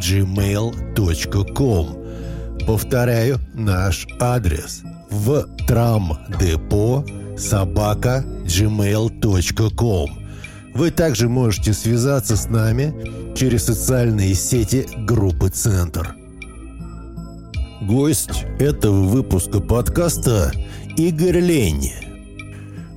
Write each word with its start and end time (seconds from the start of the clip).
gmail.com. 0.00 1.86
Повторяю 2.66 3.38
наш 3.54 4.06
адрес 4.20 4.82
в 5.10 5.46
трамдепо 5.66 7.04
собака 7.36 8.24
gmail.com. 8.44 10.10
Вы 10.74 10.90
также 10.90 11.28
можете 11.28 11.72
связаться 11.72 12.36
с 12.36 12.48
нами 12.48 12.94
через 13.34 13.64
социальные 13.64 14.34
сети 14.34 14.86
группы 14.98 15.48
«Центр». 15.48 16.14
Гость 17.80 18.44
этого 18.58 19.04
выпуска 19.04 19.60
подкаста 19.60 20.52
Игорь 20.96 21.38
Лень. 21.38 21.92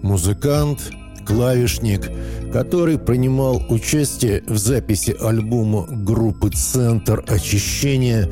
Музыкант, 0.01 0.91
клавишник, 1.31 2.11
который 2.51 2.99
принимал 2.99 3.63
участие 3.69 4.43
в 4.47 4.57
записи 4.57 5.15
альбома 5.19 5.87
группы 5.89 6.49
«Центр 6.49 7.23
очищения» 7.27 8.29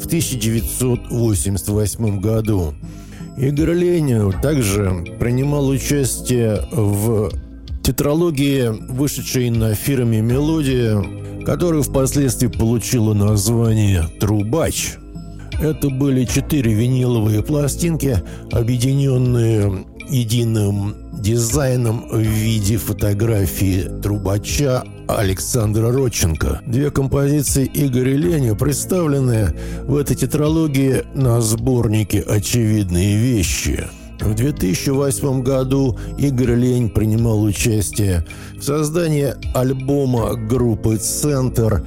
в 0.00 0.06
1988 0.06 2.20
году. 2.20 2.74
Игорь 3.36 3.74
Ленин 3.74 4.32
также 4.40 5.04
принимал 5.18 5.66
участие 5.68 6.62
в 6.70 7.32
тетралогии, 7.82 8.68
вышедшей 8.92 9.50
на 9.50 9.74
фирме 9.74 10.20
«Мелодия», 10.20 11.04
которая 11.44 11.82
впоследствии 11.82 12.46
получила 12.46 13.14
название 13.14 14.04
«Трубач». 14.20 14.92
Это 15.60 15.90
были 15.90 16.24
четыре 16.24 16.72
виниловые 16.72 17.42
пластинки, 17.42 18.22
объединенные 18.52 19.84
единым 20.08 20.94
дизайном 21.12 22.08
в 22.08 22.18
виде 22.18 22.76
фотографии 22.76 23.88
трубача 24.02 24.84
Александра 25.08 25.90
Родченко. 25.90 26.60
Две 26.66 26.90
композиции 26.90 27.70
Игоря 27.72 28.16
Леня 28.16 28.54
представлены 28.54 29.54
в 29.84 29.96
этой 29.96 30.16
тетралогии 30.16 31.04
на 31.14 31.40
сборнике 31.40 32.20
«Очевидные 32.20 33.16
вещи». 33.16 33.86
В 34.20 34.34
2008 34.34 35.42
году 35.42 35.96
Игорь 36.18 36.54
Лень 36.54 36.90
принимал 36.90 37.42
участие 37.42 38.26
в 38.58 38.62
создании 38.62 39.34
альбома 39.54 40.34
группы 40.34 40.96
«Центр» 40.96 41.84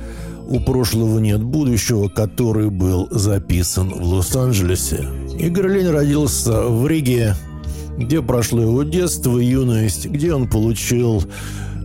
«У 0.47 0.59
прошлого 0.59 1.19
нет 1.19 1.41
будущего», 1.41 2.08
который 2.08 2.69
был 2.69 3.08
записан 3.11 3.89
в 3.89 4.03
Лос-Анджелесе. 4.03 5.08
Игорь 5.38 5.67
Лень 5.67 5.89
родился 5.89 6.63
в 6.63 6.88
Риге 6.88 7.35
где 8.05 8.21
прошло 8.21 8.61
его 8.61 8.83
детство 8.83 9.38
и 9.38 9.45
юность, 9.45 10.07
где 10.07 10.33
он 10.33 10.47
получил 10.47 11.23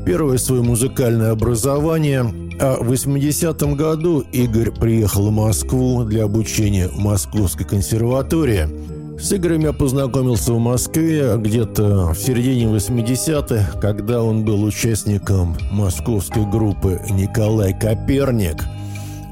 первое 0.05 0.39
свое 0.39 0.63
музыкальное 0.63 1.33
образование. 1.33 2.33
А 2.59 2.79
в 2.81 2.91
80-м 2.91 3.77
году 3.77 4.25
Игорь 4.33 4.71
приехал 4.71 5.29
в 5.29 5.33
Москву 5.33 6.05
для 6.05 6.25
обучения 6.25 6.89
в 6.89 6.99
Московской 6.99 7.67
консерватории. 7.67 8.69
С 9.19 9.33
Игорем 9.33 9.61
я 9.61 9.73
познакомился 9.73 10.53
в 10.53 10.59
Москве 10.59 11.37
где-то 11.39 12.13
в 12.13 12.19
середине 12.19 12.67
80-х, 12.67 13.79
когда 13.81 14.23
он 14.23 14.45
был 14.45 14.63
участником 14.63 15.57
московской 15.71 16.45
группы 16.45 17.01
«Николай 17.11 17.73
Коперник». 17.79 18.63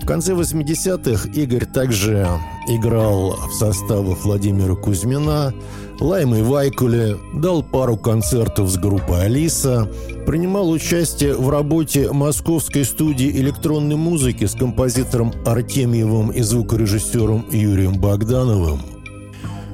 В 0.03 0.07
конце 0.07 0.33
80-х 0.33 1.31
Игорь 1.31 1.67
также 1.67 2.29
играл 2.69 3.37
в 3.49 3.55
составах 3.55 4.25
Владимира 4.25 4.75
Кузьмина, 4.75 5.55
Лаймы 6.01 6.43
Вайкуле, 6.43 7.17
дал 7.35 7.63
пару 7.63 7.97
концертов 7.97 8.69
с 8.69 8.77
группой 8.77 9.27
«Алиса», 9.27 9.89
принимал 10.27 10.71
участие 10.71 11.35
в 11.35 11.49
работе 11.49 12.11
московской 12.11 12.85
студии 12.85 13.31
электронной 13.31 13.97
музыки 13.97 14.45
с 14.45 14.55
композитором 14.55 15.33
Артемьевым 15.47 16.31
и 16.31 16.41
звукорежиссером 16.41 17.47
Юрием 17.51 18.01
Богдановым. 18.01 18.81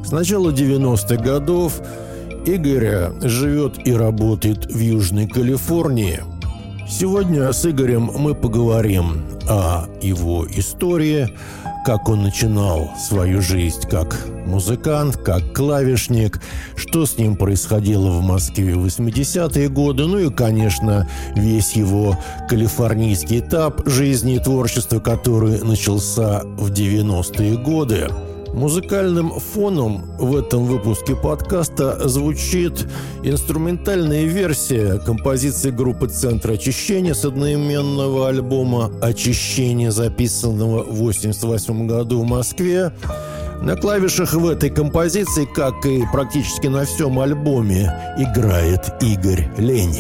С 0.05 0.13
начала 0.13 0.51
90-х 0.51 1.17
годов 1.17 1.81
Игорь 2.45 3.13
живет 3.23 3.87
и 3.87 3.93
работает 3.93 4.67
в 4.67 4.79
Южной 4.79 5.27
Калифорнии. 5.27 6.21
Сегодня 6.89 7.53
с 7.53 7.65
Игорем 7.65 8.11
мы 8.19 8.35
поговорим 8.35 9.23
о 9.49 9.87
его 10.03 10.47
истории, 10.49 11.37
как 11.85 12.09
он 12.09 12.23
начинал 12.23 12.91
свою 12.99 13.41
жизнь 13.41 13.89
как 13.89 14.17
музыкант, 14.47 15.17
как 15.17 15.55
клавишник, 15.55 16.41
что 16.77 17.07
с 17.07 17.17
ним 17.19 17.37
происходило 17.37 18.11
в 18.11 18.23
Москве 18.23 18.75
в 18.75 18.85
80-е 18.85 19.69
годы, 19.69 20.07
ну 20.07 20.19
и, 20.19 20.31
конечно, 20.31 21.09
весь 21.35 21.73
его 21.73 22.19
калифорнийский 22.49 23.41
этап 23.41 23.87
жизни 23.87 24.37
и 24.37 24.39
творчества, 24.39 25.01
который 25.01 25.63
начался 25.63 26.43
в 26.45 26.71
90-е 26.71 27.57
годы. 27.57 28.09
Музыкальным 28.53 29.31
фоном 29.31 30.11
в 30.19 30.37
этом 30.37 30.65
выпуске 30.65 31.15
подкаста 31.15 32.09
звучит 32.09 32.87
инструментальная 33.23 34.25
версия 34.25 34.99
композиции 34.99 35.71
группы 35.71 36.09
«Центр 36.09 36.53
очищения» 36.53 37.15
с 37.15 37.25
одноименного 37.25 38.29
альбома 38.29 38.91
«Очищение», 39.01 39.93
записанного 39.93 40.79
в 40.79 41.01
1988 41.01 41.87
году 41.87 42.23
в 42.23 42.27
Москве. 42.27 42.93
На 43.63 43.77
клавишах 43.77 44.35
в 44.35 44.49
этой 44.49 44.71
композиции, 44.71 45.47
как 45.55 45.87
и 45.87 46.03
практически 46.13 46.67
на 46.67 46.85
всем 46.85 47.21
альбоме, 47.21 47.93
играет 48.19 48.93
Игорь 49.01 49.49
Лень. 49.59 49.97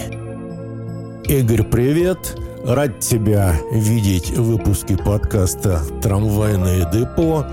Игорь, 1.25 1.62
привет! 1.62 2.37
Рад 2.65 2.99
тебя 3.00 3.55
видеть 3.72 4.31
в 4.31 4.43
выпуске 4.43 4.97
подкаста 4.97 5.81
«Трамвайное 6.03 6.91
депо». 6.91 7.47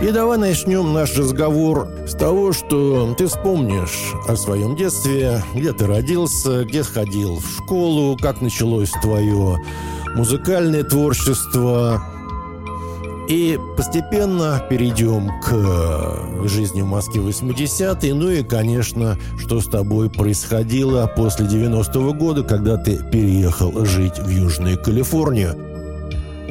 И 0.00 0.12
давай 0.12 0.38
начнем 0.38 0.94
наш 0.94 1.14
разговор 1.18 1.86
с 2.06 2.14
того, 2.14 2.54
что 2.54 3.14
ты 3.18 3.26
вспомнишь 3.26 4.14
о 4.26 4.34
своем 4.34 4.74
детстве, 4.74 5.44
где 5.54 5.74
ты 5.74 5.86
родился, 5.86 6.64
где 6.64 6.82
ходил 6.82 7.36
в 7.36 7.46
школу, 7.46 8.16
как 8.16 8.40
началось 8.40 8.92
твое 9.02 9.58
музыкальное 10.14 10.84
творчество. 10.84 12.02
И 13.28 13.58
постепенно 13.76 14.64
перейдем 14.70 15.30
к 15.42 16.48
жизни 16.48 16.80
в 16.80 16.86
Москве 16.86 17.20
80-е. 17.20 18.14
Ну 18.14 18.30
и, 18.30 18.42
конечно, 18.42 19.18
что 19.38 19.60
с 19.60 19.66
тобой 19.66 20.08
происходило 20.08 21.12
после 21.14 21.44
90-го 21.44 22.14
года, 22.14 22.42
когда 22.42 22.78
ты 22.78 22.96
переехал 23.12 23.84
жить 23.84 24.18
в 24.18 24.30
Южную 24.30 24.82
Калифорнию. 24.82 25.54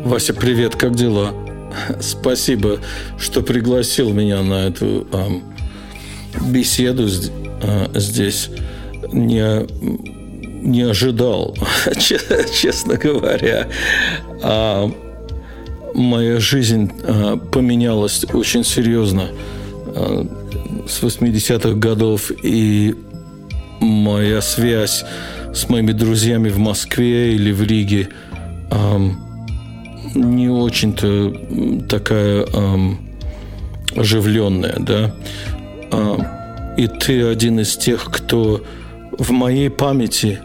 Вася, 0.05 0.35
привет, 0.35 0.75
как 0.75 0.93
дела? 0.93 1.33
Спасибо, 1.99 2.79
что 3.17 3.41
пригласил 3.41 4.11
меня 4.11 4.41
на 4.41 4.67
эту 4.67 5.07
э, 5.11 5.27
беседу 6.51 7.07
э, 7.07 7.87
здесь. 7.95 8.49
Не, 9.11 9.65
не 10.61 10.81
ожидал, 10.81 11.55
честно 11.99 12.95
говоря. 12.95 13.67
А 14.43 14.91
моя 15.93 16.39
жизнь 16.39 16.91
а, 17.03 17.37
поменялась 17.37 18.25
очень 18.33 18.63
серьезно 18.63 19.29
а, 19.87 20.27
с 20.87 21.01
80-х 21.01 21.73
годов. 21.75 22.31
И 22.43 22.95
моя 23.79 24.41
связь 24.41 25.05
с 25.53 25.69
моими 25.69 25.91
друзьями 25.91 26.49
в 26.49 26.57
Москве 26.57 27.33
или 27.33 27.51
в 27.51 27.63
Риге 27.63 28.09
а, 28.71 28.99
не 30.15 30.49
очень-то 30.49 31.33
такая 31.87 32.45
эм, 32.45 32.99
оживленная, 33.95 34.75
да. 34.79 35.15
Э, 35.91 36.17
и 36.77 36.87
ты 36.87 37.23
один 37.23 37.59
из 37.59 37.75
тех, 37.77 38.05
кто 38.05 38.63
в 39.17 39.31
моей 39.31 39.69
памяти 39.69 40.39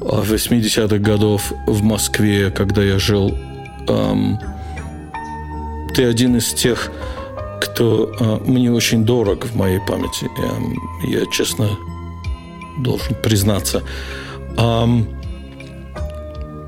80-х 0.00 0.98
годов 0.98 1.52
в 1.66 1.82
Москве, 1.82 2.50
когда 2.50 2.82
я 2.82 2.98
жил, 2.98 3.36
эм, 3.88 4.38
ты 5.94 6.04
один 6.04 6.36
из 6.36 6.52
тех, 6.52 6.90
кто 7.60 8.12
э, 8.18 8.38
мне 8.46 8.70
очень 8.70 9.04
дорог 9.04 9.44
в 9.46 9.56
моей 9.56 9.80
памяти. 9.80 10.28
Я, 11.02 11.20
я 11.20 11.26
честно 11.32 11.68
должен 12.78 13.16
признаться. 13.22 13.82
Эм, 14.58 15.08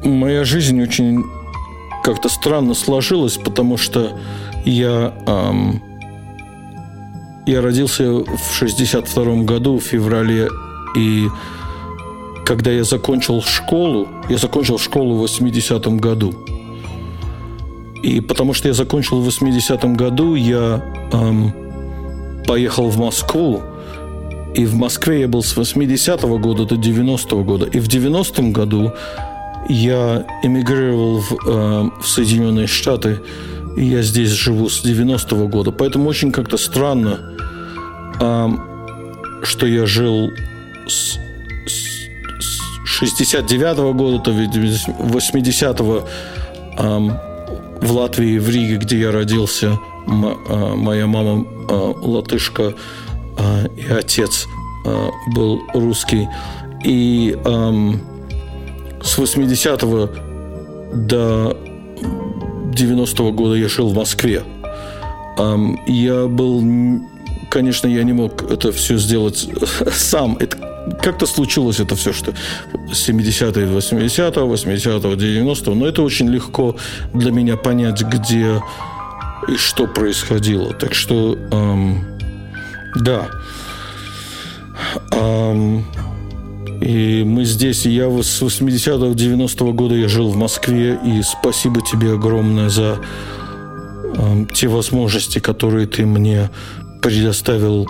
моя 0.02 0.44
жизнь 0.44 0.80
очень 0.82 1.24
как-то 2.08 2.30
странно 2.30 2.72
сложилось, 2.72 3.36
потому 3.36 3.76
что 3.76 4.18
я, 4.64 5.12
эм, 5.26 5.82
я 7.44 7.60
родился 7.60 8.10
в 8.10 8.54
62 8.54 9.42
году, 9.42 9.78
в 9.78 9.82
феврале, 9.82 10.48
и 10.96 11.28
когда 12.46 12.70
я 12.70 12.84
закончил 12.84 13.42
школу, 13.42 14.08
я 14.30 14.38
закончил 14.38 14.78
школу 14.78 15.16
в 15.16 15.18
80 15.18 16.00
году. 16.00 16.32
И 18.02 18.22
потому 18.22 18.54
что 18.54 18.68
я 18.68 18.74
закончил 18.74 19.20
в 19.20 19.28
80-м 19.28 19.94
году, 19.94 20.34
я 20.34 20.82
эм, 21.12 21.52
поехал 22.46 22.88
в 22.88 22.96
Москву. 22.96 23.60
И 24.54 24.64
в 24.64 24.76
Москве 24.76 25.20
я 25.20 25.28
был 25.28 25.42
с 25.42 25.54
80-го 25.54 26.38
года 26.38 26.64
до 26.64 26.76
90-го 26.76 27.44
года. 27.44 27.66
И 27.66 27.80
в 27.80 27.86
90-м 27.86 28.52
году 28.52 28.92
я 29.68 30.26
эмигрировал 30.42 31.20
в, 31.20 31.32
э, 31.32 31.90
в 32.00 32.06
Соединенные 32.06 32.66
Штаты. 32.66 33.20
И 33.76 33.84
я 33.84 34.02
здесь 34.02 34.30
живу 34.30 34.68
с 34.68 34.84
90-го 34.84 35.46
года. 35.46 35.70
Поэтому 35.70 36.08
очень 36.08 36.32
как-то 36.32 36.56
странно, 36.56 37.36
э, 38.20 38.48
что 39.42 39.66
я 39.66 39.86
жил 39.86 40.30
с, 40.86 41.18
с 41.66 43.02
69-го 43.02 43.94
года 43.94 44.18
до 44.18 44.30
80-го 44.32 46.08
э, 46.78 47.10
в 47.80 47.92
Латвии, 47.92 48.38
в 48.38 48.48
Риге, 48.48 48.76
где 48.76 49.00
я 49.00 49.12
родился. 49.12 49.78
А, 50.08 50.74
моя 50.74 51.06
мама 51.06 51.44
а, 51.68 51.92
латышка 52.00 52.74
а, 53.38 53.66
и 53.76 53.92
отец 53.92 54.46
был 55.34 55.62
русский. 55.74 56.28
И 56.82 57.36
с 59.02 59.18
80-го 59.18 60.10
до 60.94 61.56
90-го 62.72 63.32
года 63.32 63.54
я 63.54 63.68
жил 63.68 63.88
в 63.88 63.94
Москве. 63.94 64.42
Я 65.86 66.26
был... 66.26 66.62
Конечно, 67.50 67.86
я 67.86 68.02
не 68.02 68.12
мог 68.12 68.50
это 68.50 68.72
все 68.72 68.98
сделать 68.98 69.48
сам. 69.92 70.36
Это 70.38 70.58
как-то 71.02 71.26
случилось 71.26 71.80
это 71.80 71.96
все, 71.96 72.12
что 72.12 72.32
70-е, 72.90 73.66
80-го, 73.66 74.54
80-го, 74.54 75.14
90-го. 75.14 75.74
Но 75.74 75.86
это 75.86 76.02
очень 76.02 76.28
легко 76.28 76.76
для 77.14 77.30
меня 77.30 77.56
понять, 77.56 78.02
где 78.02 78.60
и 79.48 79.56
что 79.56 79.86
происходило. 79.86 80.74
Так 80.74 80.94
что, 80.94 81.38
эм, 81.50 82.04
да. 82.96 83.28
Эм, 85.12 85.84
и 86.80 87.24
мы 87.24 87.44
здесь, 87.44 87.86
я 87.86 88.08
с 88.22 88.42
80-го, 88.42 89.12
90-го 89.12 89.72
года 89.72 89.94
я 89.94 90.08
жил 90.08 90.30
в 90.30 90.36
Москве, 90.36 90.98
и 91.04 91.22
спасибо 91.22 91.80
тебе 91.80 92.12
огромное 92.12 92.68
за 92.68 93.00
э, 94.14 94.46
те 94.54 94.68
возможности, 94.68 95.38
которые 95.38 95.86
ты 95.86 96.06
мне 96.06 96.50
предоставил 97.02 97.88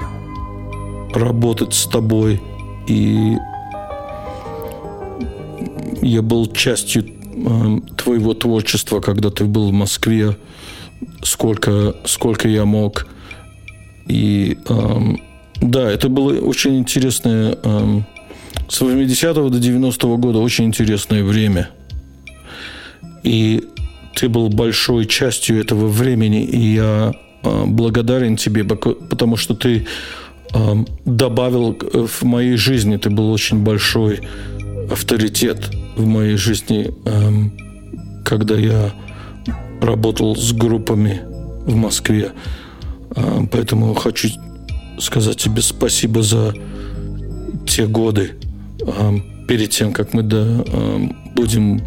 работать 1.14 1.74
с 1.74 1.86
тобой 1.86 2.40
и 2.88 3.36
я 6.02 6.22
был 6.22 6.46
частью 6.46 7.04
э, 7.04 7.80
твоего 7.96 8.34
творчества, 8.34 9.00
когда 9.00 9.30
ты 9.30 9.44
был 9.44 9.68
в 9.68 9.72
Москве, 9.72 10.36
сколько, 11.22 11.94
сколько 12.04 12.48
я 12.48 12.64
мог. 12.64 13.06
И 14.06 14.58
э, 14.68 15.00
да, 15.60 15.90
это 15.90 16.08
было 16.08 16.32
очень 16.40 16.78
интересное, 16.78 17.58
э, 17.62 18.00
с 18.68 18.80
80 18.80 19.50
до 19.50 19.58
90 19.58 20.06
-го 20.06 20.16
года 20.18 20.38
очень 20.38 20.64
интересное 20.64 21.24
время. 21.24 21.70
И 23.24 23.64
ты 24.14 24.28
был 24.28 24.48
большой 24.48 25.06
частью 25.06 25.60
этого 25.60 25.88
времени, 25.88 26.44
и 26.44 26.74
я 26.74 27.12
э, 27.42 27.64
благодарен 27.66 28.36
тебе, 28.36 28.64
потому 28.64 29.36
что 29.36 29.54
ты 29.54 29.86
добавил 31.04 31.76
в 31.92 32.22
моей 32.24 32.56
жизни. 32.56 32.96
Ты 32.96 33.10
был 33.10 33.30
очень 33.30 33.62
большой 33.62 34.20
авторитет 34.90 35.70
в 35.96 36.06
моей 36.06 36.36
жизни, 36.36 36.90
когда 38.24 38.54
я 38.54 38.92
работал 39.82 40.36
с 40.36 40.52
группами 40.52 41.20
в 41.66 41.76
Москве. 41.76 42.32
Поэтому 43.52 43.92
хочу 43.94 44.28
сказать 44.98 45.36
тебе 45.36 45.60
спасибо 45.60 46.22
за 46.22 46.54
те 47.66 47.86
годы. 47.86 48.30
Перед 49.46 49.70
тем, 49.70 49.92
как 49.92 50.12
мы 50.14 50.22
да, 50.22 50.64
будем 51.34 51.80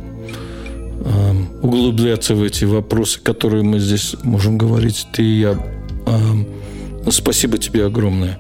углубляться 1.61 2.35
в 2.35 2.43
эти 2.43 2.65
вопросы, 2.65 3.19
которые 3.21 3.63
мы 3.63 3.79
здесь 3.79 4.15
можем 4.23 4.57
говорить, 4.57 5.07
ты 5.13 5.23
и 5.23 5.39
я. 5.39 5.57
Спасибо 7.09 7.57
тебе 7.57 7.85
огромное 7.85 8.39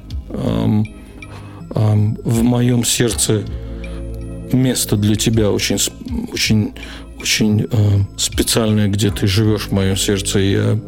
в 1.73 2.43
моем 2.43 2.83
сердце 2.83 3.43
место 4.51 4.97
для 4.97 5.15
тебя 5.15 5.49
очень, 5.51 5.77
очень, 6.31 6.73
очень 7.19 7.67
специальное, 8.17 8.87
где 8.89 9.09
ты 9.09 9.25
живешь 9.27 9.67
в 9.67 9.71
моем 9.71 9.95
сердце. 9.95 10.39
Я, 10.39 10.79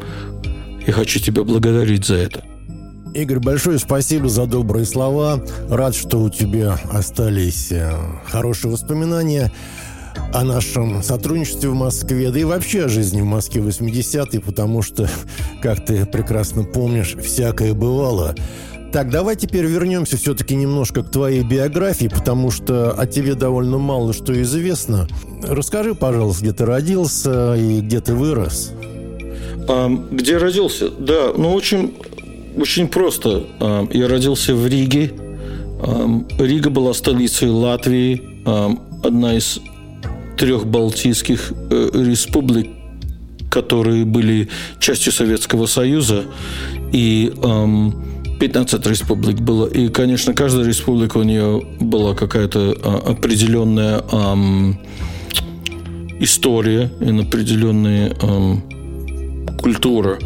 я 0.86 0.92
хочу 0.92 1.18
тебя 1.20 1.42
благодарить 1.42 2.04
за 2.04 2.16
это. 2.16 2.44
Игорь, 3.14 3.38
большое 3.38 3.78
спасибо 3.78 4.28
за 4.28 4.46
добрые 4.46 4.84
слова. 4.84 5.40
Рад, 5.68 5.94
что 5.94 6.20
у 6.20 6.30
тебя 6.30 6.80
остались 6.90 7.70
э, 7.70 7.92
хорошие 8.26 8.72
воспоминания 8.72 9.52
о 10.32 10.42
нашем 10.42 11.00
сотрудничестве 11.00 11.68
в 11.68 11.74
Москве, 11.74 12.32
да 12.32 12.40
и 12.40 12.44
вообще 12.44 12.86
о 12.86 12.88
жизни 12.88 13.20
в 13.20 13.24
Москве 13.24 13.62
80-е, 13.62 14.40
потому 14.40 14.82
что, 14.82 15.08
как 15.62 15.84
ты 15.84 16.04
прекрасно 16.06 16.64
помнишь, 16.64 17.14
всякое 17.22 17.72
бывало. 17.72 18.34
Так, 18.92 19.10
давай 19.10 19.36
теперь 19.36 19.64
вернемся 19.64 20.16
все-таки 20.16 20.56
немножко 20.56 21.04
к 21.04 21.10
твоей 21.10 21.44
биографии, 21.44 22.08
потому 22.08 22.50
что 22.50 22.90
о 22.98 23.06
тебе 23.06 23.36
довольно 23.36 23.78
мало 23.78 24.12
что 24.12 24.40
известно. 24.42 25.06
Расскажи, 25.40 25.94
пожалуйста, 25.94 26.42
где 26.42 26.52
ты 26.52 26.66
родился 26.66 27.54
и 27.54 27.80
где 27.80 28.00
ты 28.00 28.12
вырос. 28.12 28.72
Где 30.10 30.36
родился? 30.36 30.90
Да, 30.90 31.32
ну 31.36 31.52
очень, 31.54 31.94
очень 32.56 32.88
просто. 32.88 33.44
А, 33.60 33.86
я 33.92 34.08
родился 34.08 34.54
в 34.54 34.66
Риге. 34.66 35.12
А, 35.80 36.24
Рига 36.38 36.70
была 36.70 36.94
столицей 36.94 37.48
Латвии, 37.48 38.22
а, 38.46 38.70
одна 39.02 39.36
из 39.36 39.60
трех 40.38 40.66
балтийских 40.66 41.52
э, 41.70 41.90
республик, 41.94 42.68
которые 43.50 44.04
были 44.04 44.48
частью 44.80 45.12
Советского 45.12 45.66
Союза. 45.66 46.24
И 46.92 47.32
15 48.40 48.86
республик 48.86 49.40
было. 49.40 49.66
И, 49.66 49.88
конечно, 49.88 50.34
каждая 50.34 50.66
республика 50.66 51.18
у 51.18 51.22
нее 51.22 51.62
была 51.80 52.14
какая-то 52.14 52.76
а, 52.82 53.12
определенная 53.12 54.02
история 56.18 56.90
и 57.00 57.20
определенная 57.20 58.14
культура. 59.60 60.18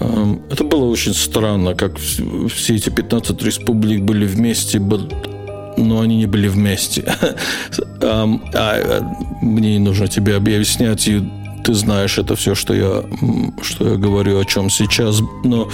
Ам, 0.00 0.42
это 0.50 0.64
было 0.64 0.84
очень 0.86 1.14
странно, 1.14 1.74
как 1.74 1.98
все 1.98 2.74
эти 2.74 2.90
15 2.90 3.42
республик 3.42 4.02
были 4.02 4.26
вместе, 4.26 4.78
но 4.78 6.00
они 6.00 6.16
не 6.16 6.26
были 6.26 6.48
вместе. 6.48 7.04
а, 8.02 8.28
а, 8.54 9.00
мне 9.42 9.72
не 9.74 9.78
нужно 9.78 10.08
тебе 10.08 10.36
объяснять, 10.36 11.06
и 11.08 11.22
ты 11.64 11.74
знаешь 11.74 12.18
это 12.18 12.36
все, 12.36 12.54
что 12.54 12.74
я, 12.74 13.04
что 13.62 13.88
я 13.88 13.96
говорю 13.96 14.38
о 14.38 14.44
чем 14.44 14.70
сейчас. 14.70 15.20
Но 15.44 15.68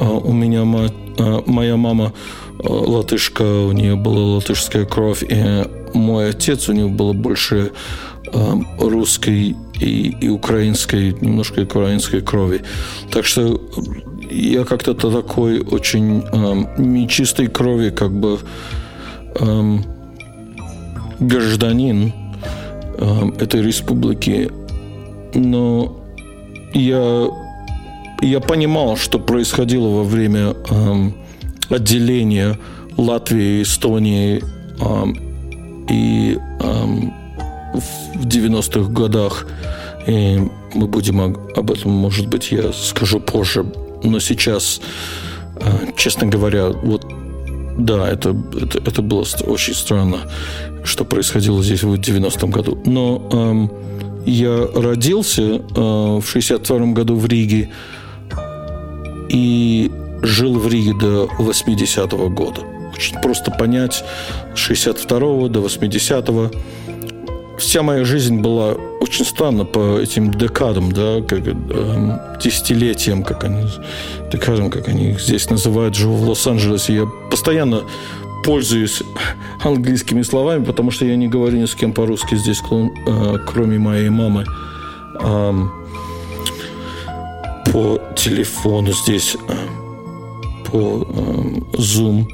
а, 0.00 0.10
у 0.10 0.32
меня 0.32 0.64
мать, 0.64 0.92
а, 1.18 1.42
моя 1.46 1.76
мама 1.76 2.12
а, 2.58 2.72
латышка, 2.72 3.42
у 3.42 3.72
нее 3.72 3.96
была 3.96 4.36
латышская 4.36 4.84
кровь, 4.84 5.22
и 5.22 5.64
мой 5.94 6.30
отец, 6.30 6.68
у 6.68 6.72
него 6.72 6.88
было 6.88 7.12
больше 7.12 7.72
русской 8.78 9.56
и, 9.80 10.16
и 10.20 10.28
украинской, 10.28 11.12
немножко 11.20 11.60
украинской 11.60 12.20
крови. 12.20 12.62
Так 13.10 13.24
что 13.24 13.60
я 14.30 14.64
как-то 14.64 14.94
такой 14.94 15.60
очень 15.60 16.22
эм, 16.32 16.68
нечистой 16.78 17.48
крови, 17.48 17.90
как 17.90 18.12
бы 18.12 18.38
эм, 19.40 19.84
гражданин 21.20 22.12
эм, 22.98 23.34
этой 23.38 23.62
республики. 23.62 24.50
Но 25.34 26.00
я 26.74 27.28
я 28.20 28.40
понимал, 28.40 28.96
что 28.96 29.18
происходило 29.18 29.88
во 29.88 30.02
время 30.02 30.54
эм, 30.70 31.14
отделения 31.70 32.58
Латвии, 32.96 33.62
Эстонии 33.62 34.42
эм, 34.80 35.86
и 35.88 36.36
эм, 36.60 37.14
в 37.74 38.26
90-х 38.26 38.90
годах. 38.90 39.46
И 40.06 40.40
мы 40.74 40.86
будем 40.86 41.20
об 41.20 41.70
этом, 41.70 41.90
может 41.90 42.26
быть, 42.26 42.50
я 42.50 42.72
скажу 42.72 43.20
позже. 43.20 43.64
Но 44.02 44.20
сейчас, 44.20 44.80
э, 45.56 45.92
честно 45.96 46.26
говоря, 46.26 46.68
вот 46.68 47.06
да, 47.78 48.08
это, 48.08 48.34
это, 48.60 48.78
это 48.78 49.02
было 49.02 49.24
очень 49.46 49.74
странно, 49.74 50.20
что 50.84 51.04
происходило 51.04 51.62
здесь 51.62 51.82
в 51.82 51.94
90-м 51.94 52.50
году. 52.50 52.78
Но 52.84 53.28
эм, 53.32 53.70
я 54.26 54.66
родился 54.74 55.42
э, 55.42 55.60
в 55.74 56.24
62 56.24 56.86
году 56.92 57.16
в 57.16 57.26
Риге, 57.26 57.70
и 59.28 59.90
жил 60.22 60.58
в 60.58 60.68
Риге 60.68 60.94
до 60.94 61.28
80-го 61.38 62.28
года. 62.30 62.62
Очень 62.94 63.20
просто 63.20 63.50
понять, 63.50 64.04
с 64.54 64.58
62 64.58 65.48
до 65.48 65.60
80-го. 65.60 66.50
Вся 67.58 67.82
моя 67.82 68.04
жизнь 68.04 68.40
была 68.40 68.74
очень 69.00 69.24
странно 69.24 69.64
по 69.64 69.98
этим 69.98 70.32
декадам, 70.32 70.92
да, 70.92 71.20
как 71.22 71.40
э, 71.44 72.36
десятилетиям, 72.40 73.24
как 73.24 73.44
они, 73.44 73.66
декадам, 74.32 74.70
как 74.70 74.88
они 74.88 75.10
их 75.10 75.20
здесь 75.20 75.50
называют, 75.50 75.96
живу 75.96 76.14
в 76.14 76.28
Лос-Анджелесе. 76.28 76.94
Я 76.94 77.06
постоянно 77.30 77.82
пользуюсь 78.44 79.02
английскими 79.64 80.22
словами, 80.22 80.64
потому 80.64 80.92
что 80.92 81.04
я 81.04 81.16
не 81.16 81.26
говорю 81.26 81.58
ни 81.58 81.66
с 81.66 81.74
кем 81.74 81.92
по-русски 81.92 82.36
здесь, 82.36 82.62
э, 82.70 83.38
кроме 83.46 83.78
моей 83.78 84.08
мамы. 84.08 84.44
По 87.72 88.00
телефону 88.16 88.92
здесь, 88.92 89.36
э, 89.48 89.52
по 90.70 91.06
Zoom 91.72 92.26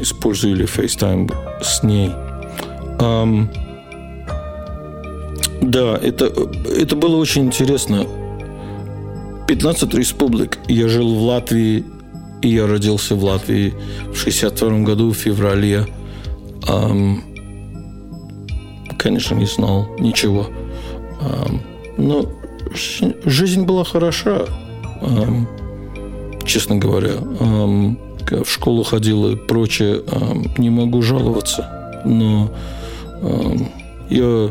использую 0.00 0.54
или 0.54 0.64
FaceTime 0.64 1.30
с 1.62 1.82
ней. 1.82 2.10
Да, 5.62 5.96
это, 6.02 6.32
это 6.76 6.96
было 6.96 7.16
очень 7.16 7.46
интересно. 7.46 8.04
15 9.46 9.94
республик. 9.94 10.58
Я 10.66 10.88
жил 10.88 11.14
в 11.14 11.22
Латвии, 11.22 11.84
и 12.42 12.48
я 12.48 12.66
родился 12.66 13.14
в 13.14 13.22
Латвии 13.22 13.72
в 14.12 14.16
62 14.16 14.80
году, 14.80 15.12
в 15.12 15.16
феврале. 15.16 15.86
Эм, 16.66 17.22
конечно, 18.98 19.36
не 19.36 19.46
знал 19.46 19.86
ничего. 20.00 20.48
Эм, 21.20 21.62
но 21.96 22.28
жизнь 23.24 23.62
была 23.62 23.84
хороша, 23.84 24.46
эм, 25.00 25.46
честно 26.44 26.76
говоря. 26.76 27.14
Эм, 27.38 27.98
в 28.30 28.50
школу 28.50 28.82
ходил 28.82 29.28
и 29.28 29.36
прочее. 29.36 30.02
Эм, 30.10 30.50
не 30.58 30.70
могу 30.70 31.02
жаловаться, 31.02 32.02
но 32.04 32.50
эм, 33.22 33.68
я 34.10 34.50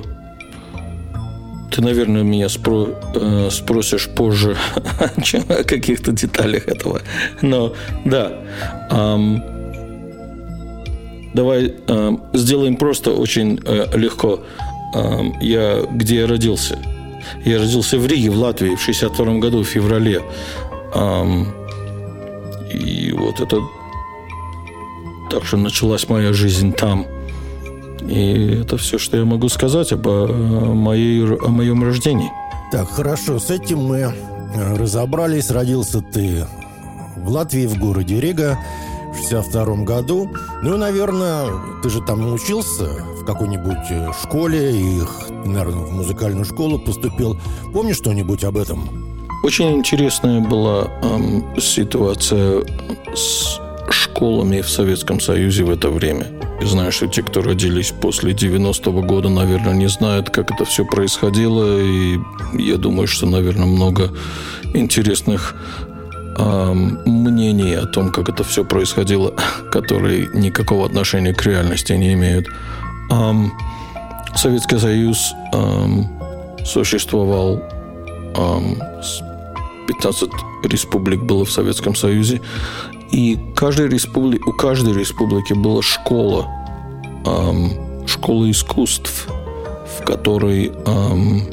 ты, 1.72 1.82
наверное, 1.82 2.24
меня 2.24 2.50
спро 2.50 2.90
э, 3.16 3.50
спросишь 3.50 4.10
позже 4.10 4.58
о 5.50 5.63
каких-то 5.63 6.12
деталях 6.12 6.68
этого. 6.68 7.01
Но 7.42 7.74
да. 8.04 8.34
Эм, 8.90 9.42
давай 11.34 11.74
э, 11.88 12.12
сделаем 12.34 12.75
просто 12.75 13.12
очень 13.12 13.60
э, 13.66 13.98
легко. 13.98 14.42
Э, 14.96 15.22
я 15.42 15.84
где 15.90 16.22
я 16.22 16.28
родился? 16.28 16.78
Я 17.46 17.60
родился 17.60 17.98
в 17.98 18.06
Риге, 18.06 18.32
в 18.32 18.38
Латвии, 18.38 18.75
в 18.75 18.82
62 18.82 19.36
году, 19.36 19.63
в 19.63 19.68
феврале. 19.68 20.22
Эм, 20.94 21.54
и 22.74 23.13
вот 23.13 23.40
это... 23.40 23.62
Так 25.30 25.46
что 25.46 25.56
началась 25.56 26.10
моя 26.10 26.34
жизнь 26.34 26.74
там– 26.74 27.06
и 28.08 28.62
это 28.62 28.77
все, 28.77 28.98
что 28.98 29.17
я 29.17 29.25
могу 29.25 29.50
сказать 29.50 29.91
об 29.91 30.08
э, 30.08 30.27
моей, 30.27 31.36
о 31.38 31.50
моем 31.50 31.84
рождении. 31.84 32.31
Так, 32.72 32.89
хорошо, 32.89 33.39
с 33.39 33.50
этим 33.50 33.79
мы 33.79 33.98
э, 34.00 34.75
разобрались. 34.75 35.50
Родился 35.50 36.01
ты 36.01 36.46
в 37.17 37.29
Латвии, 37.29 37.67
в 37.67 37.77
городе 37.77 38.20
Рига 38.20 38.58
в 39.13 39.17
62 39.17 39.84
году. 39.84 40.29
Ну, 40.62 40.77
наверное, 40.77 41.48
ты 41.84 41.89
же 41.89 42.01
там 42.01 42.34
учился 42.34 42.86
в 43.20 43.25
какой-нибудь 43.25 43.91
э, 43.91 44.12
школе 44.24 44.72
и, 44.72 45.01
наверное, 45.46 45.86
в 45.86 45.91
музыкальную 45.91 46.46
школу 46.46 46.79
поступил. 46.79 47.38
Помнишь 47.74 47.98
что-нибудь 47.98 48.43
об 48.43 48.58
этом? 48.58 48.89
Очень 49.43 49.77
интересная 49.77 50.39
была 50.39 50.88
эм, 51.01 51.60
ситуация 51.60 52.63
с 53.15 53.60
школами 53.91 54.62
в 54.62 54.69
Советском 54.69 55.19
Союзе 55.19 55.63
в 55.63 55.69
это 55.69 55.89
время. 55.89 56.27
Я 56.60 56.67
знаю, 56.67 56.91
что 56.91 57.07
те, 57.07 57.24
кто 57.24 57.41
родились 57.41 57.91
после 57.91 58.33
90-го 58.33 59.01
года, 59.01 59.29
наверное, 59.29 59.74
не 59.74 59.88
знают, 59.88 60.29
как 60.29 60.51
это 60.51 60.65
все 60.65 60.86
происходило. 60.86 61.79
И 61.81 62.19
я 62.53 62.77
думаю, 62.77 63.07
что, 63.07 63.25
наверное, 63.25 63.65
много 63.65 64.12
интересных 64.74 65.55
мнений 67.05 67.74
о 67.74 67.86
том, 67.86 68.12
как 68.12 68.29
это 68.29 68.43
все 68.43 68.63
происходило, 68.63 69.33
которые 69.71 70.29
никакого 70.33 70.86
отношения 70.86 71.33
к 71.33 71.45
реальности 71.45 71.93
не 71.93 72.13
имеют. 72.13 72.48
Эм, 73.12 73.51
Советский 74.36 74.77
Союз 74.79 75.33
эм, 75.53 76.07
существовал 76.65 77.62
эм, 78.36 78.81
15 79.88 80.29
республик 80.63 81.21
было 81.21 81.43
в 81.43 81.51
Советском 81.51 81.95
Союзе, 81.95 82.41
и 83.12 83.38
каждой 83.56 83.89
республи... 83.89 84.39
у 84.46 84.53
каждой 84.53 84.94
республики 84.94 85.53
была 85.53 85.82
школа, 85.82 86.48
эм, 87.25 88.08
школа 88.08 88.50
искусств, 88.50 89.27
в 90.00 90.06
которой 90.06 90.72
эм, 90.86 91.44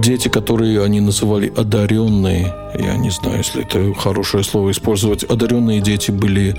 дети, 0.00 0.28
которые 0.28 0.82
они 0.84 1.00
называли 1.00 1.52
одаренные, 1.56 2.54
я 2.78 2.96
не 2.96 3.10
знаю, 3.10 3.38
если 3.38 3.64
это 3.64 3.94
хорошее 3.94 4.44
слово 4.44 4.70
использовать, 4.70 5.24
одаренные 5.24 5.80
дети 5.80 6.10
были, 6.10 6.54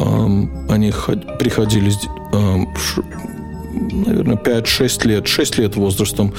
эм, 0.00 0.66
они 0.68 0.92
приходили, 1.38 1.92
эм, 2.32 2.68
наверное, 4.06 4.36
5-6 4.36 5.06
лет, 5.06 5.28
6 5.28 5.58
лет 5.58 5.76
возрастом 5.76 6.34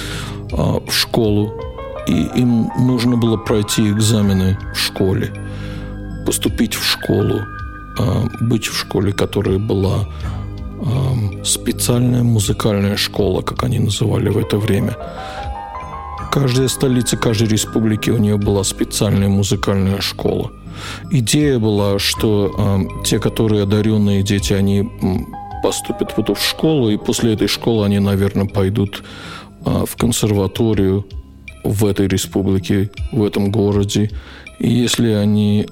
э, 0.51 0.55
в 0.55 0.91
школу, 0.91 1.53
и 2.07 2.27
им 2.35 2.69
нужно 2.77 3.15
было 3.15 3.37
пройти 3.37 3.89
экзамены 3.89 4.57
в 4.73 4.77
школе 4.77 5.31
поступить 6.25 6.73
в 6.73 6.83
школу, 6.83 7.41
а, 7.99 8.27
быть 8.41 8.65
в 8.65 8.77
школе, 8.77 9.13
которая 9.13 9.57
была 9.57 10.07
специальная 11.43 12.21
музыкальная 12.21 12.97
школа, 12.97 13.41
как 13.41 13.63
они 13.63 13.79
называли 13.79 14.29
в 14.29 14.37
это 14.37 14.57
время. 14.57 14.95
Каждая 16.31 16.67
столица 16.67 17.15
каждой 17.15 17.47
республики 17.47 18.09
у 18.09 18.17
нее 18.17 18.37
была 18.37 18.63
специальная 18.63 19.29
музыкальная 19.29 20.01
школа. 20.01 20.51
Идея 21.11 21.59
была, 21.59 21.97
что 21.97 22.53
э, 22.57 23.03
те, 23.05 23.19
которые 23.19 23.63
одаренные 23.63 24.21
дети, 24.21 24.51
они 24.51 24.89
поступят 25.63 26.11
в 26.11 26.19
эту 26.19 26.35
школу, 26.35 26.89
и 26.89 26.97
после 26.97 27.33
этой 27.33 27.47
школы 27.47 27.85
они, 27.85 27.99
наверное, 27.99 28.45
пойдут 28.45 29.01
в 29.61 29.95
консерваторию 29.97 31.05
в 31.63 31.85
этой 31.85 32.07
республике, 32.07 32.91
в 33.11 33.23
этом 33.23 33.51
городе, 33.51 34.11
и 34.59 34.69
если 34.69 35.11
они, 35.11 35.67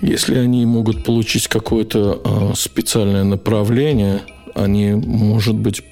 если 0.00 0.36
они 0.36 0.66
могут 0.66 1.04
получить 1.04 1.48
какое-то 1.48 2.20
а, 2.24 2.52
специальное 2.54 3.24
направление, 3.24 4.22
они, 4.54 4.92
может 4.92 5.54
быть, 5.54 5.82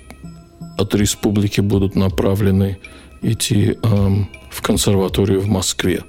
от 0.76 0.94
республики 0.94 1.60
будут 1.60 1.94
направлены 1.94 2.78
идти 3.22 3.76
в 3.82 4.62
консерваторию 4.62 5.40
в 5.40 5.46
Москве. 5.46 6.04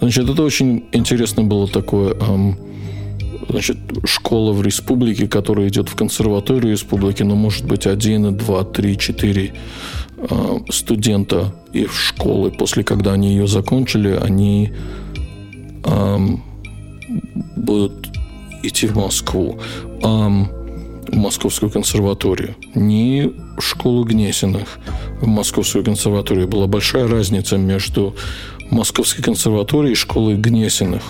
Значит, 0.00 0.28
это 0.28 0.42
очень 0.42 0.84
интересно 0.92 1.42
было 1.42 1.66
такое 1.66 2.16
значит, 3.48 3.76
школа 4.04 4.52
в 4.52 4.62
республике, 4.62 5.28
которая 5.28 5.68
идет 5.68 5.88
в 5.88 5.96
консерваторию 5.96 6.72
республики, 6.72 7.22
но 7.22 7.34
может 7.34 7.66
быть 7.66 7.86
один, 7.86 8.36
два, 8.36 8.64
три, 8.64 8.96
четыре 8.96 9.54
Э, 9.54 10.05
студента 10.70 11.54
и 11.72 11.86
школы, 11.86 12.50
после 12.50 12.84
когда 12.84 13.12
они 13.12 13.30
ее 13.30 13.46
закончили, 13.46 14.10
они 14.10 14.72
эм, 15.84 16.42
будут 17.56 18.08
идти 18.62 18.86
в 18.86 18.96
Москву, 18.96 19.58
эм, 20.02 20.48
в 21.08 21.16
Московскую 21.16 21.70
консерваторию. 21.70 22.56
Не 22.74 23.32
в 23.58 23.60
школу 23.60 24.04
Гнесиных, 24.04 24.78
в 25.20 25.26
Московскую 25.26 25.84
консерваторию. 25.84 26.48
Была 26.48 26.66
большая 26.66 27.06
разница 27.06 27.56
между 27.56 28.14
Московской 28.70 29.22
консерваторией 29.22 29.92
и 29.92 29.96
школой 29.96 30.36
Гнесиных. 30.36 31.02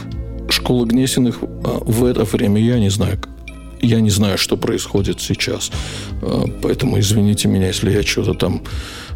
Школа 0.48 0.84
Гнесиных 0.84 1.38
э, 1.42 1.46
в 1.86 2.04
это 2.04 2.24
время, 2.24 2.60
я 2.60 2.78
не 2.78 2.90
знаю, 2.90 3.18
я 3.80 4.00
не 4.00 4.10
знаю, 4.10 4.38
что 4.38 4.56
происходит 4.56 5.20
сейчас. 5.20 5.70
Э, 6.22 6.44
поэтому 6.62 6.98
извините 6.98 7.48
меня, 7.48 7.68
если 7.68 7.90
я 7.90 8.02
что-то 8.02 8.34
там 8.34 8.62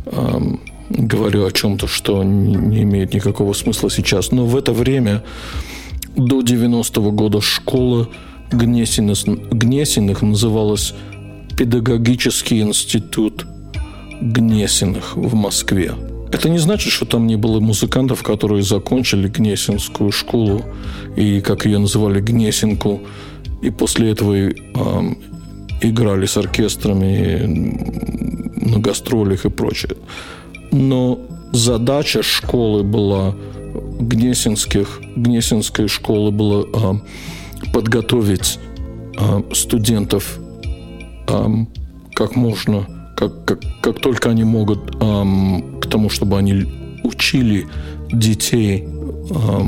эм, 0.07 0.61
говорю 0.91 1.47
о 1.47 1.53
чем-то, 1.53 1.87
что 1.87 2.23
не 2.25 2.83
имеет 2.83 3.15
никакого 3.15 3.53
смысла 3.53 3.91
сейчас. 3.91 4.33
Но 4.33 4.47
в 4.47 4.57
это 4.57 4.73
время, 4.73 5.23
до 6.17 6.41
90-го 6.41 7.11
года, 7.13 7.41
школа 7.41 8.09
Гнесиных, 8.53 9.25
Гнесиных 9.25 10.23
называлась 10.23 10.95
Педагогический 11.57 12.61
институт 12.61 13.47
Гнесиных 14.21 15.17
в 15.17 15.35
Москве. 15.35 15.93
Это 16.33 16.49
не 16.49 16.59
значит, 16.59 16.93
что 16.93 17.07
там 17.07 17.27
не 17.27 17.37
было 17.37 17.61
музыкантов, 17.61 18.23
которые 18.23 18.63
закончили 18.63 19.29
Гнесинскую 19.29 20.13
школу 20.13 20.65
и, 21.17 21.41
как 21.41 21.67
ее 21.67 21.79
называли, 21.79 22.21
Гнесинку, 22.21 23.01
и 23.63 23.71
после 23.71 24.11
этого 24.11 24.35
э, 24.35 24.51
играли 25.81 26.27
с 26.27 26.37
оркестрами 26.37 27.47
на 28.71 28.79
гастролях 28.79 29.45
и 29.45 29.51
прочее. 29.51 29.97
Но 30.73 31.19
задача 31.53 32.23
школы 32.23 32.83
была 32.83 33.35
Гнесинских, 34.01 35.01
Гнесинской 35.17 35.89
школы 35.89 36.31
была 36.31 36.65
а, 36.73 37.01
подготовить 37.73 38.59
а, 39.17 39.43
студентов 39.53 40.39
а, 41.29 41.49
как 42.15 42.37
можно, 42.37 42.87
как, 43.17 43.45
как, 43.45 43.61
как 43.81 44.01
только 44.01 44.31
они 44.31 44.45
могут 44.45 44.97
а, 45.01 45.25
к 45.81 45.87
тому, 45.87 46.09
чтобы 46.09 46.39
они 46.39 47.01
учили 47.05 47.67
детей 48.13 48.89
а, 49.31 49.63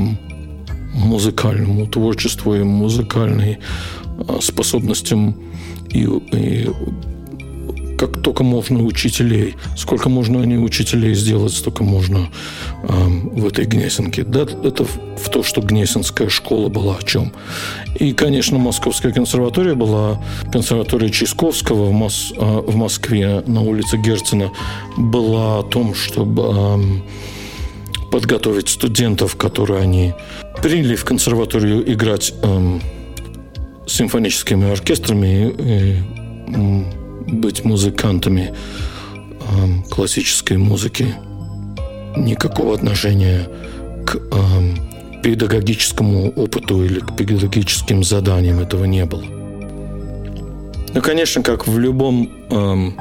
музыкальному 0.93 1.87
творчеству 1.87 2.55
и 2.55 2.63
музыкальной 2.63 3.59
а, 4.27 4.39
способностям 4.41 5.35
и, 5.89 6.07
и 6.31 6.69
как 8.03 8.21
только 8.21 8.43
можно 8.43 8.83
учителей. 8.83 9.55
Сколько 9.77 10.09
можно 10.09 10.41
они 10.41 10.57
учителей 10.57 11.13
сделать, 11.13 11.53
столько 11.53 11.83
можно 11.83 12.29
э, 12.83 12.87
в 12.87 13.47
этой 13.47 13.65
Гнесинке. 13.65 14.23
Да, 14.23 14.41
это 14.41 14.83
в 14.83 15.29
то, 15.31 15.41
что 15.41 15.61
Гнесинская 15.61 16.27
школа 16.27 16.67
была 16.67 16.97
о 16.97 17.03
чем. 17.03 17.31
И, 17.99 18.11
конечно, 18.11 18.57
Московская 18.57 19.13
консерватория 19.13 19.75
была, 19.75 20.21
консерватория 20.51 21.09
Чайковского 21.09 21.85
в, 21.85 21.91
Мос, 21.93 22.33
э, 22.35 22.61
в 22.67 22.75
Москве 22.75 23.41
на 23.47 23.61
улице 23.61 23.97
Герцена 23.97 24.51
была 24.97 25.59
о 25.59 25.63
том, 25.63 25.95
чтобы 25.95 26.43
э, 26.43 26.77
подготовить 28.13 28.69
студентов, 28.69 29.35
которые 29.35 29.81
они 29.81 30.13
приняли 30.61 30.95
в 30.95 31.03
консерваторию 31.03 31.91
играть 31.91 32.31
э, 32.43 32.79
симфоническими 33.87 34.71
оркестрами 34.71 35.49
и, 35.49 35.97
и 36.47 37.33
быть 37.33 37.65
музыкантами 37.65 38.53
э, 38.53 39.89
классической 39.89 40.57
музыки. 40.57 41.15
Никакого 42.15 42.75
отношения 42.75 43.49
к 44.05 44.15
э, 44.15 45.21
педагогическому 45.23 46.29
опыту 46.33 46.83
или 46.83 46.99
к 46.99 47.15
педагогическим 47.15 48.03
заданиям 48.03 48.59
этого 48.59 48.85
не 48.85 49.05
было. 49.05 49.23
Ну, 50.93 51.01
конечно, 51.01 51.41
как 51.41 51.65
в 51.65 51.79
любом 51.79 52.29
э, 52.51 52.91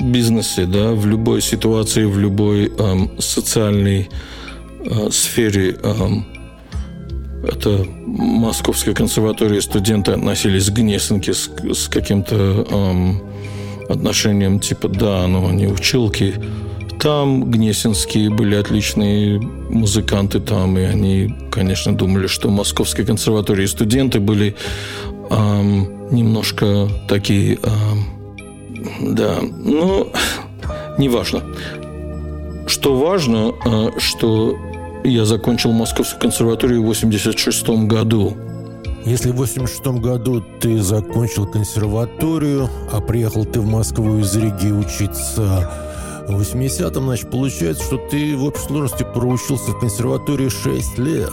бизнесе, 0.00 0.64
да, 0.64 0.92
в 0.92 1.04
любой 1.06 1.42
ситуации, 1.42 2.04
в 2.04 2.18
любой 2.18 2.72
э, 2.74 2.96
социальной 3.18 4.08
э, 4.84 5.10
сфере 5.10 5.76
э, 5.82 5.94
это 7.42 7.86
Московская 8.06 8.94
консерватория 8.94 9.60
студенты 9.60 10.12
относились 10.12 10.68
к 10.68 10.74
Гнесинке 10.74 11.32
с, 11.32 11.50
с 11.72 11.88
каким-то 11.88 12.66
эм, 12.70 13.22
отношением 13.88 14.60
типа 14.60 14.88
«да, 14.88 15.26
но 15.26 15.48
они 15.48 15.66
училки». 15.66 16.34
Там 17.00 17.50
гнесинские 17.50 18.28
были 18.28 18.56
отличные 18.56 19.40
музыканты 19.40 20.38
там, 20.38 20.76
и 20.76 20.82
они, 20.82 21.34
конечно, 21.50 21.96
думали, 21.96 22.26
что 22.26 22.50
Московской 22.50 23.06
консерватории 23.06 23.64
студенты 23.64 24.20
были 24.20 24.54
эм, 25.30 26.08
немножко 26.10 26.88
такие... 27.08 27.58
Эм, 27.62 29.14
да, 29.14 29.38
ну, 29.40 30.12
неважно. 30.98 31.42
Что 32.66 32.96
важно, 32.98 33.54
э, 33.64 33.90
что 33.98 34.58
я 35.04 35.24
закончил 35.24 35.72
Московскую 35.72 36.20
консерваторию 36.20 36.82
в 36.82 36.86
86 36.86 37.68
году. 37.86 38.36
Если 39.04 39.30
в 39.30 39.36
86 39.36 40.00
году 40.00 40.44
ты 40.60 40.80
закончил 40.82 41.46
консерваторию, 41.46 42.68
а 42.92 43.00
приехал 43.00 43.44
ты 43.44 43.60
в 43.60 43.66
Москву 43.66 44.18
из 44.18 44.36
Риги 44.36 44.70
учиться 44.70 45.70
в 46.28 46.40
80-м, 46.40 47.04
значит, 47.04 47.30
получается, 47.30 47.82
что 47.82 47.96
ты 47.96 48.36
в 48.36 48.44
общей 48.44 48.62
сложности 48.66 49.06
проучился 49.14 49.70
в 49.70 49.80
консерватории 49.80 50.48
6 50.48 50.98
лет. 50.98 51.32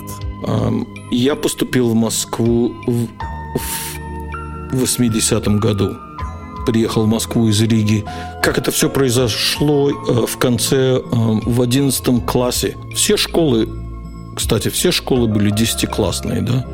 Я 1.12 1.36
поступил 1.36 1.90
в 1.90 1.96
Москву 1.96 2.74
в, 2.88 3.08
в 4.72 4.84
80-м 4.84 5.60
году. 5.60 6.07
Приехал 6.68 7.04
в 7.04 7.08
Москву 7.08 7.48
из 7.48 7.62
Риги. 7.62 8.04
Как 8.44 8.58
это 8.58 8.72
все 8.72 8.90
произошло 8.90 9.90
э, 9.90 10.26
в 10.26 10.38
конце, 10.38 11.02
в 11.02 11.62
11 11.62 12.26
классе. 12.26 12.76
Все 12.94 13.16
школы, 13.16 13.70
кстати, 14.36 14.68
все 14.68 14.92
школы 14.92 15.30
были 15.30 15.50
десятиклассные, 15.50 16.42
да? 16.42 16.66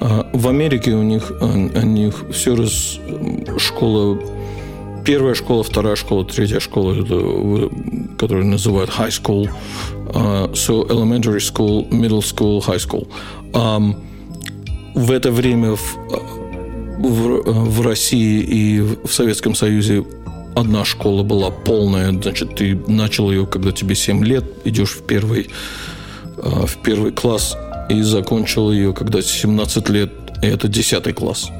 А 0.00 0.30
в 0.34 0.48
Америке 0.48 0.92
у 0.92 1.02
них, 1.02 1.32
у 1.40 1.46
них 1.46 2.24
все 2.30 2.54
раз 2.54 2.98
школа 3.58 4.18
первая 5.04 5.34
школа, 5.34 5.62
вторая 5.62 5.96
школа, 5.96 6.26
третья 6.26 6.60
школа, 6.60 6.92
это, 6.92 7.70
которую 8.18 8.46
называют 8.46 8.90
high 8.90 9.08
school, 9.08 9.48
uh, 10.12 10.52
so 10.52 10.86
elementary 10.88 11.40
school, 11.40 11.88
middle 11.90 12.20
school, 12.20 12.60
high 12.60 12.78
school. 12.78 13.06
В 14.94 15.10
это 15.12 15.30
время 15.30 15.76
в, 15.76 15.98
в, 17.08 17.42
в 17.44 17.80
России 17.82 18.40
и 18.40 18.80
в 18.80 19.12
Советском 19.12 19.54
Союзе 19.54 20.04
одна 20.54 20.84
школа 20.84 21.22
была 21.22 21.50
полная, 21.50 22.12
значит, 22.12 22.56
ты 22.56 22.76
начал 22.86 23.30
ее, 23.30 23.46
когда 23.46 23.72
тебе 23.72 23.94
7 23.94 24.24
лет, 24.24 24.44
идешь 24.64 24.90
в 24.90 25.02
первый, 25.02 25.48
в 26.36 26.76
первый 26.82 27.12
класс, 27.12 27.56
и 27.88 28.02
закончил 28.02 28.70
ее, 28.72 28.92
когда 28.92 29.22
17 29.22 29.88
лет, 29.90 30.12
и 30.42 30.46
это 30.46 30.68
10 30.68 31.14
класс. 31.14 31.50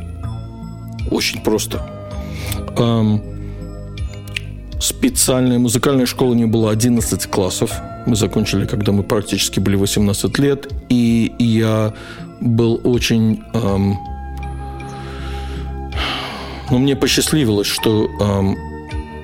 Очень 1.11 1.43
просто. 1.43 1.81
Специальной 4.81 5.59
музыкальной 5.59 6.07
школы 6.07 6.35
не 6.35 6.47
было 6.47 6.71
11 6.71 7.27
классов. 7.27 7.73
Мы 8.07 8.17
закончили, 8.17 8.65
когда 8.65 8.93
мы 8.93 9.03
практически 9.03 9.61
были 9.61 9.77
18 9.77 10.39
лет. 10.39 10.73
И 10.89 11.33
я 11.39 11.93
был 12.41 12.81
очень... 12.83 13.43
Эм, 13.53 13.99
ну, 16.71 16.79
мне 16.79 16.97
посчастливилось, 16.97 17.67
что 17.67 18.11
эм, 18.21 18.57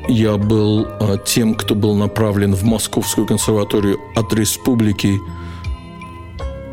я 0.09 0.37
был 0.37 0.87
э, 0.87 1.17
тем, 1.25 1.55
кто 1.55 1.75
был 1.75 1.95
направлен 1.95 2.55
в 2.55 2.65
Московскую 2.65 3.27
консерваторию 3.27 3.99
от 4.15 4.33
республики 4.33 5.21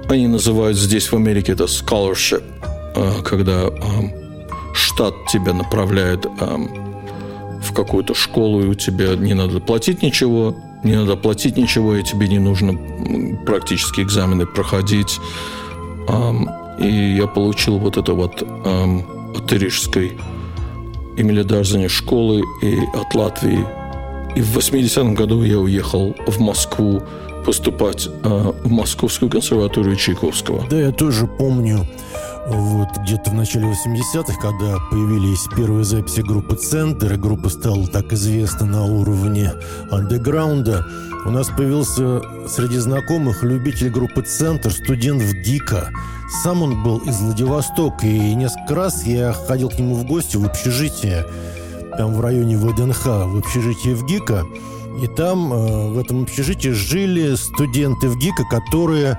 они 0.09 0.27
называют 0.27 0.77
здесь 0.77 1.11
в 1.11 1.15
Америке 1.15 1.53
это 1.53 1.63
scholarship, 1.63 2.43
э, 2.95 3.21
когда 3.23 3.69
штат 4.73 5.13
тебя 5.31 5.53
направляет 5.53 6.25
в 6.25 7.73
какую-то 7.73 8.13
школу, 8.13 8.61
и 8.63 8.67
у 8.67 8.73
тебя 8.73 9.15
не 9.15 9.33
надо 9.33 9.59
платить 9.59 10.01
ничего, 10.01 10.55
не 10.83 10.95
надо 10.95 11.15
платить 11.15 11.57
ничего, 11.57 11.95
и 11.95 12.03
тебе 12.03 12.27
не 12.27 12.39
нужно 12.39 12.77
практически 13.45 14.01
экзамены 14.01 14.45
проходить. 14.45 15.19
И 16.79 17.15
я 17.17 17.27
получил 17.27 17.77
вот 17.77 17.97
это 17.97 18.13
вот 18.13 18.41
от 18.41 19.53
Рижской 19.53 20.17
Эмили 21.17 21.43
Дарзани 21.43 21.87
школы 21.87 22.41
и 22.61 22.79
от 22.93 23.13
Латвии. 23.13 23.65
И 24.35 24.41
в 24.41 24.57
80-м 24.57 25.13
году 25.13 25.43
я 25.43 25.59
уехал 25.59 26.15
в 26.25 26.39
Москву 26.39 27.03
поступать 27.45 28.07
э, 28.07 28.51
в 28.63 28.71
Московскую 28.71 29.29
консерваторию 29.29 29.95
Чайковского. 29.95 30.65
Да, 30.69 30.79
я 30.79 30.91
тоже 30.91 31.27
помню, 31.27 31.85
вот 32.47 32.89
где-то 33.03 33.31
в 33.31 33.33
начале 33.33 33.65
80-х, 33.65 34.33
когда 34.41 34.77
появились 34.89 35.47
первые 35.55 35.83
записи 35.83 36.21
группы 36.21 36.55
«Центр», 36.55 37.13
и 37.13 37.15
группа 37.15 37.49
стала 37.49 37.87
так 37.87 38.11
известна 38.13 38.65
на 38.65 38.85
уровне 38.85 39.51
андеграунда, 39.91 40.85
у 41.25 41.29
нас 41.29 41.47
появился 41.47 42.21
среди 42.47 42.77
знакомых 42.77 43.43
любитель 43.43 43.89
группы 43.89 44.21
«Центр», 44.21 44.71
студент 44.71 45.21
в 45.21 45.33
ГИКа. 45.33 45.89
Сам 46.43 46.63
он 46.63 46.83
был 46.83 46.97
из 46.97 47.19
Владивостока, 47.21 48.05
и 48.05 48.35
несколько 48.35 48.75
раз 48.75 49.05
я 49.05 49.31
ходил 49.31 49.69
к 49.69 49.79
нему 49.79 49.95
в 49.95 50.05
гости 50.05 50.35
в 50.35 50.45
общежитие, 50.45 51.25
там 51.97 52.13
в 52.13 52.21
районе 52.21 52.57
ВДНХ, 52.57 53.05
в 53.05 53.37
общежитие 53.37 53.95
в 53.95 54.05
ГИКа, 54.05 54.43
и 55.01 55.07
там, 55.07 55.53
э, 55.53 55.87
в 55.89 55.97
этом 55.97 56.23
общежитии, 56.23 56.69
жили 56.69 57.35
студенты 57.35 58.09
в 58.09 58.17
ГИКа, 58.17 58.43
которые 58.49 59.17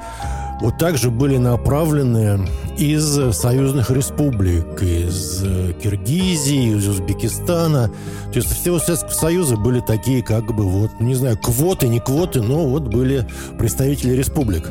вот 0.60 0.78
также 0.78 1.10
были 1.10 1.38
направлены 1.38 2.46
из 2.78 3.34
союзных 3.36 3.90
республик, 3.90 4.82
из 4.82 5.42
э, 5.44 5.72
Киргизии, 5.82 6.76
из 6.76 6.88
Узбекистана. 6.88 7.88
То 8.32 8.38
есть 8.38 8.50
всего 8.50 8.78
Советского 8.78 9.12
Союза 9.12 9.56
были 9.56 9.80
такие, 9.80 10.22
как 10.22 10.54
бы, 10.54 10.64
вот, 10.64 10.90
не 11.00 11.14
знаю, 11.14 11.38
квоты, 11.38 11.88
не 11.88 12.00
квоты, 12.00 12.42
но 12.42 12.66
вот 12.66 12.82
были 12.82 13.26
представители 13.58 14.12
республик. 14.12 14.70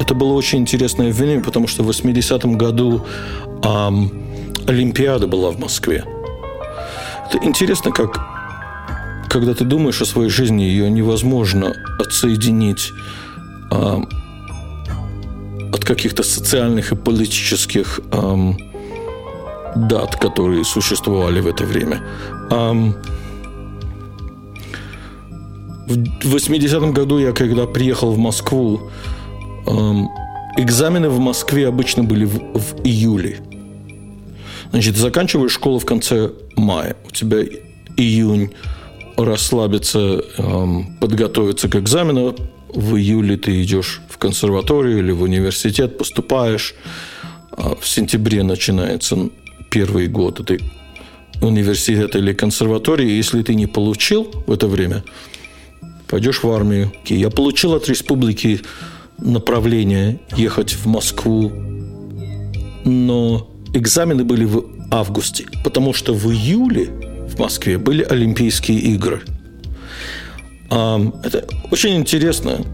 Это 0.00 0.14
было 0.14 0.32
очень 0.32 0.60
интересное 0.60 1.12
время, 1.12 1.42
потому 1.42 1.66
что 1.66 1.82
в 1.82 1.90
80-м 1.90 2.56
году 2.56 3.04
эм, 3.62 4.10
Олимпиада 4.66 5.26
была 5.26 5.50
в 5.50 5.58
Москве. 5.58 6.04
Это 7.28 7.44
интересно, 7.44 7.90
как 7.90 8.20
когда 9.28 9.54
ты 9.54 9.64
думаешь 9.64 10.02
о 10.02 10.04
своей 10.04 10.30
жизни, 10.30 10.62
ее 10.62 10.90
невозможно 10.90 11.72
отсоединить 12.00 12.92
от 15.72 15.84
каких-то 15.84 16.22
социальных 16.22 16.92
и 16.92 16.96
политических 16.96 18.00
а, 18.12 18.54
дат, 19.76 20.16
которые 20.16 20.64
существовали 20.64 21.40
в 21.40 21.46
это 21.46 21.64
время. 21.64 22.02
А, 22.50 22.74
В 25.90 26.36
80-м 26.36 26.92
году 26.92 27.18
я, 27.18 27.32
когда 27.32 27.66
приехал 27.66 28.12
в 28.12 28.18
Москву, 28.18 28.80
эм, 29.66 30.08
экзамены 30.56 31.08
в 31.08 31.18
Москве 31.18 31.66
обычно 31.66 32.04
были 32.04 32.26
в, 32.26 32.38
в 32.54 32.84
июле. 32.84 33.40
Значит, 34.70 34.96
заканчиваешь 34.96 35.50
школу 35.50 35.80
в 35.80 35.86
конце 35.86 36.30
мая. 36.54 36.96
У 37.08 37.10
тебя 37.10 37.38
июнь 37.96 38.52
расслабиться, 39.16 40.22
эм, 40.38 40.96
подготовиться 41.00 41.68
к 41.68 41.74
экзамену. 41.74 42.36
В 42.74 42.96
июле 42.96 43.36
ты 43.36 43.62
идешь 43.62 44.00
в 44.08 44.18
консерваторию 44.18 44.98
или 44.98 45.12
в 45.12 45.22
университет, 45.22 45.98
поступаешь. 45.98 46.74
А 47.52 47.74
в 47.74 47.86
сентябре 47.86 48.42
начинается 48.42 49.28
первый 49.70 50.08
год 50.08 50.40
этой 50.40 50.60
университета 51.40 52.18
или 52.18 52.32
консерватории. 52.32 53.10
Если 53.10 53.42
ты 53.42 53.54
не 53.54 53.66
получил 53.66 54.30
в 54.46 54.52
это 54.52 54.66
время, 54.66 55.02
пойдешь 56.08 56.42
в 56.42 56.50
армию. 56.50 56.92
Я 57.06 57.30
получил 57.30 57.74
от 57.74 57.88
республики 57.88 58.60
направление 59.18 60.20
ехать 60.36 60.72
в 60.72 60.86
Москву, 60.86 61.52
но 62.84 63.50
экзамены 63.74 64.24
были 64.24 64.44
в 64.44 64.64
августе, 64.90 65.46
потому 65.64 65.92
что 65.92 66.14
в 66.14 66.30
июле 66.30 66.86
в 67.28 67.38
Москве 67.38 67.78
были 67.78 68.02
Олимпийские 68.02 68.78
игры. 68.78 69.22
Это 70.70 71.46
очень 71.70 71.96
интересно. 71.96 72.64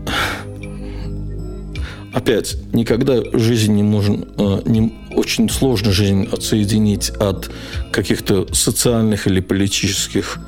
Опять, 2.13 2.57
никогда 2.73 3.23
жизнь 3.35 3.75
не 3.75 3.83
нужен, 3.83 4.27
а, 4.39 4.63
не, 4.65 4.93
очень 5.15 5.51
сложно 5.51 5.93
жизнь 5.93 6.27
отсоединить 6.33 7.11
от 7.11 7.51
каких-то 7.93 8.47
социальных 8.55 9.27
или 9.27 9.41
политических 9.41 10.39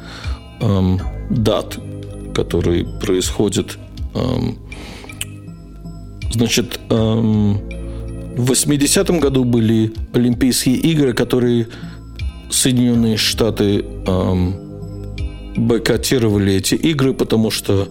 эм, 0.61 0.99
дат, 1.29 1.79
которые 2.35 2.87
происходят. 2.87 3.77
Эм, 4.15 4.59
значит, 6.31 6.81
эм, 6.89 7.59
в 8.37 8.51
80-м 8.51 9.21
году 9.21 9.45
были 9.45 9.93
Олимпийские 10.15 10.77
игры, 10.77 11.13
которые 11.13 11.69
Соединенные 12.51 13.19
Штаты 13.19 13.85
эм, 14.07 14.68
бойкотировали 15.59 16.55
эти 16.55 16.75
игры, 16.75 17.15
потому 17.15 17.51
что 17.51 17.89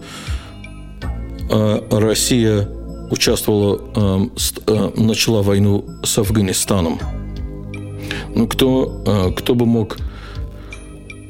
э, 1.50 1.80
Россия 1.90 2.68
участвовала, 3.10 3.80
э, 3.94 4.28
э, 4.66 4.90
начала 4.96 5.42
войну 5.42 5.84
с 6.02 6.18
Афганистаном. 6.18 6.98
Ну, 8.34 8.46
кто, 8.46 9.02
э, 9.06 9.32
кто 9.36 9.54
бы 9.54 9.66
мог 9.66 9.96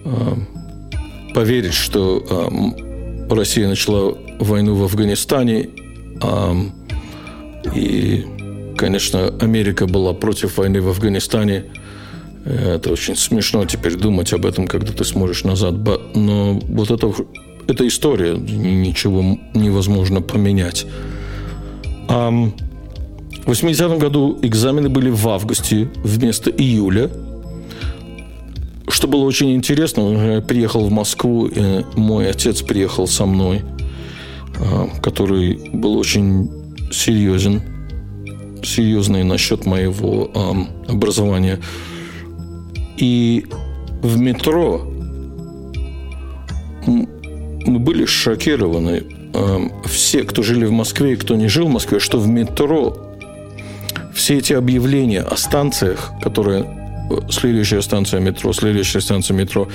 э, 0.05 0.35
поверить, 1.35 1.75
что 1.75 2.23
э, 2.29 3.35
Россия 3.35 3.69
начала 3.69 4.17
войну 4.41 4.75
в 4.75 4.85
Афганистане, 4.85 5.69
и 7.75 8.25
конечно, 8.79 9.35
Америка 9.41 9.87
была 9.87 10.15
против 10.15 10.57
войны 10.57 10.81
в 10.81 10.89
Афганистане. 10.89 11.65
Это 12.45 12.93
очень 12.93 13.17
смешно 13.17 13.65
теперь 13.65 13.97
думать 13.97 14.33
об 14.33 14.47
этом, 14.47 14.67
когда 14.67 14.93
ты 14.93 15.05
смотришь 15.05 15.45
назад. 15.45 15.75
Но 16.15 16.61
вот 16.69 16.91
это, 16.91 17.13
эта 17.67 17.87
история, 17.87 18.37
ничего 18.37 19.39
невозможно 19.55 20.23
поменять. 20.23 20.87
А 22.09 22.31
в 22.31 23.51
80-м 23.51 23.99
году 23.99 24.39
экзамены 24.43 24.89
были 24.89 25.11
в 25.11 25.29
августе 25.29 25.91
вместо 26.05 26.51
июля. 26.51 27.11
Что 28.89 29.07
было 29.07 29.25
очень 29.25 29.55
интересно, 29.55 30.35
я 30.35 30.41
приехал 30.41 30.85
в 30.87 30.91
Москву, 30.91 31.47
и 31.47 31.85
мой 31.95 32.31
отец 32.31 32.63
приехал 32.63 33.07
со 33.07 33.27
мной, 33.27 33.63
а, 34.59 34.89
который 35.03 35.71
был 35.73 35.99
очень 35.99 36.51
серьезен 36.91 37.63
серьезные 38.63 39.25
насчет 39.25 39.67
моего 39.67 40.31
э, 40.35 40.91
образования. 40.91 41.61
И 42.99 43.47
в 44.03 44.19
метро 44.19 44.87
мы 46.87 47.79
были 47.79 48.05
шокированы. 48.05 49.05
Э, 49.35 49.59
все, 49.85 50.25
кто 50.25 50.43
жили 50.43 50.67
в 50.67 50.73
Москве 50.73 51.13
и 51.13 51.17
кто 51.17 51.37
не 51.37 51.49
жил 51.49 51.67
в 51.67 51.71
Москве, 51.71 52.01
что 52.01 52.19
в 52.19 52.29
метро 52.29 52.97
все 54.15 54.39
эти 54.39 54.53
объявления 54.53 55.21
о 55.21 55.37
станциях, 55.37 56.13
которые 56.23 56.65
э, 57.11 57.31
следующая 57.31 57.83
станция 57.83 58.21
метро, 58.21 58.53
следующая 58.53 59.01
станция 59.01 59.37
метро, 59.37 59.69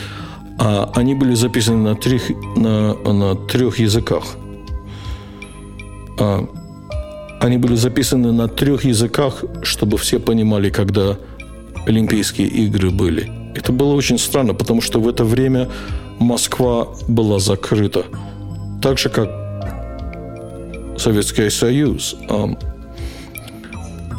а 0.60 0.92
они 0.96 1.16
были 1.16 1.34
записаны 1.34 1.90
на 1.90 1.96
трех, 1.96 2.30
на, 2.56 2.94
на 2.94 3.36
трех 3.36 3.80
языках. 3.80 4.24
А, 6.20 6.48
они 7.40 7.58
были 7.58 7.76
записаны 7.76 8.32
на 8.32 8.48
трех 8.48 8.86
языках, 8.86 9.44
чтобы 9.64 9.98
все 9.98 10.20
понимали, 10.20 10.70
когда 10.70 11.18
Олимпийские 11.86 12.48
игры 12.48 12.90
были. 12.90 13.32
Это 13.56 13.72
было 13.72 13.94
очень 13.94 14.18
странно, 14.18 14.54
потому 14.54 14.82
что 14.82 15.00
в 15.00 15.08
это 15.08 15.24
время 15.24 15.70
Москва 16.20 16.88
была 17.08 17.40
закрыта. 17.40 18.06
Так 18.82 18.98
же, 18.98 19.10
как 19.10 19.30
Советский 20.98 21.50
Союз. 21.50 22.16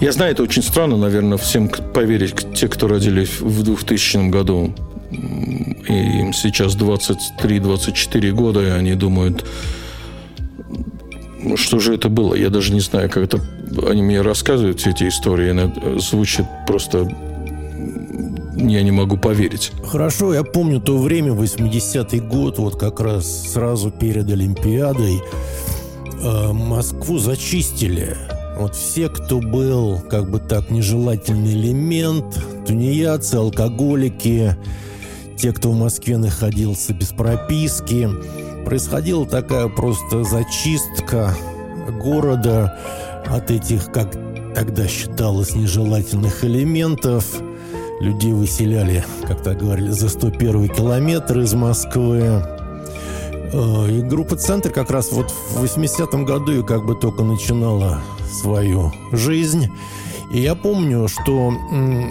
Я 0.01 0.13
знаю, 0.13 0.33
это 0.33 0.43
очень 0.43 0.63
странно, 0.63 0.97
наверное, 0.97 1.39
всем 1.39 1.69
поверить, 1.69 2.35
те, 2.55 2.69
кто 2.69 2.89
родились 2.89 3.41
в 3.41 3.63
2000 3.63 4.29
году. 4.29 4.75
И 5.11 5.93
им 5.93 6.33
сейчас 6.33 6.77
23-24 6.77 8.31
года, 8.33 8.61
и 8.61 8.71
они 8.71 8.95
думают, 8.95 9.45
что 11.57 11.79
же 11.79 11.95
это 11.95 12.09
было? 12.09 12.35
Я 12.35 12.51
даже 12.51 12.73
не 12.73 12.81
знаю, 12.81 13.09
как 13.11 13.25
это... 13.25 13.41
Они 13.89 14.03
мне 14.03 14.21
рассказывают 14.21 14.81
все 14.81 14.91
эти 14.91 15.09
истории. 15.09 15.51
Она 15.51 15.73
звучит 15.99 16.47
просто... 16.67 17.09
Я 18.57 18.83
не 18.83 18.93
могу 18.93 19.17
поверить. 19.17 19.73
Хорошо, 19.85 20.33
я 20.33 20.45
помню 20.45 20.81
то 20.81 20.99
время, 20.99 21.33
80-й 21.33 22.21
год, 22.21 22.59
вот 22.59 22.79
как 22.79 23.01
раз 23.01 23.53
сразу 23.53 23.91
перед 23.91 24.31
Олимпиадой, 24.31 25.21
э, 26.23 26.53
Москву 26.53 27.19
зачистили. 27.19 28.17
Вот 28.59 28.77
все, 28.77 29.09
кто 29.09 29.41
был, 29.41 30.01
как 30.09 30.31
бы 30.31 30.39
так, 30.39 30.71
нежелательный 30.71 31.55
элемент, 31.55 32.25
тунеядцы, 32.67 33.35
алкоголики, 33.35 34.57
те, 35.37 35.53
кто 35.53 35.71
в 35.71 35.77
Москве 35.77 36.17
находился 36.19 36.95
без 36.95 37.09
прописки, 37.09 38.09
происходила 38.65 39.27
такая 39.27 39.69
просто 39.69 40.23
зачистка 40.23 41.35
города 42.01 42.79
от 43.27 43.51
этих, 43.51 43.91
как 43.91 44.17
тогда 44.55 44.87
считалось, 44.87 45.57
нежелательных 45.57 46.45
элементов. 46.45 47.27
Людей 48.01 48.33
выселяли, 48.33 49.05
как 49.27 49.43
так 49.43 49.59
говорили, 49.59 49.91
за 49.91 50.09
101 50.09 50.69
километр 50.69 51.41
из 51.41 51.55
Москвы. 51.55 52.43
Э, 53.53 53.89
и 53.91 54.03
группа 54.03 54.37
«Центр» 54.37 54.71
как 54.71 54.91
раз 54.91 55.13
вот 55.13 55.31
в 55.31 55.63
80-м 55.63 56.25
году 56.25 56.61
и 56.61 56.63
как 56.63 56.85
бы 56.85 56.95
только 56.95 57.23
начинала 57.23 58.01
свою 58.31 58.93
жизнь. 59.13 59.69
И 60.33 60.41
я 60.41 60.55
помню, 60.55 61.07
что 61.09 61.53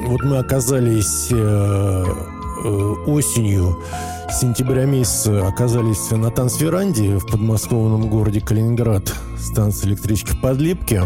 вот 0.08 0.24
мы 0.24 0.38
оказались 0.38 1.28
э, 1.32 2.06
э, 2.66 2.94
осенью 3.08 3.78
сентября 4.34 4.86
месяца 4.86 5.48
оказались 5.48 6.10
на 6.12 6.32
Тансферанде 6.32 7.18
в 7.18 7.28
подмосковном 7.28 8.10
городе 8.10 8.42
Калининград, 8.42 9.14
станция 9.38 9.90
электрички 9.90 10.36
Подлипки. 10.42 11.02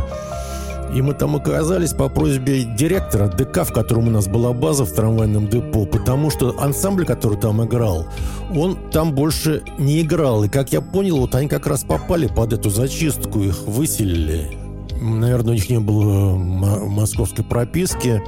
И 0.93 1.01
мы 1.01 1.13
там 1.13 1.35
оказались 1.35 1.93
по 1.93 2.09
просьбе 2.09 2.63
директора 2.63 3.27
ДК, 3.27 3.63
в 3.63 3.73
котором 3.73 4.07
у 4.07 4.11
нас 4.11 4.27
была 4.27 4.53
база 4.53 4.85
в 4.85 4.91
трамвайном 4.91 5.47
депо, 5.47 5.85
потому 5.85 6.29
что 6.29 6.55
ансамбль, 6.59 7.05
который 7.05 7.37
там 7.37 7.63
играл, 7.63 8.07
он 8.55 8.77
там 8.91 9.13
больше 9.13 9.63
не 9.77 10.01
играл. 10.01 10.43
И, 10.43 10.49
как 10.49 10.71
я 10.71 10.81
понял, 10.81 11.17
вот 11.17 11.35
они 11.35 11.47
как 11.47 11.67
раз 11.67 11.83
попали 11.83 12.27
под 12.27 12.53
эту 12.53 12.69
зачистку, 12.69 13.39
их 13.39 13.63
выселили. 13.67 14.57
Наверное, 14.99 15.51
у 15.51 15.53
них 15.55 15.69
не 15.69 15.79
было 15.79 16.35
московской 16.35 17.45
прописки. 17.45 18.21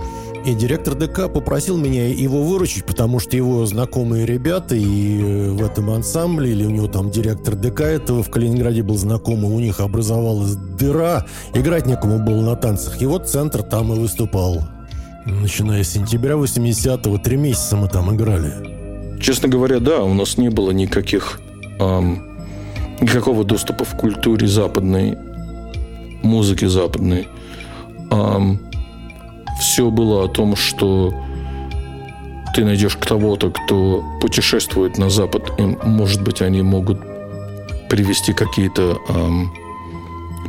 И 0.45 0.53
директор 0.53 0.95
ДК 0.95 1.31
попросил 1.31 1.77
меня 1.77 2.07
его 2.07 2.43
выручить, 2.43 2.85
потому 2.85 3.19
что 3.19 3.35
его 3.35 3.65
знакомые 3.65 4.25
ребята 4.25 4.75
и 4.75 5.21
э, 5.21 5.51
в 5.51 5.63
этом 5.63 5.89
ансамбле, 5.89 6.51
или 6.51 6.65
у 6.65 6.69
него 6.69 6.87
там 6.87 7.11
директор 7.11 7.55
ДК 7.55 7.81
этого 7.81 8.23
в 8.23 8.29
Калининграде 8.29 8.81
был 8.81 8.97
знакомый, 8.97 9.51
у 9.51 9.59
них 9.59 9.79
образовалась 9.79 10.55
дыра, 10.55 11.25
играть 11.53 11.85
некому 11.85 12.19
было 12.19 12.41
на 12.41 12.55
танцах. 12.55 13.01
И 13.01 13.05
вот 13.05 13.27
центр 13.27 13.63
там 13.63 13.93
и 13.93 13.99
выступал. 13.99 14.61
Начиная 15.25 15.83
с 15.83 15.89
сентября 15.89 16.35
80-го, 16.35 17.17
три 17.17 17.37
месяца 17.37 17.75
мы 17.75 17.89
там 17.89 18.15
играли. 18.15 19.19
Честно 19.21 19.49
говоря, 19.49 19.79
да, 19.79 20.03
у 20.03 20.13
нас 20.13 20.37
не 20.37 20.49
было 20.49 20.71
никаких 20.71 21.41
эм, 21.79 22.23
никакого 23.01 23.43
доступа 23.43 23.83
в 23.83 23.95
культуре 23.97 24.47
западной, 24.47 25.17
музыки 26.23 26.65
западной. 26.65 27.27
Эм, 28.09 28.68
все 29.59 29.89
было 29.89 30.25
о 30.25 30.27
том, 30.27 30.55
что 30.55 31.13
ты 32.55 32.65
найдешь 32.65 32.97
кого-то, 32.97 33.51
кто 33.51 34.03
путешествует 34.21 34.97
на 34.97 35.09
Запад, 35.09 35.51
и, 35.57 35.63
может 35.63 36.23
быть, 36.23 36.41
они 36.41 36.61
могут 36.61 36.99
привести 37.89 38.33
какие-то 38.33 38.99
эм, 39.09 39.53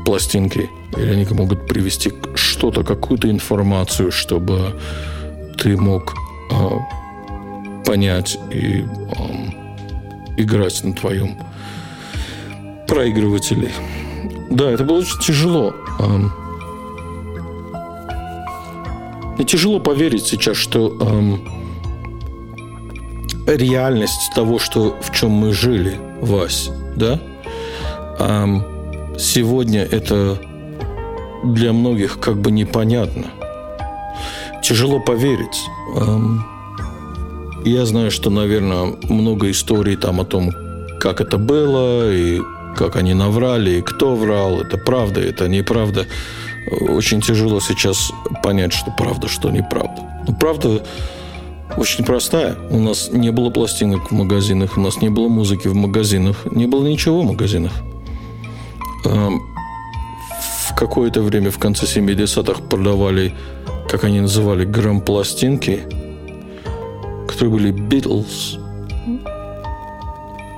пластинки, 0.04 0.70
или 0.96 1.10
они 1.10 1.26
могут 1.30 1.66
привести 1.66 2.12
что-то, 2.34 2.84
какую-то 2.84 3.30
информацию, 3.30 4.12
чтобы 4.12 4.78
ты 5.58 5.76
мог 5.76 6.14
э, 6.50 7.84
понять 7.84 8.38
и 8.50 8.84
э, 8.84 9.50
играть 10.36 10.82
на 10.84 10.92
твоем 10.92 11.36
проигрывателе. 12.88 13.70
Да, 14.50 14.70
это 14.70 14.84
было 14.84 14.98
очень 14.98 15.18
тяжело. 15.20 15.74
Э, 15.98 16.39
и 19.40 19.44
тяжело 19.44 19.80
поверить 19.80 20.26
сейчас, 20.26 20.58
что 20.58 20.96
э, 23.46 23.56
реальность 23.56 24.30
того, 24.34 24.58
что 24.58 24.98
в 25.00 25.10
чем 25.12 25.30
мы 25.30 25.52
жили, 25.54 25.98
Вась, 26.20 26.70
да, 26.96 27.18
э, 28.18 28.46
сегодня 29.18 29.82
это 29.82 30.38
для 31.42 31.72
многих 31.72 32.20
как 32.20 32.36
бы 32.36 32.50
непонятно. 32.50 33.28
Тяжело 34.62 35.00
поверить. 35.00 35.64
Эм, 35.96 36.44
я 37.64 37.86
знаю, 37.86 38.10
что, 38.10 38.28
наверное, 38.28 38.94
много 39.08 39.50
историй 39.50 39.96
там 39.96 40.20
о 40.20 40.24
том, 40.24 40.52
как 41.00 41.22
это 41.22 41.38
было, 41.38 42.12
и 42.12 42.42
как 42.76 42.96
они 42.96 43.14
наврали, 43.14 43.78
и 43.78 43.82
кто 43.82 44.14
врал, 44.16 44.60
это 44.60 44.76
правда, 44.76 45.20
это 45.20 45.48
неправда. 45.48 46.06
Очень 46.70 47.20
тяжело 47.20 47.60
сейчас 47.60 48.12
понять, 48.42 48.72
что 48.72 48.92
правда, 48.96 49.28
что 49.28 49.50
неправда. 49.50 50.02
Но 50.26 50.34
правда 50.34 50.82
очень 51.76 52.04
простая. 52.04 52.56
У 52.70 52.78
нас 52.78 53.10
не 53.12 53.30
было 53.30 53.50
пластинок 53.50 54.10
в 54.10 54.14
магазинах, 54.14 54.76
у 54.76 54.80
нас 54.80 55.00
не 55.00 55.08
было 55.08 55.28
музыки 55.28 55.68
в 55.68 55.74
магазинах, 55.74 56.46
не 56.50 56.66
было 56.66 56.86
ничего 56.86 57.22
в 57.22 57.24
магазинах. 57.24 57.72
Эм, 59.04 59.40
в 60.68 60.74
какое-то 60.76 61.22
время 61.22 61.50
в 61.50 61.58
конце 61.58 61.86
70-х 61.86 62.62
продавали, 62.62 63.34
как 63.88 64.04
они 64.04 64.20
называли, 64.20 64.64
грамм-пластинки, 64.64 65.80
которые 67.26 67.50
были 67.50 67.72
Beatles, 67.72 68.58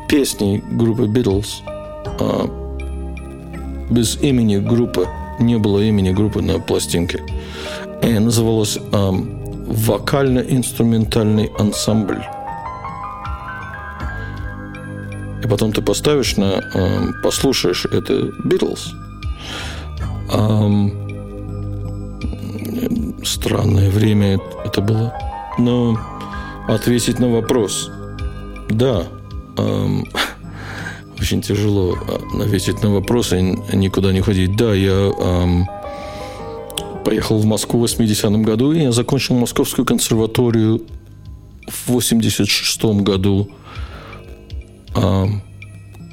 песни 0.09 0.63
группы 0.73 1.05
Beatles, 1.05 1.63
а 2.21 2.47
без 3.91 4.17
имени 4.23 4.57
группы, 4.57 5.09
не 5.39 5.59
было 5.59 5.81
имени 5.81 6.11
группы 6.11 6.43
на 6.43 6.59
пластинке. 6.59 7.23
И 8.03 8.19
называлась 8.19 8.79
эм, 8.93 9.43
«Вокально-инструментальный 9.67 11.51
ансамбль». 11.59 12.23
И 15.43 15.49
потом 15.49 15.73
ты 15.73 15.83
поставишь 15.83 16.37
на, 16.37 16.61
э, 16.75 17.13
послушаешь 17.23 17.85
это 17.87 18.31
Битлз. 18.45 18.95
Э, 20.33 20.89
странное 23.25 23.91
время 23.91 24.39
это 24.65 24.81
было. 24.81 25.13
Но 25.59 25.99
ответить 26.69 27.19
на 27.19 27.29
вопрос. 27.29 27.91
Да. 28.71 29.05
Э, 29.59 29.87
очень 31.33 31.41
тяжело 31.41 31.97
ответить 32.39 32.83
на 32.83 32.93
вопрос 32.93 33.33
и 33.33 33.41
никуда 33.73 34.13
не 34.13 34.21
ходить. 34.21 34.55
Да, 34.55 34.75
я 34.75 35.11
э, 35.19 35.47
поехал 37.07 37.39
в 37.39 37.47
Москву 37.47 37.81
в 37.81 37.85
80-м 37.85 38.43
году, 38.43 38.73
и 38.73 38.83
я 38.83 38.93
закончил 38.93 39.35
Московскую 39.37 39.87
консерваторию 39.87 40.83
в 41.67 41.89
86 41.89 42.85
году 43.03 43.49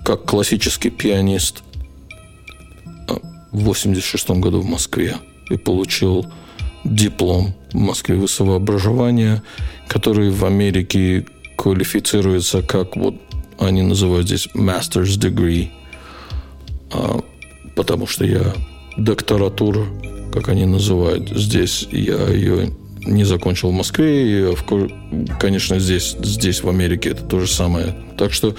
как 0.05 0.23
классический 0.23 0.89
пианист 0.89 1.63
в 3.51 3.63
86 3.65 4.29
году 4.29 4.61
в 4.61 4.65
Москве 4.65 5.17
и 5.49 5.57
получил 5.57 6.25
диплом 6.85 7.53
в 7.73 7.77
Москве 7.77 8.15
высшего 8.15 8.55
образования, 8.55 9.43
который 9.89 10.29
в 10.29 10.45
Америке 10.45 11.25
квалифицируется 11.57 12.61
как 12.61 12.95
вот 12.95 13.15
они 13.59 13.81
называют 13.81 14.27
здесь 14.27 14.47
master's 14.55 15.17
degree, 15.19 15.69
потому 17.75 18.07
что 18.07 18.25
я 18.25 18.53
докторатура, 18.97 19.85
как 20.33 20.49
они 20.49 20.65
называют 20.65 21.29
здесь, 21.29 21.87
я 21.91 22.27
ее 22.27 22.71
не 23.05 23.23
закончил 23.23 23.69
в 23.69 23.73
Москве, 23.73 24.51
и, 24.51 24.55
конечно, 25.39 25.79
здесь, 25.79 26.15
здесь, 26.21 26.63
в 26.63 26.69
Америке, 26.69 27.09
это 27.09 27.23
то 27.23 27.39
же 27.39 27.47
самое. 27.47 27.95
Так 28.17 28.33
что, 28.33 28.55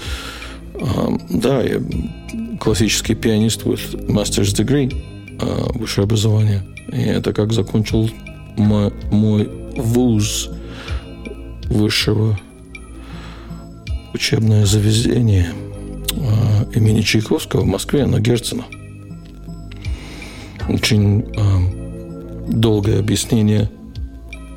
да, 1.29 1.61
я 1.61 1.81
классический 2.59 3.15
пианист 3.15 3.63
with 3.63 4.07
master's 4.07 4.53
degree, 4.55 4.91
а, 5.39 5.71
высшее 5.73 6.05
образование. 6.05 6.63
И 6.91 7.01
это 7.01 7.33
как 7.33 7.53
закончил 7.53 8.09
мой, 8.57 8.91
мой 9.11 9.49
вуз 9.75 10.49
высшего 11.65 12.39
учебное 14.13 14.65
заведение 14.65 15.53
а, 16.13 16.67
имени 16.73 17.01
Чайковского 17.01 17.61
в 17.61 17.67
Москве 17.67 18.05
на 18.05 18.19
Герцена. 18.19 18.65
Очень 20.69 21.25
долгое 22.47 22.99
объяснение– 22.99 23.69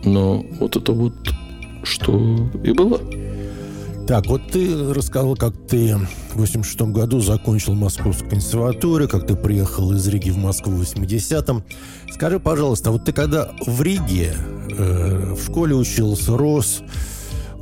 но 0.04 0.44
вот 0.60 0.76
это 0.76 0.92
вот 0.92 1.14
что 1.82 2.50
и 2.62 2.72
было. 2.72 3.00
Так, 4.06 4.26
вот 4.26 4.42
ты 4.50 4.92
рассказал, 4.92 5.34
как 5.34 5.54
ты 5.66 5.96
в 6.34 6.36
86 6.36 6.92
году 6.92 7.20
закончил 7.20 7.74
Московскую 7.74 8.28
консерваторию, 8.28 9.08
как 9.08 9.26
ты 9.26 9.34
приехал 9.34 9.92
из 9.92 10.06
Риги 10.08 10.28
в 10.28 10.36
Москву 10.36 10.74
в 10.74 10.82
80-м. 10.82 11.64
Скажи, 12.12 12.38
пожалуйста, 12.38 12.90
вот 12.90 13.06
ты 13.06 13.12
когда 13.12 13.50
в 13.66 13.80
Риге 13.80 14.34
э, 14.76 15.34
в 15.34 15.42
школе 15.42 15.74
учился, 15.74 16.36
рос, 16.36 16.82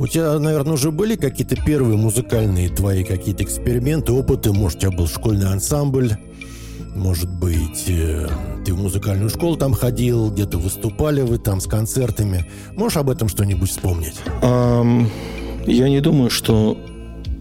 у 0.02 0.08
тебя, 0.08 0.36
наверное, 0.36 0.72
уже 0.72 0.90
были 0.90 1.14
какие-то 1.14 1.54
первые 1.54 1.96
музыкальные 1.96 2.70
твои 2.70 3.04
какие-то 3.04 3.44
эксперименты, 3.44 4.12
опыты? 4.12 4.52
Может, 4.52 4.78
у 4.78 4.80
тебя 4.80 4.90
был 4.90 5.06
школьный 5.06 5.46
ансамбль? 5.46 6.16
Может 6.96 7.30
быть, 7.38 7.84
э, 7.86 8.28
ты 8.64 8.74
в 8.74 8.82
музыкальную 8.82 9.30
школу 9.30 9.56
там 9.56 9.74
ходил, 9.74 10.32
где-то 10.32 10.58
выступали 10.58 11.20
вы 11.20 11.38
там 11.38 11.60
с 11.60 11.68
концертами. 11.68 12.50
Можешь 12.76 12.96
об 12.96 13.10
этом 13.10 13.28
что-нибудь 13.28 13.70
вспомнить? 13.70 14.16
Um, 14.42 15.06
я 15.68 15.88
не 15.88 16.00
думаю, 16.00 16.30
что 16.30 16.76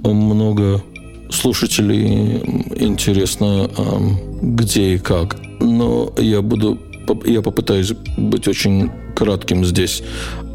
много 0.03 0.83
слушателей 1.31 2.37
интересно, 2.75 3.71
um, 3.75 4.39
где 4.39 4.93
и 4.93 4.97
как. 4.99 5.37
Но 5.59 6.13
я 6.19 6.43
буду, 6.43 6.79
я 7.25 7.41
попытаюсь 7.41 7.93
быть 8.17 8.47
очень 8.47 8.91
кратким 9.15 9.65
здесь. 9.65 10.03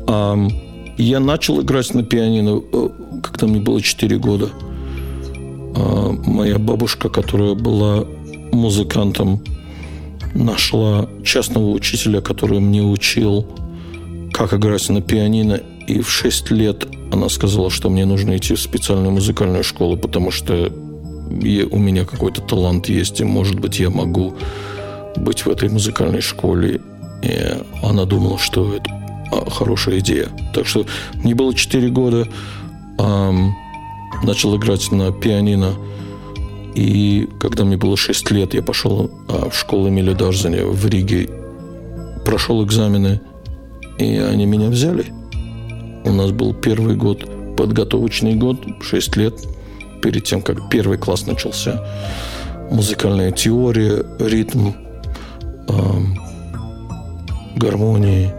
Um, 0.06 0.65
я 0.96 1.20
начал 1.20 1.60
играть 1.62 1.92
на 1.94 2.02
пианино, 2.02 2.62
э, 2.72 2.88
когда 3.22 3.46
мне 3.46 3.60
было 3.60 3.80
4 3.80 4.18
года. 4.18 4.50
Uh, 5.74 6.22
моя 6.26 6.58
бабушка, 6.58 7.10
которая 7.10 7.54
была 7.54 8.06
музыкантом, 8.50 9.42
нашла 10.34 11.06
частного 11.22 11.70
учителя, 11.70 12.22
который 12.22 12.60
мне 12.60 12.82
учил, 12.82 13.46
как 14.32 14.54
играть 14.54 14.88
на 14.88 15.02
пианино. 15.02 15.60
И 15.86 16.00
в 16.00 16.10
6 16.10 16.50
лет 16.50 16.86
она 17.12 17.28
сказала, 17.28 17.70
что 17.70 17.90
мне 17.90 18.06
нужно 18.06 18.36
идти 18.36 18.54
в 18.54 18.60
специальную 18.60 19.12
музыкальную 19.12 19.64
школу, 19.64 19.96
потому 19.96 20.30
что 20.30 20.72
у 20.72 21.78
меня 21.78 22.04
какой-то 22.04 22.40
талант 22.40 22.88
есть, 22.88 23.20
и, 23.20 23.24
может 23.24 23.60
быть, 23.60 23.78
я 23.78 23.90
могу 23.90 24.34
быть 25.16 25.44
в 25.44 25.50
этой 25.50 25.68
музыкальной 25.68 26.20
школе. 26.20 26.80
И 27.22 27.38
она 27.82 28.04
думала, 28.04 28.38
что 28.38 28.74
это 28.74 28.90
а, 28.90 29.15
хорошая 29.30 29.98
идея. 29.98 30.28
Так 30.54 30.66
что 30.66 30.86
мне 31.14 31.34
было 31.34 31.54
4 31.54 31.88
года, 31.90 32.28
эм, 32.98 33.54
начал 34.22 34.56
играть 34.56 34.90
на 34.92 35.12
пианино– 35.12 35.74
и 36.76 37.26
когда 37.40 37.64
мне 37.64 37.78
было 37.78 37.96
6 37.96 38.30
лет, 38.32 38.52
я 38.52 38.62
пошел 38.62 39.10
а, 39.28 39.48
в 39.48 39.58
школу 39.58 39.88
Эмиля 39.88 40.14
Дарзани 40.14 40.60
в 40.60 40.86
Риге, 40.86 41.30
прошел 42.26 42.62
экзамены, 42.62 43.22
и 43.98 44.18
они 44.18 44.44
меня 44.44 44.68
взяли. 44.68 45.06
У 46.04 46.12
нас 46.12 46.32
был 46.32 46.52
первый 46.52 46.94
год, 46.94 47.56
подготовочный 47.56 48.34
год, 48.34 48.58
6 48.82 49.16
лет, 49.16 49.34
перед 50.02 50.24
тем, 50.24 50.42
как 50.42 50.68
первый 50.68 50.98
класс 50.98 51.26
начался. 51.26 51.82
Музыкальная 52.70 53.32
теория, 53.32 54.04
ритм, 54.18 54.72
э, 55.68 55.72
гармонии. 57.56 58.34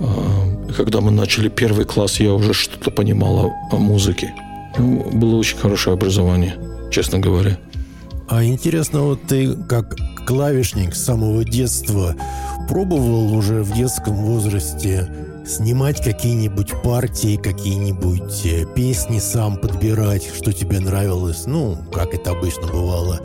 Э, 0.00 0.72
когда 0.76 1.00
мы 1.00 1.10
начали 1.10 1.48
первый 1.48 1.84
класс, 1.84 2.20
я 2.20 2.32
уже 2.34 2.52
что-то 2.54 2.90
понимал 2.90 3.46
о, 3.46 3.52
о 3.70 3.76
музыке. 3.76 4.34
Ну, 4.78 5.08
было 5.12 5.36
очень 5.36 5.58
хорошее 5.58 5.94
образование 5.94 6.56
честно 6.90 7.18
говоря. 7.18 7.58
А 8.28 8.44
интересно, 8.44 9.02
вот 9.02 9.22
ты 9.26 9.54
как 9.54 9.96
клавишник 10.26 10.94
с 10.94 11.04
самого 11.04 11.44
детства 11.44 12.14
пробовал 12.68 13.34
уже 13.34 13.62
в 13.62 13.74
детском 13.74 14.14
возрасте 14.14 15.08
снимать 15.46 16.04
какие-нибудь 16.04 16.82
партии, 16.82 17.36
какие-нибудь 17.36 18.46
э, 18.46 18.66
песни 18.76 19.18
сам 19.18 19.56
подбирать, 19.56 20.28
что 20.32 20.52
тебе 20.52 20.78
нравилось. 20.78 21.46
Ну, 21.46 21.76
как 21.92 22.14
это 22.14 22.30
обычно 22.30 22.68
бывало 22.68 23.20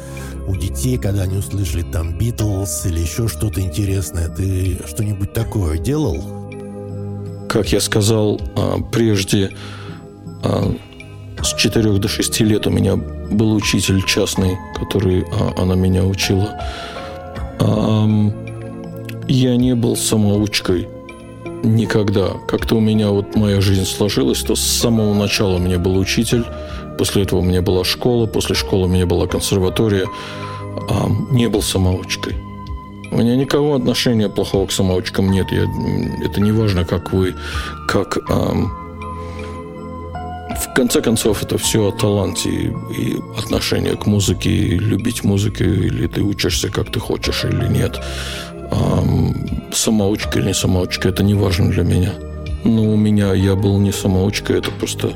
у 0.47 0.55
детей, 0.55 0.97
когда 0.97 1.23
они 1.23 1.37
услышали 1.37 1.83
там 1.83 2.17
Битлз 2.17 2.87
или 2.87 3.01
еще 3.01 3.27
что-то 3.27 3.61
интересное. 3.61 4.29
Ты 4.29 4.79
что-нибудь 4.87 5.33
такое 5.33 5.77
делал? 5.77 6.44
Как 7.55 7.71
я 7.71 7.79
сказал 7.79 8.41
а, 8.57 8.81
прежде, 8.91 9.49
а, 10.43 10.75
с 11.41 11.53
4 11.53 11.99
до 11.99 12.07
6 12.09 12.41
лет 12.41 12.67
у 12.67 12.69
меня 12.69 12.97
был 12.97 13.55
учитель 13.55 14.03
частный, 14.03 14.57
который 14.77 15.23
а, 15.31 15.61
она 15.61 15.75
меня 15.75 16.03
учила. 16.03 16.59
Я 19.29 19.55
не 19.55 19.73
был 19.73 19.95
самоучкой 19.95 20.89
никогда. 21.63 22.31
Как-то 22.45 22.75
у 22.75 22.81
меня 22.81 23.11
вот 23.11 23.37
моя 23.37 23.61
жизнь 23.61 23.85
сложилась, 23.85 24.41
то 24.41 24.55
с 24.55 24.61
самого 24.61 25.13
начала 25.13 25.55
у 25.55 25.59
меня 25.59 25.79
был 25.79 25.95
учитель, 25.97 26.43
после 26.97 27.23
этого 27.23 27.39
у 27.39 27.43
меня 27.43 27.61
была 27.61 27.85
школа, 27.85 28.25
после 28.25 28.55
школы 28.55 28.87
у 28.87 28.89
меня 28.89 29.05
была 29.05 29.27
консерватория, 29.27 30.07
не 31.31 31.47
был 31.47 31.61
самоучкой. 31.61 32.35
У 33.15 33.19
меня 33.19 33.35
никакого 33.35 33.77
отношения 33.77 34.29
плохого 34.29 34.67
к 34.67 34.71
самоучкам 34.71 35.31
нет. 35.31 35.47
Я, 35.51 35.63
это 36.23 36.41
не 36.41 36.51
важно, 36.51 36.85
как 36.85 37.13
вы, 37.13 37.35
как... 37.87 38.17
Эм, 38.29 38.71
в 40.55 40.73
конце 40.75 41.01
концов, 41.01 41.41
это 41.41 41.57
все 41.57 41.87
о 41.87 41.91
таланте 41.91 42.49
и 42.49 43.17
отношение 43.37 43.95
к 43.95 44.05
музыке, 44.05 44.49
и 44.49 44.77
любить 44.77 45.23
музыку, 45.23 45.63
или 45.63 46.07
ты 46.07 46.21
учишься, 46.21 46.69
как 46.69 46.91
ты 46.91 46.99
хочешь, 46.99 47.45
или 47.45 47.67
нет 47.67 47.99
самоучка 49.75 50.39
или 50.39 50.47
не 50.47 50.53
самоучка, 50.53 51.09
это 51.09 51.23
не 51.23 51.33
важно 51.33 51.69
для 51.69 51.83
меня. 51.83 52.13
Но 52.63 52.83
у 52.83 52.95
меня 52.95 53.33
я 53.33 53.55
был 53.55 53.79
не 53.79 53.91
самоучка, 53.91 54.53
это 54.53 54.71
просто... 54.71 55.13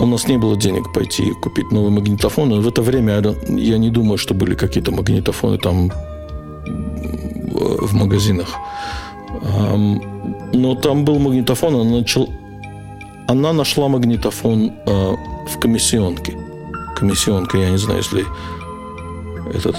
у 0.01 0.07
нас 0.07 0.29
не 0.29 0.39
было 0.39 0.57
денег 0.57 0.93
пойти 0.93 1.33
купить 1.43 1.71
новый 1.71 1.91
магнитофон. 1.91 2.53
И 2.55 2.61
в 2.61 2.69
это 2.69 2.81
время 2.81 3.23
я 3.49 3.79
не 3.79 3.91
думаю, 3.91 4.17
что 4.17 4.35
были 4.35 4.55
какие-то 4.55 4.93
магнитофоны 4.93 5.59
там 5.59 5.93
в 7.53 7.95
магазинах. 7.95 8.49
Но 10.53 10.75
там 10.75 11.05
был 11.05 11.19
магнитофон, 11.19 11.75
она, 11.75 11.85
начал... 11.99 12.29
она 13.31 13.53
нашла 13.53 13.89
магнитофон 13.89 14.73
а, 14.87 15.15
в 15.47 15.61
комиссионке. 15.61 16.37
Комиссионка, 16.97 17.59
я 17.59 17.71
не 17.71 17.79
знаю, 17.79 17.99
если 17.99 18.25
этот 19.55 19.77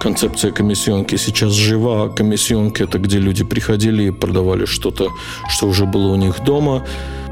концепция 0.00 0.52
комиссионки 0.52 1.16
сейчас 1.16 1.52
жива. 1.52 2.08
Комиссионки– 2.10 2.82
это 2.84 2.98
где 2.98 3.18
люди 3.18 3.42
приходили 3.42 4.04
и 4.04 4.10
продавали 4.10 4.66
что-то, 4.66 5.08
что 5.48 5.66
уже 5.66 5.86
было 5.86 6.12
у 6.12 6.16
них 6.16 6.44
дома. 6.44 6.84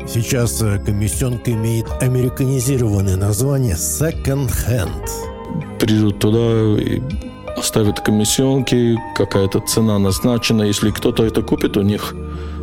Сейчас 0.08 0.62
э, 0.62 0.78
комиссионка 0.78 1.50
имеет 1.50 1.86
американизированное 2.00 3.16
название 3.16 3.74
Second 3.74 4.50
Hand. 4.66 5.08
Придут 5.78 6.18
туда 6.18 6.82
и 6.82 7.02
оставят 7.58 8.00
комиссионки, 8.00 8.96
какая-то 9.14 9.60
цена 9.60 9.98
назначена. 9.98 10.62
Если 10.62 10.90
кто-то 10.90 11.24
это 11.24 11.42
купит 11.42 11.76
у 11.76 11.82
них, 11.82 12.14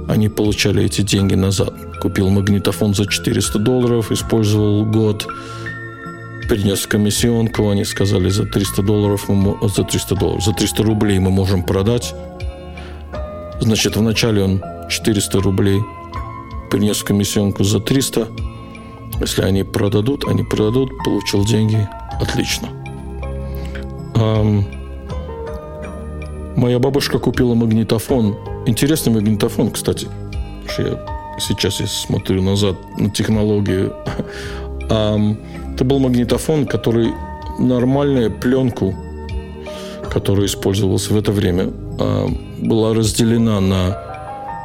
они 0.08 0.30
получали 0.30 0.84
эти 0.84 1.02
деньги 1.02 1.36
назад. 1.36 1.74
Купил 2.02 2.30
магнитофон 2.30 2.94
за 2.94 3.06
400 3.06 3.60
долларов, 3.60 4.12
использовал 4.12 4.86
год, 4.86 5.28
принес 6.50 6.86
комиссионку, 6.88 7.70
они 7.70 7.86
сказали, 7.86 8.30
за 8.30 8.46
300 8.46 8.82
долларов, 8.82 9.30
мы, 9.30 9.58
за 9.70 9.84
300 9.84 10.16
долларов, 10.16 10.44
за 10.44 10.54
300 10.54 10.84
рублей 10.84 11.20
мы 11.20 11.32
можем 11.32 11.64
продать. 11.64 12.14
Значит, 13.60 13.96
вначале 13.96 14.44
он 14.44 14.62
400 14.90 15.42
рублей 15.42 15.82
принес 16.70 17.04
комиссионку 17.04 17.64
за 17.64 17.80
300. 17.80 18.28
Если 19.22 19.42
они 19.42 19.64
продадут, 19.64 20.26
они 20.28 20.44
продадут, 20.44 20.92
получил 21.06 21.46
деньги, 21.46 21.88
отлично. 22.20 22.70
Эм, 24.16 24.83
моя 26.56 26.80
бабушка 26.80 27.20
купила 27.20 27.56
магнитофон. 27.56 28.38
Интересный 28.66 29.14
магнитофон, 29.14 29.72
кстати. 29.72 30.08
Я 30.78 31.00
сейчас 31.40 31.80
я 31.80 31.88
смотрю 31.88 32.42
назад 32.42 32.76
на 32.98 33.10
технологию. 33.10 33.94
Это 34.86 35.86
был 35.86 36.00
магнитофон, 36.00 36.66
который 36.68 37.12
нормальную 37.58 38.32
пленку, 38.32 38.94
которая 40.12 40.46
использовалась 40.46 41.10
в 41.10 41.18
это 41.18 41.32
время, 41.32 41.72
э, 42.00 42.28
была 42.60 42.94
разделена 42.94 43.60
на 43.60 43.98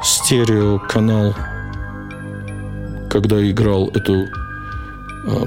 стереоканал 0.03 1.35
когда 3.09 3.51
играл 3.51 3.89
эту 3.89 4.25
а, 4.25 4.48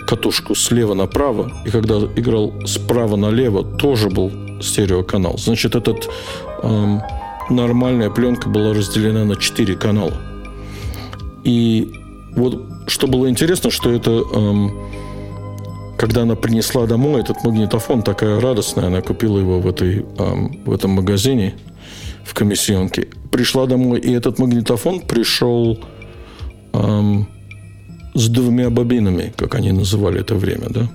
катушку 0.08 0.56
слева 0.56 0.94
направо, 0.94 1.52
и 1.66 1.70
когда 1.70 1.96
играл 2.16 2.54
справа 2.66 3.16
налево, 3.16 3.64
тоже 3.64 4.10
был 4.10 4.32
стереоканал. 4.62 5.38
Значит, 5.38 5.76
этот 5.76 6.10
эм, 6.64 7.02
нормальная 7.50 8.10
пленка 8.10 8.50
была 8.50 8.74
разделена 8.74 9.26
на 9.26 9.36
четыре 9.36 9.76
канала. 9.76 10.14
И 11.44 11.92
вот 12.36 12.64
что 12.88 13.08
было 13.08 13.30
интересно, 13.30 13.72
что 13.72 13.92
это 13.92 14.12
эм, 14.34 14.72
когда 15.98 16.24
она 16.24 16.36
принесла 16.36 16.88
домой 16.88 17.22
этот 17.22 17.44
магнитофон, 17.44 18.02
такая 18.02 18.40
радостная, 18.40 18.88
она 18.88 19.02
купила 19.02 19.38
его 19.38 19.60
в, 19.60 19.68
этой, 19.68 20.06
эм, 20.18 20.62
в 20.66 20.74
этом 20.74 20.92
магазине 20.92 21.56
в 22.24 22.34
комиссионке. 22.34 23.08
Пришла 23.32 23.66
домой, 23.66 24.00
и 24.00 24.12
этот 24.12 24.40
магнитофон 24.40 25.02
пришел 25.02 25.80
эм, 26.74 27.28
с 28.14 28.28
двумя 28.30 28.70
бобинами, 28.70 29.34
как 29.36 29.56
они 29.56 29.72
называли 29.72 30.22
это 30.22 30.36
время, 30.36 30.68
да? 30.70 30.90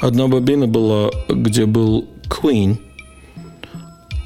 Одна 0.00 0.26
бобина 0.26 0.66
была, 0.66 1.10
где 1.28 1.66
был 1.66 2.08
Queen, 2.28 2.78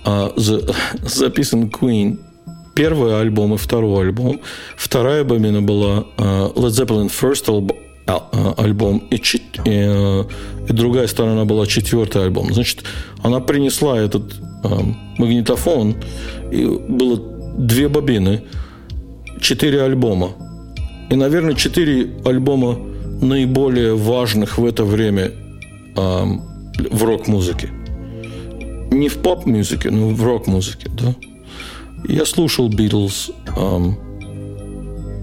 а 0.05 0.33
за, 0.37 0.63
записан 1.03 1.65
Queen 1.65 2.19
первый 2.75 3.21
альбом 3.21 3.55
и 3.55 3.57
второй 3.57 4.07
альбом. 4.07 4.41
Вторая 4.77 5.25
бобина 5.25 5.63
была 5.63 6.07
uh, 6.17 6.55
Led 6.55 6.71
Zeppelin 6.71 7.11
First 7.11 7.49
album, 7.49 7.77
uh, 8.07 8.55
альбом, 8.57 9.03
и, 9.11 9.17
и, 9.17 9.19
uh, 9.19 10.31
и 10.69 10.73
другая 10.73 11.07
сторона 11.09 11.45
была 11.45 11.67
четвертый 11.67 12.25
альбом. 12.25 12.53
Значит, 12.55 12.85
она 13.23 13.41
принесла 13.41 13.99
этот 13.99 14.35
uh, 14.65 14.95
магнитофон, 15.19 15.97
и 16.51 16.65
было 16.67 17.21
две 17.59 17.89
бобины– 17.89 18.43
четыре 19.41 19.83
альбома. 19.83 20.33
И, 21.11 21.17
наверное, 21.17 21.55
четыре 21.55 22.11
альбома 22.25 22.79
наиболее 23.21 23.95
важных 23.95 24.59
в 24.59 24.65
это 24.65 24.85
время 24.85 25.33
э, 25.97 26.25
в 26.91 27.05
рок-музыке. 27.05 27.71
Не 28.91 29.09
в 29.09 29.19
поп-музыке, 29.19 29.91
но 29.91 30.09
в 30.09 30.23
рок-музыке, 30.23 30.91
да. 30.99 31.15
Я 32.09 32.25
слушал 32.25 32.69
Битлз 32.69 33.31
э, 33.57 33.79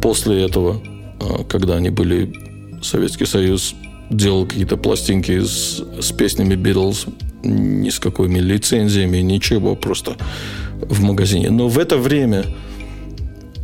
после 0.02 0.44
этого, 0.44 0.82
э, 1.20 1.44
когда 1.48 1.76
они 1.76 1.90
были... 1.90 2.34
Советский 2.82 3.26
Союз 3.26 3.76
делал 4.10 4.46
какие-то 4.46 4.76
пластинки 4.76 5.40
с, 5.40 5.82
с 6.02 6.12
песнями 6.12 6.56
Битлз, 6.56 7.06
ни 7.44 7.90
с 7.90 8.00
какими 8.00 8.40
лицензиями, 8.40 9.18
ничего, 9.18 9.76
просто 9.76 10.18
в 10.82 11.02
магазине. 11.02 11.50
Но 11.50 11.68
в 11.68 11.80
это 11.80 11.98
время 11.98 12.44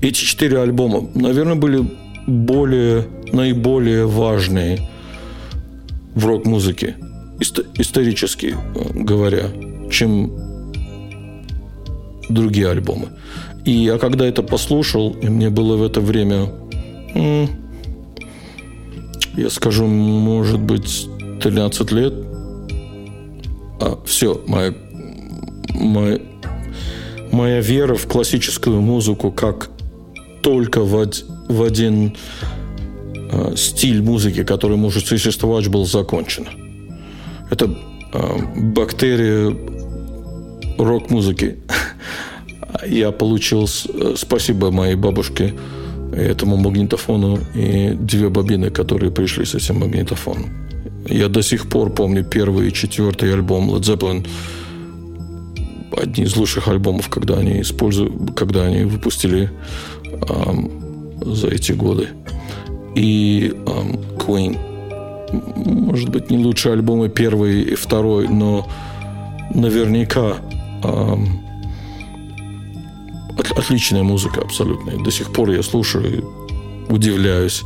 эти 0.01 0.23
четыре 0.23 0.61
альбома, 0.61 1.09
наверное, 1.15 1.55
были 1.55 1.85
более, 2.27 3.07
наиболее 3.31 4.05
важные 4.05 4.87
в 6.15 6.25
рок-музыке, 6.25 6.95
исторически 7.39 8.55
э, 8.75 8.93
говоря, 8.93 9.45
чем 9.91 10.31
другие 12.29 12.69
альбомы. 12.69 13.09
И 13.65 13.71
я 13.71 13.97
когда 13.97 14.25
это 14.25 14.43
послушал, 14.43 15.11
и 15.21 15.27
мне 15.27 15.49
было 15.49 15.75
в 15.75 15.83
это 15.83 16.01
время, 16.01 16.49
я 19.35 19.49
скажу, 19.49 19.85
может 19.85 20.59
быть, 20.59 21.07
13 21.41 21.91
лет, 21.91 22.13
а, 23.81 23.99
все, 24.05 24.41
моя, 24.47 24.73
моя, 25.73 26.19
моя 27.31 27.61
вера 27.61 27.95
в 27.95 28.07
классическую 28.07 28.81
музыку 28.81 29.31
как 29.31 29.69
только 30.41 30.81
в, 30.81 31.09
в 31.49 31.63
один 31.63 32.15
э, 33.31 33.55
стиль 33.55 34.01
музыки, 34.01 34.43
который 34.43 34.77
может 34.77 35.05
существовать, 35.05 35.67
был 35.67 35.85
закончена. 35.85 36.49
Это 37.51 37.69
э, 38.13 38.37
бактерия 38.75 39.55
рок-музыки. 40.77 41.57
Я 42.87 43.11
получил, 43.11 43.67
спасибо 44.15 44.71
моей 44.71 44.95
бабушке, 44.95 45.53
этому 46.13 46.57
магнитофону 46.57 47.39
и 47.55 47.91
две 47.99 48.29
бобины, 48.29 48.69
которые 48.69 49.11
пришли 49.11 49.45
с 49.45 49.55
этим 49.55 49.79
магнитофоном. 49.79 50.49
Я 51.07 51.27
до 51.27 51.41
сих 51.41 51.69
пор 51.69 51.91
помню 51.91 52.23
первый 52.23 52.67
и 52.67 52.73
четвертый 52.73 53.33
альбом 53.33 53.71
Led 53.71 53.81
Zeppelin. 53.81 54.27
Одни 55.97 56.23
из 56.23 56.35
лучших 56.35 56.67
альбомов, 56.67 57.09
когда 57.09 57.35
они 57.37 57.61
использовали, 57.61 58.13
когда 58.35 58.63
они 58.63 58.83
выпустили 58.83 59.49
за 61.21 61.47
эти 61.47 61.71
годы. 61.73 62.09
И 62.95 63.53
Queen. 64.17 64.57
Может 65.55 66.09
быть, 66.09 66.29
не 66.31 66.43
лучшие 66.43 66.73
альбомы 66.73 67.09
первый 67.09 67.61
и 67.61 67.75
второй, 67.75 68.27
но 68.27 68.67
наверняка 69.53 70.37
от, 73.39 73.51
отличная 73.57 74.03
музыка 74.03 74.41
абсолютно. 74.41 75.03
До 75.03 75.11
сих 75.11 75.31
пор 75.31 75.51
я 75.51 75.63
слушаю 75.63 76.19
и 76.19 76.23
удивляюсь 76.91 77.63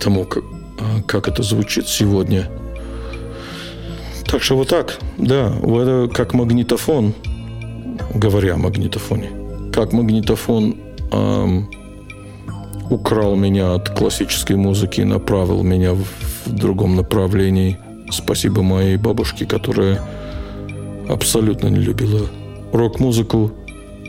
тому, 0.00 0.24
как, 0.24 0.44
а, 0.80 1.02
как 1.02 1.28
это 1.28 1.42
звучит 1.42 1.88
сегодня. 1.88 2.48
Так 4.26 4.42
что 4.42 4.56
вот 4.56 4.68
так, 4.68 4.98
да, 5.16 5.52
это 5.56 6.10
как 6.12 6.34
магнитофон, 6.34 7.14
говоря 8.14 8.54
о 8.54 8.58
магнитофоне, 8.58 9.30
как 9.72 9.92
магнитофон 9.92 10.76
эм, 11.12 11.70
украл 12.90 13.36
меня 13.36 13.74
от 13.74 13.90
классической 13.90 14.56
музыки 14.56 15.00
и 15.00 15.04
направил 15.04 15.62
меня 15.62 15.94
в, 15.94 16.04
в 16.46 16.52
другом 16.54 16.96
направлении. 16.96 17.78
Спасибо 18.10 18.62
моей 18.62 18.96
бабушке, 18.96 19.46
которая 19.46 20.00
абсолютно 21.08 21.68
не 21.68 21.80
любила 21.80 22.28
рок-музыку 22.72 23.52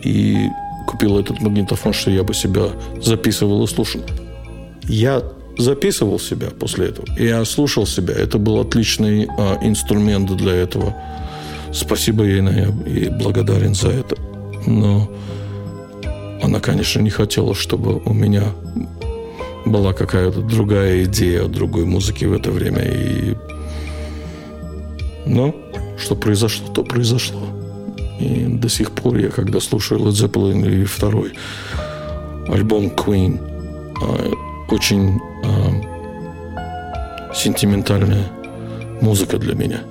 и 0.04 0.48
купила 0.88 1.20
этот 1.20 1.42
магнитофон, 1.42 1.94
что 1.94 2.12
я 2.12 2.24
бы 2.24 2.34
себя 2.34 2.70
записывал 3.02 3.64
и 3.64 3.68
слушал. 3.68 4.02
Я 4.84 5.24
записывал 5.58 6.20
себя 6.20 6.48
после 6.58 6.88
этого. 6.88 7.08
Я 7.18 7.44
слушал 7.46 7.86
себя. 7.86 8.14
Это 8.14 8.38
был 8.38 8.60
отличный 8.60 9.28
а, 9.38 9.60
инструмент 9.62 10.36
для 10.36 10.54
этого. 10.54 10.96
Спасибо 11.74 12.24
ей, 12.24 12.42
я 12.42 12.70
и 12.86 13.10
благодарен 13.10 13.76
за 13.76 13.90
это. 13.90 14.16
Но 14.66 15.10
она, 16.42 16.60
конечно, 16.60 17.02
не 17.02 17.10
хотела, 17.10 17.54
чтобы 17.54 18.02
у 18.06 18.14
меня 18.14 18.44
была 19.66 19.94
какая-то 19.94 20.42
другая 20.42 21.04
идея 21.04 21.46
другой 21.46 21.86
музыки 21.86 22.26
в 22.26 22.34
это 22.34 22.52
время. 22.52 22.84
И... 22.84 23.36
Но 25.26 25.56
что 25.98 26.16
произошло, 26.16 26.68
то 26.74 26.84
произошло. 26.84 27.42
И 28.20 28.46
до 28.46 28.70
сих 28.70 28.92
пор 28.92 29.18
я, 29.18 29.30
когда 29.30 29.60
слушаю 29.60 30.02
Led 30.02 30.12
Zeppelin 30.12 30.82
и 30.82 30.86
второй 30.86 31.34
альбом 32.48 32.88
Queen, 32.88 33.40
а, 34.02 34.32
очень 34.74 35.20
а, 35.46 37.34
сентиментальная 37.34 38.24
музыка 39.02 39.38
для 39.38 39.56
меня. 39.56 39.82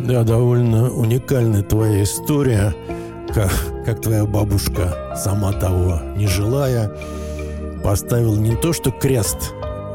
Да, 0.00 0.24
довольно 0.24 0.90
уникальная 0.90 1.62
твоя 1.62 2.02
история, 2.02 2.74
как, 3.32 3.52
как 3.90 4.02
твоя 4.02 4.24
бабушка, 4.24 5.16
сама 5.16 5.52
того 5.52 6.00
не 6.14 6.28
желая, 6.28 6.92
поставила 7.82 8.36
не 8.36 8.54
то 8.54 8.72
что 8.72 8.92
крест 8.92 9.52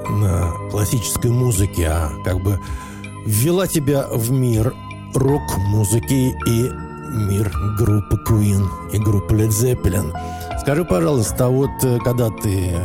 на 0.10 0.52
классической 0.70 1.32
музыке, 1.32 1.88
а 1.88 2.10
как 2.26 2.44
бы 2.44 2.60
ввела 3.26 3.68
тебя 3.68 4.06
в 4.12 4.32
мир 4.32 4.74
рок-музыки 5.14 6.36
и 6.46 6.70
мир 7.10 7.50
группы 7.78 8.20
Queen 8.28 8.68
и 8.92 8.98
группы 8.98 9.34
Led 9.34 9.52
Zeppelin. 9.52 10.12
Скажи, 10.60 10.84
пожалуйста, 10.84 11.46
а 11.46 11.50
вот 11.50 11.72
э, 11.84 11.98
когда 12.04 12.30
ты 12.30 12.76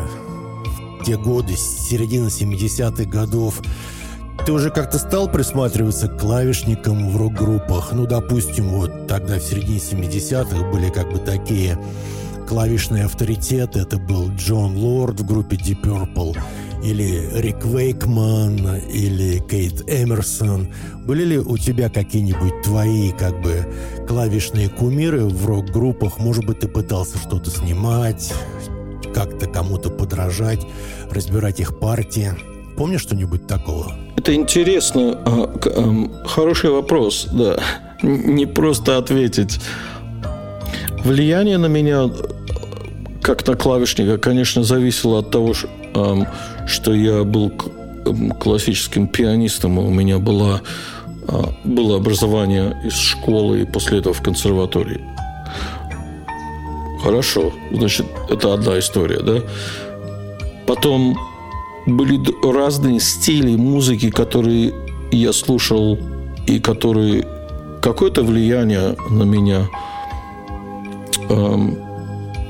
в 1.01 1.05
те 1.05 1.17
годы, 1.17 1.57
середина 1.57 2.29
70-х 2.29 3.03
годов, 3.11 3.61
ты 4.47 4.53
уже 4.53 4.71
как-то 4.71 4.99
стал 4.99 5.29
присматриваться 5.31 6.09
к 6.09 6.19
клавишникам 6.19 7.11
в 7.11 7.17
рок-группах? 7.17 7.93
Ну, 7.93 8.07
допустим, 8.07 8.69
вот 8.69 9.07
тогда 9.07 9.39
в 9.39 9.43
середине 9.43 9.79
70-х 9.79 10.71
были 10.71 10.91
как 10.91 11.13
бы 11.13 11.19
такие 11.19 11.79
клавишные 12.49 13.05
авторитеты. 13.05 13.81
Это 13.81 13.99
был 13.99 14.31
Джон 14.31 14.77
Лорд 14.77 15.21
в 15.21 15.27
группе 15.27 15.57
Deep 15.57 15.83
Purple 15.83 16.39
или 16.83 17.29
Рик 17.35 17.65
Вейкман, 17.65 18.77
или 18.93 19.39
Кейт 19.39 19.83
Эмерсон. 19.89 20.73
Были 21.05 21.25
ли 21.25 21.39
у 21.39 21.59
тебя 21.59 21.91
какие-нибудь 21.91 22.63
твои, 22.63 23.13
как 23.13 23.41
бы, 23.43 23.67
клавишные 24.09 24.69
кумиры 24.69 25.27
в 25.27 25.47
рок-группах? 25.47 26.19
Может 26.19 26.47
быть, 26.47 26.61
ты 26.61 26.69
пытался 26.69 27.19
что-то 27.19 27.51
снимать, 27.51 28.33
как-то 29.15 29.47
кому-то 29.47 29.91
подражать, 29.91 30.67
разбирать 31.11 31.61
их 31.61 31.79
партии? 31.79 32.33
Помнишь 32.77 33.03
что-нибудь 33.03 33.47
такого? 33.47 33.95
Это 34.21 34.35
интересно. 34.35 35.19
А, 35.25 36.27
хороший 36.27 36.69
вопрос, 36.69 37.27
да. 37.33 37.57
Не 38.03 38.45
просто 38.45 38.99
ответить. 38.99 39.59
Влияние 41.03 41.57
на 41.57 41.69
меня 41.69 42.11
как 43.23 43.47
на 43.47 43.57
клавишника, 43.57 44.19
конечно, 44.19 44.63
зависело 44.63 45.21
от 45.21 45.31
того, 45.31 45.55
что 46.67 46.93
я 46.93 47.25
был 47.25 47.51
классическим 48.39 49.09
пианистом, 49.09 49.79
у 49.79 49.89
меня 49.89 50.19
была, 50.19 50.61
а, 51.27 51.55
было 51.65 51.97
образование 51.97 52.77
из 52.85 52.99
школы 52.99 53.63
и 53.63 53.65
после 53.65 54.01
этого 54.01 54.15
в 54.15 54.21
консерватории. 54.23 55.01
Хорошо, 57.03 57.55
значит, 57.73 58.05
это 58.29 58.53
одна 58.53 58.79
история, 58.79 59.21
да? 59.21 59.41
Потом 60.67 61.17
были 61.97 62.21
разные 62.53 63.01
стили 63.01 63.57
музыки, 63.57 64.11
которые 64.11 64.75
я 65.13 65.33
слушал 65.33 65.99
и 66.47 66.59
которые 66.59 67.27
какое-то 67.83 68.23
влияние 68.23 68.97
на 69.11 69.23
меня 69.23 69.69
эм, 71.29 71.77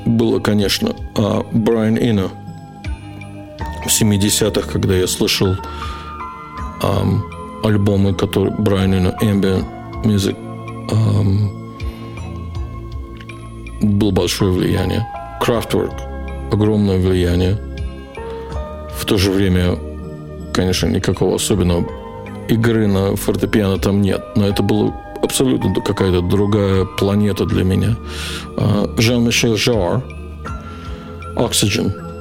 было, 0.05 0.39
конечно, 0.39 0.95
а 1.15 1.45
Брайан 1.51 1.97
Ино– 1.97 2.29
в 3.85 3.87
70-х, 3.87 4.69
когда 4.71 4.95
я 4.95 5.07
слышал 5.07 5.55
эм, 6.83 7.23
альбомы, 7.63 8.13
которые 8.13 8.55
Брайана 8.55 9.15
Ambient 9.21 9.65
Music, 10.03 10.35
эм, 10.91 11.51
было 13.81 14.11
большое 14.11 14.51
влияние. 14.51 15.07
Kraftwerk– 15.41 15.93
огромное 16.51 16.99
влияние. 16.99 17.57
В 19.01 19.05
то 19.05 19.17
же 19.17 19.31
время, 19.31 19.77
конечно, 20.53 20.87
никакого 20.87 21.35
особенного 21.35 21.85
игры 22.47 22.87
на 22.87 23.15
фортепиано 23.15 23.77
там 23.77 24.01
нет, 24.01 24.21
но 24.35 24.47
это 24.47 24.63
было 24.63 24.93
абсолютно 25.21 25.73
какая-то 25.81 26.21
другая 26.21 26.85
планета 26.85 27.45
для 27.45 27.63
меня. 27.63 27.97
Жан-Мишель 28.97 29.57
Жар, 29.57 30.03
Oxygen– 31.35 31.93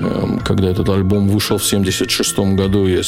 Эм, 0.00 0.40
когда 0.40 0.70
этот 0.70 0.88
альбом 0.88 1.28
вышел 1.28 1.58
в 1.58 1.64
76 1.64 2.38
году, 2.56 2.86
я 2.86 3.00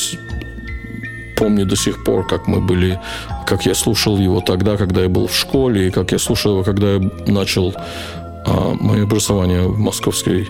помню 1.36 1.66
до 1.66 1.76
сих 1.76 2.04
пор, 2.04 2.26
как 2.26 2.46
мы 2.46 2.60
были, 2.60 3.00
как 3.46 3.66
я 3.66 3.74
слушал 3.74 4.18
его 4.18 4.40
тогда, 4.40 4.76
когда 4.76 5.02
я 5.02 5.08
был 5.08 5.26
в 5.26 5.34
школе, 5.34 5.88
и 5.88 5.90
как 5.90 6.12
я 6.12 6.18
слушал 6.18 6.52
его, 6.52 6.64
когда 6.64 6.94
я 6.94 7.10
начал 7.26 7.74
а, 8.46 8.74
мое 8.78 9.02
образование 9.02 9.62
в 9.62 9.78
Московской 9.78 10.48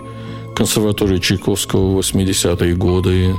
консерватории 0.57 1.19
Чайковского 1.19 1.93
в 1.93 1.99
80-е 1.99 2.75
годы. 2.75 3.35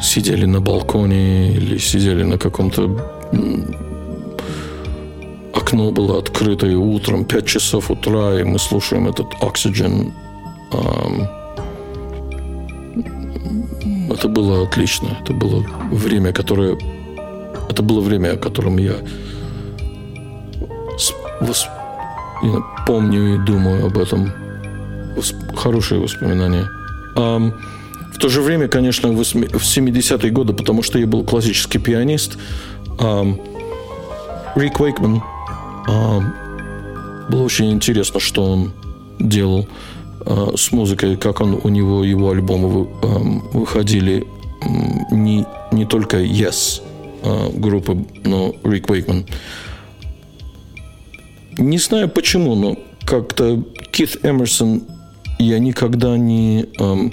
Сидели 0.00 0.46
на 0.46 0.60
балконе 0.60 1.52
или 1.52 1.76
сидели 1.78 2.22
на 2.22 2.38
каком-то 2.38 2.82
окно 5.52 5.90
было 5.90 6.18
открыто 6.18 6.66
и 6.66 6.74
утром 6.74 7.24
5 7.24 7.46
часов 7.46 7.90
утра, 7.90 8.40
и 8.40 8.44
мы 8.44 8.58
слушаем 8.58 9.06
этот 9.06 9.26
Oxygen 9.42 10.12
это 14.10 14.28
было 14.28 14.62
отлично. 14.62 15.08
Это 15.22 15.32
было 15.32 15.64
время, 15.92 16.32
которое... 16.32 16.78
Это 17.68 17.82
было 17.82 18.00
время, 18.00 18.32
о 18.32 18.36
котором 18.36 18.78
я 18.78 18.94
я 22.42 22.60
помню 22.86 23.34
и 23.34 23.38
думаю 23.38 23.86
об 23.86 23.98
этом. 23.98 24.43
Хорошие 25.56 26.00
воспоминания. 26.00 26.68
Um, 27.16 27.52
в 28.14 28.18
то 28.18 28.28
же 28.28 28.42
время, 28.42 28.68
конечно, 28.68 29.10
в 29.10 29.20
70-е 29.20 30.30
годы, 30.30 30.52
потому 30.52 30.82
что 30.82 30.98
я 30.98 31.06
был 31.06 31.24
классический 31.24 31.78
пианист, 31.78 32.38
um, 32.98 33.40
Рик 34.54 34.80
Уэйкман, 34.80 35.22
um, 35.88 36.24
было 37.28 37.42
очень 37.42 37.72
интересно, 37.72 38.20
что 38.20 38.44
он 38.44 38.72
делал 39.18 39.66
uh, 40.20 40.56
с 40.56 40.70
музыкой, 40.72 41.16
как 41.16 41.40
он, 41.40 41.60
у 41.62 41.68
него 41.68 42.04
его 42.04 42.30
альбомы 42.30 42.88
um, 43.02 43.40
выходили 43.52 44.24
не, 45.10 45.44
не 45.72 45.84
только 45.84 46.18
Yes 46.18 46.82
uh, 47.22 47.58
группы, 47.58 48.06
но 48.24 48.54
Рик 48.64 48.88
Уэйкман. 48.90 49.26
Не 51.58 51.78
знаю 51.78 52.08
почему, 52.08 52.54
но 52.54 52.76
как-то 53.04 53.62
Кит 53.92 54.24
Эмерсон 54.24 54.82
я 55.38 55.58
никогда 55.58 56.16
не... 56.16 56.62
Um, 56.78 57.12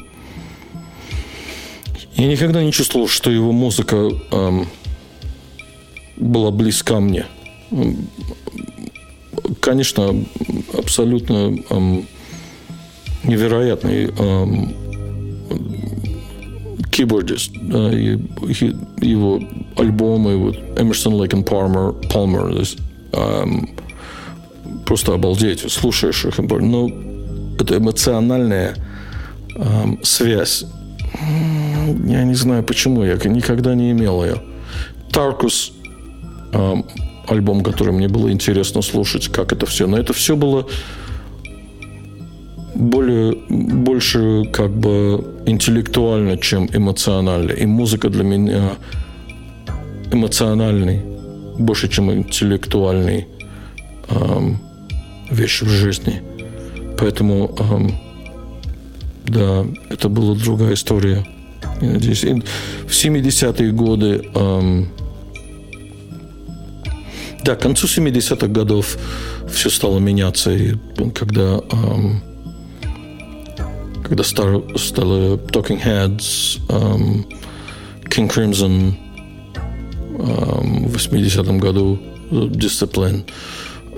я 2.16 2.28
никогда 2.28 2.64
не 2.64 2.72
чувствовал, 2.72 3.08
что 3.08 3.32
его 3.32 3.52
музыка 3.52 3.96
um, 3.96 4.68
была 6.18 6.52
близка 6.52 7.00
мне. 7.00 7.26
Конечно, 9.60 10.24
абсолютно 10.78 11.56
um, 11.70 12.06
невероятный 13.24 14.08
um, 14.08 14.76
keyboardist. 16.92 17.52
Да, 17.62 17.92
и, 17.92 18.18
его 19.06 19.42
альбомы, 19.78 20.38
вот 20.38 20.58
Эмерсон, 20.78 21.16
Лейк 21.16 21.34
и 21.34 21.44
Палмер, 21.44 21.94
Палмер, 22.12 22.66
просто 24.86 25.14
обалдеть, 25.14 25.72
слушаешь 25.72 26.26
их, 26.26 26.38
но 26.38 26.90
это 27.62 27.78
эмоциональная 27.78 28.76
эм, 29.56 30.00
связь. 30.04 30.66
Я 32.06 32.24
не 32.24 32.34
знаю 32.36 32.64
почему, 32.64 33.04
я 33.04 33.16
никогда 33.16 33.76
не 33.76 33.92
имел 33.92 34.24
ее. 34.24 34.42
Таркус, 35.12 35.74
эм, 36.54 36.86
альбом, 37.28 37.64
который 37.64 37.94
мне 37.94 38.08
было 38.08 38.32
интересно 38.32 38.82
слушать, 38.82 39.28
как 39.30 39.54
это 39.54 39.66
все. 39.66 39.88
Но 39.88 39.98
это 39.98 40.14
все 40.14 40.36
было 40.36 40.68
более, 42.76 43.36
больше 43.50 44.46
как 44.52 44.72
бы 44.72 45.24
интеллектуально, 45.46 46.38
чем 46.38 46.70
эмоционально. 46.74 47.52
И 47.52 47.66
музыка 47.66 48.10
для 48.10 48.24
меня 48.24 48.72
эмоциональный, 50.12 51.02
больше, 51.58 51.88
чем 51.88 52.12
интеллектуальный 52.12 53.28
эм, 54.10 54.60
вещь 55.30 55.62
в 55.62 55.70
жизни. 55.70 56.22
Поэтому, 57.02 57.56
эм, 57.58 58.00
да, 59.26 59.66
это 59.90 60.08
была 60.08 60.36
другая 60.36 60.76
история. 60.76 61.26
Я 61.82 61.94
надеюсь. 61.94 62.24
В 62.24 62.92
70-е 62.92 63.72
годы, 63.72 64.30
эм, 64.36 64.88
да, 67.44 67.56
к 67.56 67.62
концу 67.62 67.88
70-х 67.88 68.46
годов 68.50 69.00
все 69.50 69.72
стало 69.72 69.98
меняться. 69.98 70.52
И 70.52 70.76
когда, 71.16 71.60
эм, 71.72 72.22
когда 74.04 74.24
стар, 74.24 74.62
стало 74.78 75.38
Talking 75.38 75.84
Heads, 75.84 76.60
King 78.10 78.30
Crimson, 78.32 78.94
в 80.20 80.96
80-м 80.96 81.58
году 81.58 82.00
Discipline– 82.30 83.26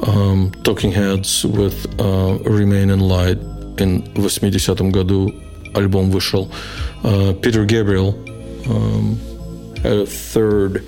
um, 0.08 0.51
Talking 0.64 0.91
Heads 0.91 1.45
with 1.45 1.88
uh, 1.99 2.38
Remain 2.45 2.89
in 2.89 2.99
Light 2.99 3.38
in 3.78 4.04
80-м 4.14 4.91
году 4.91 5.34
альбом 5.74 6.12
вышел. 6.12 6.49
Uh, 7.04 7.34
Peter 7.41 7.66
Gabriel 7.66 8.14
um, 8.66 9.18
third 9.84 10.84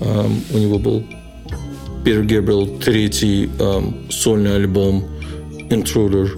um, 0.00 0.42
у 0.52 0.58
него 0.58 0.78
был 0.78 1.04
Peter 2.04 2.24
Gabriel 2.24 2.78
третий 2.80 3.46
um, 3.58 4.10
сольный 4.10 4.56
альбом 4.56 5.04
Intruder. 5.70 6.30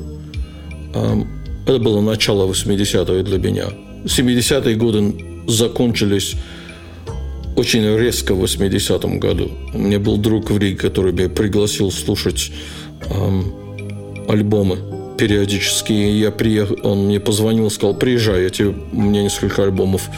Um, 0.94 1.26
это 1.66 1.78
было 1.78 2.00
начало 2.00 2.46
80-х 2.50 3.22
для 3.22 3.38
меня. 3.38 3.66
70-е 4.04 4.76
годы 4.76 5.14
закончились 5.48 6.36
очень 7.56 7.96
резко 7.96 8.34
в 8.34 8.42
80-м 8.42 9.20
году. 9.20 9.50
У 9.72 9.78
меня 9.78 9.98
был 9.98 10.16
друг 10.16 10.50
в 10.50 10.58
Риге, 10.58 10.76
который 10.76 11.12
меня 11.12 11.28
пригласил 11.28 11.90
слушать 11.90 12.50
эм, 13.10 13.54
альбомы 14.28 14.78
периодически. 15.16 15.92
И 15.92 16.18
я 16.18 16.30
приехал, 16.30 16.76
он 16.82 17.06
мне 17.06 17.20
позвонил, 17.20 17.70
сказал, 17.70 17.94
приезжай, 17.94 18.42
я 18.44 18.50
тебе, 18.50 18.74
у 18.92 19.00
меня 19.00 19.22
несколько 19.22 19.62
альбомов. 19.62 20.08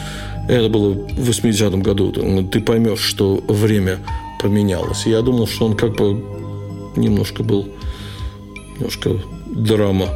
И 0.49 0.51
это 0.51 0.69
было 0.69 0.93
в 0.93 1.29
80-м 1.29 1.81
году. 1.81 2.11
Ты 2.51 2.61
поймешь, 2.61 3.01
что 3.01 3.43
время 3.47 3.99
поменялось. 4.41 5.05
Я 5.05 5.21
думал, 5.21 5.47
что 5.47 5.65
он 5.65 5.75
как 5.75 5.95
бы 5.95 6.23
немножко 6.95 7.43
был, 7.43 7.67
немножко 8.75 9.11
драма 9.45 10.09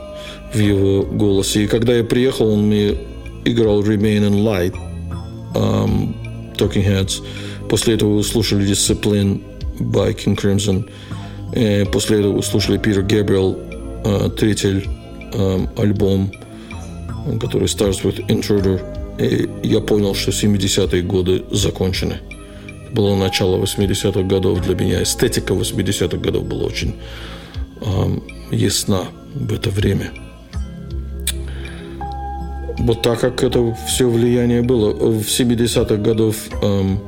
в 0.54 0.60
его 0.60 1.04
голосе. 1.04 1.64
И 1.64 1.68
когда 1.68 1.94
я 1.96 2.04
приехал, 2.04 2.52
он 2.52 2.68
мне 2.68 2.96
играл 3.46 3.84
Remain 3.84 4.30
in 4.30 4.44
Light. 4.44 4.76
Um, 5.54 6.16
Talking 6.62 6.86
Heads. 6.86 7.24
После 7.70 7.96
этого 7.96 8.22
слушали 8.22 8.70
Discipline 8.70 9.42
by 9.80 10.14
King 10.16 10.36
Crimson. 10.36 10.90
И 11.56 11.86
после 11.92 12.20
этого 12.20 12.42
слушали 12.42 12.78
Питер 12.78 13.02
Габриэл, 13.02 13.58
третий 14.38 14.88
альбом, 15.78 16.32
который 17.40 17.68
Stars 17.68 18.04
with 18.04 18.26
Intruder. 18.28 18.80
И 19.20 19.50
я 19.68 19.82
понял, 19.82 20.16
что 20.16 20.32
70-е 20.32 21.02
годы 21.04 21.44
закончены. 21.52 22.20
Было 22.94 23.16
начало 23.16 23.58
80-х 23.62 24.24
годов 24.24 24.62
для 24.62 24.76
меня. 24.76 25.04
Эстетика 25.04 25.54
80-х 25.54 26.18
годов 26.18 26.46
была 26.46 26.64
очень 26.64 26.96
ясна 28.52 29.06
в 29.34 29.54
это 29.54 29.70
время. 29.70 30.12
Вот 32.82 33.04
так 33.04 33.20
как 33.20 33.44
это 33.44 33.78
все 33.88 34.10
влияние 34.10 34.64
было. 34.64 34.92
В 34.92 35.22
70-х 35.22 35.96
годов, 35.98 36.36
эм, 36.64 37.00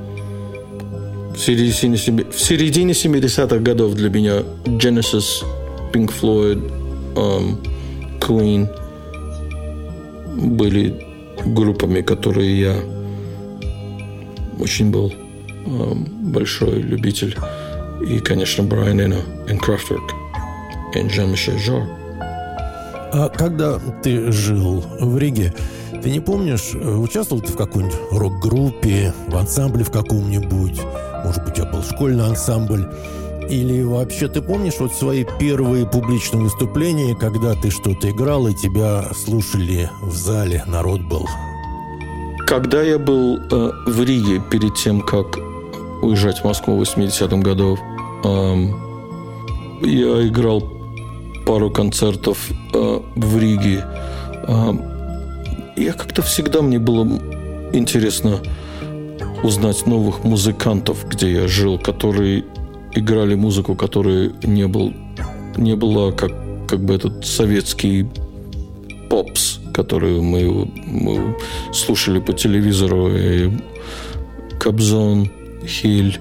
в 1.34 1.40
середине, 1.40 1.96
в 1.96 2.40
середине 2.40 2.94
70-х 2.94 3.58
годов 3.58 3.96
для 3.96 4.10
меня 4.10 4.44
Genesis, 4.66 5.44
Pink 5.92 6.12
Floyd, 6.22 6.62
эм, 7.16 7.58
Queen 8.20 8.68
были 10.36 11.08
группами, 11.46 12.02
которые 12.02 12.60
я 12.60 12.76
очень 14.60 14.92
был 14.92 15.12
эм, 15.66 16.06
большой 16.32 16.82
любитель. 16.82 17.36
И, 18.08 18.20
конечно, 18.20 18.64
Брайан 18.64 19.02
Эно 19.02 19.22
и 19.48 19.54
Kraftwerk 19.54 20.12
и 20.94 21.00
Jarre. 21.00 22.03
А 23.16 23.30
когда 23.30 23.80
ты 24.02 24.32
жил 24.32 24.84
в 25.00 25.20
Риге, 25.20 25.54
ты 26.02 26.10
не 26.10 26.20
помнишь, 26.20 26.74
участвовал 26.74 27.44
ты 27.44 27.52
в 27.52 27.56
какой-нибудь 27.56 27.96
рок-группе, 28.10 29.14
в 29.28 29.38
ансамбле 29.38 29.84
в 29.84 29.92
каком-нибудь? 29.92 30.82
Может 31.24 31.44
быть, 31.44 31.54
у 31.54 31.56
тебя 31.58 31.72
был 31.72 31.84
школьный 31.84 32.26
ансамбль? 32.26 32.88
Или 33.52 33.84
вообще 33.84 34.28
ты 34.30 34.42
помнишь 34.42 34.80
вот 34.80 34.94
свои 34.94 35.26
первые 35.40 35.86
публичные 35.86 36.42
выступления, 36.42 37.16
когда 37.16 37.54
ты 37.54 37.70
что-то 37.70 38.10
играл 38.10 38.48
и 38.48 38.56
тебя 38.56 39.06
слушали 39.14 39.92
в 40.02 40.16
зале, 40.16 40.64
народ 40.66 41.02
был? 41.02 41.28
Когда 42.48 42.82
я 42.82 42.98
был 42.98 43.38
э, 43.38 43.72
в 43.86 44.04
Риге 44.04 44.42
перед 44.50 44.74
тем, 44.74 45.02
как 45.02 45.38
уезжать 46.02 46.40
в 46.40 46.46
Москву 46.46 46.78
в 46.78 46.82
80-м 46.82 47.42
году, 47.42 47.78
э, 48.24 48.56
я 49.84 50.28
играл 50.28 50.73
пару 51.46 51.70
концертов 51.72 52.50
э, 52.74 53.00
в 53.16 53.40
Риге. 53.40 53.86
Э, 54.48 54.74
я 55.76 55.94
как-то 55.94 56.22
всегда 56.22 56.62
мне 56.62 56.80
было 56.80 57.08
интересно 57.74 58.40
узнать 59.44 59.86
новых 59.86 60.24
музыкантов, 60.24 61.08
где 61.10 61.32
я 61.32 61.48
жил, 61.48 61.78
которые 61.80 62.46
играли 62.94 63.36
музыку, 63.36 63.76
которая 63.76 64.32
не 64.44 64.68
был 64.68 64.94
не 65.58 65.76
была 65.76 66.12
как 66.12 66.32
как 66.68 66.80
бы 66.80 66.96
этот 66.96 67.26
советский 67.26 68.08
попс, 69.10 69.60
который 69.74 70.22
мы, 70.22 70.72
мы 70.88 71.38
слушали 71.72 72.20
по 72.20 72.34
телевизору, 72.34 73.10
и 73.16 73.52
Кобзон, 74.60 75.30
Хиль. 75.68 76.20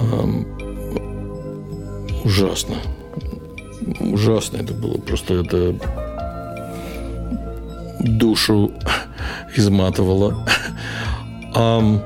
Эм, 0.00 0.46
ужасно 2.24 2.76
ужасно 4.00 4.58
это 4.58 4.72
было. 4.74 4.98
Просто 4.98 5.34
это 5.34 5.74
душу 8.00 8.72
изматывало. 9.56 10.46
Um, 11.54 12.00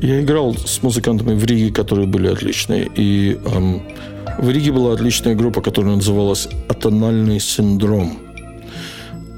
я 0.00 0.20
играл 0.22 0.54
с 0.54 0.82
музыкантами 0.82 1.34
в 1.34 1.44
Риге, 1.44 1.72
которые 1.72 2.06
были 2.06 2.28
отличные. 2.28 2.88
И 2.94 3.32
um, 3.44 3.80
В 4.38 4.50
Риге 4.50 4.70
была 4.70 4.92
отличная 4.92 5.34
группа, 5.34 5.62
которая 5.62 5.96
называлась 5.96 6.48
«Атональный 6.68 7.40
синдром». 7.40 8.18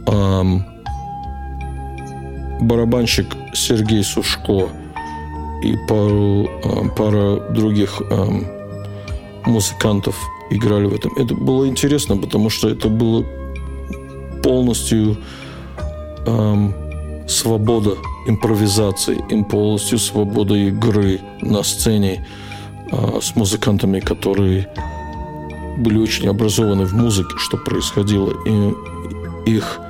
Эм, 0.07 0.65
барабанщик 2.61 3.27
Сергей 3.53 4.03
Сушко 4.03 4.69
и 5.63 5.77
пару, 5.87 6.49
э, 6.65 6.89
пара 6.97 7.53
других 7.53 8.01
э, 8.11 8.27
музыкантов 9.45 10.17
играли 10.51 10.87
в 10.87 10.95
этом. 10.95 11.13
Это 11.17 11.35
было 11.35 11.67
интересно, 11.67 12.17
потому 12.17 12.51
что 12.51 12.69
это 12.69 12.89
было 12.89 13.25
полностью 14.43 15.17
эм, 16.27 16.75
свобода 17.29 17.97
импровизации, 18.27 19.23
им 19.31 19.45
полностью 19.45 19.99
свобода 19.99 20.55
игры 20.55 21.21
на 21.41 21.63
сцене 21.63 22.27
э, 22.91 23.19
с 23.21 23.37
музыкантами, 23.37 24.01
которые 24.01 24.69
были 25.79 25.99
очень 25.99 26.29
образованы 26.29 26.85
в 26.85 26.95
музыке, 26.95 27.35
что 27.37 27.57
происходило, 27.57 28.33
и 28.47 28.75
их 29.51 29.81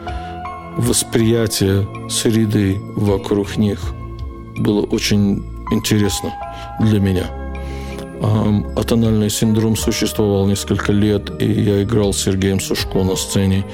восприятие 0.76 1.88
среды 2.08 2.78
вокруг 2.94 3.56
них 3.56 3.80
было 4.56 4.82
очень 4.82 5.44
интересно 5.72 6.32
для 6.80 7.00
меня. 7.00 7.37
Атональный 8.76 9.30
синдром 9.30 9.76
существовал 9.76 10.46
несколько 10.46 10.92
лет, 10.92 11.30
и 11.40 11.46
я 11.50 11.82
играл 11.82 12.12
с 12.12 12.18
Сергеем 12.18 12.60
Сушко 12.60 13.02
на 13.04 13.16
сцене. 13.16 13.64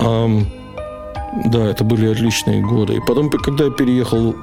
Да, 0.00 1.66
это 1.70 1.84
были 1.84 2.06
отличные 2.06 2.62
годы. 2.62 2.94
И 2.94 3.00
потом, 3.06 3.30
когда 3.30 3.64
я 3.64 3.70
переехал 3.70 4.34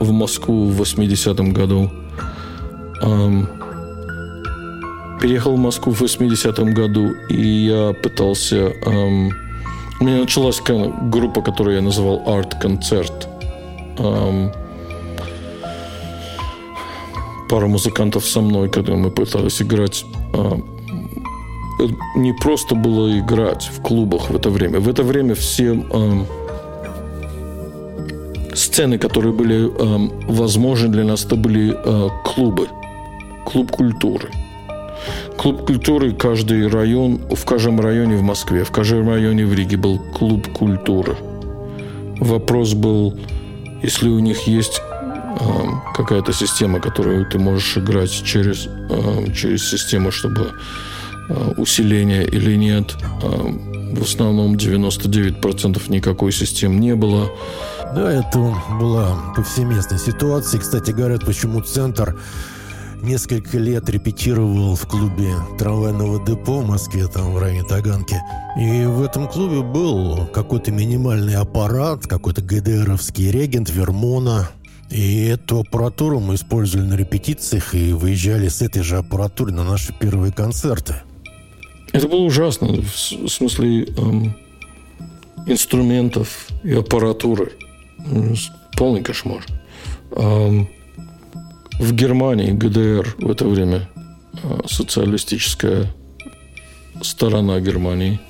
в 0.00 0.12
Москву 0.12 0.68
в 0.68 0.80
80-м 0.80 1.52
году, 1.52 1.90
переехал 5.20 5.54
в 5.56 5.58
Москву 5.58 5.92
в 5.92 6.02
80-м 6.02 6.74
году, 6.74 7.14
и 7.30 7.40
я 7.40 7.92
пытался... 7.92 8.72
у 8.86 10.04
меня 10.04 10.18
началась 10.20 10.60
группа, 10.60 11.40
которую 11.40 11.76
я 11.76 11.82
называл 11.82 12.22
«Арт-концерт» 12.26 13.28
пара 17.48 17.66
музыкантов 17.66 18.24
со 18.24 18.40
мной, 18.40 18.68
когда 18.68 18.94
мы 18.94 19.10
пытались 19.10 19.62
играть. 19.62 20.04
А, 20.32 20.60
не 22.16 22.32
просто 22.32 22.74
было 22.74 23.18
играть 23.18 23.70
в 23.72 23.82
клубах 23.82 24.30
в 24.30 24.36
это 24.36 24.50
время. 24.50 24.80
В 24.80 24.88
это 24.88 25.02
время 25.02 25.34
все 25.34 25.74
э, 25.74 26.24
сцены, 28.54 28.98
которые 28.98 29.32
были 29.32 29.66
э, 29.66 30.10
возможны 30.28 30.88
для 30.88 31.04
нас, 31.04 31.24
это 31.24 31.36
были 31.36 31.76
клубы. 32.24 32.68
Клуб 33.44 33.70
культуры. 33.70 34.30
Клуб 35.36 35.66
культуры 35.66 36.12
каждый 36.12 36.68
район, 36.68 37.20
в 37.30 37.44
каждом 37.44 37.80
районе 37.80 38.16
в 38.16 38.22
Москве, 38.22 38.64
в 38.64 38.70
каждом 38.70 39.08
районе 39.08 39.44
в 39.44 39.52
Риге 39.52 39.76
был 39.76 39.98
клуб 39.98 40.46
культуры. 40.48 41.16
Вопрос 42.20 42.74
был, 42.74 43.14
если 43.82 44.08
у 44.08 44.20
них 44.20 44.46
есть 44.46 44.80
какая-то 45.94 46.32
система, 46.32 46.80
которую 46.80 47.26
ты 47.26 47.38
можешь 47.38 47.76
играть 47.76 48.10
через, 48.10 48.66
эм, 48.66 49.32
через 49.32 49.68
систему, 49.68 50.10
чтобы 50.10 50.52
э, 51.28 51.54
усиление 51.56 52.26
или 52.26 52.56
нет. 52.56 52.94
В 53.94 54.02
основном 54.02 54.56
99% 54.56 55.88
никакой 55.88 56.32
системы 56.32 56.74
не 56.74 56.94
было. 56.94 57.30
Да, 57.94 58.12
это 58.12 58.54
была 58.80 59.16
повсеместная 59.36 59.98
ситуация. 59.98 60.60
Кстати, 60.60 60.90
говорят, 60.90 61.24
почему 61.24 61.60
центр 61.60 62.18
несколько 63.02 63.58
лет 63.58 63.88
репетировал 63.88 64.74
в 64.74 64.86
клубе 64.88 65.32
трамвайного 65.58 66.24
депо 66.26 66.60
в 66.60 66.66
Москве, 66.66 67.06
там 67.06 67.32
в 67.32 67.38
районе 67.38 67.62
Таганки. 67.62 68.20
И 68.58 68.84
в 68.84 69.02
этом 69.02 69.28
клубе 69.28 69.62
был 69.62 70.26
какой-то 70.26 70.72
минимальный 70.72 71.36
аппарат, 71.36 72.06
какой-то 72.06 72.42
ГДРовский 72.42 73.30
регент 73.30 73.70
Вермона– 73.70 74.50
и 74.90 75.24
эту 75.24 75.60
аппаратуру 75.60 76.20
мы 76.20 76.34
использовали 76.34 76.86
на 76.86 76.94
репетициях 76.94 77.74
и 77.74 77.92
выезжали 77.92 78.48
с 78.48 78.62
этой 78.62 78.82
же 78.82 78.98
аппаратурой 78.98 79.54
на 79.54 79.64
наши 79.64 79.92
первые 79.92 80.32
концерты. 80.32 80.96
Это 81.92 82.08
было 82.08 82.22
ужасно, 82.22 82.68
в 82.68 83.28
смысле 83.28 83.84
эм, 83.84 84.36
инструментов 85.46 86.48
и 86.62 86.72
аппаратуры. 86.72 87.52
Полный 88.76 89.02
кошмар. 89.02 89.44
Эм, 90.12 90.68
в 91.78 91.92
Германии, 91.92 92.52
ГДР 92.52 93.16
в 93.18 93.30
это 93.30 93.46
время, 93.46 93.88
э, 94.42 94.60
социалистическая 94.66 95.92
сторона 97.02 97.60
Германии, 97.60 98.20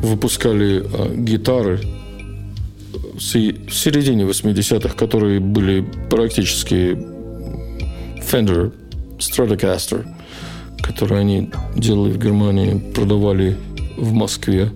выпускали 0.00 0.82
э, 0.84 1.14
гитары 1.16 1.80
в 3.14 3.20
середине 3.20 4.24
80-х, 4.24 4.94
которые 4.94 5.40
были 5.40 5.84
практически 6.10 6.96
Fender 8.20 8.72
Stratocaster, 9.18 10.06
которые 10.82 11.20
они 11.20 11.50
делали 11.76 12.12
в 12.12 12.18
Германии, 12.18 12.78
продавали 12.94 13.56
в 13.96 14.12
Москве. 14.12 14.70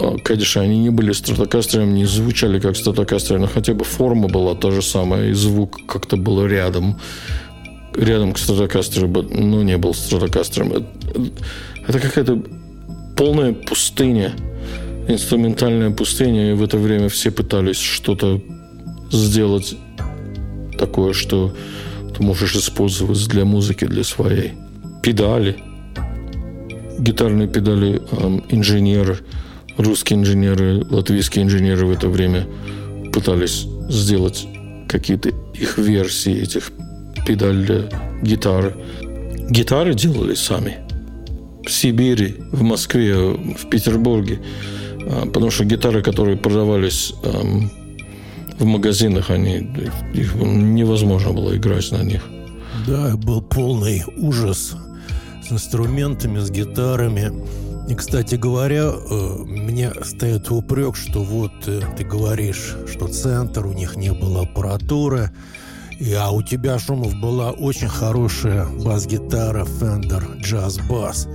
А, 0.00 0.16
конечно, 0.18 0.62
они 0.62 0.78
не 0.78 0.90
были 0.90 1.12
стратокастерами, 1.12 1.92
не 1.92 2.04
звучали 2.04 2.58
как 2.60 2.76
стратокастеры, 2.76 3.40
но 3.40 3.46
хотя 3.46 3.74
бы 3.74 3.84
форма 3.84 4.28
была 4.28 4.54
та 4.54 4.70
же 4.70 4.82
самая, 4.82 5.30
и 5.30 5.32
звук 5.32 5.78
как-то 5.86 6.16
был 6.16 6.46
рядом. 6.46 6.98
Рядом 7.94 8.32
к 8.32 8.38
стратокастеру, 8.38 9.06
но 9.06 9.62
не 9.62 9.76
был 9.76 9.92
стратокастером. 9.92 10.86
Это 11.86 12.00
какая-то 12.00 12.42
полная 13.16 13.52
пустыня– 13.52 14.32
инструментальная 15.08 15.90
пустыня, 15.90 16.50
и 16.50 16.54
в 16.54 16.62
это 16.62 16.78
время 16.78 17.08
все 17.08 17.30
пытались 17.30 17.78
что-то 17.78 18.40
сделать 19.10 19.74
такое, 20.78 21.12
что 21.12 21.54
ты 22.16 22.22
можешь 22.22 22.56
использовать 22.56 23.26
для 23.28 23.44
музыки, 23.44 23.84
для 23.84 24.04
своей. 24.04 24.52
Педали. 25.02 25.56
Гитарные 26.98 27.48
педали 27.48 28.00
эм, 28.12 28.44
инженеры, 28.48 29.18
русские 29.76 30.20
инженеры, 30.20 30.84
латвийские 30.88 31.44
инженеры 31.44 31.86
в 31.86 31.90
это 31.90 32.08
время 32.08 32.46
пытались 33.12 33.66
сделать 33.88 34.46
какие-то 34.88 35.30
их 35.54 35.78
версии 35.78 36.42
этих 36.42 36.70
педалей 37.26 37.64
для 37.64 37.82
гитары. 38.22 38.74
Гитары 39.50 39.94
делали 39.94 40.34
сами. 40.34 40.78
В 41.64 41.70
Сибири, 41.70 42.36
в 42.52 42.62
Москве, 42.62 43.14
в 43.16 43.68
Петербурге. 43.70 44.40
А, 45.12 45.26
потому 45.26 45.50
что 45.50 45.64
гитары, 45.64 46.02
которые 46.02 46.36
продавались 46.36 47.14
эм, 47.22 47.70
в 48.58 48.64
магазинах, 48.64 49.30
они, 49.30 49.58
их 50.14 50.34
невозможно 50.34 51.32
было 51.32 51.56
играть 51.56 51.90
на 51.92 52.02
них. 52.02 52.22
Да, 52.86 53.16
был 53.16 53.42
полный 53.42 54.02
ужас 54.16 54.74
с 55.46 55.52
инструментами, 55.52 56.38
с 56.40 56.50
гитарами. 56.50 57.32
И, 57.88 57.94
кстати 57.94 58.36
говоря, 58.36 58.92
э, 58.92 59.36
мне 59.44 59.92
стоит 60.02 60.50
упрек, 60.50 60.96
что 60.96 61.22
вот 61.22 61.52
э, 61.66 61.82
ты 61.96 62.04
говоришь, 62.04 62.76
что 62.90 63.08
центр, 63.08 63.66
у 63.66 63.72
них 63.72 63.96
не 63.96 64.12
было 64.12 64.42
аппаратуры, 64.42 65.30
а 66.16 66.30
у 66.30 66.42
тебя, 66.42 66.78
Шумов, 66.78 67.14
была 67.20 67.50
очень 67.50 67.88
хорошая 67.88 68.66
бас-гитара 68.66 69.64
Fender 69.64 70.40
Jazz 70.40 70.80
Bass 70.88 71.28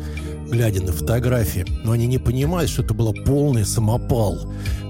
глядя 0.50 0.84
на 0.84 0.91
фотографии, 0.91 1.66
но 1.84 1.91
они 1.91 2.08
не 2.08 2.18
понимают, 2.18 2.70
что 2.70 2.84
это 2.84 2.93
было 2.93 3.12
полный 3.12 3.66
самопал. 3.66 4.38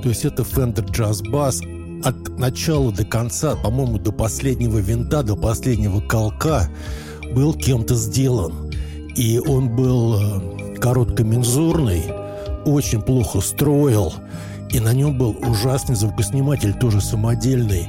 То 0.03 0.09
есть 0.09 0.25
это 0.25 0.43
Fender 0.43 0.85
Jazz 0.91 1.23
Bass 1.23 1.61
от 2.03 2.37
начала 2.37 2.91
до 2.91 3.05
конца, 3.05 3.55
по-моему, 3.55 3.97
до 3.97 4.11
последнего 4.11 4.77
винта, 4.77 5.23
до 5.23 5.35
последнего 5.35 5.99
колка 5.99 6.69
был 7.33 7.53
кем-то 7.53 7.95
сделан. 7.95 8.71
И 9.15 9.39
он 9.39 9.75
был 9.75 10.15
э, 10.15 10.75
короткомензурный, 10.75 12.03
очень 12.65 13.01
плохо 13.01 13.41
строил, 13.41 14.13
и 14.69 14.79
на 14.79 14.93
нем 14.93 15.17
был 15.17 15.35
ужасный 15.41 15.95
звукосниматель, 15.95 16.73
тоже 16.73 17.01
самодельный. 17.01 17.87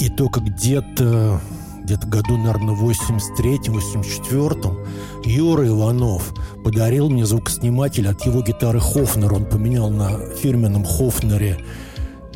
И 0.00 0.08
только 0.08 0.40
где-то 0.40 1.40
где-то 1.84 2.06
году, 2.06 2.36
наверное, 2.36 2.74
в 2.74 2.88
83-м, 2.88 3.76
84-м, 3.76 4.78
Юра 5.24 5.68
Иванов 5.68 6.34
подарил 6.64 7.10
мне 7.10 7.26
звукосниматель 7.26 8.08
от 8.08 8.24
его 8.24 8.40
гитары 8.40 8.80
Хофнер. 8.80 9.32
Он 9.32 9.44
поменял 9.44 9.90
на 9.90 10.18
фирменном 10.34 10.84
Хофнере 10.84 11.58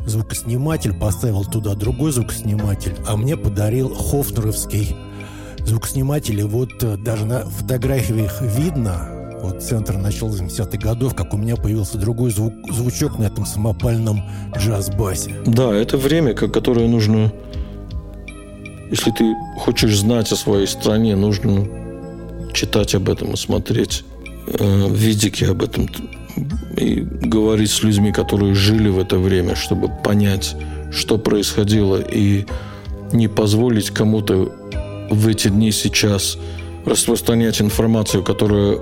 звукосниматель, 0.06 0.94
поставил 0.94 1.44
туда 1.44 1.74
другой 1.74 2.12
звукосниматель, 2.12 2.94
а 3.06 3.16
мне 3.16 3.36
подарил 3.36 3.94
Хофнеровский 3.94 4.96
звукосниматель. 5.64 6.40
И 6.40 6.44
вот 6.44 6.82
э, 6.82 6.96
даже 6.96 7.24
на 7.26 7.40
фотографиях 7.40 8.40
видно, 8.40 9.36
вот 9.42 9.62
центр 9.62 9.96
начала 9.96 10.30
70-х 10.30 10.78
годов, 10.78 11.14
как 11.14 11.34
у 11.34 11.36
меня 11.36 11.56
появился 11.56 11.98
другой 11.98 12.30
звук, 12.30 12.54
звучок 12.70 13.18
на 13.18 13.24
этом 13.24 13.46
самопальном 13.46 14.22
джаз-басе. 14.56 15.34
Да, 15.46 15.74
это 15.74 15.96
время, 15.96 16.34
которое 16.34 16.88
нужно 16.88 17.32
если 18.90 19.10
ты 19.10 19.34
хочешь 19.56 19.98
знать 19.98 20.32
о 20.32 20.36
своей 20.36 20.66
стране, 20.66 21.16
нужно 21.16 21.66
читать 22.52 22.94
об 22.94 23.08
этом 23.08 23.32
и 23.32 23.36
смотреть 23.36 24.04
э, 24.46 24.88
видики 24.90 25.44
об 25.44 25.62
этом 25.62 25.88
и 26.76 27.00
говорить 27.00 27.70
с 27.70 27.82
людьми, 27.82 28.12
которые 28.12 28.54
жили 28.54 28.88
в 28.88 28.98
это 28.98 29.18
время, 29.18 29.56
чтобы 29.56 29.88
понять, 29.88 30.56
что 30.90 31.18
происходило, 31.18 32.00
и 32.00 32.46
не 33.12 33.28
позволить 33.28 33.90
кому-то 33.90 34.52
в 35.10 35.28
эти 35.28 35.48
дни 35.48 35.72
сейчас 35.72 36.38
распространять 36.84 37.60
информацию, 37.60 38.22
которая 38.22 38.78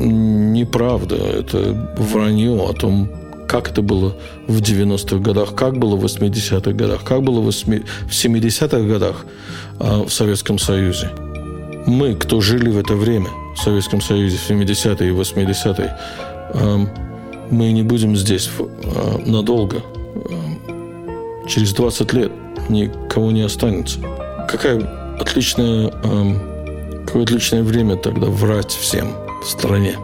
неправда, 0.00 1.16
это 1.16 1.94
вранье 1.96 2.52
о 2.52 2.72
том, 2.72 3.08
как 3.48 3.70
это 3.70 3.80
было 3.82 4.14
в 4.46 4.60
90-х 4.60 5.16
годах, 5.16 5.54
как 5.54 5.78
было 5.78 5.96
в 5.96 6.04
80-х 6.04 6.70
годах, 6.72 7.02
как 7.02 7.22
было 7.22 7.40
в 7.40 7.48
70-х 7.48 8.80
годах 8.80 9.24
а, 9.80 10.04
в 10.04 10.12
Советском 10.12 10.58
Союзе. 10.58 11.10
Мы, 11.86 12.14
кто 12.14 12.42
жили 12.42 12.68
в 12.68 12.78
это 12.78 12.94
время, 12.94 13.30
в 13.56 13.62
Советском 13.62 14.02
Союзе, 14.02 14.36
в 14.36 14.50
70-е 14.50 15.08
и 15.08 15.12
80-е, 15.12 15.98
а, 16.54 16.86
мы 17.50 17.72
не 17.72 17.82
будем 17.82 18.14
здесь 18.16 18.50
а, 18.58 19.18
надолго. 19.26 19.82
Через 21.48 21.72
20 21.72 22.12
лет 22.12 22.32
никого 22.68 23.30
не 23.30 23.40
останется. 23.40 23.98
Какая 24.46 24.78
отличная, 25.18 25.90
какое 27.06 27.22
отличное 27.22 27.62
время 27.62 27.96
тогда 27.96 28.26
врать 28.26 28.70
всем 28.70 29.14
в 29.42 29.48
стране 29.48 29.96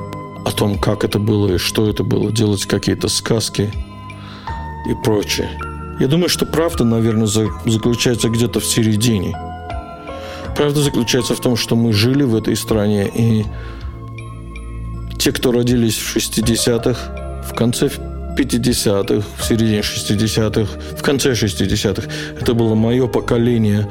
о 0.44 0.52
том, 0.52 0.78
как 0.78 1.04
это 1.04 1.18
было 1.18 1.54
и 1.54 1.58
что 1.58 1.88
это 1.88 2.04
было, 2.04 2.30
делать 2.30 2.66
какие-то 2.66 3.08
сказки 3.08 3.72
и 4.88 4.94
прочее. 5.04 5.48
Я 6.00 6.08
думаю, 6.08 6.28
что 6.28 6.44
правда, 6.44 6.84
наверное, 6.84 7.26
заключается 7.26 8.28
где-то 8.28 8.60
в 8.60 8.64
середине. 8.64 9.36
Правда 10.56 10.82
заключается 10.82 11.34
в 11.34 11.40
том, 11.40 11.56
что 11.56 11.76
мы 11.76 11.92
жили 11.92 12.22
в 12.22 12.34
этой 12.34 12.56
стране, 12.56 13.10
и 13.14 13.44
те, 15.18 15.32
кто 15.32 15.52
родились 15.52 15.96
в 15.96 16.16
60-х, 16.16 17.42
в 17.48 17.54
конце 17.54 17.90
50-х, 18.36 19.26
в 19.38 19.44
середине 19.44 19.80
60-х, 19.80 20.96
в 20.96 21.02
конце 21.02 21.32
60-х, 21.32 22.08
это 22.40 22.54
было 22.54 22.74
мое 22.74 23.06
поколение. 23.06 23.88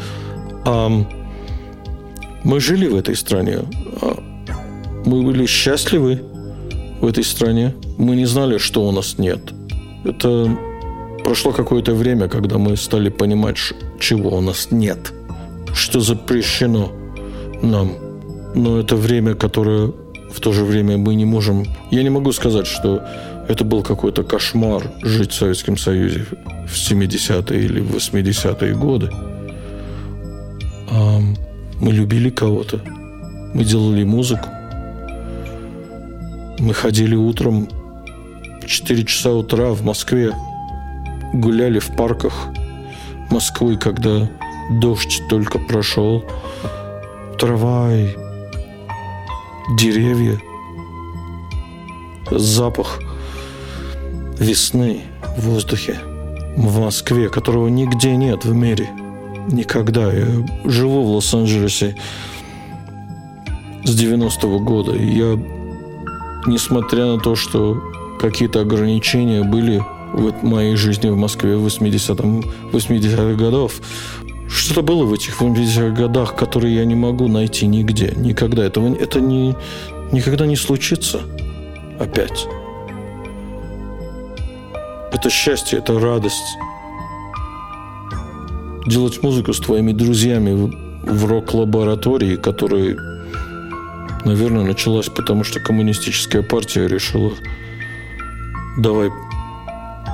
Мы 0.66 2.60
жили 2.60 2.88
в 2.88 2.96
этой 2.96 3.16
стране. 3.16 3.60
А 4.02 4.22
мы 5.06 5.24
были 5.24 5.46
счастливы 5.46 6.22
в 7.04 7.06
этой 7.06 7.24
стране. 7.24 7.74
Мы 7.98 8.16
не 8.16 8.26
знали, 8.26 8.58
что 8.58 8.88
у 8.88 8.92
нас 8.92 9.18
нет. 9.18 9.54
Это 10.06 10.58
прошло 11.26 11.52
какое-то 11.52 11.94
время, 11.94 12.30
когда 12.30 12.58
мы 12.58 12.78
стали 12.78 13.10
понимать, 13.10 13.58
чего 14.00 14.38
у 14.38 14.42
нас 14.42 14.72
нет, 14.72 15.14
что 15.74 16.00
запрещено 16.00 16.92
нам. 17.62 17.92
Но 18.56 18.80
это 18.80 18.96
время, 18.96 19.36
которое 19.36 19.92
в 20.32 20.40
то 20.40 20.54
же 20.54 20.64
время 20.64 20.98
мы 20.98 21.16
не 21.16 21.26
можем... 21.26 21.66
Я 21.92 22.04
не 22.04 22.10
могу 22.10 22.32
сказать, 22.32 22.68
что 22.68 23.02
это 23.50 23.66
был 23.66 23.84
какой-то 23.84 24.24
кошмар 24.24 24.90
жить 25.02 25.32
в 25.32 25.36
Советском 25.36 25.78
Союзе 25.78 26.26
в 26.68 26.74
70-е 26.74 27.66
или 27.66 27.82
80-е 27.82 28.76
годы. 28.76 29.10
Мы 31.82 31.92
любили 31.92 32.30
кого-то. 32.30 32.80
Мы 33.54 33.66
делали 33.66 34.06
музыку. 34.06 34.48
Мы 36.64 36.74
ходили 36.74 37.14
утром 37.14 37.68
в 38.62 38.66
4 38.66 39.04
часа 39.04 39.34
утра 39.34 39.72
в 39.74 39.84
Москве, 39.84 40.32
гуляли 41.34 41.80
в 41.80 41.94
парках 41.94 42.48
Москвы, 43.30 43.76
когда 43.76 44.30
дождь 44.80 45.22
только 45.28 45.60
прошел, 45.60 46.24
трава 47.38 47.94
и 47.94 48.16
деревья, 49.78 50.40
запах 52.32 53.02
весны 54.40 55.02
в 55.36 55.50
воздухе 55.50 56.00
в 56.56 56.80
Москве, 56.80 57.28
которого 57.28 57.68
нигде 57.68 58.16
нет 58.16 58.46
в 58.46 58.56
мире. 58.56 58.90
Никогда. 59.52 60.14
Я 60.14 60.28
живу 60.64 61.04
в 61.04 61.08
Лос-Анджелесе 61.16 61.98
с 63.84 64.02
90-го 64.02 64.60
года. 64.60 64.94
И 64.94 65.18
я 65.18 65.38
несмотря 66.48 67.06
на 67.06 67.20
то, 67.20 67.36
что 67.36 67.82
какие-то 68.20 68.62
ограничения 68.62 69.44
были 69.44 69.84
в 70.14 70.44
моей 70.44 70.76
жизни 70.76 71.10
в 71.10 71.18
Москве 71.18 71.58
в 71.58 71.66
80-х 71.66 72.48
80 72.72 73.38
годов, 73.38 73.74
что-то 74.48 74.84
было 74.84 75.06
в 75.06 75.14
этих 75.14 75.42
80-х 75.42 75.90
годах, 75.90 76.36
которые 76.36 76.76
я 76.76 76.86
не 76.86 76.96
могу 76.96 77.28
найти 77.28 77.66
нигде, 77.66 78.14
никогда. 78.16 78.64
Этого, 78.64 78.96
это 78.96 79.20
не, 79.20 79.56
никогда 80.12 80.46
не 80.46 80.56
случится 80.56 81.22
опять. 82.00 82.48
Это 85.12 85.30
счастье, 85.30 85.80
это 85.80 86.00
радость. 86.00 86.58
Делать 88.86 89.24
музыку 89.24 89.54
с 89.54 89.60
твоими 89.60 89.92
друзьями 89.92 90.72
в 91.04 91.26
рок-лаборатории, 91.26 92.36
которые 92.36 92.98
наверное, 94.26 94.64
началась 94.64 95.10
потому, 95.10 95.44
что 95.44 95.60
коммунистическая 95.60 96.42
партия 96.42 96.88
решила, 96.88 97.34
давай 98.78 99.12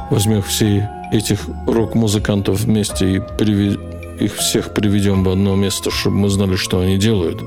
возьмем 0.10 0.42
все 0.42 0.90
этих 1.12 1.40
рок-музыкантов 1.68 2.62
вместе 2.62 3.16
и 3.16 3.22
привед... 3.38 3.80
их 4.20 4.36
всех 4.36 4.74
приведем 4.74 5.24
в 5.24 5.30
одно 5.30 5.56
место, 5.56 5.92
чтобы 5.92 6.18
мы 6.18 6.30
знали, 6.30 6.56
что 6.56 6.80
они 6.80 6.98
делают. 6.98 7.42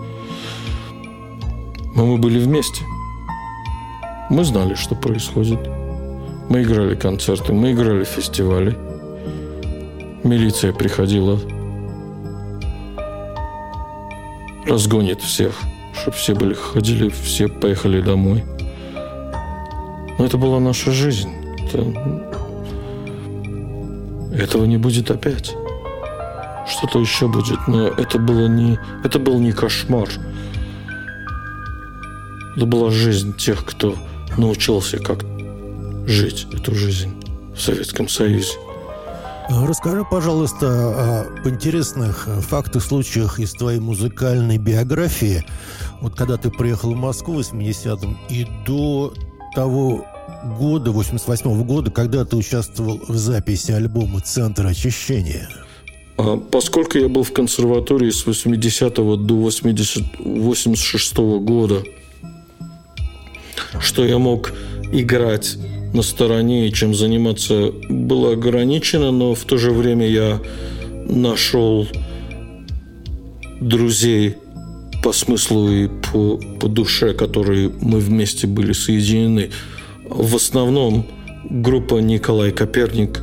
Но 1.94 2.06
мы 2.06 2.18
были 2.18 2.38
вместе. 2.38 2.84
Мы 4.30 4.44
знали, 4.44 4.74
что 4.74 4.94
происходит. 4.94 5.60
Мы 6.48 6.62
играли 6.62 6.94
концерты, 6.94 7.52
мы 7.52 7.72
играли 7.72 8.04
фестивали. 8.04 8.76
Милиция 10.24 10.72
приходила, 10.72 11.38
разгонит 14.66 15.20
всех– 15.20 15.60
чтобы 15.94 16.16
все 16.16 16.34
были 16.34 16.54
ходили, 16.54 17.08
все 17.08 17.48
поехали 17.48 18.00
домой. 18.00 18.44
Но 20.18 20.24
это 20.24 20.38
была 20.38 20.60
наша 20.60 20.92
жизнь. 20.92 21.30
Это... 21.66 22.32
Этого 24.34 24.64
не 24.64 24.78
будет 24.78 25.10
опять. 25.10 25.54
Что-то 26.66 27.00
еще 27.00 27.28
будет, 27.28 27.66
но 27.66 27.88
это 27.88 28.18
было 28.18 28.46
не, 28.46 28.78
это 29.04 29.18
был 29.18 29.38
не 29.40 29.52
кошмар. 29.52 30.08
Это 32.56 32.66
была 32.66 32.90
жизнь 32.90 33.36
тех, 33.36 33.64
кто 33.64 33.96
научился 34.36 34.98
как 34.98 35.24
жить 36.06 36.46
эту 36.52 36.74
жизнь 36.74 37.12
в 37.54 37.60
Советском 37.60 38.08
Союзе. 38.08 38.54
Расскажи, 39.48 40.04
пожалуйста, 40.10 41.22
об 41.22 41.48
интересных 41.48 42.28
фактах, 42.48 42.82
случаях 42.82 43.38
из 43.38 43.52
твоей 43.52 43.80
музыкальной 43.80 44.56
биографии. 44.56 45.44
Вот 46.02 46.16
когда 46.16 46.36
ты 46.36 46.50
приехал 46.50 46.94
в 46.94 46.96
Москву 46.96 47.40
в 47.40 47.52
80-м 47.52 48.18
и 48.28 48.44
до 48.66 49.14
того 49.54 50.04
года, 50.58 50.90
88-го 50.90 51.62
года, 51.62 51.92
когда 51.92 52.24
ты 52.24 52.34
участвовал 52.34 53.00
в 53.06 53.14
записи 53.14 53.70
альбома 53.70 54.20
«Центр 54.20 54.66
очищения». 54.66 55.48
А, 56.18 56.36
поскольку 56.36 56.98
я 56.98 57.08
был 57.08 57.22
в 57.22 57.32
консерватории 57.32 58.10
с 58.10 58.26
80 58.26 58.94
до 58.96 59.34
80, 59.36 60.02
86 60.18 61.14
-го 61.14 61.38
года, 61.38 61.84
что 63.78 64.04
я 64.04 64.18
мог 64.18 64.52
играть 64.90 65.56
на 65.94 66.02
стороне 66.02 66.66
и 66.66 66.72
чем 66.72 66.96
заниматься 66.96 67.70
было 67.88 68.32
ограничено, 68.32 69.12
но 69.12 69.36
в 69.36 69.44
то 69.44 69.56
же 69.56 69.70
время 69.70 70.08
я 70.08 70.40
нашел 71.08 71.86
друзей 73.60 74.41
по 75.02 75.12
смыслу 75.12 75.70
и 75.70 75.88
по, 75.88 76.38
по 76.60 76.68
душе, 76.68 77.12
которые 77.14 77.70
мы 77.80 77.98
вместе 77.98 78.46
были 78.46 78.72
соединены. 78.72 79.50
В 80.08 80.36
основном 80.36 81.06
группа 81.44 81.96
Николай 81.96 82.52
Коперник, 82.52 83.22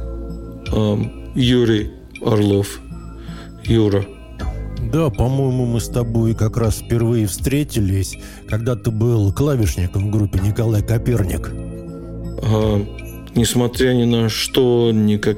Юрий 1.35 1.91
Орлов, 2.21 2.79
Юра. 3.63 4.05
Да, 4.91 5.09
по-моему, 5.09 5.65
мы 5.65 5.79
с 5.79 5.87
тобой 5.87 6.33
как 6.33 6.57
раз 6.57 6.77
впервые 6.77 7.27
встретились, 7.27 8.17
когда 8.47 8.75
ты 8.75 8.91
был 8.91 9.31
клавишником 9.33 10.07
в 10.07 10.11
группе 10.11 10.39
Николай 10.39 10.81
Коперник 10.81 11.51
а, 12.41 12.85
несмотря 13.35 13.93
ни 13.93 14.05
на 14.05 14.29
что, 14.29 14.91
никак 14.91 15.37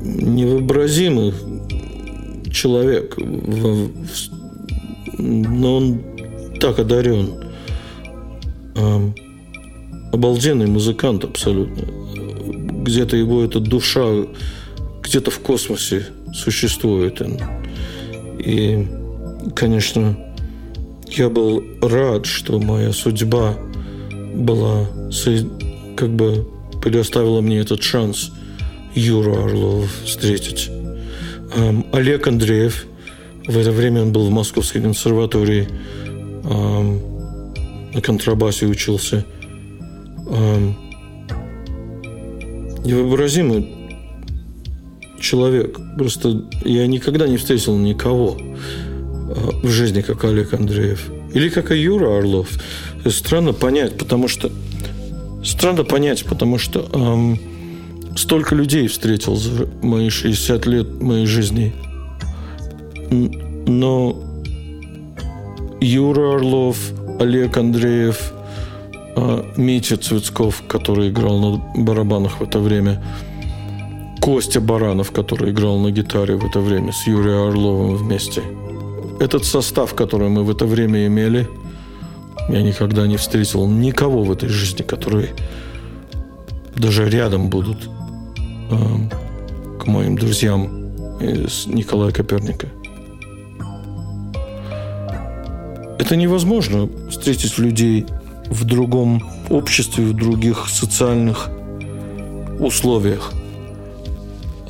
невообразимый 0.00 1.34
человек, 2.50 3.16
но 5.20 5.76
он 5.76 6.00
так 6.60 6.78
одарен. 6.78 7.34
Обалденный 10.12 10.66
музыкант 10.66 11.24
абсолютно. 11.24 11.84
Где-то 12.84 13.16
его 13.16 13.44
эта 13.44 13.60
душа 13.60 14.06
где-то 15.02 15.30
в 15.30 15.40
космосе 15.40 16.06
существует. 16.32 17.20
И, 18.38 18.86
конечно, 19.54 20.16
я 21.08 21.28
был 21.28 21.62
рад, 21.82 22.26
что 22.26 22.58
моя 22.60 22.92
судьба 22.92 23.56
была 24.34 24.86
как 25.96 26.10
бы 26.10 26.46
предоставила 26.82 27.40
мне 27.40 27.58
этот 27.58 27.82
шанс 27.82 28.30
Юру 28.94 29.44
Орлова 29.44 29.86
встретить. 30.04 30.70
Олег 31.92 32.26
Андреев, 32.26 32.86
в 33.50 33.58
это 33.58 33.72
время 33.72 34.02
он 34.02 34.12
был 34.12 34.26
в 34.26 34.30
Московской 34.30 34.80
консерватории, 34.80 35.68
эм, 36.44 37.00
на 37.92 38.00
контрабасе 38.00 38.66
учился. 38.66 39.24
Эм, 40.28 40.76
невообразимый 42.84 43.68
человек. 45.20 45.78
Просто 45.98 46.44
я 46.64 46.86
никогда 46.86 47.26
не 47.26 47.36
встретил 47.36 47.76
никого 47.76 48.36
э, 48.38 49.34
в 49.62 49.68
жизни, 49.68 50.00
как 50.00 50.24
Олег 50.24 50.54
Андреев. 50.54 51.10
Или 51.34 51.48
как 51.48 51.72
и 51.72 51.78
Юра 51.78 52.18
Орлов. 52.18 52.48
Странно 53.06 53.52
понять, 53.52 53.98
потому 53.98 54.28
что... 54.28 54.50
Странно 55.44 55.84
понять, 55.84 56.24
потому 56.24 56.58
что 56.58 56.88
эм, 56.92 57.40
столько 58.16 58.54
людей 58.54 58.88
встретил 58.88 59.36
за 59.36 59.66
мои 59.82 60.10
60 60.10 60.66
лет 60.66 61.00
моей 61.00 61.26
жизни. 61.26 61.72
Но 63.10 64.16
Юра 65.80 66.36
Орлов, 66.36 66.76
Олег 67.18 67.56
Андреев, 67.56 68.32
э, 69.16 69.44
Митя 69.56 69.96
Цветков, 69.96 70.62
который 70.68 71.08
играл 71.08 71.38
на 71.38 71.82
барабанах 71.82 72.40
в 72.40 72.42
это 72.42 72.58
время, 72.58 73.02
Костя 74.20 74.60
Баранов, 74.60 75.12
который 75.12 75.50
играл 75.50 75.78
на 75.78 75.90
гитаре 75.90 76.36
в 76.36 76.44
это 76.44 76.60
время 76.60 76.92
с 76.92 77.06
Юрием 77.06 77.48
Орловым 77.48 77.96
вместе. 77.96 78.42
Этот 79.18 79.44
состав, 79.44 79.94
который 79.94 80.28
мы 80.28 80.44
в 80.44 80.50
это 80.50 80.66
время 80.66 81.06
имели, 81.06 81.48
я 82.48 82.62
никогда 82.62 83.06
не 83.06 83.16
встретил 83.16 83.66
никого 83.66 84.22
в 84.24 84.32
этой 84.32 84.48
жизни, 84.48 84.82
которые 84.82 85.30
даже 86.76 87.08
рядом 87.08 87.48
будут 87.48 87.88
э, 88.70 88.76
к 89.78 89.86
моим 89.86 90.16
друзьям 90.16 91.18
из 91.20 91.66
Николая 91.66 92.12
Коперника. 92.12 92.68
Это 96.00 96.16
невозможно 96.16 96.88
встретить 97.10 97.58
людей 97.58 98.06
в 98.46 98.64
другом 98.64 99.22
обществе, 99.50 100.06
в 100.06 100.14
других 100.14 100.66
социальных 100.70 101.50
условиях. 102.58 103.34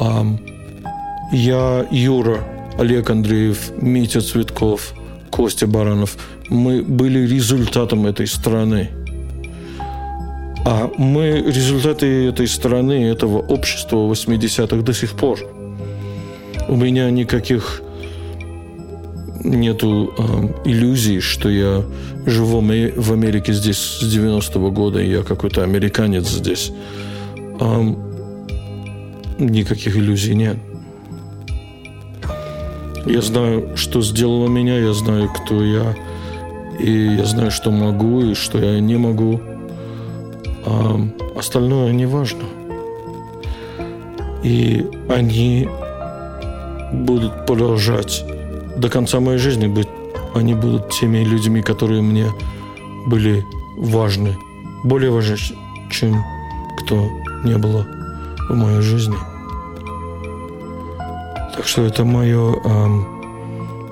А 0.01 0.27
я, 1.31 1.87
Юра, 1.93 2.41
Олег 2.81 3.11
Андреев, 3.11 3.71
Митя 3.81 4.23
Цветков, 4.23 4.93
Костя 5.31 5.69
Баранов, 5.69 6.17
мы 6.49 6.83
были 6.83 7.21
результатом 7.21 8.07
этой 8.07 8.27
страны. 8.27 8.91
А 10.65 10.91
мы 10.99 11.45
результаты 11.47 12.27
этой 12.27 12.49
страны, 12.49 13.05
этого 13.05 13.39
общества 13.39 13.99
80-х 13.99 14.83
до 14.83 14.93
сих 14.93 15.13
пор. 15.13 15.39
У 16.67 16.75
меня 16.75 17.09
никаких 17.09 17.83
нету 19.45 20.13
э, 20.17 20.69
иллюзий, 20.69 21.21
что 21.21 21.49
я 21.49 21.85
живу 22.27 22.61
в 22.61 23.13
Америке 23.13 23.53
здесь 23.53 23.79
с 23.79 24.03
90-го 24.03 24.71
года, 24.71 25.01
и 25.01 25.11
я 25.11 25.23
какой-то 25.23 25.63
американец 25.63 26.29
здесь. 26.29 26.73
Э, 27.61 27.95
никаких 29.39 29.97
иллюзий 29.97 30.35
нет. 30.35 30.57
Я 33.07 33.23
знаю, 33.23 33.77
что 33.77 34.03
сделало 34.03 34.49
меня, 34.49 34.79
я 34.79 34.93
знаю, 34.93 35.31
кто 35.31 35.65
я, 35.65 35.97
и 36.79 37.17
я 37.17 37.25
знаю, 37.25 37.51
что 37.51 37.71
могу 37.71 38.21
и 38.23 38.35
что 38.35 38.59
я 38.59 38.79
не 38.81 38.97
могу. 38.97 39.41
А 40.67 41.01
остальное 41.37 41.93
не 41.93 42.07
важно. 42.07 42.45
И 44.43 44.87
они 45.09 45.69
будут 46.93 47.47
продолжать 47.47 48.25
до 48.81 48.89
конца 48.89 49.21
моей 49.21 49.39
жизни 49.39 49.67
быть. 49.67 49.89
Они 50.35 50.55
будут 50.55 50.91
теми 50.91 51.19
людьми, 51.19 51.61
которые 51.61 52.03
мне 52.03 52.27
были 53.07 53.45
важны. 53.77 54.37
Более 54.85 55.11
важны, 55.11 55.37
чем 55.91 56.25
кто 56.79 57.09
не 57.45 57.59
было 57.59 57.87
в 58.49 58.55
моей 58.55 58.81
жизни. 58.81 59.17
Так 61.55 61.67
что 61.67 61.83
это 61.83 62.05
мое, 62.05 62.55
э, 62.65 62.87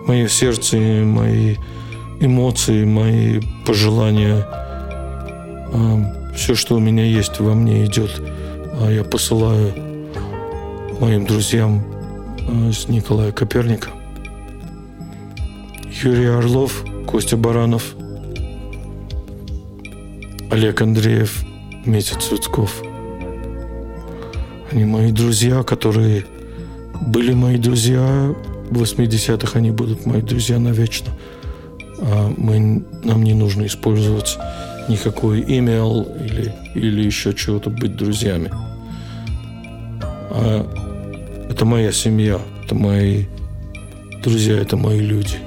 мое 0.06 0.28
сердце, 0.28 0.76
мои 0.76 1.56
эмоции, 2.20 2.84
мои 2.84 3.40
пожелания. 3.66 4.46
Э, 5.72 6.34
все, 6.34 6.54
что 6.54 6.76
у 6.76 6.80
меня 6.80 7.04
есть, 7.04 7.40
во 7.40 7.54
мне 7.54 7.84
идет. 7.84 8.22
А 8.80 8.90
я 8.90 9.04
посылаю 9.04 9.74
моим 11.00 11.26
друзьям 11.26 11.82
э, 12.38 12.72
с 12.72 12.88
Николая 12.88 13.32
Коперника. 13.32 13.97
Юрий 16.04 16.26
Орлов, 16.26 16.84
Костя 17.06 17.36
Баранов, 17.36 17.96
Олег 20.48 20.80
Андреев, 20.80 21.44
Митя 21.84 22.18
Цветков. 22.20 22.82
Они 24.70 24.84
мои 24.84 25.10
друзья, 25.10 25.64
которые 25.64 26.24
были 27.00 27.32
мои 27.34 27.56
друзья 27.56 28.32
в 28.70 28.80
80-х, 28.80 29.58
они 29.58 29.72
будут 29.72 30.06
мои 30.06 30.22
друзья 30.22 30.60
навечно. 30.60 31.12
А 32.00 32.32
мы, 32.36 32.84
нам 33.02 33.24
не 33.24 33.34
нужно 33.34 33.66
использовать 33.66 34.38
никакой 34.88 35.40
имейл 35.40 36.02
или, 36.24 36.54
или 36.74 37.02
еще 37.02 37.34
чего-то 37.34 37.70
быть 37.70 37.96
друзьями. 37.96 38.50
А 40.30 40.64
это 41.50 41.64
моя 41.64 41.90
семья, 41.90 42.40
это 42.64 42.76
мои 42.76 43.24
друзья, 44.22 44.56
это 44.56 44.76
мои 44.76 45.00
люди, 45.00 45.38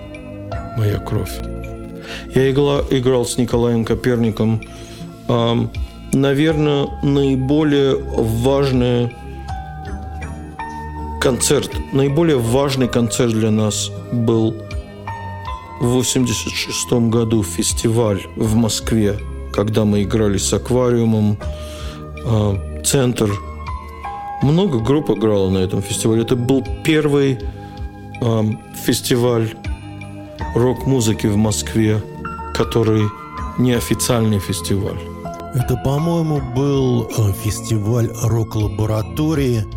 моя 0.78 1.00
кровь. 1.00 1.40
Я 2.34 2.52
играл, 2.52 2.82
играл 2.90 3.26
с 3.26 3.38
Николаем 3.38 3.86
Коперником. 3.86 4.62
А, 5.28 5.58
наверное, 6.14 6.88
наиболее 7.04 7.96
важное 7.98 9.12
концерт, 11.22 11.72
наиболее 11.94 12.38
важный 12.38 12.88
концерт 12.88 13.32
для 13.32 13.52
нас 13.52 13.92
был 14.12 14.56
в 15.80 15.86
86 15.86 16.92
году 17.10 17.44
фестиваль 17.44 18.22
в 18.36 18.56
Москве, 18.56 19.18
когда 19.54 19.86
мы 19.86 20.04
играли 20.04 20.38
с 20.38 20.54
аквариумом, 20.54 21.38
а, 22.26 22.82
центр. 22.84 23.32
Много 24.42 24.80
групп 24.80 25.12
играло 25.12 25.50
на 25.50 25.60
этом 25.60 25.82
фестивале. 25.82 26.24
Это 26.24 26.36
был 26.36 26.66
первый 26.84 27.40
а, 28.22 28.44
фестиваль 28.86 29.54
рок-музыки 30.56 31.28
в 31.28 31.38
Москве, 31.38 32.02
который 32.54 33.04
неофициальный 33.58 34.40
фестиваль. 34.40 35.00
Это, 35.54 35.76
по-моему, 35.84 36.42
был 36.56 37.10
э, 37.18 37.34
фестиваль 37.44 38.10
рок-лаборатории– 38.24 39.66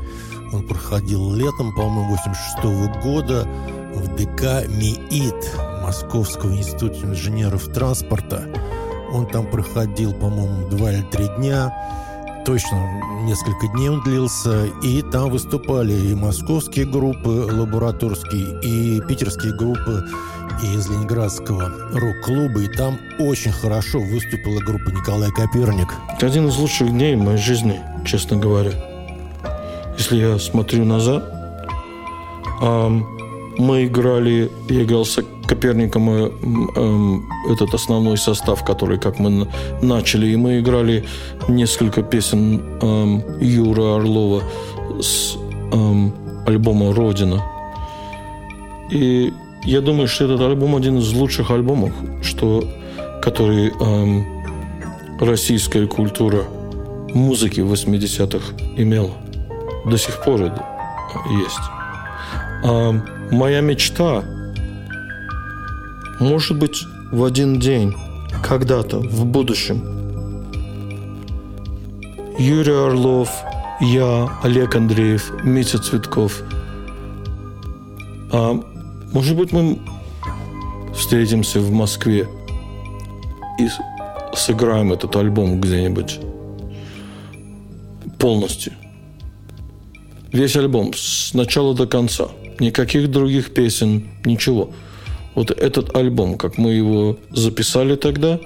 он 0.54 0.62
проходил 0.62 1.32
летом, 1.32 1.74
по-моему, 1.74 2.10
86 2.12 2.58
-го 2.64 3.02
года 3.02 3.48
в 3.92 4.06
ДК 4.14 4.68
МИИТ 4.68 5.58
Московского 5.82 6.52
института 6.52 6.98
инженеров 7.02 7.64
транспорта. 7.74 8.44
Он 9.12 9.26
там 9.26 9.50
проходил, 9.50 10.12
по-моему, 10.12 10.68
два 10.68 10.92
или 10.92 11.02
три 11.10 11.26
дня. 11.38 11.72
Точно, 12.46 12.76
несколько 13.24 13.66
дней 13.74 13.88
он 13.88 14.02
длился. 14.02 14.66
И 14.82 15.02
там 15.02 15.30
выступали 15.30 15.92
и 15.92 16.14
московские 16.14 16.86
группы 16.86 17.28
лабораторские, 17.28 18.60
и 18.62 19.00
питерские 19.00 19.54
группы 19.56 20.04
из 20.62 20.88
Ленинградского 20.88 21.68
рок-клуба. 21.92 22.60
И 22.62 22.68
там 22.68 22.98
очень 23.18 23.52
хорошо 23.52 24.00
выступила 24.00 24.60
группа 24.60 24.90
Николай 24.90 25.30
Коперник. 25.30 25.88
Это 26.16 26.26
один 26.26 26.48
из 26.48 26.56
лучших 26.56 26.90
дней 26.90 27.16
моей 27.16 27.38
жизни, 27.38 27.80
честно 28.04 28.36
говоря 28.36 28.72
если 29.98 30.16
я 30.16 30.38
смотрю 30.38 30.84
назад, 30.84 31.24
мы 32.60 33.86
играли, 33.86 34.50
я 34.68 34.82
играл 34.82 35.04
с 35.04 35.22
Коперником 35.46 36.08
э, 36.08 37.52
этот 37.52 37.74
основной 37.74 38.16
состав, 38.16 38.64
который, 38.64 38.98
как 38.98 39.18
мы 39.18 39.46
начали, 39.82 40.28
и 40.28 40.36
мы 40.36 40.60
играли 40.60 41.04
несколько 41.48 42.02
песен 42.02 42.62
Юра 43.40 43.96
Орлова 43.96 44.42
с 45.00 45.36
альбома 46.46 46.94
«Родина». 46.94 47.42
И 48.90 49.32
я 49.64 49.80
думаю, 49.80 50.08
что 50.08 50.24
этот 50.24 50.40
альбом 50.40 50.76
один 50.76 50.98
из 50.98 51.12
лучших 51.12 51.50
альбомов, 51.50 51.92
что, 52.22 52.68
который 53.22 53.70
эм, 53.70 54.24
российская 55.20 55.86
культура 55.86 56.44
музыки 57.14 57.60
в 57.60 57.72
80-х 57.72 58.54
имела 58.76 59.12
до 59.86 59.96
сих 59.96 60.22
пор 60.22 60.40
есть. 60.42 61.60
А 62.64 62.92
моя 63.30 63.60
мечта, 63.60 64.24
может 66.20 66.58
быть, 66.58 66.84
в 67.12 67.24
один 67.24 67.58
день, 67.58 67.94
когда-то, 68.42 68.98
в 68.98 69.24
будущем. 69.24 69.82
Юрий 72.38 72.72
Орлов, 72.72 73.30
я, 73.80 74.28
Олег 74.42 74.74
Андреев, 74.74 75.32
Митя 75.44 75.78
Цветков. 75.78 76.42
Может 79.14 79.36
быть, 79.36 79.52
мы 79.52 79.78
встретимся 80.92 81.60
в 81.60 81.70
Москве 81.70 82.28
и 83.60 83.68
сыграем 84.34 84.92
этот 84.92 85.14
альбом 85.14 85.60
где-нибудь 85.60 86.18
полностью. 88.18 88.72
Весь 90.32 90.56
альбом 90.56 90.92
с 90.94 91.32
начала 91.32 91.76
до 91.76 91.86
конца. 91.86 92.26
Никаких 92.58 93.08
других 93.08 93.54
песен, 93.54 94.08
ничего. 94.24 94.72
Вот 95.36 95.52
этот 95.52 95.94
альбом, 95.94 96.36
как 96.36 96.58
мы 96.58 96.72
его 96.72 97.16
записали 97.30 97.94
тогда, 97.94 98.40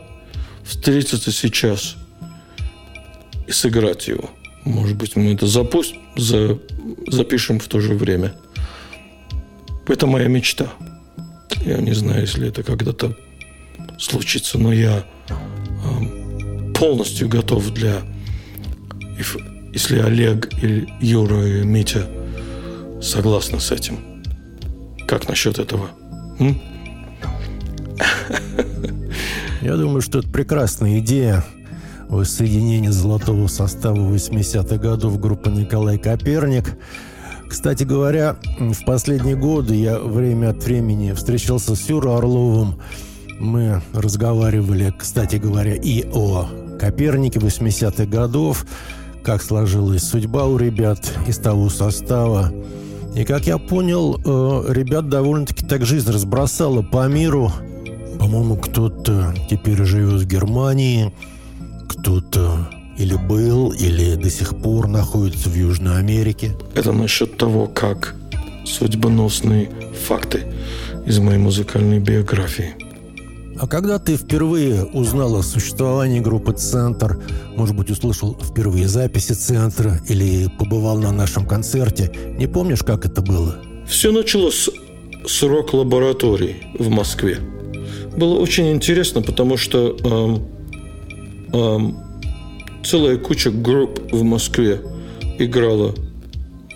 встретиться 0.65 1.33
сейчас 1.33 1.97
и 3.47 3.53
сыграть 3.53 4.07
его. 4.07 4.29
Может 4.67 4.99
быть, 4.99 5.17
мы 5.17 5.33
это 5.33 5.47
запустим, 5.47 6.03
за, 6.15 6.59
запишем 7.07 7.59
в 7.59 7.69
то 7.69 7.81
же 7.81 7.95
время. 7.95 8.35
Это 9.89 10.07
моя 10.07 10.29
мечта. 10.29 10.69
Я 11.65 11.79
не 11.79 11.95
знаю, 11.95 12.21
если 12.21 12.49
это 12.49 12.63
когда-то 12.63 13.17
случится, 13.99 14.59
но 14.59 14.73
я 14.73 15.05
э, 15.29 16.73
полностью 16.75 17.29
готов 17.29 17.71
для... 17.73 18.03
Если 19.73 19.99
Олег, 19.99 20.53
и 20.63 20.87
Юра 21.01 21.47
и 21.47 21.63
Митя 21.65 22.07
согласны 23.03 23.61
с 23.61 23.71
этим. 23.71 24.23
Как 25.07 25.29
насчет 25.29 25.59
этого? 25.59 25.91
М? 26.39 26.61
Я 29.63 29.77
думаю, 29.77 30.03
что 30.03 30.21
это 30.21 30.29
прекрасная 30.29 30.99
идея 31.01 31.45
воссоединения 32.09 32.93
золотого 32.93 33.47
состава 33.49 33.97
80-х 33.97 34.77
годов 34.77 35.21
группы 35.21 35.51
Николай 35.51 35.99
Коперник. 35.99 36.77
Кстати 37.49 37.85
говоря, 37.85 38.37
в 38.59 38.85
последние 38.85 39.35
годы 39.35 39.75
я 39.75 39.99
время 39.99 40.51
от 40.51 40.63
времени 40.63 41.13
встречался 41.13 41.75
с 41.75 41.89
Юрой 41.89 42.17
Орловым. 42.17 42.81
Мы 43.41 43.81
разговаривали, 43.95 44.93
кстати 44.97 45.37
говоря, 45.37 45.75
и 45.75 46.05
о 46.13 46.49
Копернике 46.79 47.39
80-х 47.39 48.05
годов, 48.07 48.67
как 49.23 49.43
сложилась 49.43 50.03
судьба 50.03 50.47
у 50.47 50.59
ребят 50.59 51.11
из 51.27 51.39
того 51.39 51.71
состава. 51.71 52.53
И, 53.15 53.25
как 53.25 53.47
я 53.47 53.59
понял, 53.59 54.17
э, 54.17 54.73
ребят 54.73 55.09
довольно-таки 55.09 55.67
так 55.67 55.85
жизнь 55.87 56.11
разбросала 56.11 56.83
по 56.83 57.09
миру. 57.09 57.51
По-моему, 58.19 58.57
кто-то 58.57 59.35
теперь 59.51 59.83
живет 59.85 60.21
в 60.21 60.27
Германии, 60.27 61.15
кто-то 61.89 62.69
или 62.99 63.15
был, 63.15 63.71
или 63.71 64.17
до 64.17 64.31
сих 64.31 64.57
пор 64.57 64.89
находится 64.89 65.49
в 65.49 65.55
Южной 65.55 65.99
Америке. 65.99 66.57
Это 66.75 66.93
насчет 66.93 67.37
того, 67.37 67.67
как 67.67 68.15
судьбоносные 68.65 69.71
факты 70.07 70.47
из 71.07 71.19
моей 71.19 71.39
музыкальной 71.39 72.01
биографии. 72.01 72.75
А 73.61 73.67
когда 73.67 73.99
ты 73.99 74.17
впервые 74.17 74.85
узнал 74.85 75.37
о 75.37 75.43
существовании 75.43 76.21
группы 76.21 76.53
«Центр», 76.53 77.19
может 77.57 77.75
быть, 77.75 77.91
услышал 77.91 78.39
впервые 78.41 78.87
записи 78.87 79.33
«Центра» 79.33 80.01
или 80.09 80.49
побывал 80.59 80.99
на 80.99 81.11
нашем 81.11 81.45
концерте, 81.45 82.13
не 82.39 82.47
помнишь, 82.47 82.85
как 82.85 83.05
это 83.05 83.21
было? 83.21 83.57
Все 83.89 84.13
началось 84.13 84.71
с 85.27 85.43
рок-лаборатории 85.43 86.57
в 86.79 86.89
Москве. 86.89 87.39
Было 88.17 88.39
очень 88.39 88.71
интересно, 88.71 89.23
потому 89.23 89.57
что 89.57 89.97
эм, 90.05 90.47
эм, 91.53 92.08
целая 92.85 93.17
куча 93.19 93.51
групп 93.51 94.01
в 94.13 94.23
Москве 94.23 94.81
играла 95.39 95.95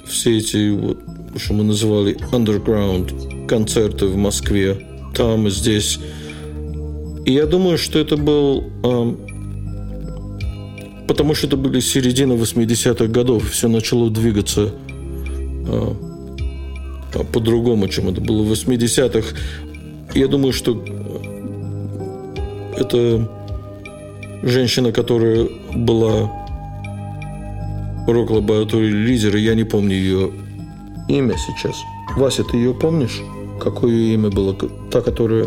все 0.06 0.38
эти, 0.38 0.70
вот, 0.70 0.98
что 1.36 1.54
мы 1.54 1.64
называли 1.64 2.16
underground 2.32 3.46
концерты 3.46 4.06
в 4.06 4.16
Москве, 4.16 4.86
там 5.14 5.46
и 5.46 5.50
здесь. 5.50 5.98
И 7.24 7.32
я 7.32 7.46
думаю, 7.46 7.78
что 7.78 7.98
это 7.98 8.16
был... 8.16 8.64
Э, 8.84 9.14
потому 11.06 11.34
что 11.34 11.46
это 11.46 11.56
были 11.56 11.80
середина 11.80 12.34
80-х 12.34 13.06
годов, 13.06 13.50
все 13.50 13.68
начало 13.68 14.10
двигаться 14.10 14.70
э, 15.66 15.94
по-другому, 17.32 17.88
чем 17.88 18.08
это 18.08 18.20
было 18.20 18.42
в 18.42 18.52
80-х. 18.52 19.36
Я 20.14 20.28
думаю, 20.28 20.52
что 20.52 20.82
это 22.76 23.28
женщина, 24.42 24.92
которая 24.92 25.48
была 25.74 26.30
рок-лаборатории 28.06 28.90
лидера, 28.90 29.38
я 29.38 29.54
не 29.54 29.64
помню 29.64 29.94
ее 29.94 30.30
имя 31.08 31.36
сейчас. 31.38 31.76
Вася, 32.16 32.44
ты 32.44 32.56
ее 32.56 32.74
помнишь? 32.74 33.20
Какое 33.60 33.92
ее 33.92 34.14
имя 34.14 34.30
было? 34.30 34.54
Та, 34.90 35.00
которая 35.00 35.46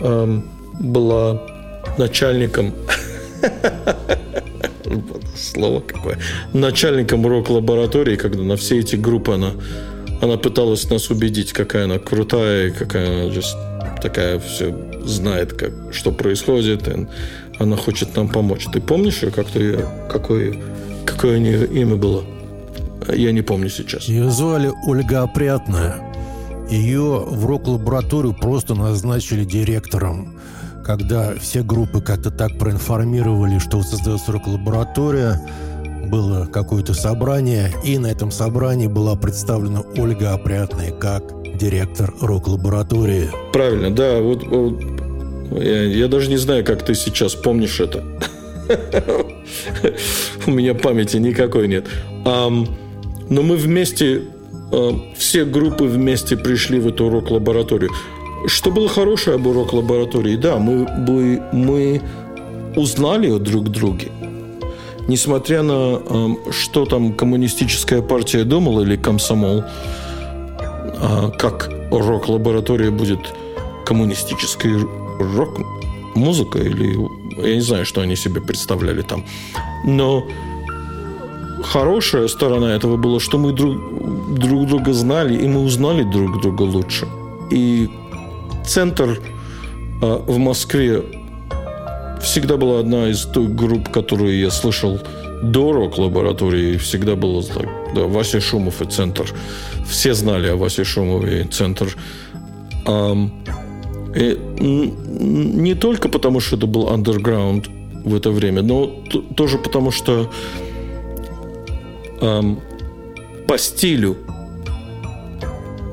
эм, 0.00 0.44
была 0.80 1.42
начальником 1.98 2.72
слово 5.36 5.80
какое. 5.80 6.18
Начальником 6.52 7.26
рок-лаборатории, 7.26 8.16
когда 8.16 8.42
на 8.42 8.56
все 8.56 8.78
эти 8.78 8.96
группы 8.96 9.32
она, 9.32 9.52
она 10.20 10.36
пыталась 10.36 10.88
нас 10.88 11.10
убедить, 11.10 11.52
какая 11.52 11.84
она 11.84 11.98
крутая, 11.98 12.70
какая 12.70 13.06
она 13.06 13.34
just 13.34 13.56
такая 14.02 14.38
все 14.40 14.74
знает, 15.04 15.52
как, 15.52 15.72
что 15.92 16.12
происходит. 16.12 16.88
И 16.88 17.06
она 17.62 17.76
хочет 17.76 18.16
нам 18.16 18.28
помочь. 18.28 18.66
Ты 18.72 18.80
помнишь 18.80 19.22
ее, 19.22 19.30
как 19.30 19.46
ты 19.48 19.58
ее, 19.58 19.88
какое, 20.10 20.56
какое 21.04 21.38
у 21.38 21.40
нее 21.40 21.66
имя 21.66 21.96
было? 21.96 22.24
Я 23.08 23.32
не 23.32 23.42
помню 23.42 23.68
сейчас. 23.68 24.04
Ее 24.04 24.30
звали 24.30 24.70
Ольга 24.86 25.22
Опрятная. 25.22 25.96
Ее 26.70 27.24
в 27.26 27.44
рок-лабораторию 27.46 28.34
просто 28.34 28.74
назначили 28.74 29.44
директором. 29.44 30.38
Когда 30.84 31.34
все 31.34 31.62
группы 31.62 32.00
как-то 32.00 32.30
так 32.30 32.58
проинформировали, 32.58 33.58
что 33.58 33.82
создается 33.82 34.32
рок-лаборатория, 34.32 35.40
было 36.08 36.46
какое-то 36.46 36.94
собрание, 36.94 37.72
и 37.84 37.98
на 37.98 38.08
этом 38.08 38.30
собрании 38.30 38.86
была 38.86 39.14
представлена 39.16 39.82
Ольга 39.96 40.32
Опрятная 40.32 40.90
как 40.90 41.22
директор 41.56 42.12
рок-лаборатории. 42.20 43.30
Правильно, 43.52 43.90
да. 43.94 44.20
Вот, 44.20 44.44
вот 44.46 45.01
я, 45.60 45.84
я 45.84 46.08
даже 46.08 46.28
не 46.28 46.36
знаю, 46.36 46.64
как 46.64 46.84
ты 46.84 46.94
сейчас 46.94 47.34
помнишь 47.34 47.80
это. 47.80 48.04
У 50.46 50.50
меня 50.50 50.74
памяти 50.74 51.16
никакой 51.18 51.68
нет. 51.68 51.86
Но 52.24 53.42
мы 53.42 53.56
вместе, 53.56 54.22
все 55.16 55.44
группы 55.44 55.84
вместе 55.84 56.36
пришли 56.36 56.78
в 56.78 56.88
эту 56.88 57.06
урок-лабораторию. 57.06 57.90
Что 58.46 58.70
было 58.70 58.88
хорошее 58.88 59.36
об 59.36 59.46
урок-лаборатории? 59.46 60.36
Да, 60.36 60.58
мы, 60.58 60.86
мы, 60.88 61.42
мы 61.52 62.02
узнали 62.76 63.38
друг 63.38 63.70
друге. 63.70 64.08
Несмотря 65.08 65.62
на 65.62 66.36
что 66.50 66.84
там 66.86 67.12
коммунистическая 67.14 68.02
партия 68.02 68.44
думала 68.44 68.82
или 68.82 68.96
комсомол, 68.96 69.64
а, 71.00 71.30
как 71.30 71.70
рок-лаборатория 71.90 72.90
будет 72.90 73.18
коммунистической 73.84 74.72
рок-музыка 75.22 76.58
или 76.58 76.98
я 77.38 77.54
не 77.54 77.60
знаю, 77.60 77.84
что 77.84 78.00
они 78.00 78.16
себе 78.16 78.40
представляли 78.40 79.02
там. 79.02 79.24
Но 79.84 80.24
хорошая 81.62 82.28
сторона 82.28 82.74
этого 82.74 82.96
была, 82.96 83.20
что 83.20 83.38
мы 83.38 83.52
друг, 83.52 84.38
друг 84.38 84.66
друга 84.66 84.92
знали, 84.92 85.34
и 85.34 85.48
мы 85.48 85.60
узнали 85.60 86.02
друг 86.02 86.40
друга 86.40 86.62
лучше. 86.62 87.06
И 87.50 87.88
центр 88.66 89.20
э, 90.02 90.18
в 90.26 90.38
Москве 90.38 91.02
всегда 92.20 92.56
была 92.56 92.80
одна 92.80 93.08
из 93.08 93.24
той 93.24 93.46
групп, 93.48 93.90
которую 93.90 94.38
я 94.38 94.50
слышал 94.50 95.00
до 95.42 95.72
рок-лаборатории. 95.72 96.76
Всегда 96.76 97.16
было 97.16 97.42
так, 97.42 97.66
да, 97.94 98.02
Вася 98.02 98.40
Шумов 98.40 98.80
и 98.82 98.84
центр. 98.84 99.26
Все 99.88 100.14
знали 100.14 100.48
о 100.48 100.56
Васе 100.56 100.84
Шумове 100.84 101.42
и 101.42 101.44
центр. 101.44 101.96
И 102.86 103.30
не 104.14 105.74
только 105.74 106.08
потому, 106.08 106.40
что 106.40 106.56
это 106.56 106.66
был 106.66 106.88
underground 106.88 107.68
в 108.04 108.14
это 108.14 108.30
время, 108.30 108.62
но 108.62 108.86
тоже 109.36 109.58
потому, 109.58 109.90
что 109.90 110.30
эм, 112.20 112.60
по 113.46 113.58
стилю 113.58 114.16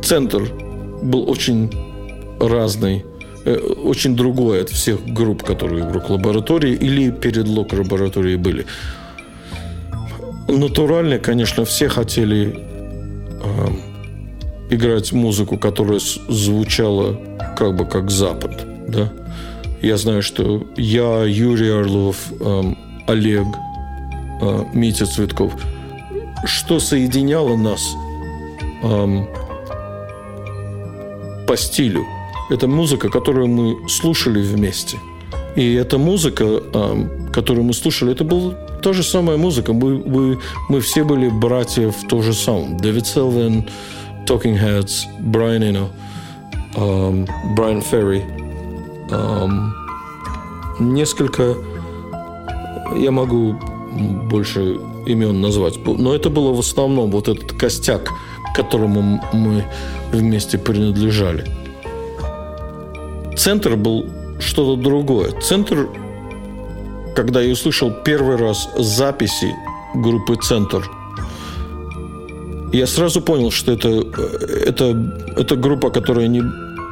центр 0.02 0.42
был 1.02 1.30
очень 1.30 1.72
разный, 2.40 3.06
э, 3.46 3.56
очень 3.56 4.16
другой 4.16 4.62
от 4.62 4.70
всех 4.70 5.06
групп, 5.06 5.44
которые 5.44 5.84
в 5.84 5.92
рок-лаборатории 5.92 6.74
или 6.74 7.12
перед 7.12 7.48
лок-лабораторией 7.48 8.38
были. 8.38 8.66
Натурально, 10.48 11.20
конечно, 11.20 11.64
все 11.64 11.90
хотели 11.90 12.56
э, 13.42 13.89
играть 14.70 15.12
музыку, 15.12 15.58
которая 15.58 16.00
звучала 16.28 17.16
как 17.58 17.76
бы 17.76 17.86
как 17.86 18.12
Запад, 18.12 18.66
да. 18.88 19.12
Я 19.82 19.98
знаю, 19.98 20.22
что 20.22 20.68
я, 20.76 21.24
Юрий 21.24 21.70
Орлов, 21.70 22.18
эм, 22.42 22.78
Олег, 23.08 23.48
э, 24.42 24.64
Митя 24.74 25.06
Цветков, 25.06 25.54
что 26.46 26.80
соединяло 26.80 27.56
нас 27.56 27.96
эм, 28.84 29.28
по 31.48 31.56
стилю. 31.56 32.06
Это 32.50 32.68
музыка, 32.68 33.10
которую 33.10 33.48
мы 33.48 33.90
слушали 33.90 34.42
вместе. 34.42 34.98
И 35.56 35.74
эта 35.74 35.98
музыка, 35.98 36.44
эм, 36.44 37.32
которую 37.32 37.64
мы 37.64 37.74
слушали, 37.74 38.12
это 38.12 38.24
была 38.24 38.54
та 38.82 38.94
же 38.94 39.04
самая 39.04 39.38
музыка. 39.38 39.74
Мы, 39.74 39.98
мы, 39.98 40.40
мы 40.68 40.82
все 40.82 41.04
были 41.04 41.30
братья 41.30 41.90
в 41.90 42.08
то 42.08 42.22
же 42.22 42.34
самом. 42.34 42.78
Дэвид 42.78 43.08
Селвин, 43.08 43.66
Talking 44.30 44.62
Heads, 44.62 45.08
Брайан 45.20 45.64
Ино, 45.64 45.90
эм, 46.76 47.26
Брайан 47.56 47.82
Ферри. 47.82 48.24
Эм, 49.10 49.74
несколько... 50.80 51.56
Я 52.96 53.10
могу 53.10 53.56
больше 54.30 54.78
имен 55.08 55.42
назвать. 55.42 55.80
Но 55.84 56.14
это 56.14 56.30
было 56.30 56.54
в 56.54 56.60
основном 56.60 57.10
вот 57.10 57.28
этот 57.28 57.54
костяк, 57.54 58.12
к 58.52 58.56
которому 58.56 59.20
мы 59.34 59.66
вместе 60.12 60.60
принадлежали. 60.60 61.46
Центр 63.36 63.76
был 63.76 64.06
что-то 64.40 64.80
другое. 64.80 65.32
Центр, 65.42 65.90
когда 67.16 67.42
я 67.42 67.54
услышал 67.54 67.92
первый 68.06 68.36
раз 68.36 68.70
записи 68.78 69.56
группы 69.96 70.36
«Центр», 70.36 70.88
я 72.72 72.88
сразу 72.88 73.22
понял, 73.22 73.52
что 73.52 73.72
это, 73.72 73.90
это, 74.66 75.14
это 75.38 75.56
группа, 75.56 75.90
которая 75.90 76.28
не 76.28 76.44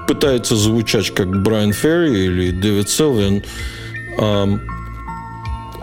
пытается 0.07 0.55
звучать 0.55 1.11
как 1.11 1.43
Брайан 1.43 1.73
Ферри 1.73 2.25
или 2.25 2.51
Дэвид 2.51 2.89
Селвин. 2.89 3.43
А 4.19 4.47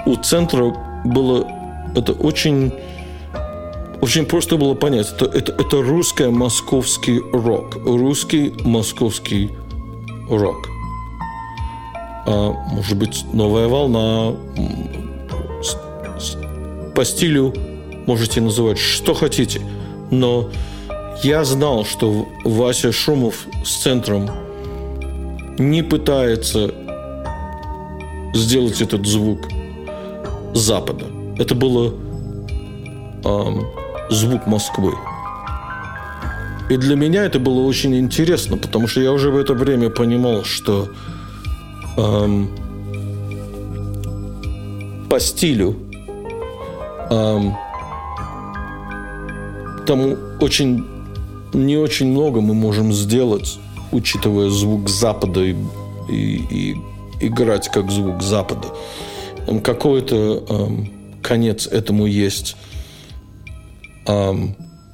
у 0.07 0.17
«Центра» 0.17 0.75
было 1.05 1.47
это 1.95 2.13
очень 2.13 2.73
очень 4.01 4.27
просто 4.27 4.57
было 4.57 4.75
понять. 4.75 5.11
Это, 5.13 5.25
это, 5.25 5.53
это 5.53 5.83
русско-московский 5.83 7.21
рок. 7.33 7.77
Русский 7.87 8.53
московский 8.63 9.51
рок. 10.29 10.69
А, 12.27 12.53
может 12.53 12.99
быть, 12.99 13.25
новая 13.33 13.67
волна. 13.69 14.35
По 16.95 17.05
стилю 17.05 17.55
можете 18.07 18.43
называть 18.43 18.79
что 18.79 19.15
хотите. 19.15 19.63
Но 20.11 20.51
я 21.23 21.45
знал, 21.45 21.85
что 21.85 22.27
Вася 22.45 22.93
Шумов 22.93 23.47
с 23.65 23.83
центром 23.83 24.31
не 25.59 25.83
пытается 25.83 26.75
сделать 28.35 28.81
этот 28.81 29.07
звук 29.07 29.49
Запада. 30.55 31.07
Это 31.39 31.55
было 31.55 31.95
эм, 33.25 33.67
звук 34.11 34.47
Москвы. 34.47 34.93
И 36.71 36.77
для 36.77 36.97
меня 36.97 37.25
это 37.25 37.39
было 37.39 37.61
очень 37.63 37.95
интересно, 37.97 38.57
потому 38.57 38.89
что 38.89 39.01
я 39.01 39.13
уже 39.13 39.31
в 39.31 39.37
это 39.37 39.55
время 39.55 39.91
понимал, 39.91 40.45
что 40.45 40.89
эм, 41.97 42.49
по 45.09 45.21
стилю 45.21 45.77
эм, 47.11 47.57
там 49.87 50.17
очень 50.41 50.85
не 51.53 51.77
очень 51.77 52.09
много 52.09 52.41
мы 52.41 52.55
можем 52.55 52.93
сделать, 52.93 53.59
учитывая 53.93 54.51
звук 54.51 54.89
Запада 54.89 55.45
и, 55.45 55.55
и, 56.09 56.43
и 56.51 56.77
играть 57.21 57.69
как 57.69 57.91
звук 57.91 58.23
Запада. 58.23 58.69
Какой-то 59.63 60.45
эм, 60.49 60.91
конец 61.23 61.67
этому 61.67 62.07
есть. 62.07 62.57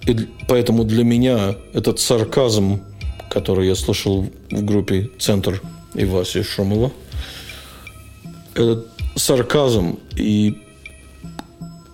И 0.06 0.28
поэтому 0.48 0.84
для 0.84 1.04
меня 1.04 1.56
этот 1.72 1.98
сарказм, 2.00 2.80
который 3.28 3.66
я 3.66 3.74
слышал 3.74 4.26
в 4.50 4.64
группе 4.64 5.10
«Центр» 5.18 5.60
и 5.94 6.04
Васи 6.04 6.42
Шумова, 6.42 6.92
этот 8.54 8.86
сарказм 9.16 9.98
и 10.16 10.58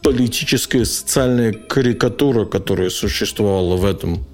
политическая 0.07 0.85
социальная 0.85 1.53
карикатура, 1.53 2.45
которая 2.45 2.91
существовала 2.91 3.75
в 3.75 3.85
этом, 3.85 4.25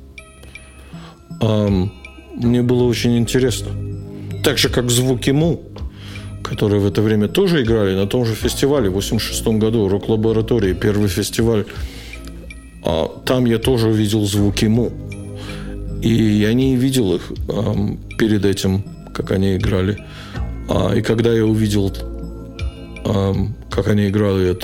мне 2.34 2.62
было 2.62 2.82
очень 2.82 3.16
интересно. 3.16 3.70
Так 4.44 4.58
же, 4.58 4.68
как 4.68 4.90
звуки 4.90 5.30
Му, 5.30 5.62
которые 6.42 6.78
в 6.78 6.86
это 6.86 7.00
время 7.00 7.28
тоже 7.28 7.62
играли 7.62 7.94
на 7.94 8.06
том 8.06 8.26
же 8.26 8.34
фестивале 8.34 8.90
в 8.90 8.92
86 8.92 9.46
году, 9.58 9.88
рок-лаборатории, 9.88 10.74
первый 10.74 11.08
фестиваль 11.08 11.64
а, 12.84 13.08
там 13.24 13.46
я 13.46 13.58
тоже 13.58 13.88
увидел 13.88 14.26
звуки 14.26 14.66
му. 14.66 14.92
И 16.02 16.12
я 16.12 16.52
не 16.52 16.76
видел 16.76 17.14
их 17.14 17.32
перед 18.18 18.44
этим, 18.44 18.84
как 19.14 19.30
они 19.30 19.56
играли. 19.56 19.96
А, 20.68 20.94
и 20.94 21.00
когда 21.00 21.32
я 21.32 21.46
увидел, 21.46 21.90
как 23.04 23.88
они 23.88 24.08
играли 24.08 24.56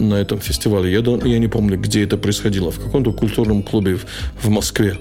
на, 0.00 0.14
этом 0.14 0.38
фестивале, 0.38 0.92
я, 0.92 1.00
я 1.00 1.38
не 1.38 1.48
помню, 1.48 1.78
где 1.78 2.04
это 2.04 2.16
происходило, 2.16 2.70
в 2.70 2.78
каком-то 2.78 3.12
культурном 3.12 3.62
клубе 3.62 3.98
в, 4.40 4.48
Москве. 4.48 4.98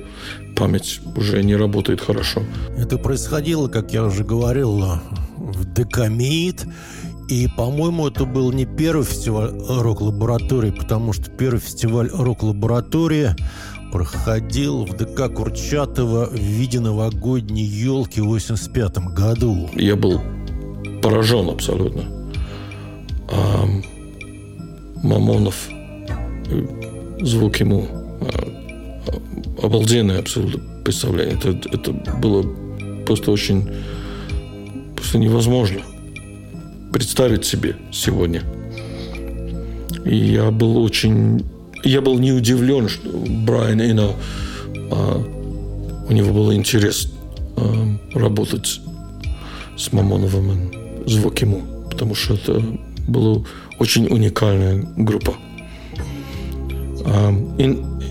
Память 0.56 1.00
уже 1.16 1.44
не 1.44 1.56
работает 1.56 2.02
хорошо. 2.02 2.42
Это 2.78 2.98
происходило, 2.98 3.68
как 3.68 3.94
я 3.94 4.04
уже 4.04 4.24
говорил, 4.24 4.84
в 5.38 5.74
Декамид. 5.74 6.66
И, 7.30 7.48
по-моему, 7.56 8.08
это 8.08 8.26
был 8.26 8.52
не 8.52 8.66
первый 8.66 9.06
фестиваль 9.06 9.52
рок-лаборатории, 9.70 10.72
потому 10.72 11.14
что 11.14 11.30
первый 11.30 11.60
фестиваль 11.60 12.10
рок-лаборатории 12.12 13.36
проходил 13.92 14.86
в 14.86 14.98
ДК 14.98 15.32
Курчатова 15.32 16.26
в 16.26 16.36
виде 16.36 16.80
новогодней 16.80 17.66
елки 17.66 18.20
в 18.20 18.26
85 18.26 18.98
году. 19.14 19.70
Я 19.74 19.96
был 19.96 20.22
поражен 21.02 21.50
абсолютно. 21.50 22.19
Мамонов, 25.04 25.70
звук 27.22 27.58
ему 27.58 27.88
а, 28.22 29.66
обалденное 29.66 30.20
абсолютно 30.20 30.62
представление. 30.84 31.38
Это, 31.38 31.50
это 31.72 31.92
было 31.92 32.46
просто 33.06 33.32
очень 33.32 33.70
просто 34.96 35.18
невозможно 35.18 35.82
представить 36.92 37.46
себе 37.46 37.76
сегодня. 37.92 38.44
И 40.06 40.16
я 40.16 40.52
был 40.52 40.78
очень... 40.78 41.46
Я 41.84 42.02
был 42.02 42.20
не 42.20 42.32
удивлен, 42.32 42.90
что 42.90 43.10
Брайан 43.10 43.82
Ино, 43.82 44.16
а, 44.92 45.24
у 46.10 46.12
него 46.12 46.34
был 46.34 46.54
интерес 46.54 47.12
а, 47.56 47.98
работать 48.14 48.82
с 49.78 49.94
Мамоновым 49.94 50.72
звук 51.08 51.40
ему, 51.40 51.62
потому 51.90 52.16
что 52.16 52.34
это 52.34 52.62
была 53.10 53.44
очень 53.80 54.08
уникальная 54.08 54.86
группа. 54.98 55.36
А, 57.06 57.32
ин, 57.58 58.02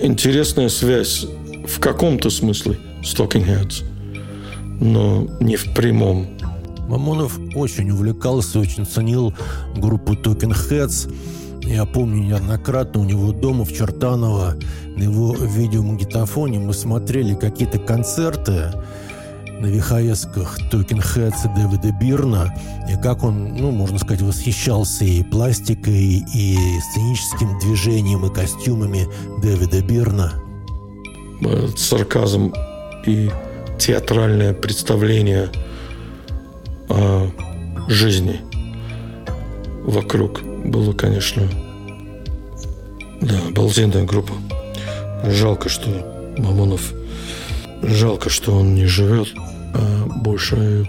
интересная 0.00 0.68
связь 0.68 1.26
в 1.66 1.80
каком-то 1.80 2.30
смысле 2.30 2.78
с 3.04 3.14
Talking 3.14 3.46
Heads, 3.46 3.84
но 4.80 5.28
не 5.40 5.56
в 5.56 5.74
прямом 5.74 6.28
Мамонов 6.88 7.38
очень 7.54 7.90
увлекался, 7.90 8.60
очень 8.60 8.86
ценил 8.86 9.34
группу 9.76 10.14
Talking 10.14 10.54
Heads. 10.54 11.12
Я 11.64 11.84
помню 11.84 12.22
неоднократно 12.22 13.00
у 13.00 13.04
него 13.04 13.32
дома 13.32 13.64
в 13.64 13.72
Чертаново 13.72 14.56
на 14.96 15.02
его 15.02 15.34
видеомагнитофоне 15.34 16.58
мы 16.58 16.72
смотрели 16.72 17.34
какие-то 17.34 17.78
концерты 17.78 18.72
на 19.60 19.66
Heads 20.98 21.44
и 21.44 21.60
Дэвида 21.60 21.92
Бирна, 22.00 22.54
и 22.90 23.00
как 23.02 23.24
он, 23.24 23.54
ну, 23.56 23.70
можно 23.70 23.98
сказать, 23.98 24.22
восхищался 24.22 25.04
и 25.04 25.22
пластикой, 25.22 26.24
и 26.34 26.58
сценическим 26.90 27.58
движением, 27.60 28.26
и 28.26 28.34
костюмами 28.34 29.06
Дэвида 29.42 29.82
Бирна. 29.82 30.32
Сарказм 31.76 32.52
и 33.06 33.30
театральное 33.78 34.52
представление– 34.54 35.50
о 36.88 37.30
жизни 37.88 38.40
вокруг 39.84 40.42
было, 40.42 40.92
конечно, 40.92 41.48
да, 43.20 43.38
обалденная 43.48 44.04
группа. 44.04 44.32
Жалко, 45.24 45.68
что 45.68 46.34
Мамонов, 46.38 46.92
жалко, 47.82 48.30
что 48.30 48.52
он 48.52 48.74
не 48.74 48.86
живет, 48.86 49.28
больше 50.16 50.86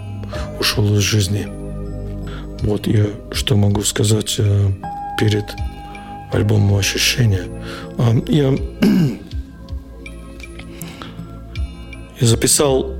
ушел 0.60 0.94
из 0.94 1.00
жизни. 1.00 1.46
Вот 2.62 2.86
я 2.86 3.06
что 3.32 3.56
могу 3.56 3.82
сказать 3.82 4.36
э, 4.38 4.70
перед 5.18 5.44
альбомом 6.32 6.76
«Ощущения». 6.76 7.44
А, 7.98 8.14
я, 8.28 8.52
я 12.20 12.26
записал 12.26 12.94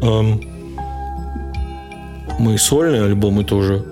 мои 2.39 2.57
сольные 2.57 3.03
альбомы 3.03 3.45
тоже 3.45 3.85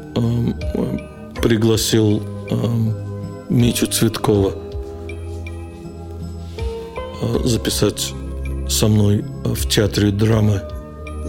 пригласил 1.42 2.22
Митю 3.48 3.86
Цветкова 3.86 4.54
записать 7.44 8.12
со 8.68 8.88
мной 8.88 9.24
в 9.44 9.68
театре 9.68 10.10
драмы 10.10 10.62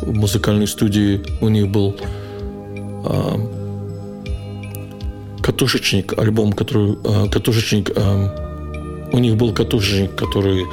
в 0.02 0.14
музыкальной 0.14 0.68
студии 0.68 1.22
у 1.42 1.50
них 1.50 1.68
был 1.70 1.96
э, 3.06 3.58
катушечник, 5.42 6.18
альбом, 6.18 6.54
который 6.54 6.98
э, 7.04 7.30
катушечник, 7.30 7.92
э, 7.96 9.10
у 9.12 9.18
них 9.20 9.36
был 9.36 9.54
катушечник, 9.54 10.16
который 10.16 10.66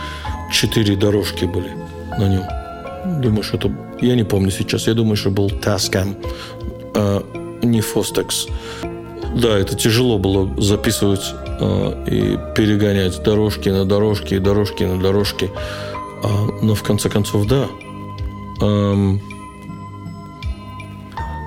четыре 0.52 0.96
дорожки 0.96 1.44
были 1.44 1.70
на 2.18 2.28
нем. 2.28 2.42
Думаю, 3.22 3.42
что 3.42 3.56
это... 3.56 3.72
Я 4.00 4.14
не 4.14 4.24
помню 4.24 4.50
сейчас. 4.50 4.86
Я 4.86 4.94
думаю, 4.94 5.16
что 5.16 5.30
был 5.30 5.48
Tascam, 5.48 6.16
а 6.94 7.22
не 7.62 7.80
Fostex. 7.80 8.48
Да, 9.34 9.58
это 9.58 9.74
тяжело 9.74 10.18
было 10.18 10.48
записывать 10.60 11.34
а, 11.60 12.04
и 12.06 12.38
перегонять 12.54 13.22
дорожки 13.22 13.68
на 13.68 13.84
дорожки, 13.84 14.38
дорожки 14.38 14.84
на 14.84 15.00
дорожки. 15.00 15.50
А, 16.22 16.28
но 16.62 16.74
в 16.74 16.82
конце 16.82 17.08
концов, 17.10 17.46
да. 17.46 17.66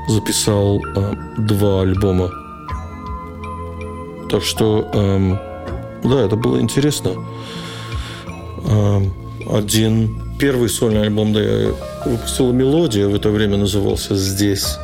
Записал 0.07 0.81
а, 0.95 1.13
два 1.37 1.81
альбома. 1.81 2.31
Так 4.29 4.43
что, 4.43 4.83
да, 6.03 6.21
это 6.25 6.35
было 6.35 6.59
интересно. 6.59 7.11
Один 9.49 10.21
первый 10.37 10.69
сольный 10.69 11.03
альбом, 11.03 11.33
да, 11.33 11.41
я 11.41 11.73
выпустила 12.05 12.51
«Мелодия», 12.51 13.07
в 13.07 13.15
это 13.15 13.29
время 13.29 13.57
назывался 13.57 14.15
«Здесь». 14.15 14.77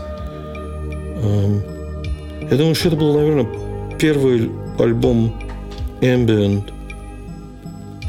Я 1.21 2.57
думаю, 2.57 2.75
что 2.75 2.87
это 2.89 2.97
был, 2.97 3.13
наверное, 3.13 3.47
первый 3.99 4.49
альбом 4.79 5.33
ambient 6.01 6.71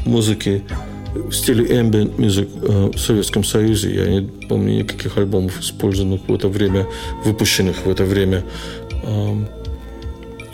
музыки 0.05 0.63
в 1.15 1.31
стиле 1.31 1.65
ambient 1.65 2.15
music 2.17 2.49
э, 2.61 2.91
в 2.93 2.97
Советском 2.97 3.43
Союзе. 3.43 3.93
Я 3.93 4.07
не 4.07 4.27
помню 4.47 4.79
никаких 4.79 5.17
альбомов, 5.17 5.59
использованных 5.59 6.21
в 6.27 6.33
это 6.33 6.47
время, 6.47 6.85
выпущенных 7.23 7.85
в 7.85 7.89
это 7.89 8.03
время. 8.03 8.43
Эм, 9.03 9.47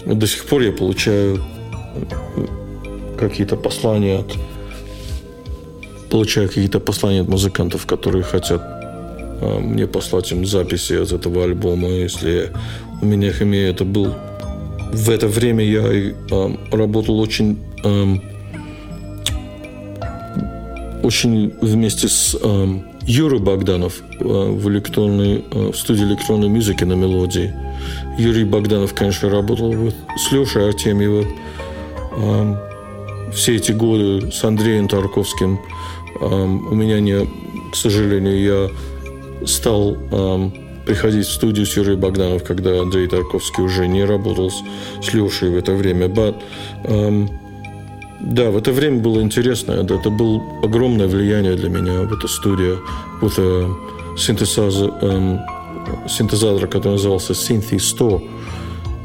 до 0.06 0.28
сих 0.28 0.46
пор 0.46 0.62
я 0.62 0.72
получаю 0.72 1.44
э, 2.38 2.46
какие-то 3.18 3.56
послания 3.56 4.20
от 4.20 4.38
получаю 6.10 6.50
какие-то 6.50 6.80
послания 6.80 7.22
от 7.22 7.30
музыкантов, 7.30 7.86
которые 7.86 8.24
хотят 8.24 8.62
э, 9.42 9.60
мне 9.60 9.88
послать 9.88 10.32
им 10.32 10.46
записи 10.46 11.02
из 11.02 11.14
этого 11.14 11.44
альбома, 11.44 11.88
если 11.88 12.52
у 13.02 13.06
меня 13.06 13.30
их 13.30 13.42
имею. 13.42 13.72
Это 13.72 13.86
был 13.86 14.14
в 14.92 15.10
это 15.10 15.28
время 15.28 15.64
я 15.64 15.84
э, 15.84 16.14
работал 16.72 17.20
очень 17.20 17.58
э, 17.84 18.16
очень 21.04 21.54
вместе 21.62 22.08
с 22.08 22.38
э, 22.42 22.68
Юрой 23.06 23.40
Богданов 23.40 24.02
э, 24.20 24.24
в 24.24 24.70
электронной 24.70 25.44
э, 25.52 25.72
в 25.72 25.76
студии 25.76 26.04
электронной 26.04 26.50
музыки 26.50 26.84
на 26.84 26.94
мелодии. 26.94 27.54
Юрий 28.18 28.44
Богданов, 28.44 28.94
конечно, 28.94 29.30
работал 29.30 29.72
вот, 29.72 29.96
с 30.18 30.32
Лешей 30.32 30.68
Артемьевым 30.68 31.28
э, 32.18 32.56
все 33.34 33.56
эти 33.56 33.72
годы 33.72 34.32
с 34.32 34.44
Андреем 34.44 34.88
Тарковским 34.88 35.60
у 36.20 36.76
меня 36.76 37.00
не, 37.00 37.26
к 37.72 37.76
сожалению, 37.76 38.70
я 39.42 39.48
стал 39.48 39.98
приходить 40.86 41.26
в 41.26 41.32
студию 41.32 41.66
с 41.66 41.76
Юрием 41.76 42.00
Богданов, 42.00 42.44
когда 42.44 42.82
Андрей 42.82 43.08
Тарковский 43.08 43.64
уже 43.64 43.88
не 43.88 44.04
работал 44.04 44.52
с, 44.52 44.62
с 45.02 45.14
Лешей 45.14 45.50
в 45.50 45.56
это 45.56 45.74
время. 45.74 46.08
But, 46.08 46.36
um, 46.84 47.30
да, 48.22 48.52
в 48.52 48.58
это 48.58 48.72
время 48.72 49.00
было 49.00 49.22
интересно. 49.22 49.74
Это, 49.74 49.96
это 49.96 50.10
было 50.10 50.42
огромное 50.64 51.08
влияние 51.08 51.56
для 51.56 51.70
меня 51.70 52.02
в 52.02 52.14
эту 52.14 52.28
студию. 52.28 52.80
Вот 53.22 53.38
uh, 53.38 53.74
синтезатор, 54.18 54.90
um, 55.02 55.40
синтезатор, 56.08 56.68
который 56.68 56.94
назывался 56.94 57.34
Synthy 57.34 57.80
100, 57.80 58.22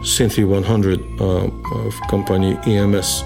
Synthy 0.03 0.45
100 0.45 0.45
uh, 0.45 1.91
в 1.91 2.11
компании 2.11 2.59
EMS. 2.67 3.25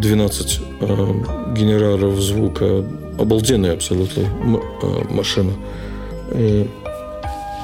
12 0.00 0.60
э, 0.80 1.14
генераторов 1.54 2.20
звука. 2.20 2.84
Обалденная 3.18 3.74
абсолютно 3.74 4.20
э, 4.20 5.04
машина. 5.10 5.52
И 6.32 6.68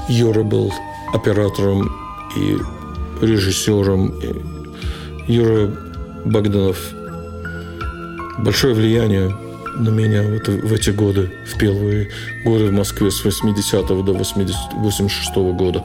Юра 0.09 0.43
был 0.43 0.73
оператором 1.13 1.91
и 2.37 2.57
режиссером. 3.25 4.15
И 4.21 5.33
Юра 5.33 5.71
Богданов 6.25 6.93
большое 8.39 8.75
влияние 8.75 9.35
на 9.77 9.89
меня 9.89 10.23
в, 10.23 10.33
это, 10.33 10.53
в 10.53 10.73
эти 10.73 10.91
годы, 10.91 11.31
в 11.47 11.59
первые 11.59 12.09
годы 12.45 12.67
в 12.67 12.73
Москве 12.73 13.11
с 13.11 13.25
80 13.25 13.87
до 13.87 13.95
80, 14.13 14.57
86 14.75 15.37
-го 15.37 15.53
года. 15.53 15.85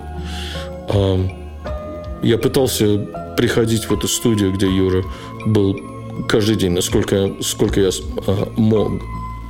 Я 2.24 2.38
пытался 2.38 2.98
приходить 3.38 3.86
в 3.86 3.94
эту 3.94 4.08
студию, 4.08 4.52
где 4.52 4.66
Юра 4.66 5.04
был 5.46 5.80
каждый 6.28 6.56
день, 6.56 6.72
насколько 6.72 7.32
сколько 7.42 7.80
я 7.80 7.90
а, 8.28 8.52
мог. 8.58 8.92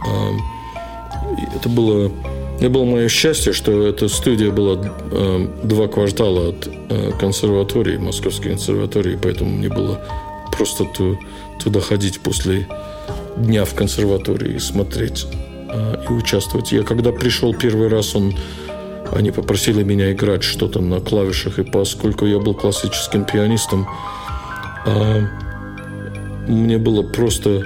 А, 0.05 0.31
это 1.55 1.69
было, 1.69 2.11
это 2.59 2.69
было 2.69 2.85
мое 2.85 3.07
счастье, 3.07 3.53
что 3.53 3.87
эта 3.87 4.07
студия 4.09 4.51
была 4.51 4.77
а, 4.83 5.49
два 5.63 5.87
квартала 5.87 6.49
от 6.49 6.67
а, 6.67 7.11
консерватории, 7.19 7.97
Московской 7.97 8.51
консерватории, 8.51 9.17
поэтому 9.21 9.51
мне 9.51 9.69
было 9.69 10.01
просто 10.57 10.85
ту, 10.85 11.19
туда 11.63 11.79
ходить 11.79 12.19
после 12.19 12.67
дня 13.37 13.65
в 13.65 13.73
консерватории 13.73 14.55
и 14.55 14.59
смотреть 14.59 15.27
а, 15.69 16.01
и 16.07 16.13
участвовать. 16.13 16.71
Я 16.71 16.83
когда 16.83 17.11
пришел 17.11 17.53
первый 17.53 17.87
раз, 17.87 18.15
он 18.15 18.35
они 19.13 19.31
попросили 19.31 19.83
меня 19.83 20.11
играть 20.11 20.43
что-то 20.43 20.81
на 20.81 20.99
клавишах, 20.99 21.59
и 21.59 21.63
поскольку 21.63 22.25
я 22.25 22.39
был 22.39 22.55
классическим 22.55 23.23
пианистом, 23.23 23.87
мне 26.47 26.77
было 26.77 27.03
просто 27.03 27.63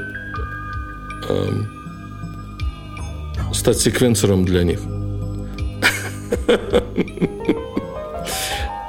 эм, 1.29 1.67
стать 3.53 3.79
секвенсором 3.79 4.45
для 4.45 4.63
них. 4.63 4.79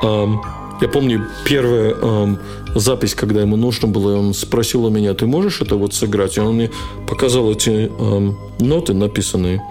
я 0.80 0.88
помню 0.88 1.26
первая 1.44 1.94
эм, 1.94 2.38
запись, 2.74 3.14
когда 3.14 3.40
ему 3.42 3.56
нужно 3.56 3.88
было, 3.88 4.16
он 4.16 4.34
спросил 4.34 4.84
у 4.84 4.90
меня, 4.90 5.14
ты 5.14 5.26
можешь 5.26 5.60
это 5.60 5.76
вот 5.76 5.94
сыграть? 5.94 6.36
И 6.36 6.40
он 6.40 6.54
мне 6.54 6.70
показал 7.08 7.50
эти 7.50 7.70
эм, 7.70 8.38
ноты 8.60 8.94
написанные. 8.94 9.62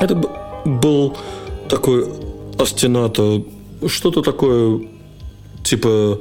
Это 0.00 0.14
был 0.64 1.16
такой 1.68 2.08
остинато, 2.58 3.42
что-то 3.86 4.22
такое 4.22 4.80
типа 5.62 6.18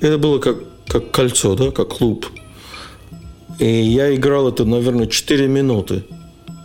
это 0.00 0.18
было 0.18 0.38
как, 0.38 0.56
как 0.88 1.10
кольцо, 1.10 1.54
да, 1.54 1.70
как 1.70 1.88
клуб. 1.88 2.26
И 3.58 3.66
я 3.66 4.14
играл 4.14 4.48
это, 4.48 4.64
наверное, 4.64 5.06
4 5.06 5.48
минуты. 5.48 6.04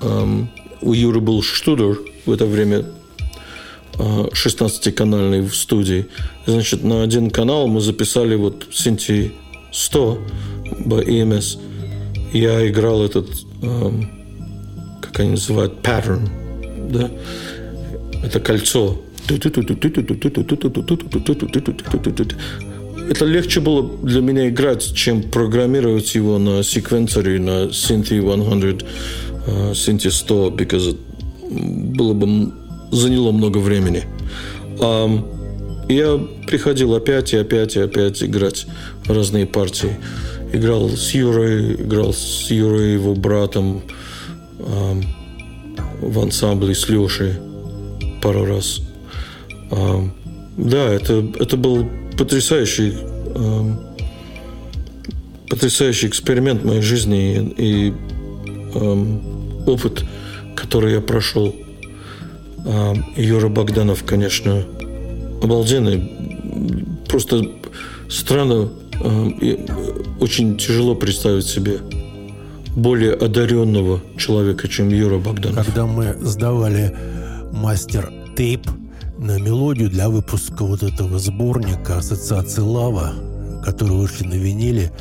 Um, 0.02 0.48
у 0.82 0.94
Юры 0.94 1.20
был 1.20 1.42
штудер 1.42 2.00
в 2.26 2.32
это 2.32 2.46
время 2.46 2.86
16-канальный 3.94 5.42
в 5.42 5.56
студии. 5.56 6.08
Значит, 6.46 6.84
на 6.84 7.04
один 7.04 7.30
канал 7.30 7.68
мы 7.68 7.82
записали 7.82 8.36
вот 8.36 8.68
Синти 8.72 9.34
100 9.72 10.18
по 10.90 11.02
EMS. 11.02 11.60
Я 12.34 12.68
играл 12.68 13.04
этот, 13.04 13.30
um, 13.62 14.06
как 15.02 15.20
они 15.20 15.32
называют, 15.32 15.74
pattern– 15.82 16.30
да, 16.92 17.10
это 18.24 18.40
кольцо. 18.40 19.02
Это 23.10 23.26
легче 23.26 23.60
было 23.60 23.90
для 24.04 24.22
меня 24.22 24.50
играть, 24.50 24.94
чем 24.94 25.24
программировать 25.24 26.16
его 26.16 26.38
на 26.38 26.64
секвенсоре, 26.64 27.40
на 27.40 27.66
Synthi 27.66 28.20
100, 28.22 28.86
Synthi 29.48 30.10
100, 30.10 30.52
because 30.52 30.98
было 31.50 32.14
бы 32.14 32.52
заняло 32.92 33.32
много 33.32 33.58
времени. 33.58 34.04
Um, 34.80 35.26
я 35.90 36.20
приходил 36.48 36.96
опять 36.96 37.34
и 37.34 37.38
опять 37.38 37.76
и 37.76 37.80
опять 37.80 38.24
играть 38.24 38.66
разные 39.06 39.46
партии. 39.46 39.98
Играл 40.54 40.90
с 40.90 41.12
Юрой, 41.14 41.74
играл 41.74 42.14
с 42.14 42.50
Юрой, 42.50 42.94
его 42.94 43.16
братом. 43.16 43.82
Um, 44.60 45.04
в 46.02 46.20
ансамбле 46.20 46.74
с 46.76 46.90
Лешей 46.90 47.34
пару 48.22 48.46
раз. 48.46 48.82
А, 49.72 50.04
да, 50.58 50.90
это, 50.94 51.26
это 51.40 51.58
был 51.58 51.88
потрясающий, 52.18 52.94
а, 53.36 53.94
потрясающий 55.50 56.08
эксперимент 56.08 56.64
моей 56.64 56.82
жизни. 56.82 57.54
И 57.58 57.94
эм, 58.76 59.31
опыт, 59.66 60.04
который 60.56 60.94
я 60.94 61.02
прошел. 61.02 61.56
А 62.66 62.94
Юра 63.16 63.50
Богданов, 63.50 64.04
конечно, 64.04 64.64
обалденный. 65.42 66.12
Просто 67.08 67.44
странно, 68.10 68.70
э, 69.04 69.58
очень 70.20 70.58
тяжело 70.58 70.96
представить 70.96 71.46
себе 71.46 71.80
более 72.76 73.14
одаренного 73.14 74.02
человека, 74.18 74.68
чем 74.68 74.90
Юра 74.90 75.18
Богданов. 75.18 75.66
Когда 75.66 75.86
мы 75.86 76.16
сдавали 76.22 76.96
мастер 77.52 78.12
тейп 78.38 78.68
на 79.18 79.40
мелодию 79.40 79.90
для 79.90 80.10
выпуска 80.10 80.64
вот 80.64 80.84
этого 80.84 81.20
сборника 81.20 81.98
Ассоциации 81.98 82.62
Лава, 82.62 83.14
который 83.66 83.98
вышли 83.98 84.26
на 84.26 84.34
виниле, 84.36 84.92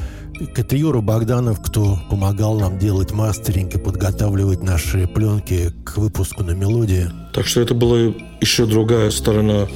Юра 0.71 1.01
Богданов, 1.03 1.61
кто 1.61 1.99
помогал 2.09 2.59
нам 2.59 2.79
делать 2.79 3.13
мастеринг 3.13 3.75
и 3.75 3.79
подготавливать 3.79 4.63
наши 4.63 5.07
пленки 5.07 5.73
к 5.85 5.99
выпуску 5.99 6.43
на 6.43 6.53
мелодии. 6.53 7.11
Так 7.35 7.47
что 7.47 7.61
это 7.61 7.75
была 7.75 7.99
еще 8.41 8.65
другая 8.65 9.11
сторона, 9.11 9.69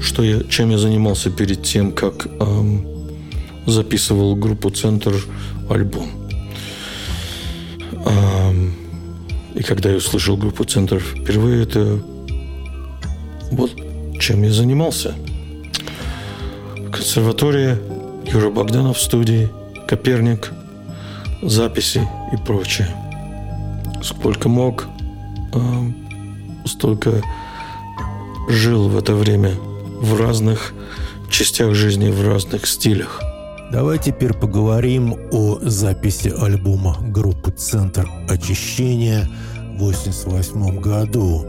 что 0.00 0.22
я, 0.22 0.42
чем 0.44 0.70
я 0.70 0.78
занимался 0.78 1.30
перед 1.30 1.62
тем, 1.62 1.92
как 1.92 2.26
эм, 2.26 2.86
записывал 3.66 4.34
группу 4.34 4.70
«Центр» 4.70 5.14
альбом. 5.68 6.08
Эм, 8.06 8.74
и 9.54 9.62
когда 9.62 9.90
я 9.90 9.96
услышал 9.96 10.38
группу 10.38 10.64
«Центр» 10.64 11.00
впервые, 11.00 11.64
это 11.64 12.02
вот 13.50 13.72
чем 14.18 14.42
я 14.42 14.52
занимался. 14.52 15.14
Консерватория, 16.90 17.78
Юра 18.32 18.50
Богданов 18.50 18.96
в 18.96 19.02
студии– 19.02 19.50
Коперник, 19.92 20.52
записи 21.42 22.00
и 22.32 22.36
прочее. 22.38 22.88
Сколько 24.02 24.48
мог, 24.48 24.86
а, 25.52 25.84
столько 26.64 27.22
жил 28.48 28.88
в 28.88 28.96
это 28.96 29.14
время 29.14 29.50
в 30.00 30.18
разных 30.18 30.72
частях 31.28 31.74
жизни, 31.74 32.10
в 32.10 32.26
разных 32.26 32.66
стилях. 32.66 33.20
Давай 33.70 33.98
теперь 33.98 34.32
поговорим 34.32 35.14
о 35.30 35.58
записи 35.60 36.32
альбома 36.40 36.96
группы 36.98 37.50
«Центр 37.50 38.08
очищения» 38.30 39.28
в 39.78 39.82
1988 39.82 40.80
году. 40.80 41.44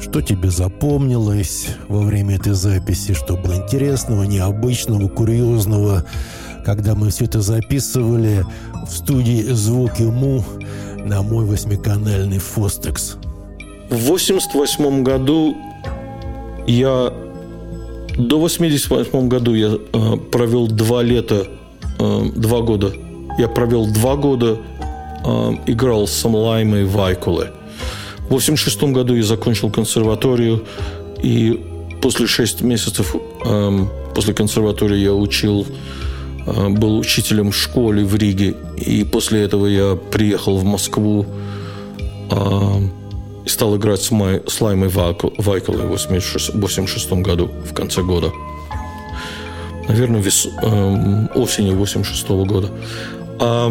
Что 0.00 0.22
тебе 0.22 0.50
запомнилось 0.50 1.66
во 1.88 2.02
время 2.02 2.36
этой 2.36 2.52
записи? 2.54 3.14
Что 3.14 3.36
было 3.36 3.56
интересного, 3.56 4.22
необычного, 4.22 5.08
курьезного? 5.08 6.04
Когда 6.64 6.94
мы 6.94 7.10
все 7.10 7.24
это 7.24 7.40
записывали 7.40 8.44
в 8.86 8.90
студии 8.90 9.42
«Звуки 9.52 10.02
Му» 10.02 10.44
на 11.04 11.22
мой 11.22 11.44
восьмиканальный 11.44 12.38
«Фостекс». 12.38 13.16
В 13.88 13.96
88 13.96 15.02
году 15.02 15.56
я... 16.66 17.12
До 18.16 18.38
88 18.38 19.28
году 19.28 19.54
я 19.54 19.68
э, 19.70 20.16
провел 20.30 20.66
два 20.68 21.02
лета, 21.02 21.46
э, 21.98 22.22
два 22.36 22.60
года. 22.60 22.92
Я 23.38 23.48
провел 23.48 23.86
два 23.92 24.16
года, 24.16 24.58
э, 25.24 25.52
играл 25.66 26.06
с 26.06 26.12
Самлаймой 26.12 26.84
Вайкуле. 26.84 27.52
В 28.28 28.32
86 28.32 28.82
году 28.92 29.14
я 29.14 29.22
закончил 29.22 29.70
консерваторию, 29.70 30.64
и 31.22 31.60
после 32.00 32.26
шесть 32.26 32.62
месяцев 32.62 33.14
э, 33.44 33.86
после 34.14 34.34
консерватории 34.34 34.98
я 34.98 35.14
учил 35.14 35.66
был 36.52 36.98
учителем 36.98 37.50
в 37.50 37.56
школе 37.56 38.04
в 38.04 38.14
Риге. 38.16 38.54
И 38.76 39.04
после 39.04 39.42
этого 39.42 39.66
я 39.66 39.96
приехал 39.96 40.56
в 40.56 40.64
Москву 40.64 41.26
э, 42.30 42.36
и 43.44 43.48
стал 43.48 43.76
играть 43.76 44.02
с, 44.02 44.10
Май, 44.10 44.42
с 44.46 44.60
Лаймой 44.60 44.88
Вайколой 44.88 45.86
в 45.86 46.04
1986 46.04 47.12
году, 47.12 47.50
в 47.64 47.74
конце 47.74 48.02
года. 48.02 48.32
Наверное, 49.88 50.20
вес, 50.20 50.46
э, 50.46 51.26
осенью 51.34 51.74
1986 51.74 52.28
года. 52.46 52.70
А 53.38 53.68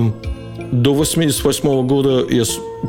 до 0.72 0.92
1988 0.92 1.88
года 1.88 2.26
я 2.30 2.44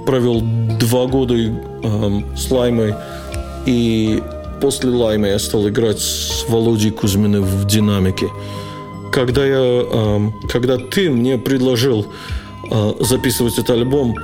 провел 0.05 0.43
два 0.79 1.07
года 1.07 1.35
э, 1.35 2.21
с 2.37 2.51
Лаймой. 2.51 2.95
И 3.67 4.23
после 4.61 4.91
Лаймы 4.91 5.29
я 5.29 5.39
стал 5.39 5.69
играть 5.69 6.01
с 6.01 6.45
Володей 6.49 6.91
Кузьминым 6.91 7.45
в 7.45 7.67
«Динамике» 7.67 8.29
когда, 9.13 9.47
я, 9.47 10.31
когда 10.49 10.79
ты 10.79 11.11
мне 11.11 11.39
предложил 11.39 12.07
а, 12.71 12.95
записывать 13.01 13.55
этот 13.55 13.71
альбом, 13.71 14.17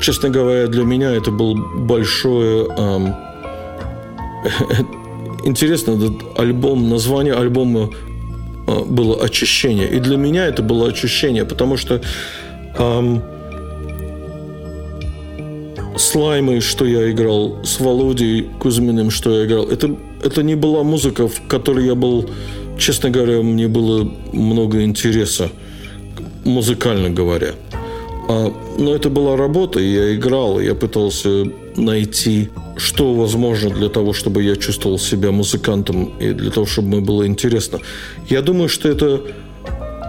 честно 0.00 0.30
говоря, 0.30 0.66
для 0.68 0.84
меня 0.84 1.12
это 1.12 1.30
был 1.30 1.54
большое... 1.54 2.66
Интересно, 5.44 5.92
этот 5.92 6.38
альбом, 6.38 6.88
название 6.88 7.34
альбома 7.34 7.90
а, 8.66 8.84
было 8.84 9.22
«Очищение». 9.22 9.88
И 9.88 10.00
для 10.00 10.16
меня 10.16 10.46
это 10.46 10.62
было 10.62 10.88
очищение, 10.88 11.44
потому 11.44 11.76
что 11.76 12.00
с 15.96 16.14
Лаймой, 16.14 16.60
что 16.60 16.86
я 16.86 17.10
играл, 17.10 17.58
с 17.62 17.78
Володей 17.80 18.48
Кузьминым, 18.58 19.10
что 19.10 19.30
я 19.32 19.44
играл, 19.44 19.66
это, 19.66 19.94
это 20.22 20.42
не 20.42 20.54
была 20.54 20.82
музыка, 20.82 21.28
в 21.28 21.46
которой 21.46 21.86
я 21.86 21.94
был 21.94 22.28
честно 22.80 23.10
говоря, 23.10 23.42
мне 23.42 23.68
было 23.68 24.10
много 24.32 24.82
интереса, 24.82 25.50
музыкально 26.44 27.10
говоря. 27.10 27.54
А, 28.28 28.52
но 28.78 28.94
это 28.94 29.10
была 29.10 29.36
работа, 29.36 29.80
я 29.80 30.14
играл, 30.14 30.60
я 30.60 30.74
пытался 30.74 31.44
найти, 31.76 32.48
что 32.76 33.14
возможно 33.14 33.70
для 33.70 33.88
того, 33.88 34.12
чтобы 34.12 34.42
я 34.42 34.56
чувствовал 34.56 34.98
себя 34.98 35.30
музыкантом 35.30 36.12
и 36.18 36.32
для 36.32 36.50
того, 36.50 36.66
чтобы 36.66 36.88
мне 36.88 37.00
было 37.00 37.26
интересно. 37.26 37.78
Я 38.28 38.40
думаю, 38.42 38.68
что 38.68 38.88
это 38.88 39.22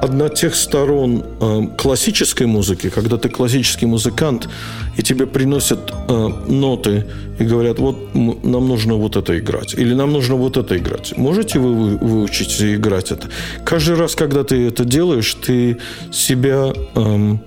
одна 0.02 0.30
тех 0.30 0.56
сторон 0.56 1.23
э, 1.40 1.61
классической 1.78 2.48
музыки, 2.48 2.90
когда 2.90 3.18
ты 3.18 3.30
классический 3.30 3.86
музыкант, 3.86 4.49
и 4.98 5.03
тебе 5.03 5.26
приносят 5.28 5.94
э, 6.07 6.28
ноты 6.48 7.06
и 7.40 7.44
говорят, 7.44 7.80
вот 7.80 8.15
нам 8.15 8.68
нужно 8.68 8.95
вот 8.95 9.15
это 9.15 9.38
играть, 9.38 9.76
или 9.76 9.94
нам 9.94 10.11
нужно 10.11 10.36
вот 10.36 10.57
это 10.57 10.78
играть. 10.78 11.18
Можете 11.18 11.60
вы, 11.60 11.73
вы 11.73 11.98
выучить 11.98 12.61
играть 12.61 13.11
это? 13.11 13.30
Каждый 13.64 13.95
раз, 13.95 14.15
когда 14.15 14.44
ты 14.44 14.68
это 14.68 14.86
делаешь, 14.86 15.34
ты 15.45 15.78
себя... 16.11 16.73
Э, 16.95 17.38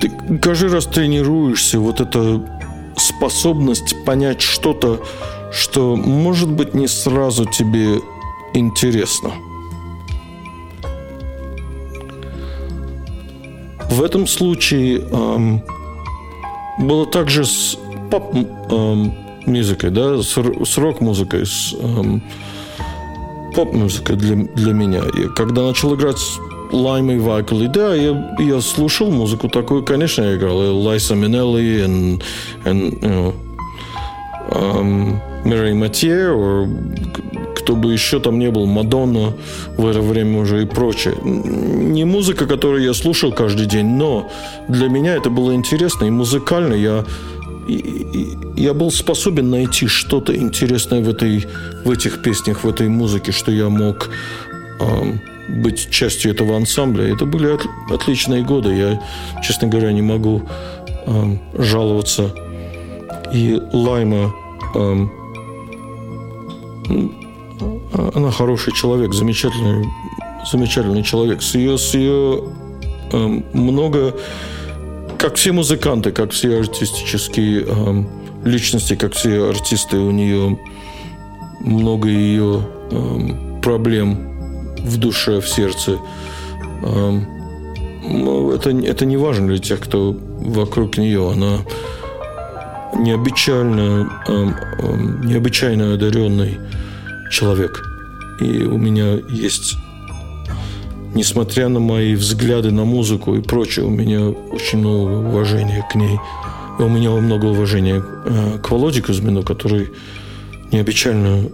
ты 0.00 0.38
каждый 0.38 0.70
раз 0.70 0.86
тренируешься, 0.86 1.78
вот 1.78 2.00
эта 2.00 2.40
способность 2.96 3.94
понять 4.04 4.40
что-то, 4.40 5.02
что, 5.52 5.96
может 5.96 6.50
быть, 6.50 6.74
не 6.74 6.88
сразу 6.88 7.44
тебе 7.44 8.00
интересно. 8.54 9.32
В 14.00 14.02
этом 14.02 14.26
случае 14.26 15.02
эм, 15.12 15.62
было 16.78 17.04
также 17.04 17.44
с 17.44 17.76
поп-музыкой, 18.10 19.90
эм, 19.90 19.94
да, 19.94 20.22
с, 20.22 20.38
с 20.38 20.78
рок-музыкой, 20.78 21.44
с 21.44 21.74
эм, 21.74 22.22
поп-музыкой 23.54 24.16
для, 24.16 24.36
для 24.36 24.72
меня. 24.72 25.02
И 25.18 25.28
когда 25.36 25.66
начал 25.66 25.94
играть 25.94 26.16
с 26.16 26.38
Лаймой 26.72 27.18
Вайкли, 27.18 27.66
да, 27.66 27.94
я, 27.94 28.34
я 28.38 28.62
слушал 28.62 29.10
музыку 29.10 29.50
такую, 29.50 29.84
конечно, 29.84 30.22
я 30.22 30.36
играл. 30.36 30.80
Лайса 30.80 31.14
Минелли 31.14 31.60
и 31.62 31.78
you 31.80 33.00
know, 33.02 33.34
um, 34.52 35.29
Мэри 35.44 35.72
Матье, 35.72 36.68
кто 37.56 37.76
бы 37.76 37.92
еще 37.92 38.20
там 38.20 38.38
не 38.38 38.50
был, 38.50 38.66
Мадонна 38.66 39.34
в 39.76 39.86
это 39.86 40.00
время 40.00 40.40
уже 40.40 40.62
и 40.62 40.66
прочее. 40.66 41.14
Не 41.22 42.04
музыка, 42.04 42.46
которую 42.46 42.82
я 42.82 42.94
слушал 42.94 43.32
каждый 43.32 43.66
день, 43.66 43.86
но 43.86 44.30
для 44.68 44.88
меня 44.88 45.14
это 45.14 45.30
было 45.30 45.54
интересно 45.54 46.06
и 46.06 46.10
музыкально. 46.10 46.74
Я, 46.74 47.04
я 48.56 48.74
был 48.74 48.90
способен 48.90 49.50
найти 49.50 49.86
что-то 49.86 50.34
интересное 50.34 51.02
в, 51.02 51.08
этой, 51.08 51.46
в 51.84 51.90
этих 51.90 52.22
песнях, 52.22 52.64
в 52.64 52.68
этой 52.68 52.88
музыке, 52.88 53.32
что 53.32 53.52
я 53.52 53.68
мог 53.68 54.10
э, 54.80 55.12
быть 55.48 55.90
частью 55.90 56.32
этого 56.32 56.56
ансамбля. 56.56 57.12
Это 57.12 57.24
были 57.24 57.46
от, 57.46 57.66
отличные 57.90 58.42
годы. 58.42 58.74
Я, 58.74 59.02
честно 59.42 59.68
говоря, 59.68 59.92
не 59.92 60.02
могу 60.02 60.42
э, 61.06 61.36
жаловаться. 61.58 62.34
И 63.32 63.60
Лайма 63.72 64.34
э, 64.74 65.06
она 68.14 68.30
хороший 68.30 68.72
человек, 68.72 69.12
замечательный, 69.12 69.86
замечательный 70.50 71.02
человек. 71.02 71.42
С 71.42 71.54
ее, 71.54 71.78
с 71.78 71.94
ее 71.94 72.44
э, 73.12 73.40
много, 73.52 74.14
как 75.18 75.34
все 75.34 75.52
музыканты, 75.52 76.12
как 76.12 76.30
все 76.30 76.60
артистические 76.60 77.64
э, 77.66 78.04
личности, 78.44 78.96
как 78.96 79.12
все 79.12 79.50
артисты, 79.50 79.98
у 79.98 80.10
нее 80.10 80.58
много 81.60 82.08
ее 82.08 82.62
э, 82.90 83.60
проблем 83.62 84.18
в 84.78 84.96
душе, 84.96 85.40
в 85.40 85.48
сердце. 85.48 85.98
Э, 86.82 87.20
ну, 88.02 88.52
это, 88.52 88.70
это 88.70 89.04
не 89.04 89.16
важно 89.16 89.48
для 89.48 89.58
тех, 89.58 89.80
кто 89.80 90.16
вокруг 90.40 90.96
нее. 90.96 91.30
Она 91.30 91.58
необычайно, 92.96 94.10
необычайно 95.24 95.94
одаренный 95.94 96.58
человек. 97.30 97.82
И 98.40 98.64
у 98.64 98.78
меня 98.78 99.18
есть, 99.28 99.76
несмотря 101.14 101.68
на 101.68 101.80
мои 101.80 102.14
взгляды 102.14 102.70
на 102.70 102.84
музыку 102.84 103.34
и 103.36 103.42
прочее, 103.42 103.86
у 103.86 103.90
меня 103.90 104.28
очень 104.28 104.78
много 104.78 105.28
уважения 105.28 105.86
к 105.90 105.94
ней. 105.94 106.18
И 106.78 106.82
у 106.82 106.88
меня 106.88 107.10
много 107.10 107.46
уважения 107.46 108.02
э, 108.24 108.58
к 108.62 108.70
Володе 108.70 109.02
Кузьмину, 109.02 109.42
который 109.42 109.90
необычайно 110.72 111.44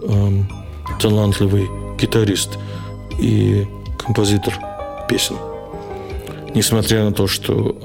талантливый 1.01 1.67
гитарист 1.99 2.57
и 3.19 3.67
композитор 3.97 4.53
песен. 5.09 5.35
Несмотря 6.55 7.03
на 7.03 7.11
то, 7.11 7.27
что 7.27 7.77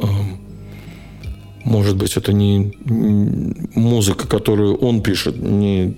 может 1.64 1.97
быть, 1.97 2.16
это 2.16 2.32
не 2.32 2.72
музыка, 3.74 4.26
которую 4.26 4.76
он 4.76 5.02
пишет, 5.02 5.36
не, 5.36 5.97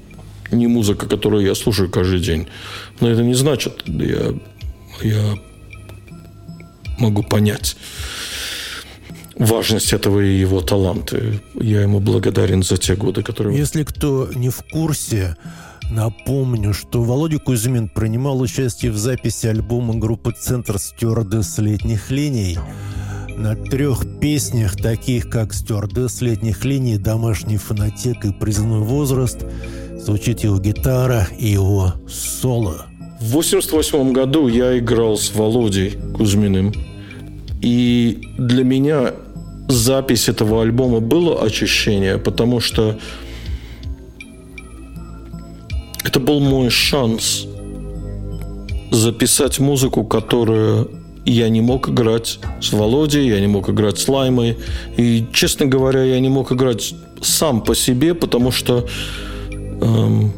не 0.51 0.67
музыка, 0.67 1.07
которую 1.07 1.45
я 1.45 1.55
слушаю 1.55 1.91
каждый 1.91 2.21
день. 2.21 2.47
Но 3.01 3.09
это 3.09 3.23
не 3.23 3.35
значит, 3.35 3.83
я, 3.87 4.35
я 5.03 5.39
могу 6.99 7.23
понять 7.23 7.77
важность 9.37 9.93
этого 9.93 10.21
и 10.21 10.39
его 10.39 10.61
таланта. 10.61 11.21
Я 11.55 11.83
ему 11.83 12.01
благодарен 12.01 12.63
за 12.63 12.77
те 12.77 12.95
годы, 12.95 13.23
которые... 13.23 13.57
Если 13.57 13.83
кто 13.83 14.31
не 14.35 14.51
в 14.51 14.63
курсе, 14.71 15.37
напомню, 15.91 16.73
что 16.73 17.03
Володя 17.03 17.39
Кузьмин 17.39 17.89
принимал 17.89 18.41
участие 18.41 18.93
в 18.93 18.97
записи 18.97 19.47
альбома 19.47 19.95
группы 19.95 20.33
«Центр 20.39 20.79
стюардесс 20.79 21.59
летних 21.59 22.11
линий», 22.11 22.59
на 23.37 23.57
трех 23.57 24.05
песнях, 24.21 24.77
таких 24.77 25.29
как 25.29 25.53
«Стюардесс 25.55 26.21
летних 26.21 26.65
линий», 26.65 26.99
«Домашний 26.99 27.57
фонотек» 27.57 28.25
и 28.25 28.33
«Призывной 28.33 28.81
возраст», 28.81 29.45
звучит 29.99 30.41
его 30.41 30.59
гитара 30.59 31.29
и 31.39 31.49
его 31.49 31.95
соло. 32.09 32.87
В 33.21 33.37
1988 33.37 34.13
году 34.13 34.49
я 34.49 34.79
играл 34.79 35.17
с 35.17 35.35
Володей 35.35 35.93
Кузьминым. 36.15 36.73
И 37.63 38.21
для 38.39 38.65
меня 38.65 39.15
запись 39.69 40.29
этого 40.29 40.63
альбома 40.63 41.01
было 41.01 41.43
очищение, 41.43 42.19
потому 42.19 42.61
что 42.61 42.99
это 46.05 46.21
был 46.21 46.41
мой 46.41 46.69
шанс 46.69 47.47
записать 48.91 49.59
музыку, 49.59 50.05
которая 50.05 50.87
я 51.25 51.49
не 51.49 51.61
мог 51.61 51.89
играть 51.89 52.39
с 52.61 52.73
Володей, 52.73 53.29
я 53.29 53.41
не 53.41 53.47
мог 53.47 53.69
играть 53.69 53.99
с 53.99 54.09
Лаймой. 54.09 54.59
И, 54.97 55.27
честно 55.33 55.67
говоря, 55.67 56.03
я 56.03 56.21
не 56.21 56.29
мог 56.29 56.53
играть 56.53 56.95
сам 57.23 57.63
по 57.63 57.75
себе, 57.75 58.15
потому 58.15 58.51
что 58.51 58.87
эм, 59.53 60.33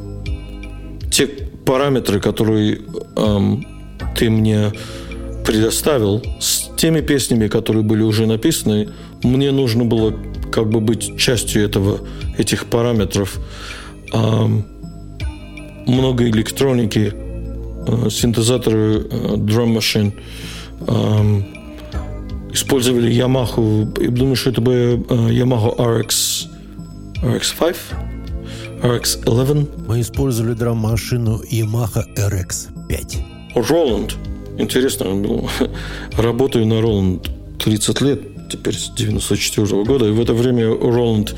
те 1.10 1.26
параметры, 1.26 2.20
которые 2.20 2.80
эм, 3.16 3.66
ты 4.16 4.30
мне 4.30 4.72
предоставил, 5.44 6.22
с 6.40 6.70
теми 6.76 7.00
песнями, 7.00 7.48
которые 7.48 7.82
были 7.82 8.02
уже 8.02 8.26
написаны, 8.26 8.88
мне 9.22 9.50
нужно 9.50 9.84
было 9.84 10.14
как 10.52 10.68
бы 10.70 10.80
быть 10.80 11.18
частью 11.18 11.64
этого, 11.64 12.00
этих 12.38 12.66
параметров. 12.66 13.38
Эм, 14.12 14.64
много 15.86 16.28
электроники, 16.28 17.12
э, 17.12 18.10
синтезаторы, 18.10 19.06
э, 19.10 19.34
drum 19.36 19.76
machine– 19.76 20.12
использовали 22.52 23.12
Yamaha, 23.12 24.02
я 24.02 24.10
думаю, 24.10 24.36
что 24.36 24.50
это 24.50 24.60
бы 24.60 25.04
Yamaha 25.08 25.76
RX, 25.76 26.48
RX5, 27.22 27.76
RX11. 28.82 29.86
Мы 29.88 30.00
использовали 30.00 30.54
драм-машину 30.54 31.42
Yamaha 31.50 32.04
RX5. 32.16 33.16
Roland. 33.54 34.14
Интересно, 34.58 35.14
ну, 35.14 35.48
работаю 36.16 36.66
на 36.66 36.80
Roland 36.80 37.28
30 37.58 38.00
лет, 38.00 38.20
теперь 38.50 38.74
с 38.74 38.90
94 38.96 39.66
-го 39.66 39.84
года, 39.84 40.06
и 40.06 40.10
в 40.10 40.20
это 40.20 40.34
время 40.34 40.64
Roland 40.64 41.34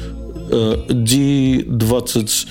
D20 0.50 2.46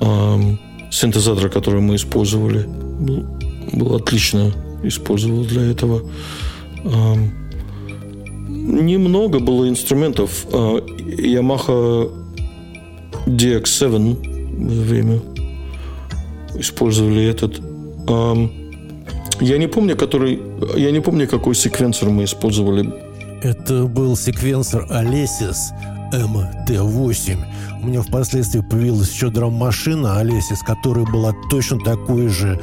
э, 0.00 0.56
синтезатор, 0.90 1.48
который 1.48 1.80
мы 1.80 1.94
использовали, 1.96 2.64
был, 2.66 3.26
был 3.72 3.94
отлично 3.96 4.52
использовал 4.82 5.44
для 5.44 5.70
этого. 5.70 6.02
Немного 8.48 9.40
было 9.40 9.68
инструментов. 9.68 10.46
А, 10.52 10.78
Yamaha 10.78 12.10
DX7 13.26 14.16
в 14.56 14.88
время 14.88 15.20
использовали 16.54 17.24
этот. 17.24 17.60
Я 19.40 19.56
не 19.56 19.68
помню, 19.68 19.96
который, 19.96 20.38
я 20.76 20.90
не 20.90 21.00
помню, 21.00 21.26
какой 21.26 21.54
секвенсор 21.54 22.10
мы 22.10 22.24
использовали. 22.24 22.92
Это 23.42 23.84
был 23.84 24.16
секвенсор 24.16 24.86
Alesis 24.90 25.56
MT8. 26.12 27.38
У 27.82 27.86
меня 27.86 28.02
впоследствии 28.02 28.60
появилась 28.60 29.10
еще 29.10 29.30
драм-машина 29.30 30.20
Alesis, 30.20 30.58
которая 30.66 31.06
была 31.06 31.32
точно 31.50 31.78
такой 31.78 32.28
же 32.28 32.60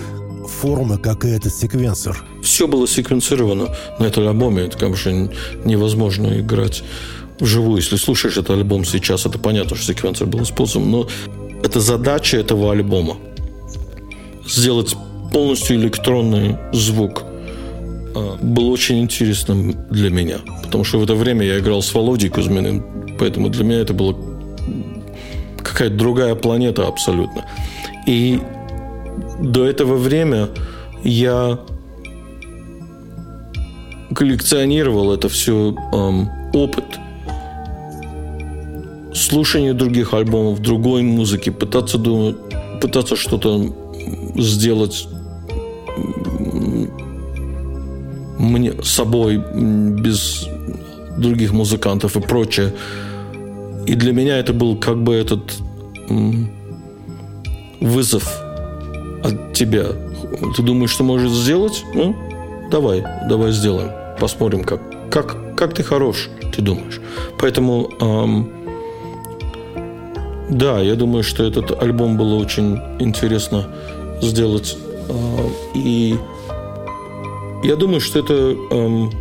формы, 0.48 0.98
как 0.98 1.26
и 1.26 1.30
этот 1.30 1.53
секвенсор. 1.53 2.24
Все 2.41 2.68
было 2.68 2.88
секвенцировано 2.88 3.76
на 3.99 4.06
этом 4.06 4.28
альбоме. 4.28 4.64
Это, 4.64 4.78
конечно, 4.78 5.32
невозможно 5.65 6.40
играть 6.40 6.84
вживую. 7.40 7.78
Если 7.78 7.95
слушаешь 7.98 8.38
этот 8.38 8.52
альбом 8.52 8.86
сейчас, 8.86 9.26
это 9.26 9.40
понятно, 9.40 9.76
что 9.76 9.86
секвенсор 9.86 10.28
был 10.28 10.44
использован. 10.44 10.90
Но 10.90 11.07
это 11.64 11.80
задача 11.80 12.38
этого 12.38 12.72
альбома. 12.72 13.18
Сделать 14.48 14.95
полностью 15.32 15.76
электронный 15.76 16.57
звук 16.72 17.24
а, 18.15 18.38
было 18.41 18.69
очень 18.69 18.99
интересным 18.99 19.76
для 19.90 20.10
меня. 20.10 20.40
Потому 20.64 20.84
что 20.84 20.99
в 20.99 21.03
это 21.03 21.15
время 21.15 21.45
я 21.45 21.60
играл 21.60 21.82
с 21.82 21.94
Володей 21.94 22.30
Кузьминым. 22.30 22.84
Поэтому 23.19 23.49
для 23.49 23.64
меня 23.64 23.82
это 23.82 23.94
была 23.94 24.15
какая-то 25.57 25.95
другая 25.95 26.36
планета 26.36 26.88
абсолютно. 26.88 27.45
И 28.06 28.40
до 29.40 29.66
этого 29.66 29.96
время 29.96 30.50
я 31.04 31.60
коллекционировал 34.14 35.14
это 35.14 35.30
все 35.30 35.76
эм, 35.94 36.30
опыт 36.54 36.86
слушания 39.14 39.74
других 39.74 40.14
альбомов, 40.14 40.60
другой 40.60 41.04
музыки, 41.04 41.50
пытаться 41.50 41.98
думать, 41.98 42.38
пытаться 42.82 43.16
что-то 43.16 43.74
сделать 44.36 45.08
мне 48.38 48.74
собой 48.84 49.38
без 49.38 50.48
других 51.18 51.52
музыкантов 51.52 52.16
и 52.16 52.22
прочее. 52.22 52.74
И 53.88 53.96
для 53.96 54.14
меня 54.14 54.38
это 54.38 54.54
был 54.54 54.78
как 54.78 55.02
бы 55.02 55.16
этот 55.16 55.42
вызов 57.80 58.47
от 59.23 59.53
тебя. 59.53 59.85
Ты 60.56 60.64
думаешь, 60.64 60.91
что 60.91 61.03
можешь 61.03 61.31
сделать? 61.31 61.84
Ну, 61.94 62.15
давай, 62.72 63.03
давай 63.30 63.52
сделаем. 63.52 63.91
Посмотрим, 64.19 64.64
как, 64.64 64.81
как, 65.10 65.56
как 65.56 65.73
ты 65.73 65.84
хорош, 65.84 66.30
ты 66.56 66.61
думаешь. 66.61 66.99
Поэтому, 67.39 67.89
эм, 67.99 68.49
да, 70.49 70.80
я 70.80 70.95
думаю, 70.95 71.23
что 71.23 71.44
этот 71.44 71.81
альбом 71.81 72.18
было 72.18 72.35
очень 72.35 72.80
интересно 72.99 73.68
сделать. 74.22 74.77
Э, 75.10 75.49
и 75.76 76.18
я 77.64 77.76
думаю, 77.76 78.02
что 78.02 78.19
это... 78.19 78.34
Эм, 78.72 79.11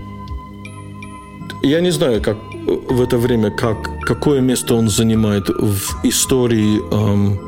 я 1.62 1.80
не 1.80 1.90
знаю, 1.90 2.22
как 2.22 2.36
в 2.66 3.00
это 3.00 3.18
время, 3.18 3.50
как, 3.50 3.76
какое 4.02 4.40
место 4.40 4.74
он 4.74 4.88
занимает 4.88 5.48
в 5.48 6.04
истории 6.04 6.80
эм, 6.92 7.45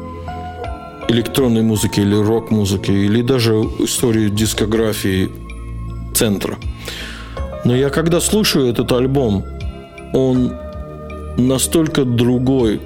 электронной 1.09 1.63
музыки 1.63 2.01
или 2.01 2.15
рок-музыки, 2.15 2.91
или 2.91 3.23
даже 3.23 3.53
историю 3.81 4.31
дискографии 4.31 5.31
центра. 6.15 6.59
Но 7.65 7.75
я 7.75 7.91
когда 7.91 8.21
слушаю 8.21 8.67
этот 8.67 8.93
альбом, 8.93 9.45
он 10.13 10.53
настолько 11.37 12.05
другой 12.05 12.81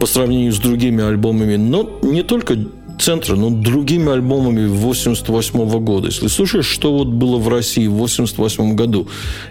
по 0.00 0.06
сравнению 0.06 0.52
с 0.52 0.58
другими 0.58 1.02
альбомами, 1.02 1.56
но 1.56 1.98
не 2.02 2.22
только 2.22 2.56
центра, 2.98 3.36
но 3.36 3.50
другими 3.50 4.12
альбомами 4.12 4.66
88 4.66 5.78
года. 5.80 6.06
Если 6.06 6.28
слушаешь, 6.28 6.66
что 6.66 6.96
вот 6.96 7.08
было 7.08 7.38
в 7.38 7.48
России 7.48 7.86
в 7.86 7.94
88 7.94 8.74
году, 8.74 9.08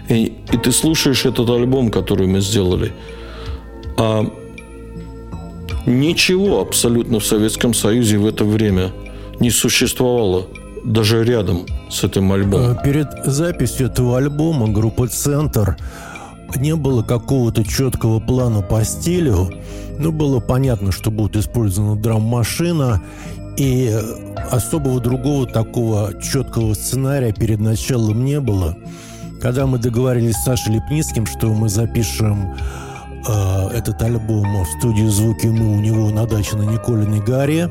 и, 0.08 0.32
и 0.52 0.56
ты 0.56 0.72
слушаешь 0.72 1.26
этот 1.26 1.50
альбом, 1.50 1.90
который 1.90 2.26
мы 2.26 2.40
сделали, 2.40 2.92
а 3.96 4.26
Ничего 5.86 6.60
абсолютно 6.60 7.20
в 7.20 7.24
Советском 7.24 7.72
Союзе 7.72 8.18
в 8.18 8.26
это 8.26 8.44
время 8.44 8.90
не 9.38 9.50
существовало 9.50 10.46
даже 10.84 11.24
рядом 11.24 11.66
с 11.90 12.02
этим 12.04 12.32
альбомом. 12.32 12.72
Э, 12.72 12.84
перед 12.84 13.08
записью 13.24 13.86
этого 13.86 14.18
альбома 14.18 14.68
группы 14.68 15.06
«Центр» 15.08 15.76
не 16.56 16.74
было 16.74 17.02
какого-то 17.02 17.64
четкого 17.64 18.20
плана 18.20 18.62
по 18.62 18.84
стилю, 18.84 19.50
но 19.98 20.12
было 20.12 20.40
понятно, 20.40 20.92
что 20.92 21.10
будет 21.10 21.36
использована 21.36 21.96
драм-машина, 21.96 23.02
и 23.56 23.98
особого 24.50 25.00
другого 25.00 25.46
такого 25.46 26.12
четкого 26.20 26.74
сценария 26.74 27.32
перед 27.32 27.58
началом 27.58 28.24
не 28.24 28.38
было. 28.40 28.76
Когда 29.40 29.66
мы 29.66 29.78
договорились 29.78 30.36
с 30.36 30.44
Сашей 30.44 30.74
Лепницким, 30.74 31.26
что 31.26 31.48
мы 31.48 31.68
запишем 31.68 32.54
э, 33.28 33.68
этот 33.74 34.02
альбом 34.02 34.64
в 34.64 34.68
студии 34.78 35.06
«Звуки 35.06 35.46
мы» 35.46 35.76
у 35.76 35.80
него 35.80 36.10
на 36.10 36.26
даче 36.26 36.56
на 36.56 36.62
Николиной 36.62 37.20
горе, 37.20 37.70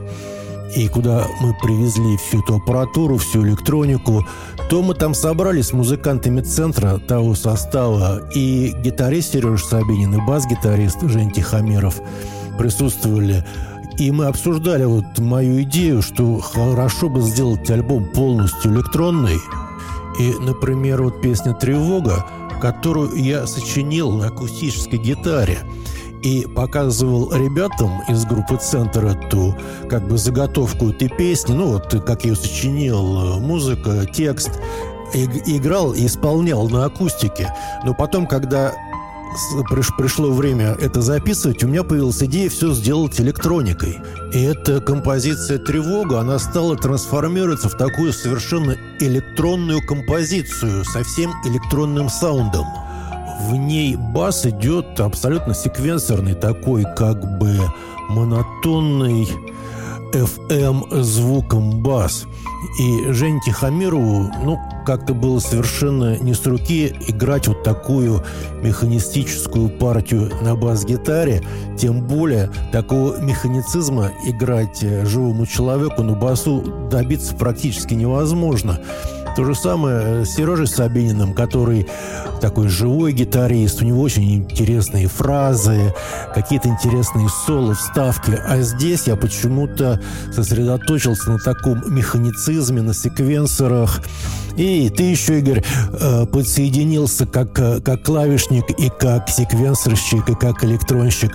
и 0.75 0.87
куда 0.87 1.25
мы 1.39 1.53
привезли 1.61 2.17
всю 2.17 2.41
эту 2.41 2.55
аппаратуру, 2.55 3.17
всю 3.17 3.45
электронику, 3.45 4.25
то 4.69 4.81
мы 4.81 4.93
там 4.93 5.13
собрались 5.13 5.67
с 5.67 5.73
музыкантами 5.73 6.41
центра 6.41 6.97
того 6.97 7.35
состава, 7.35 8.27
и 8.33 8.73
гитарист 8.83 9.33
Сережа 9.33 9.63
Сабинин, 9.65 10.13
и 10.13 10.25
бас-гитарист 10.25 11.01
Жень 11.03 11.31
Тихомиров 11.31 12.01
присутствовали. 12.57 13.45
И 13.97 14.11
мы 14.11 14.25
обсуждали 14.25 14.83
вот 14.83 15.17
мою 15.19 15.61
идею, 15.61 16.01
что 16.01 16.39
хорошо 16.39 17.07
бы 17.09 17.21
сделать 17.21 17.69
альбом 17.69 18.05
полностью 18.11 18.73
электронный. 18.73 19.39
И, 20.19 20.33
например, 20.41 21.03
вот 21.03 21.21
песня 21.21 21.53
«Тревога», 21.53 22.25
которую 22.59 23.15
я 23.15 23.47
сочинил 23.47 24.11
на 24.11 24.27
акустической 24.27 24.99
гитаре– 24.99 25.59
и 26.25 26.47
показывал 26.47 27.31
ребятам 27.31 28.01
из 28.07 28.25
группы 28.25 28.57
«Центр» 28.57 29.05
эту 29.05 29.55
как 29.87 30.07
бы 30.07 30.17
заготовку 30.17 30.89
этой 30.89 31.07
песни, 31.07 31.53
ну 31.53 31.73
вот 31.73 32.03
как 32.03 32.23
я 32.23 32.31
ее 32.31 32.35
сочинил, 32.35 33.39
музыка, 33.39 34.07
текст, 34.11 34.59
играл 35.13 35.93
и 35.93 36.07
исполнял 36.07 36.67
на 36.67 36.85
акустике. 36.85 37.53
Но 37.83 37.93
потом, 37.93 38.25
когда 38.25 38.73
пришло 39.97 40.31
время 40.31 40.77
это 40.79 41.01
записывать, 41.01 41.63
у 41.63 41.67
меня 41.67 41.83
появилась 41.83 42.21
идея 42.23 42.49
все 42.49 42.73
сделать 42.73 43.19
электроникой. 43.19 43.99
И 44.33 44.41
эта 44.41 44.81
композиция 44.81 45.59
«Тревога», 45.59 46.19
она 46.19 46.39
стала 46.39 46.75
трансформироваться 46.75 47.69
в 47.69 47.77
такую 47.77 48.13
совершенно 48.13 48.75
электронную 48.99 49.85
композицию 49.85 50.83
со 50.85 51.03
всем 51.03 51.31
электронным 51.45 52.09
саундом 52.09 52.65
в 53.39 53.55
ней 53.55 53.95
бас 53.95 54.45
идет 54.45 54.99
абсолютно 54.99 55.53
секвенсорный, 55.53 56.33
такой 56.35 56.83
как 56.95 57.37
бы 57.37 57.59
монотонный 58.09 59.27
FM 60.13 61.01
звуком 61.01 61.83
бас. 61.83 62.25
И 62.79 63.11
Жене 63.11 63.39
Тихомирову, 63.45 64.31
ну, 64.43 64.59
как-то 64.85 65.13
было 65.13 65.39
совершенно 65.39 66.17
не 66.19 66.33
с 66.33 66.45
руки 66.45 66.93
играть 67.07 67.47
вот 67.47 67.63
такую 67.63 68.23
механистическую 68.61 69.69
партию 69.69 70.31
на 70.41 70.55
бас-гитаре, 70.55 71.43
тем 71.77 72.01
более 72.01 72.51
такого 72.71 73.19
механицизма 73.19 74.11
играть 74.25 74.81
живому 74.81 75.45
человеку 75.45 76.03
на 76.03 76.13
басу 76.13 76.63
добиться 76.91 77.35
практически 77.35 77.93
невозможно. 77.93 78.79
То 79.35 79.43
же 79.43 79.53
самое 79.53 80.25
с 80.25 80.35
Сережей 80.35 80.65
Сабининым, 80.65 81.33
который 81.33 81.87
такой 82.39 82.69
живой 82.69 83.11
гитарист, 83.11 83.81
у 83.81 83.85
него 83.85 84.01
очень 84.01 84.35
интересные 84.35 85.07
фразы, 85.07 85.93
какие-то 86.33 86.69
интересные 86.69 87.27
соло, 87.45 87.75
вставки. 87.75 88.31
А 88.31 88.61
здесь 88.61 89.07
я 89.07 89.17
почему-то 89.17 89.99
сосредоточился 90.33 91.31
на 91.31 91.39
таком 91.39 91.81
механицизме, 91.93 92.81
на 92.81 92.93
секвенсорах. 92.93 94.01
И 94.55 94.89
ты 94.89 95.03
еще, 95.03 95.39
Игорь, 95.39 95.63
э, 95.91 96.25
подсоединился 96.27 97.25
как, 97.25 97.51
как 97.51 98.03
клавишник 98.03 98.69
и 98.79 98.89
как 98.89 99.27
секвенсорщик, 99.27 100.29
и 100.29 100.35
как 100.35 100.63
электронщик. 100.63 101.33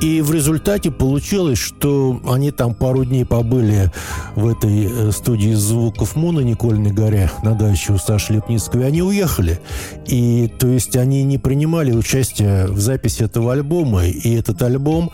И 0.00 0.20
в 0.20 0.32
результате 0.32 0.90
получилось, 0.90 1.58
что 1.58 2.20
они 2.28 2.50
там 2.50 2.74
пару 2.74 3.04
дней 3.04 3.24
побыли 3.24 3.90
в 4.34 4.48
этой 4.48 4.84
э, 4.84 5.12
студии 5.12 5.54
звуков 5.54 6.16
МУ 6.16 6.32
на 6.32 6.40
Никольной 6.40 6.90
горе 6.90 7.30
на 7.42 7.54
даче 7.54 7.92
у 7.92 7.98
Саши 7.98 8.34
Лепницкого, 8.34 8.82
и 8.82 8.84
они 8.84 9.02
уехали. 9.02 9.60
И 10.06 10.52
то 10.58 10.66
есть 10.66 10.96
они 10.96 11.22
не 11.22 11.38
принимали 11.38 11.92
участие 11.92 12.66
в 12.66 12.80
записи 12.80 13.22
этого 13.22 13.52
альбома. 13.52 14.04
И 14.04 14.34
этот 14.34 14.62
альбом 14.62 15.10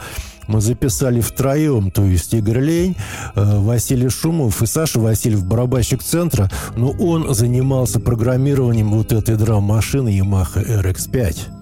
мы 0.49 0.61
записали 0.61 1.21
втроем, 1.21 1.91
то 1.91 2.05
есть 2.05 2.35
Игорь 2.35 2.61
Лень, 2.61 2.97
э, 3.37 3.59
Василий 3.59 4.09
Шумов 4.09 4.63
и 4.63 4.67
Саша 4.67 4.99
Васильев, 4.99 5.45
барабанщик 5.45 6.03
центра, 6.03 6.51
но 6.77 6.91
он 6.91 7.33
занимался 7.35 8.01
программированием 8.01 8.91
вот 8.91 9.13
этой 9.13 9.37
драм-машины 9.37 10.09
Yamaha 10.09 10.83
RX-5. 10.83 11.60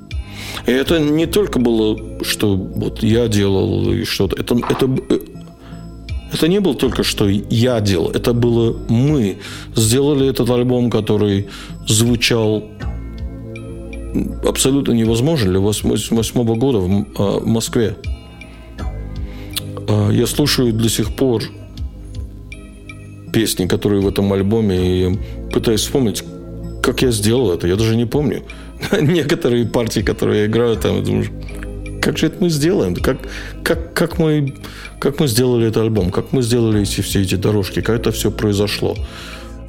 И 0.67 0.71
это 0.71 0.99
не 0.99 1.27
только 1.27 1.59
было, 1.59 1.99
что 2.23 2.57
вот 2.57 3.03
я 3.03 3.29
делал 3.29 3.93
и 3.93 4.05
что-то. 4.05 4.37
Это, 4.41 4.57
это, 4.69 4.91
это 6.33 6.49
не 6.49 6.61
было 6.61 6.75
только, 6.75 7.03
что 7.03 7.29
я 7.29 7.81
делал. 7.81 8.11
Это 8.11 8.33
было 8.33 8.77
мы. 8.89 9.39
Сделали 9.75 10.29
этот 10.29 10.51
альбом, 10.51 10.91
который 10.91 11.49
звучал 11.87 12.65
абсолютно 14.47 14.93
невозможно 14.93 15.51
для 15.51 15.61
88 15.61 16.59
года 16.59 16.79
в, 16.79 17.07
а, 17.19 17.41
Москве. 17.45 17.97
А, 19.89 20.11
я 20.11 20.27
слушаю 20.27 20.73
до 20.73 20.89
сих 20.89 21.15
пор 21.15 21.43
песни, 23.33 23.67
которые 23.67 24.01
в 24.01 24.09
этом 24.09 24.33
альбоме, 24.33 24.77
и 24.79 25.19
пытаюсь 25.53 25.81
вспомнить, 25.81 26.25
как 26.83 27.03
я 27.03 27.11
сделал 27.11 27.53
это. 27.53 27.67
Я 27.67 27.77
даже 27.77 27.97
не 27.97 28.07
помню. 28.07 28.43
некоторые 29.01 29.67
партии, 29.67 30.01
которые 30.01 30.41
я 30.41 30.47
играю, 30.47 30.77
там, 30.77 31.03
думаю, 31.05 31.27
как 32.01 32.19
же 32.19 32.27
это 32.27 32.43
мы 32.43 32.51
сделаем? 32.51 32.95
Как, 32.95 33.19
как, 33.63 33.95
как, 33.95 34.19
мы, 34.19 34.55
как 34.99 35.21
мы 35.21 35.29
сделали 35.29 35.67
этот 35.67 35.83
альбом? 35.83 36.11
Как 36.11 36.33
мы 36.33 36.43
сделали 36.43 36.83
эти, 36.83 37.01
все 37.01 37.23
эти 37.23 37.35
дорожки? 37.35 37.81
Как 37.81 38.01
это 38.01 38.13
все 38.13 38.31
произошло? 38.31 38.97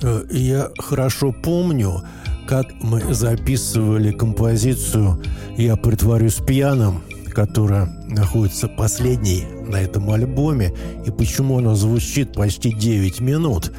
Э, 0.02 0.23
я 0.31 0.69
хорошо 0.77 1.34
помню, 1.34 2.03
как 2.48 2.68
мы 2.81 3.14
записывали 3.14 4.11
композицию 4.11 5.22
«Я 5.57 5.76
притворюсь 5.76 6.36
пьяным», 6.36 7.03
которая 7.34 7.86
находится 8.07 8.68
последней 8.68 9.45
на 9.68 9.77
этом 9.81 10.10
альбоме, 10.10 10.73
и 11.06 11.11
почему 11.11 11.60
она 11.60 11.76
звучит 11.76 12.34
почти 12.34 12.72
9 12.72 13.19
минут. 13.19 13.72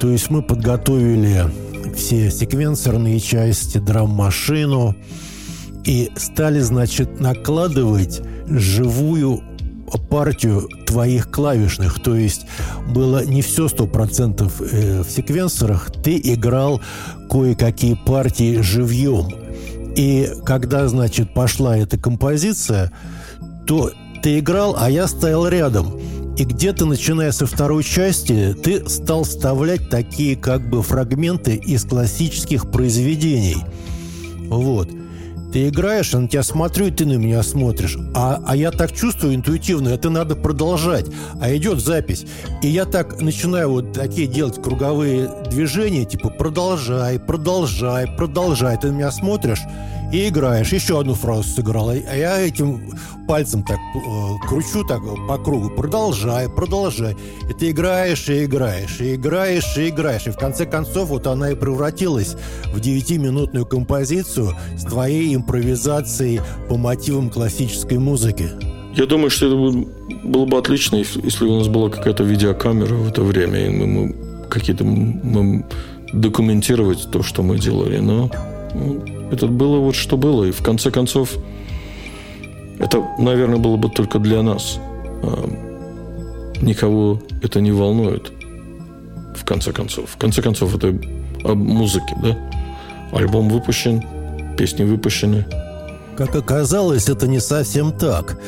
То 0.00 0.10
есть 0.10 0.30
мы 0.30 0.42
подготовили 0.42 1.44
все 1.94 2.30
секвенсорные 2.30 3.20
части, 3.20 3.78
драм-машину 3.78 4.96
и 5.84 6.10
стали, 6.16 6.60
значит, 6.60 7.20
накладывать 7.20 8.20
живую 8.48 9.42
партию 10.10 10.68
твоих 10.86 11.30
клавишных. 11.30 12.02
То 12.02 12.16
есть 12.16 12.46
было 12.88 13.24
не 13.24 13.42
все 13.42 13.68
сто 13.68 13.86
процентов 13.86 14.60
э, 14.60 15.02
в 15.02 15.10
секвенсорах, 15.10 15.90
ты 15.90 16.20
играл 16.22 16.80
кое-какие 17.30 17.94
партии 17.94 18.60
живьем. 18.60 19.28
И 19.96 20.30
когда, 20.44 20.88
значит, 20.88 21.32
пошла 21.32 21.76
эта 21.76 21.98
композиция, 21.98 22.92
то 23.66 23.92
ты 24.22 24.38
играл, 24.40 24.76
а 24.78 24.90
я 24.90 25.06
стоял 25.06 25.48
рядом. 25.48 25.98
И 26.36 26.44
где-то, 26.44 26.84
начиная 26.84 27.32
со 27.32 27.46
второй 27.46 27.82
части, 27.82 28.54
ты 28.62 28.86
стал 28.88 29.24
вставлять 29.24 29.88
такие 29.88 30.36
как 30.36 30.68
бы 30.68 30.82
фрагменты 30.82 31.56
из 31.56 31.84
классических 31.84 32.70
произведений. 32.70 33.56
Вот. 34.48 34.90
Ты 35.52 35.68
играешь, 35.68 36.14
а 36.14 36.20
на 36.20 36.28
тебя 36.28 36.42
смотрю, 36.42 36.86
и 36.86 36.90
ты 36.90 37.06
на 37.06 37.14
меня 37.14 37.42
смотришь. 37.42 37.96
А, 38.14 38.42
а 38.46 38.56
я 38.56 38.70
так 38.70 38.92
чувствую 38.92 39.34
интуитивно, 39.34 39.88
это 39.88 40.10
надо 40.10 40.36
продолжать. 40.36 41.06
А 41.40 41.54
идет 41.54 41.80
запись. 41.80 42.26
И 42.62 42.68
я 42.68 42.84
так 42.84 43.20
начинаю 43.20 43.70
вот 43.70 43.92
такие 43.92 44.26
делать 44.26 44.60
круговые 44.62 45.30
движения, 45.50 46.04
типа 46.04 46.30
продолжай, 46.30 47.18
продолжай, 47.18 48.06
продолжай. 48.06 48.76
Ты 48.78 48.88
на 48.88 48.96
меня 48.96 49.10
смотришь, 49.10 49.60
и 50.12 50.28
играешь. 50.28 50.72
Еще 50.72 51.00
одну 51.00 51.14
фразу 51.14 51.42
сыграл. 51.42 51.90
А 51.90 52.16
я 52.16 52.40
этим 52.40 52.90
пальцем 53.26 53.62
так 53.64 53.78
э, 53.78 54.48
кручу 54.48 54.84
так 54.84 55.00
по 55.28 55.38
кругу. 55.38 55.70
Продолжай, 55.70 56.48
продолжай. 56.48 57.16
И 57.48 57.52
ты 57.52 57.70
играешь, 57.70 58.28
и 58.28 58.44
играешь, 58.44 59.00
и 59.00 59.16
играешь, 59.16 59.76
и 59.76 59.88
играешь. 59.88 60.26
И 60.26 60.30
в 60.30 60.36
конце 60.36 60.64
концов 60.66 61.08
вот 61.08 61.26
она 61.26 61.50
и 61.50 61.54
превратилась 61.54 62.36
в 62.72 62.80
девятиминутную 62.80 63.66
композицию 63.66 64.52
с 64.76 64.84
твоей 64.84 65.35
импровизацией 65.36 66.40
по 66.68 66.76
мотивам 66.76 67.30
классической 67.30 67.98
музыки. 67.98 68.50
Я 68.96 69.06
думаю, 69.06 69.30
что 69.30 69.46
это 69.46 70.26
было 70.26 70.46
бы 70.46 70.58
отлично, 70.58 70.96
если 70.96 71.44
у 71.44 71.58
нас 71.58 71.68
была 71.68 71.90
какая-то 71.90 72.24
видеокамера 72.24 72.94
в 72.94 73.08
это 73.08 73.22
время, 73.22 73.66
и 73.66 73.68
мы, 73.68 73.86
мы 73.86 74.16
какие-то 74.48 74.84
мы 74.84 75.64
документировать 76.12 77.10
то, 77.10 77.22
что 77.22 77.42
мы 77.42 77.58
делали. 77.58 77.98
Но 77.98 78.30
ну, 78.74 79.02
это 79.30 79.46
было 79.46 79.78
вот 79.78 79.94
что 79.94 80.16
было. 80.16 80.44
И 80.44 80.50
в 80.50 80.62
конце 80.62 80.90
концов, 80.90 81.36
это, 82.78 83.04
наверное, 83.18 83.58
было 83.58 83.76
бы 83.76 83.88
только 83.88 84.18
для 84.18 84.42
нас. 84.42 84.78
А, 85.22 85.48
никого 86.60 87.20
это 87.42 87.60
не 87.60 87.72
волнует. 87.72 88.32
в 89.34 89.44
конце 89.44 89.72
концов. 89.72 90.10
В 90.10 90.16
конце 90.16 90.42
концов, 90.42 90.74
это 90.74 90.88
об 91.44 91.58
музыке, 91.58 92.16
да? 92.22 92.36
Альбом 93.12 93.48
выпущен, 93.48 94.02
песни 94.56 94.84
выпущены. 94.84 95.46
Как 96.16 96.34
оказалось, 96.34 97.08
это 97.08 97.26
не 97.26 97.40
совсем 97.40 97.92
так. 97.92 98.38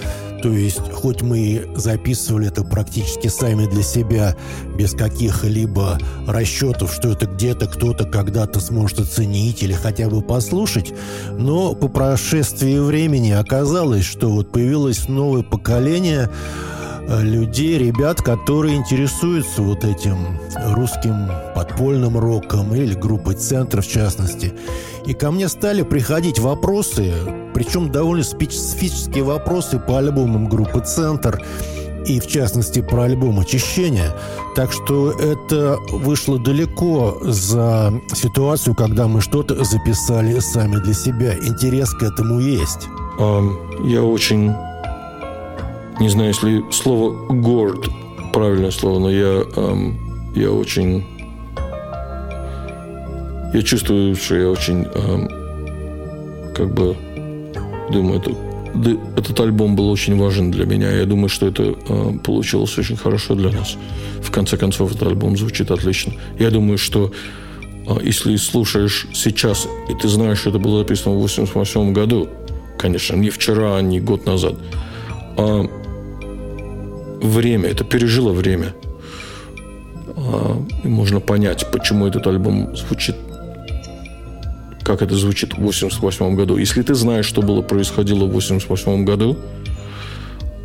То 0.43 0.53
есть, 0.53 0.81
хоть 0.93 1.21
мы 1.21 1.69
записывали 1.75 2.47
это 2.47 2.63
практически 2.63 3.27
сами 3.29 3.67
для 3.67 3.83
себя, 3.83 4.37
без 4.77 4.93
каких-либо 4.93 5.99
расчетов, 6.27 6.95
что 6.95 7.09
это 7.11 7.27
где-то 7.27 7.67
кто-то 7.67 8.05
когда-то 8.05 8.61
сможет 8.61 9.01
оценить 9.01 9.63
или 9.63 9.73
хотя 9.73 10.09
бы 10.09 10.23
послушать, 10.23 10.95
но 11.33 11.75
по 11.75 11.89
прошествии 11.89 12.79
времени 12.79 13.33
оказалось, 13.33 14.05
что 14.05 14.31
вот 14.31 14.53
появилось 14.53 15.09
новое 15.09 15.43
поколение 15.43 16.31
людей, 17.09 17.79
ребят, 17.79 18.21
которые 18.21 18.77
интересуются 18.77 19.63
вот 19.63 19.85
этим 19.85 20.39
русским 20.75 21.31
подпольным 21.55 22.19
роком 22.19 22.75
или 22.75 22.95
группой 22.95 23.35
«Центр» 23.35 23.81
в 23.81 23.89
частности. 23.89 24.53
И 25.07 25.15
ко 25.15 25.31
мне 25.31 25.49
стали 25.49 25.83
приходить 25.83 26.39
вопросы, 26.39 27.15
причем 27.55 27.91
довольно 27.91 28.25
специфические 28.25 29.25
вопросы 29.25 29.79
по 29.79 29.99
альбомам 29.99 30.49
группы 30.49 30.81
«Центр», 30.81 31.43
и 32.07 32.21
в 32.21 32.27
частности 32.27 32.81
про 32.81 33.03
альбом 33.03 33.41
«Очищение». 33.41 34.15
Так 34.55 34.73
что 34.73 35.11
это 35.11 35.77
вышло 35.91 36.39
далеко 36.39 37.19
за 37.23 37.93
ситуацию, 38.15 38.75
когда 38.75 39.09
мы 39.09 39.21
что-то 39.21 39.63
записали 39.63 40.39
сами 40.39 40.77
для 40.77 40.95
себя. 40.95 41.35
Интерес 41.35 41.91
к 41.91 42.03
этому 42.03 42.39
есть. 42.41 42.89
Я 43.85 44.03
очень 44.03 44.55
не 46.01 46.09
знаю, 46.09 46.29
если 46.29 46.65
слово 46.71 47.13
«горд» 47.29 47.89
правильное 48.33 48.71
слово, 48.71 48.99
но 48.99 49.11
я, 49.11 49.45
эм, 49.57 50.33
я 50.35 50.51
очень... 50.53 51.05
Я 53.53 53.63
чувствую, 53.63 54.15
что 54.15 54.37
я 54.37 54.51
очень 54.51 54.85
эм, 54.85 56.55
как 56.55 56.73
бы 56.75 56.97
думаю, 57.91 58.21
это, 58.21 58.33
этот 59.17 59.41
альбом 59.41 59.75
был 59.75 59.91
очень 59.91 60.17
важен 60.19 60.51
для 60.51 60.67
меня. 60.67 60.91
Я 60.91 61.07
думаю, 61.07 61.29
что 61.29 61.47
это 61.47 61.75
э, 61.89 62.13
получилось 62.23 62.77
очень 62.79 62.97
хорошо 62.97 63.35
для 63.35 63.51
нас. 63.51 63.77
В 64.21 64.31
конце 64.31 64.57
концов, 64.57 64.91
этот 64.95 65.09
альбом 65.09 65.37
звучит 65.37 65.71
отлично. 65.71 66.13
Я 66.39 66.51
думаю, 66.51 66.79
что 66.79 67.11
э, 67.87 67.97
если 68.03 68.37
слушаешь 68.37 69.07
сейчас, 69.15 69.67
и 69.89 69.95
ты 69.95 70.09
знаешь, 70.09 70.41
что 70.41 70.51
это 70.51 70.59
было 70.59 70.81
записано 70.81 71.15
в 71.15 71.21
88 71.21 71.93
году, 71.93 72.29
конечно, 72.79 73.17
не 73.17 73.31
вчера, 73.31 73.81
не 73.81 74.01
год 74.01 74.27
назад, 74.27 74.55
а 75.37 75.67
время, 77.21 77.69
это 77.69 77.85
пережило 77.85 78.33
время. 78.33 78.75
А, 80.17 80.63
и 80.85 80.89
можно 80.89 81.21
понять, 81.21 81.71
почему 81.71 82.07
этот 82.07 82.27
альбом 82.27 82.77
звучит 82.77 83.17
как 84.89 85.03
это 85.03 85.15
звучит 85.17 85.53
в 85.53 85.59
88 85.59 86.35
году. 86.35 86.57
Если 86.57 86.81
ты 86.81 86.95
знаешь, 86.95 87.27
что 87.27 87.43
было 87.43 87.61
происходило 87.61 88.25
в 88.25 88.33
88 88.33 89.05
году, 89.05 89.37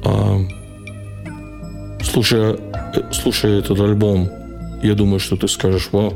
а, 0.05 0.39
слушая, 2.01 2.57
слушая 3.11 3.59
этот 3.59 3.81
альбом, 3.81 4.29
я 4.81 4.95
думаю, 4.95 5.19
что 5.19 5.35
ты 5.35 5.49
скажешь, 5.49 5.89
вау, 5.91 6.13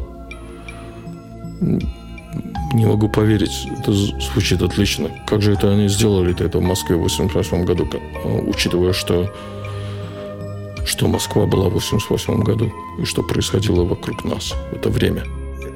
не 2.74 2.86
могу 2.86 3.10
поверить, 3.10 3.68
это 3.78 3.92
звучит 3.92 4.62
отлично. 4.62 5.10
Как 5.28 5.42
же 5.42 5.52
это 5.52 5.72
они 5.74 5.90
сделали 5.90 6.34
это 6.40 6.60
в 6.60 6.64
Москве 6.64 6.96
в 6.96 7.02
88 7.02 7.66
году, 7.66 7.90
учитывая, 8.46 8.94
что 8.94 9.30
что 10.88 11.08
Москва 11.08 11.46
была 11.46 11.70
в 11.70 11.74
88 11.74 12.44
году 12.44 12.72
и 12.98 13.06
что 13.06 13.24
происходило 13.24 13.84
вокруг 13.84 14.24
нас 14.24 14.54
в 14.72 14.76
это 14.76 14.90
время. 14.90 15.24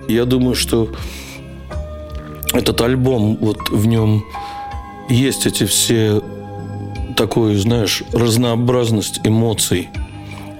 Я 0.07 0.25
думаю, 0.25 0.55
что 0.55 0.89
этот 2.53 2.81
альбом, 2.81 3.37
вот 3.39 3.69
в 3.69 3.85
нем 3.85 4.25
есть 5.09 5.45
эти 5.45 5.65
все 5.65 6.21
такой, 7.15 7.55
знаешь, 7.55 8.03
разнообразность 8.13 9.21
эмоций. 9.23 9.89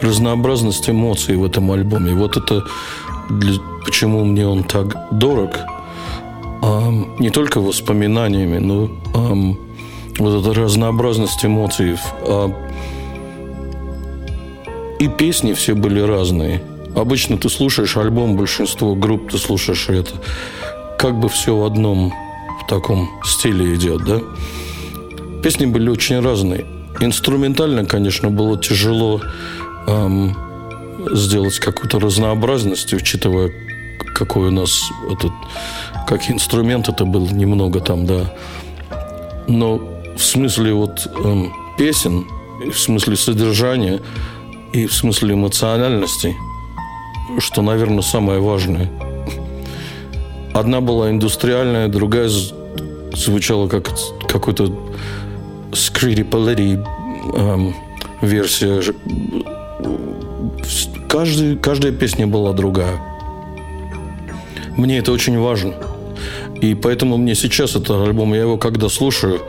Разнообразность 0.01 0.89
эмоций 0.89 1.35
в 1.35 1.45
этом 1.45 1.71
альбоме. 1.71 2.13
Вот 2.13 2.37
это 2.37 2.63
для, 3.29 3.59
почему 3.85 4.25
мне 4.25 4.47
он 4.47 4.63
так 4.63 5.07
дорог. 5.11 5.59
А, 6.61 6.91
не 7.19 7.29
только 7.29 7.59
воспоминаниями, 7.59 8.57
но 8.57 8.89
а, 9.13 9.33
вот 10.17 10.41
эта 10.41 10.53
разнообразность 10.59 11.43
эмоций. 11.45 11.97
А, 12.21 12.51
и 15.01 15.07
песни 15.07 15.53
все 15.53 15.73
были 15.73 15.99
разные. 15.99 16.61
Обычно 16.95 17.35
ты 17.35 17.49
слушаешь 17.49 17.97
альбом, 17.97 18.37
большинство 18.37 18.93
групп 18.93 19.31
ты 19.31 19.39
слушаешь 19.39 19.89
это. 19.89 20.11
Как 20.99 21.19
бы 21.19 21.27
все 21.27 21.57
в 21.57 21.65
одном 21.65 22.13
в 22.61 22.67
таком 22.67 23.09
стиле 23.25 23.73
идет, 23.73 24.05
да? 24.05 24.19
Песни 25.41 25.65
были 25.65 25.89
очень 25.89 26.19
разные. 26.19 26.67
Инструментально, 26.99 27.83
конечно, 27.85 28.29
было 28.29 28.59
тяжело 28.59 29.21
эм, 29.87 30.37
сделать 31.13 31.57
какую-то 31.57 31.99
разнообразность, 31.99 32.93
учитывая, 32.93 33.51
какой 34.13 34.49
у 34.49 34.51
нас 34.51 34.83
этот, 35.11 35.31
как 36.07 36.29
инструмент 36.29 36.89
это 36.89 37.05
был 37.05 37.27
немного 37.31 37.79
там, 37.79 38.05
да. 38.05 38.31
Но 39.47 39.81
в 40.15 40.21
смысле 40.21 40.73
вот 40.73 41.07
эм, 41.25 41.51
песен, 41.75 42.27
в 42.71 42.77
смысле 42.77 43.15
содержания– 43.15 43.99
и 44.73 44.85
в 44.85 44.93
смысле 44.93 45.33
эмоциональности, 45.33 46.35
что, 47.39 47.61
наверное, 47.61 48.01
самое 48.01 48.39
важное. 48.39 48.89
Одна 50.53 50.81
была 50.81 51.09
индустриальная, 51.09 51.87
другая 51.87 52.29
звучала 53.13 53.67
как 53.67 53.89
какой-то 54.27 54.73
скрири 55.73 56.23
палери 56.23 56.79
эм, 57.35 57.75
версия. 58.21 58.81
Каждый, 61.07 61.57
каждая 61.57 61.91
песня 61.91 62.27
была 62.27 62.53
другая. 62.53 62.99
Мне 64.77 64.97
это 64.97 65.11
очень 65.11 65.37
важно. 65.39 65.73
И 66.61 66.75
поэтому 66.75 67.17
мне 67.17 67.35
сейчас 67.35 67.75
этот 67.75 68.07
альбом, 68.07 68.33
я 68.33 68.41
его 68.41 68.57
когда 68.57 68.87
слушаю, 68.87 69.41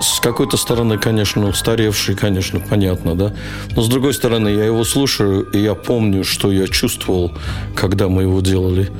с 0.00 0.20
какой-то 0.20 0.56
стороны, 0.56 0.98
конечно, 0.98 1.48
устаревший, 1.48 2.14
конечно, 2.14 2.60
понятно, 2.60 3.14
да. 3.14 3.32
Но 3.74 3.82
с 3.82 3.88
другой 3.88 4.14
стороны, 4.14 4.48
я 4.48 4.64
его 4.64 4.84
слушаю, 4.84 5.42
и 5.50 5.58
я 5.58 5.74
помню, 5.74 6.24
что 6.24 6.52
я 6.52 6.66
чувствовал, 6.66 7.32
когда 7.74 8.08
мы 8.08 8.22
его 8.22 8.40
делали. 8.40 8.90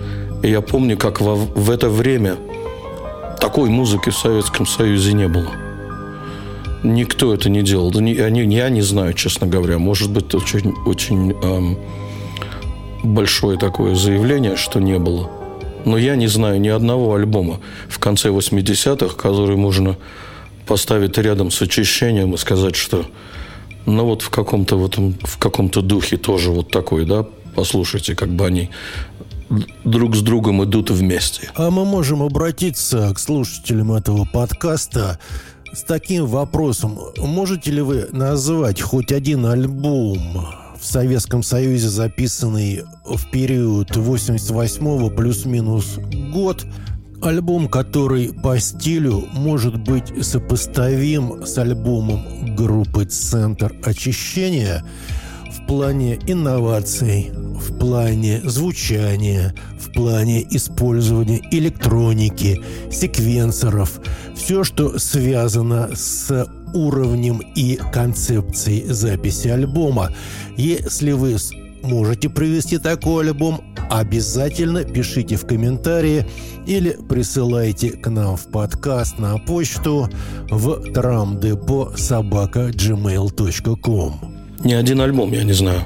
И 0.42 0.50
я 0.50 0.60
помню, 0.60 0.96
как 0.96 1.20
во, 1.20 1.34
в 1.34 1.70
это 1.70 1.88
время 1.88 2.36
такой 3.40 3.68
музыки 3.68 4.10
в 4.10 4.16
Советском 4.16 4.66
Союзе 4.66 5.12
не 5.12 5.28
было. 5.28 5.50
Никто 6.82 7.34
это 7.34 7.50
не 7.50 7.62
делал. 7.62 7.90
Да 7.90 8.00
не, 8.00 8.14
не, 8.14 8.56
я 8.56 8.68
не 8.68 8.82
знаю, 8.82 9.12
честно 9.14 9.46
говоря. 9.46 9.78
Может 9.78 10.10
быть, 10.10 10.34
очень, 10.34 10.74
очень 10.86 11.32
эм, 11.32 11.78
большое 13.02 13.58
такое 13.58 13.94
заявление, 13.94 14.56
что 14.56 14.80
не 14.80 14.98
было. 14.98 15.28
Но 15.84 15.96
я 15.96 16.16
не 16.16 16.26
знаю 16.26 16.60
ни 16.60 16.68
одного 16.68 17.14
альбома 17.14 17.60
в 17.88 17.98
конце 17.98 18.28
80-х, 18.28 19.16
который 19.16 19.56
можно 19.56 19.96
поставить 20.68 21.18
рядом 21.18 21.50
с 21.50 21.60
очищением 21.62 22.34
и 22.34 22.36
сказать, 22.36 22.76
что 22.76 23.06
ну 23.86 24.04
вот 24.04 24.22
в 24.22 24.30
каком-то 24.30 24.76
в 24.76 24.84
этом 24.84 25.16
в 25.22 25.38
каком-то 25.38 25.80
духе 25.80 26.16
тоже 26.16 26.50
вот 26.50 26.70
такой, 26.70 27.06
да, 27.06 27.26
послушайте, 27.54 28.14
как 28.14 28.28
бы 28.28 28.46
они 28.46 28.70
друг 29.84 30.14
с 30.14 30.20
другом 30.20 30.62
идут 30.64 30.90
вместе. 30.90 31.50
А 31.54 31.70
мы 31.70 31.84
можем 31.84 32.22
обратиться 32.22 33.12
к 33.14 33.18
слушателям 33.18 33.92
этого 33.92 34.26
подкаста 34.30 35.18
с 35.72 35.82
таким 35.82 36.26
вопросом. 36.26 36.98
Можете 37.16 37.70
ли 37.70 37.80
вы 37.80 38.08
назвать 38.12 38.80
хоть 38.80 39.10
один 39.10 39.46
альбом 39.46 40.48
в 40.78 40.84
Советском 40.84 41.42
Союзе, 41.42 41.88
записанный 41.88 42.84
в 43.04 43.30
период 43.30 43.96
88 43.96 45.10
плюс-минус 45.10 45.98
год, 46.32 46.64
Альбом, 47.20 47.68
который 47.68 48.32
по 48.32 48.58
стилю 48.60 49.24
может 49.32 49.76
быть 49.76 50.24
сопоставим 50.24 51.44
с 51.44 51.58
альбомом 51.58 52.54
группы 52.54 53.04
«Центр 53.06 53.74
очищения» 53.82 54.84
в 55.50 55.66
плане 55.66 56.20
инноваций, 56.26 57.30
в 57.32 57.76
плане 57.78 58.40
звучания, 58.44 59.52
в 59.80 59.92
плане 59.92 60.46
использования 60.48 61.42
электроники, 61.50 62.62
секвенсоров, 62.90 64.00
все, 64.36 64.62
что 64.62 64.98
связано 64.98 65.90
с 65.94 66.46
уровнем 66.72 67.42
и 67.56 67.80
концепцией 67.92 68.84
записи 68.92 69.48
альбома. 69.48 70.10
Если 70.56 71.12
вы 71.12 71.36
можете 71.88 72.28
привести 72.28 72.78
такой 72.78 73.24
альбом, 73.24 73.60
обязательно 73.90 74.84
пишите 74.84 75.36
в 75.36 75.46
комментарии 75.46 76.26
или 76.66 76.96
присылайте 77.08 77.90
к 77.90 78.08
нам 78.10 78.36
в 78.36 78.46
подкаст 78.48 79.18
на 79.18 79.38
почту 79.38 80.08
в 80.50 80.90
tramdepo 80.92 81.96
собака 81.96 82.68
gmail.com. 82.68 84.14
Ни 84.64 84.74
один 84.74 85.00
альбом, 85.00 85.32
я 85.32 85.44
не 85.44 85.54
знаю. 85.54 85.82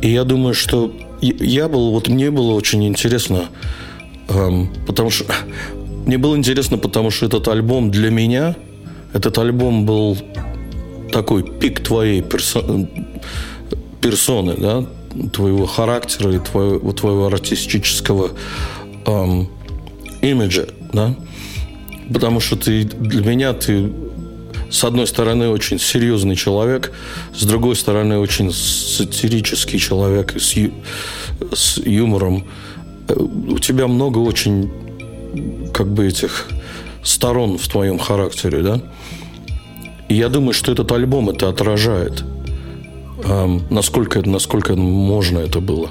И 0.00 0.10
я 0.10 0.24
думаю, 0.24 0.54
что 0.54 0.92
я 1.20 1.68
был, 1.68 1.90
вот 1.90 2.08
мне 2.08 2.30
было 2.30 2.52
очень 2.52 2.86
интересно, 2.86 3.46
эм, 4.28 4.72
потому 4.86 5.10
что 5.10 5.26
мне 6.06 6.18
было 6.18 6.36
интересно, 6.36 6.78
потому 6.78 7.10
что 7.10 7.26
этот 7.26 7.46
альбом 7.48 7.90
для 7.90 8.10
меня, 8.10 8.56
этот 9.12 9.38
альбом 9.38 9.84
был 9.84 10.16
такой 11.12 11.42
пик 11.42 11.80
твоей 11.80 12.22
персо, 12.22 12.62
персоны, 14.06 14.54
да, 14.56 14.84
твоего 15.32 15.66
характера 15.66 16.32
и 16.32 16.38
твоего, 16.38 16.92
твоего 16.92 17.26
артистического 17.26 18.30
эм, 19.04 19.48
имиджа, 20.22 20.66
да, 20.92 21.16
потому 22.12 22.38
что 22.38 22.54
ты 22.54 22.84
для 22.84 23.22
меня 23.22 23.52
ты 23.52 23.90
с 24.70 24.84
одной 24.84 25.08
стороны 25.08 25.48
очень 25.48 25.80
серьезный 25.80 26.36
человек, 26.36 26.92
с 27.34 27.44
другой 27.44 27.74
стороны 27.74 28.18
очень 28.18 28.52
сатирический 28.52 29.80
человек 29.80 30.40
с, 30.40 30.52
ю, 30.52 30.70
с 31.52 31.78
юмором. 31.78 32.44
Э, 33.08 33.14
у 33.14 33.58
тебя 33.58 33.88
много 33.88 34.18
очень 34.18 34.70
как 35.74 35.88
бы 35.88 36.06
этих 36.06 36.48
сторон 37.02 37.58
в 37.58 37.66
твоем 37.66 37.98
характере, 37.98 38.62
да? 38.62 38.80
И 40.08 40.14
я 40.14 40.28
думаю, 40.28 40.52
что 40.52 40.70
этот 40.70 40.92
альбом 40.92 41.28
это 41.30 41.48
отражает. 41.48 42.24
Эм, 43.28 43.62
насколько, 43.70 44.22
насколько 44.28 44.76
можно 44.76 45.38
это 45.40 45.60
было. 45.60 45.90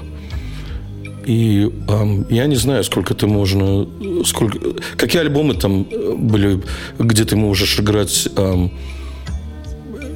И 1.26 1.70
эм, 1.88 2.26
я 2.30 2.46
не 2.46 2.56
знаю, 2.56 2.82
сколько 2.84 3.14
ты 3.14 3.26
можно... 3.26 3.86
Сколько, 4.24 4.58
какие 4.96 5.20
альбомы 5.20 5.54
там 5.54 5.86
были, 6.16 6.62
где 6.98 7.24
ты 7.24 7.36
можешь 7.36 7.78
играть 7.78 8.28
эм, 8.36 8.70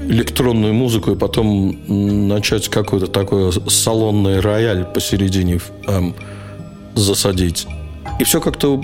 электронную 0.08 0.72
музыку 0.72 1.10
и 1.10 1.16
потом 1.16 1.76
начать 2.28 2.68
какой-то 2.68 3.06
такой 3.06 3.52
салонный 3.68 4.40
рояль 4.40 4.84
посередине 4.84 5.60
эм, 5.88 6.14
засадить. 6.94 7.66
И 8.18 8.24
все 8.24 8.40
как-то 8.40 8.80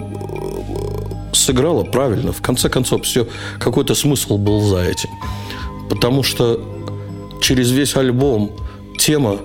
сыграло 1.32 1.84
правильно. 1.84 2.32
В 2.32 2.42
конце 2.42 2.68
концов, 2.68 3.04
все, 3.04 3.26
какой-то 3.58 3.94
смысл 3.94 4.36
был 4.36 4.60
за 4.60 4.82
этим. 4.82 5.10
Потому 5.88 6.22
что 6.22 6.75
через 7.40 7.70
весь 7.70 7.96
альбом 7.96 8.52
тема 8.98 9.38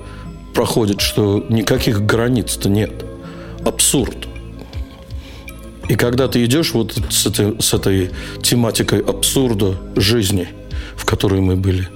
проходит, 0.54 1.02
что 1.02 1.46
никаких 1.50 2.06
границ-то 2.06 2.70
нет. 2.70 3.06
Абсурд. 3.66 4.28
И 5.88 5.96
когда 5.96 6.28
ты 6.28 6.44
идешь 6.46 6.74
вот 6.74 6.98
с 7.10 7.26
этой, 7.26 7.62
с 7.62 7.74
этой 7.74 8.12
тематикой 8.42 9.00
абсурда 9.02 9.76
жизни, 9.96 10.48
в 10.96 11.06
которой 11.06 11.42
мы 11.42 11.56
были, 11.56 11.88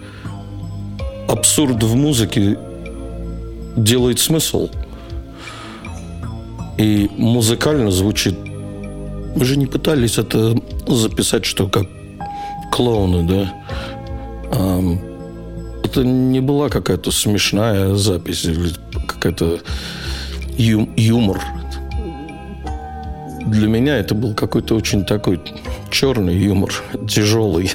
абсурд 1.27 1.81
в 1.81 1.95
музыке 1.95 2.57
делает 3.75 4.19
смысл. 4.19 4.69
И 6.77 7.09
музыкально 7.17 7.91
звучит... 7.91 8.35
Мы 9.35 9.43
же 9.43 9.57
не 9.57 9.65
пытались 9.65 10.17
это 10.17 10.55
записать, 10.87 11.45
что 11.45 11.67
как 11.67 11.85
клоуны, 12.71 13.27
да? 13.27 13.53
Это 15.85 16.03
не 16.03 16.41
была 16.41 16.69
какая-то 16.69 17.11
смешная 17.11 17.95
запись 17.95 18.45
или 18.45 18.71
какая-то 19.07 19.59
ю- 20.57 20.89
юмор. 20.97 21.41
Для 23.45 23.67
меня 23.67 23.97
это 23.97 24.15
был 24.15 24.33
какой-то 24.33 24.75
очень 24.75 25.05
такой 25.05 25.39
черный 25.91 26.35
юмор, 26.35 26.73
тяжелый. 27.07 27.71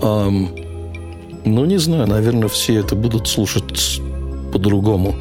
Ну, 0.00 1.64
не 1.66 1.76
знаю, 1.78 2.06
наверное, 2.06 2.48
все 2.48 2.76
это 2.76 2.96
будут 2.96 3.28
слушать 3.28 4.00
по-другому. 4.52 5.14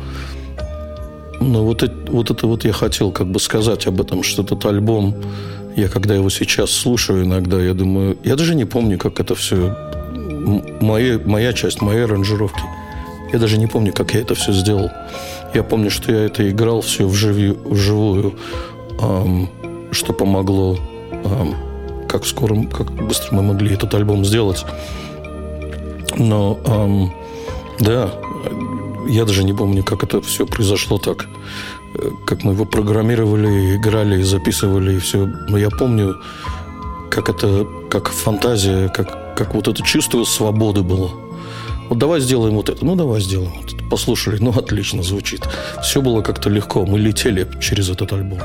Но 1.41 1.65
вот 1.65 1.83
это, 1.83 2.11
вот 2.11 2.31
это 2.31 2.47
вот 2.47 2.63
я 2.63 2.71
хотел 2.71 3.11
как 3.11 3.27
бы 3.27 3.39
сказать 3.39 3.85
об 3.87 3.99
этом, 3.99 4.23
что 4.23 4.43
этот 4.43 4.65
альбом, 4.65 5.13
я 5.75 5.89
когда 5.89 6.15
его 6.15 6.29
сейчас 6.29 6.71
слушаю 6.71 7.25
иногда, 7.25 7.61
я 7.61 7.73
думаю, 7.73 8.17
я 8.23 8.35
даже 8.37 8.55
не 8.55 8.63
помню, 8.63 8.97
как 8.97 9.19
это 9.19 9.35
все 9.35 9.75
моя, 10.81 11.19
моя 11.25 11.53
часть, 11.53 11.81
моей 11.81 12.05
аранжировки. 12.05 12.63
Я 13.31 13.39
даже 13.39 13.57
не 13.57 13.67
помню, 13.67 13.93
как 13.93 14.13
я 14.13 14.21
это 14.21 14.35
все 14.35 14.51
сделал. 14.53 14.91
Я 15.53 15.63
помню, 15.63 15.89
что 15.89 16.11
я 16.11 16.25
это 16.25 16.49
играл 16.49 16.81
все 16.81 17.07
вживую, 17.07 17.57
вживую 17.65 18.35
эм, 18.99 19.49
что 19.91 20.13
помогло, 20.13 20.77
эм, 21.11 21.55
как 22.07 22.25
скоро, 22.25 22.63
как 22.65 22.91
быстро 22.91 23.35
мы 23.35 23.43
могли 23.43 23.73
этот 23.73 23.93
альбом 23.95 24.25
сделать. 24.25 24.65
Но, 26.17 26.59
эм, 26.65 27.13
да, 27.79 28.11
я 29.07 29.25
даже 29.25 29.43
не 29.43 29.53
помню, 29.53 29.83
как 29.83 30.03
это 30.03 30.21
все 30.21 30.45
произошло 30.45 30.97
так. 30.97 31.27
Как 32.25 32.43
мы 32.43 32.53
его 32.53 32.65
программировали, 32.65 33.75
играли, 33.75 34.21
записывали 34.23 34.95
и 34.95 34.99
все. 34.99 35.25
Но 35.47 35.57
я 35.57 35.69
помню, 35.69 36.15
как 37.09 37.29
это, 37.29 37.67
как 37.89 38.09
фантазия, 38.09 38.89
как 38.89 39.22
как 39.35 39.53
вот 39.55 39.67
это 39.67 39.83
чувство 39.83 40.23
свободы 40.23 40.81
было. 40.81 41.11
Вот 41.89 41.99
давай 41.99 42.21
сделаем 42.21 42.55
вот 42.55 42.69
это. 42.69 42.83
Ну, 42.85 42.95
давай 42.95 43.21
сделаем 43.21 43.51
вот 43.61 43.73
это. 43.73 43.83
Послушали, 43.85 44.37
ну, 44.39 44.51
отлично 44.51 45.03
звучит. 45.03 45.47
Все 45.81 46.01
было 46.01 46.21
как-то 46.21 46.49
легко. 46.49 46.85
Мы 46.85 46.99
летели 46.99 47.47
через 47.59 47.89
этот 47.89 48.13
альбом. 48.13 48.39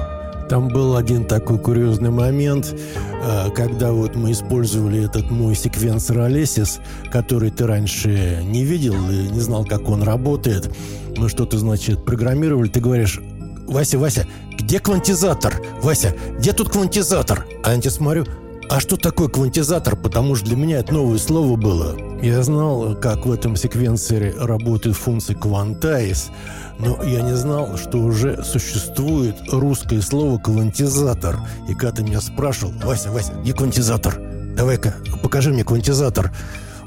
Там 0.49 0.69
был 0.69 0.97
один 0.97 1.27
такой 1.27 1.59
курьезный 1.59 2.11
момент, 2.11 2.75
э, 3.23 3.51
когда 3.55 3.93
вот 3.93 4.17
мы 4.17 4.33
использовали 4.33 5.05
этот 5.05 5.31
мой 5.31 5.55
секвенсор 5.55 6.21
Алесис, 6.21 6.81
который 7.13 7.51
ты 7.51 7.67
раньше 7.67 8.43
не 8.45 8.65
видел 8.65 8.95
и 9.11 9.29
не 9.29 9.41
знал, 9.41 9.67
как 9.67 9.91
он 9.91 10.03
работает. 10.03 10.71
Мы 11.17 11.29
что-то, 11.29 11.59
значит, 11.59 12.03
программировали. 12.05 12.69
Ты 12.69 12.81
говоришь, 12.81 13.21
Вася, 13.67 13.99
Вася, 13.99 14.27
где 14.59 14.81
квантизатор? 14.81 15.63
Вася, 15.83 16.15
где 16.39 16.55
тут 16.55 16.71
квантизатор? 16.71 17.47
А 17.63 17.75
я 17.75 17.81
тебе 17.81 17.91
смотрю, 17.91 18.25
а 18.71 18.81
что 18.81 18.97
такое 18.97 19.29
квантизатор? 19.29 19.97
Потому 19.97 20.35
что 20.35 20.47
для 20.47 20.57
меня 20.57 20.79
это 20.79 20.93
новое 20.93 21.19
слово 21.19 21.57
было. 21.57 21.97
Я 22.23 22.43
знал, 22.43 22.95
как 22.97 23.25
в 23.25 23.33
этом 23.33 23.57
секвенсоре 23.57 24.35
работает 24.39 24.97
функция 24.97 25.37
quantize, 25.37 26.31
но 26.79 27.03
я 27.03 27.23
не 27.23 27.35
знал, 27.35 27.77
что 27.79 27.99
уже 27.99 28.43
существует 28.45 29.37
русское 29.51 30.01
слово 30.03 30.39
«квантизатор». 30.39 31.39
И 31.69 31.75
когда 31.75 31.93
ты 31.93 32.03
меня 32.03 32.21
спрашивал, 32.21 32.73
«Вася, 32.85 33.11
Вася, 33.11 33.33
где 33.41 33.53
квантизатор? 33.53 34.21
Давай-ка, 34.57 34.95
покажи 35.23 35.51
мне 35.51 35.65
квантизатор». 35.65 36.33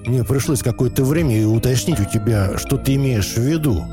Мне 0.06 0.24
пришлось 0.24 0.64
какое-то 0.64 1.04
время 1.04 1.48
уточнить 1.48 2.00
у 2.00 2.06
тебя, 2.06 2.58
что 2.58 2.78
ты 2.78 2.96
имеешь 2.96 3.36
в 3.36 3.42
виду. 3.42 3.84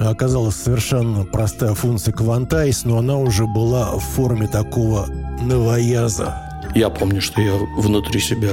Оказалась 0.00 0.56
совершенно 0.56 1.24
простая 1.24 1.74
функция 1.74 2.12
quantize, 2.12 2.82
но 2.84 2.98
она 2.98 3.16
уже 3.16 3.46
была 3.46 3.96
в 3.96 4.00
форме 4.00 4.48
такого 4.48 5.06
новояза. 5.40 6.47
Я 6.74 6.90
помню, 6.90 7.20
что 7.20 7.40
я 7.40 7.54
внутри 7.76 8.20
себя, 8.20 8.50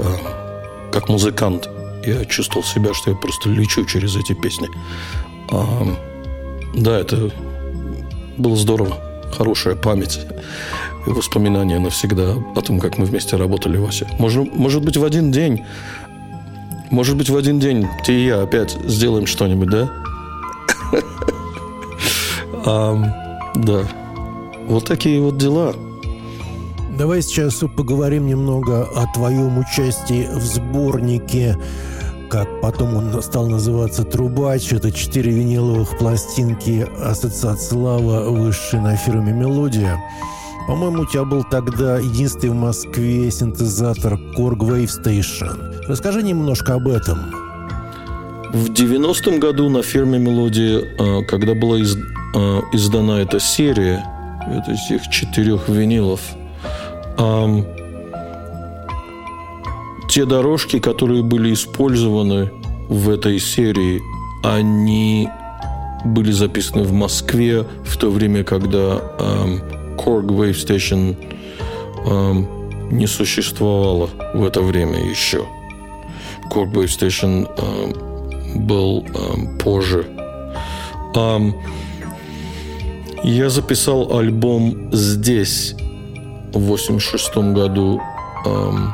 э, 0.00 0.90
как 0.92 1.08
музыкант, 1.08 1.68
я 2.04 2.24
чувствовал 2.24 2.64
себя, 2.64 2.94
что 2.94 3.10
я 3.10 3.16
просто 3.16 3.48
лечу 3.50 3.84
через 3.84 4.16
эти 4.16 4.32
песни. 4.34 4.68
Э, 5.50 5.56
да, 6.74 6.98
это 6.98 7.30
было 8.36 8.56
здорово. 8.56 8.96
Хорошая 9.36 9.74
память 9.74 10.20
и 11.06 11.10
воспоминания 11.10 11.78
навсегда 11.78 12.34
о 12.54 12.60
том, 12.60 12.80
как 12.80 12.98
мы 12.98 13.04
вместе 13.04 13.36
работали, 13.36 13.76
Вася. 13.76 14.06
Может, 14.18 14.54
может 14.54 14.82
быть, 14.82 14.96
в 14.96 15.04
один 15.04 15.32
день, 15.32 15.64
может 16.90 17.16
быть, 17.16 17.28
в 17.28 17.36
один 17.36 17.58
день 17.58 17.88
ты 18.04 18.12
и 18.12 18.26
я 18.26 18.42
опять 18.42 18.76
сделаем 18.84 19.26
что-нибудь, 19.26 19.68
да? 19.70 19.90
Да. 23.54 23.86
Вот 24.66 24.86
такие 24.86 25.20
вот 25.20 25.36
дела. 25.36 25.74
Давай 26.98 27.22
сейчас 27.22 27.62
поговорим 27.76 28.26
немного 28.26 28.84
о 28.84 29.12
твоем 29.12 29.58
участии 29.58 30.28
в 30.32 30.42
сборнике 30.42 31.58
как 32.30 32.60
потом 32.60 32.96
он 32.96 33.22
стал 33.22 33.46
называться 33.46 34.02
«Трубач». 34.02 34.72
Это 34.72 34.90
четыре 34.90 35.30
виниловых 35.30 35.96
пластинки 35.98 36.84
Ассоциации 37.00 37.68
Слава, 37.68 38.28
высшей 38.28 38.80
на 38.80 38.96
фирме 38.96 39.32
«Мелодия». 39.32 40.00
По-моему, 40.66 41.02
у 41.02 41.06
тебя 41.06 41.24
был 41.24 41.44
тогда 41.44 41.98
единственный 41.98 42.50
в 42.50 42.54
Москве 42.54 43.30
синтезатор 43.30 44.14
Korg 44.36 44.58
Wave 44.58 44.90
Station. 45.04 45.86
Расскажи 45.86 46.24
немножко 46.24 46.74
об 46.74 46.88
этом. 46.88 47.18
В 48.52 48.70
90-м 48.70 49.38
году 49.38 49.68
на 49.68 49.84
фирме 49.84 50.18
«Мелодия», 50.18 50.80
э, 50.80 51.22
когда 51.26 51.54
была 51.54 51.78
э, 51.78 51.82
издана 52.72 53.20
эта 53.20 53.38
серия, 53.38 54.04
это 54.48 54.72
этих 54.72 55.08
четырех 55.08 55.68
винилов– 55.68 56.20
те 60.08 60.24
дорожки, 60.24 60.78
которые 60.78 61.22
были 61.22 61.52
использованы 61.52 62.50
в 62.88 63.10
этой 63.10 63.38
серии, 63.38 64.00
они 64.42 65.28
были 66.04 66.32
записаны 66.32 66.84
в 66.84 66.92
Москве 66.92 67.66
в 67.84 67.96
то 67.96 68.10
время, 68.10 68.44
когда 68.44 69.00
Korg 69.96 70.26
Wave 70.26 70.52
Station 70.52 71.16
не 72.92 73.06
существовало 73.06 74.10
в 74.34 74.44
это 74.44 74.60
время 74.60 74.98
еще. 75.08 75.44
Korg 76.50 76.72
Wave 76.72 76.86
Station 76.86 77.48
был 78.56 79.04
позже 79.58 80.06
я 83.24 83.48
записал 83.48 84.18
альбом 84.18 84.90
здесь 84.92 85.74
в 86.54 86.60
86 86.60 87.36
году 87.52 88.00
um, 88.46 88.88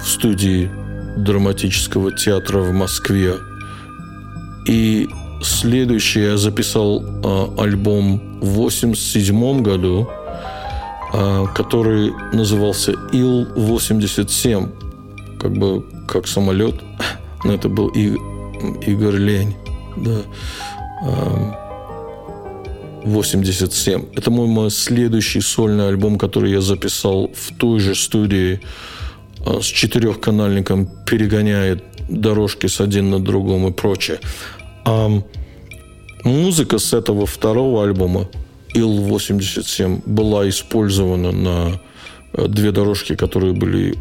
в 0.00 0.06
студии 0.06 0.70
драматического 1.16 2.12
театра 2.12 2.60
в 2.60 2.72
Москве. 2.72 3.34
И 4.66 5.08
следующий 5.42 6.20
я 6.20 6.36
записал 6.36 7.02
uh, 7.02 7.60
альбом 7.60 8.38
в 8.40 8.46
87 8.46 9.62
году, 9.62 10.08
uh, 11.12 11.52
который 11.54 12.12
назывался 12.32 12.92
Ил-87, 13.12 15.38
как 15.38 15.52
бы 15.52 15.84
как 16.06 16.28
самолет, 16.28 16.76
но 17.44 17.54
это 17.54 17.68
был 17.68 17.88
и, 17.88 18.16
Игорь 18.86 19.16
Лень, 19.16 19.56
да. 19.96 20.22
Um, 21.04 21.71
87. 23.04 24.06
Это 24.14 24.30
мой, 24.30 24.46
мой 24.46 24.70
следующий 24.70 25.40
сольный 25.40 25.88
альбом, 25.88 26.18
который 26.18 26.50
я 26.50 26.60
записал 26.60 27.30
в 27.34 27.52
той 27.56 27.80
же 27.80 27.94
студии 27.94 28.60
а, 29.44 29.60
с 29.60 29.66
четырехканальником, 29.66 30.88
перегоняет 31.06 31.84
дорожки 32.08 32.66
с 32.66 32.80
один 32.80 33.10
на 33.10 33.18
другом 33.20 33.66
и 33.68 33.72
прочее. 33.72 34.20
А 34.84 35.10
музыка 36.24 36.78
с 36.78 36.92
этого 36.92 37.26
второго 37.26 37.84
альбома 37.84 38.28
Ил-87 38.74 40.02
была 40.06 40.48
использована 40.48 41.32
на 41.32 41.80
э, 42.32 42.48
две 42.48 42.72
дорожки, 42.72 43.14
которые 43.14 43.52
были 43.52 43.94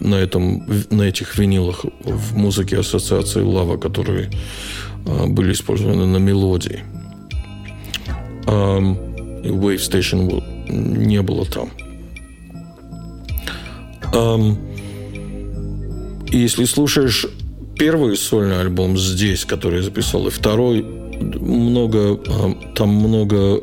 на, 0.00 0.16
этом, 0.16 0.66
на 0.90 1.02
этих 1.02 1.38
винилах 1.38 1.84
в 2.04 2.36
музыке 2.36 2.78
ассоциации 2.78 3.42
Лава, 3.42 3.76
которые 3.76 4.30
а, 5.06 5.26
были 5.26 5.52
использованы 5.52 6.06
на 6.06 6.18
мелодии. 6.18 6.84
Wave 8.48 9.76
Station 9.76 10.42
не 10.68 11.22
было 11.22 11.44
там. 11.46 11.70
Если 16.30 16.64
слушаешь 16.64 17.26
первый 17.78 18.16
сольный 18.16 18.60
альбом 18.60 18.96
здесь, 18.98 19.44
который 19.44 19.76
я 19.76 19.82
записал, 19.82 20.26
и 20.26 20.30
второй, 20.30 20.82
много, 20.82 22.16
там 22.74 22.88
много 22.90 23.60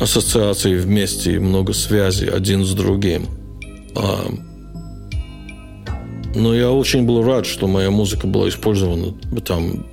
ассоциаций 0.00 0.76
вместе, 0.76 1.40
много 1.40 1.72
связей 1.72 2.28
один 2.28 2.64
с 2.64 2.72
другим. 2.72 3.26
Но 6.34 6.54
я 6.54 6.70
очень 6.70 7.04
был 7.04 7.22
рад, 7.24 7.46
что 7.46 7.66
моя 7.66 7.90
музыка 7.90 8.26
была 8.26 8.48
использована 8.48 9.14
там. 9.44 9.86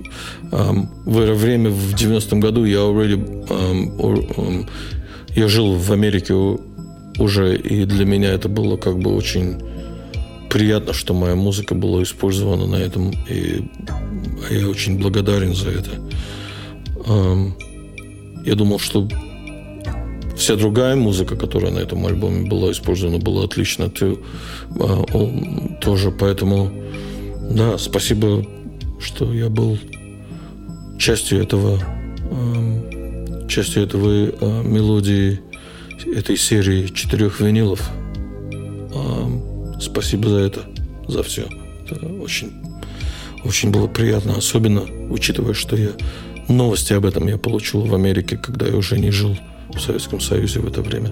Um, 0.52 0.88
в 1.04 1.18
это 1.18 1.34
время, 1.34 1.70
в 1.70 1.94
90-м 1.94 2.40
году, 2.40 2.64
я 2.64 2.78
already, 2.78 3.16
or, 3.98 4.36
um, 4.36 4.68
я 5.34 5.48
жил 5.48 5.74
в 5.74 5.92
Америке 5.92 6.34
уже, 7.18 7.56
и 7.56 7.84
для 7.84 8.04
меня 8.04 8.30
это 8.30 8.48
было 8.48 8.76
как 8.76 8.98
бы 8.98 9.14
очень 9.14 9.56
приятно, 10.50 10.92
что 10.92 11.14
моя 11.14 11.34
музыка 11.34 11.74
была 11.74 12.02
использована 12.02 12.66
на 12.66 12.76
этом, 12.76 13.12
и 13.28 13.64
я 14.50 14.68
очень 14.68 14.98
благодарен 14.98 15.54
за 15.54 15.70
это. 15.70 15.90
Um, 17.06 17.52
я 18.44 18.54
думал, 18.54 18.78
что 18.78 19.08
вся 20.36 20.56
другая 20.56 20.96
музыка, 20.96 21.36
которая 21.36 21.72
на 21.72 21.78
этом 21.78 22.06
альбоме 22.06 22.48
была 22.48 22.70
использована, 22.70 23.18
была 23.18 23.44
отлично. 23.44 23.90
Ты, 23.90 24.18
а, 24.78 25.04
он, 25.12 25.78
тоже, 25.80 26.10
поэтому, 26.10 26.70
да, 27.50 27.78
спасибо, 27.78 28.46
что 29.00 29.32
я 29.32 29.48
был 29.48 29.78
частью 30.98 31.42
этого, 31.42 31.80
а, 32.30 33.48
частью 33.48 33.82
этого 33.82 34.10
а, 34.10 34.62
мелодии 34.62 35.40
этой 36.06 36.36
серии 36.36 36.86
четырех 36.88 37.40
винилов. 37.40 37.90
Спасибо 39.80 40.28
за 40.30 40.38
это, 40.38 40.60
за 41.06 41.22
все. 41.22 41.46
Это 41.84 42.06
очень, 42.06 42.52
очень 43.44 43.70
было 43.70 43.88
приятно, 43.88 44.36
особенно 44.36 44.82
учитывая, 45.10 45.52
что 45.52 45.76
я 45.76 45.90
новости 46.48 46.92
об 46.92 47.04
этом 47.04 47.26
я 47.26 47.36
получил 47.36 47.82
в 47.82 47.94
Америке, 47.94 48.38
когда 48.38 48.66
я 48.66 48.76
уже 48.76 48.98
не 48.98 49.10
жил 49.10 49.36
в 49.74 49.80
Советском 49.80 50.20
Союзе 50.20 50.60
в 50.60 50.66
это 50.66 50.82
время. 50.82 51.10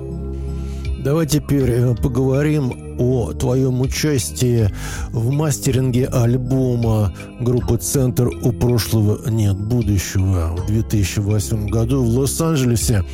Давай 1.05 1.26
теперь 1.26 1.94
поговорим 1.97 2.97
о 2.98 3.35
твоем 3.35 3.82
участии 3.82 4.70
в 5.10 5.31
мастеринге 5.31 6.06
альбома 6.06 7.12
группы 7.40 7.76
«Центр 7.76 8.28
у 8.28 8.52
прошлого 8.52 9.28
нет 9.28 9.55
будущего» 9.55 10.56
в 10.56 10.66
2008 10.66 11.68
году 11.68 12.02
в 12.02 12.09
Лос-Анджелесе. 12.18 13.05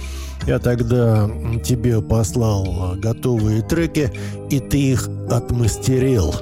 Я 0.46 0.60
тогда 0.60 1.28
тебе 1.64 2.00
послал 2.00 2.94
готовые 2.96 3.62
треки, 3.62 4.12
и 4.50 4.60
ты 4.60 4.92
их 4.92 5.08
отмастерил. 5.28 6.32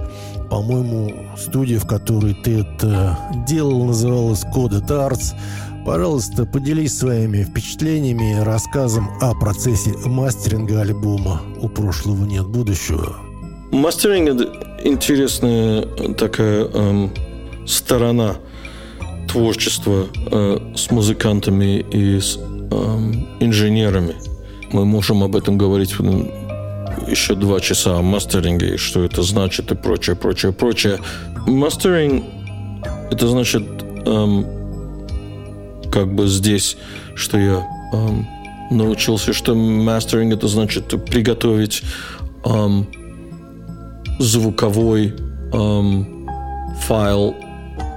По-моему, 0.50 1.14
студия, 1.38 1.78
в 1.78 1.86
которой 1.86 2.34
ты 2.34 2.60
это 2.60 3.18
делал, 3.48 3.86
называлась 3.86 4.44
Coded 4.54 4.88
Arts– 4.88 5.32
Пожалуйста, 5.89 6.44
поделись 6.44 6.98
своими 6.98 7.44
впечатлениями 7.44 8.32
и 8.32 8.40
рассказом 8.40 9.09
о 9.23 9.35
процессе 9.35 9.94
мастеринга 10.05 10.82
альбома 10.82 11.40
«У 11.62 11.70
прошлого 11.70 12.27
нет 12.27 12.47
будущего». 12.47 13.16
Мастеринг– 13.73 14.28
это 14.39 14.81
интересная 14.85 15.86
такая 16.12 16.66
эм, 16.66 17.10
сторона 17.66 18.36
творчества 19.32 20.09
э, 20.31 20.74
с 20.77 20.90
музыкантами 20.90 21.78
и 21.78 22.20
с 22.20 22.36
эм, 22.36 23.27
инженерами. 23.40 24.15
Мы 24.73 24.85
можем 24.85 25.23
об 25.23 25.36
этом 25.36 25.56
говорить 25.56 25.94
еще 27.06 27.35
два 27.35 27.60
часа 27.60 27.97
о 27.97 28.02
мастеринге, 28.02 28.77
что 28.77 29.05
это 29.05 29.23
значит 29.23 29.73
и 29.73 29.74
прочее, 29.74 30.16
прочее, 30.16 30.52
прочее. 30.52 30.98
Мастеринг– 31.47 32.24
это 33.10 33.27
значит 33.27 33.62
эм, 34.05 34.57
как 35.98 36.14
бы 36.14 36.28
здесь, 36.28 36.76
что 37.16 37.38
я 37.38 37.66
эм, 37.92 38.24
научился, 38.70 39.32
что 39.32 39.56
мастеринг 39.56 40.32
это 40.32 40.46
значит 40.46 40.84
приготовить 41.06 41.82
эм, 42.44 42.86
звуковой 44.20 45.12
эм, 45.52 46.28
файл 46.86 47.34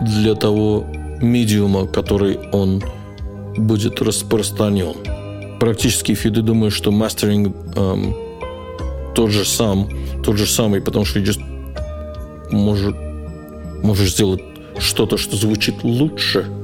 для 0.02 0.34
того 0.34 0.84
медиума, 1.22 1.86
который 1.86 2.40
он 2.52 2.82
будет 3.56 4.02
распространен. 4.02 4.96
Практически 5.60 6.16
Фиды 6.16 6.42
думаю, 6.42 6.72
что 6.72 6.90
мастеринг 6.90 7.56
эм, 7.76 8.16
тот 9.14 9.30
же 9.30 9.46
сам, 9.46 9.88
тот 10.24 10.38
же 10.38 10.48
самый, 10.48 10.82
потому 10.82 11.06
что 11.06 11.20
just 11.20 11.40
может, 12.52 12.96
можешь 13.84 14.14
сделать 14.14 14.42
что-то, 14.80 15.18
что 15.18 15.38
звучит 15.38 15.84
лучше– 15.84 16.48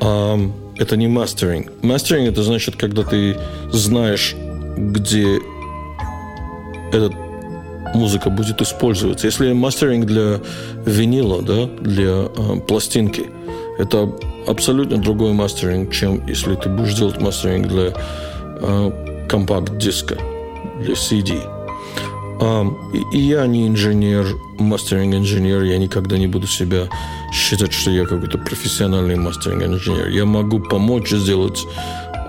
это 0.00 0.96
не 0.96 1.08
мастеринг. 1.08 1.72
Мастеринг 1.82 2.30
это 2.30 2.42
значит, 2.42 2.76
когда 2.76 3.02
ты 3.02 3.36
знаешь, 3.72 4.34
где 4.76 5.38
эта 6.92 7.10
музыка 7.94 8.30
будет 8.30 8.60
использоваться. 8.60 9.26
Если 9.26 9.52
мастеринг 9.52 10.06
для 10.06 10.40
винила, 10.84 11.42
да, 11.42 11.66
для 11.66 12.28
э, 12.28 12.60
пластинки, 12.66 13.26
это 13.78 14.12
абсолютно 14.46 14.98
другой 14.98 15.32
мастеринг, 15.32 15.92
чем 15.92 16.26
если 16.26 16.54
ты 16.54 16.68
будешь 16.68 16.94
делать 16.94 17.20
мастеринг 17.20 17.66
для 17.66 17.92
э, 18.60 19.26
компакт-диска, 19.28 20.18
для 20.80 20.94
CD. 20.94 21.57
Я 22.40 23.46
не 23.46 23.66
инженер, 23.66 24.36
мастеринг-инженер, 24.58 25.62
я 25.64 25.76
никогда 25.78 26.16
не 26.18 26.28
буду 26.28 26.46
себя 26.46 26.88
считать, 27.32 27.72
что 27.72 27.90
я 27.90 28.04
какой-то 28.04 28.38
профессиональный 28.38 29.16
мастеринг-инженер. 29.16 30.08
Я 30.08 30.24
могу 30.24 30.60
помочь 30.60 31.10
сделать 31.10 31.66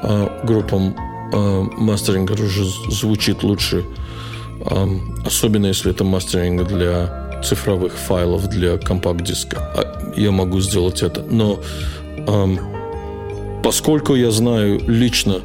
uh, 0.03 0.45
группам 0.45 0.95
uh, 1.31 1.73
мастеринг, 1.77 2.27
который 2.27 2.49
звучит 2.89 3.43
лучше, 3.43 3.85
особенно 5.25 5.67
если 5.67 5.91
это 5.91 6.03
мастеринг 6.03 6.67
для 6.67 7.41
цифровых 7.43 7.93
файлов, 7.93 8.49
для 8.49 8.77
компакт-диска. 8.77 10.11
Я 10.17 10.31
могу 10.31 10.59
сделать 10.59 11.03
это. 11.03 11.23
Но 11.29 11.59
поскольку 13.63 14.15
я 14.15 14.31
знаю 14.31 14.81
лично 14.87 15.41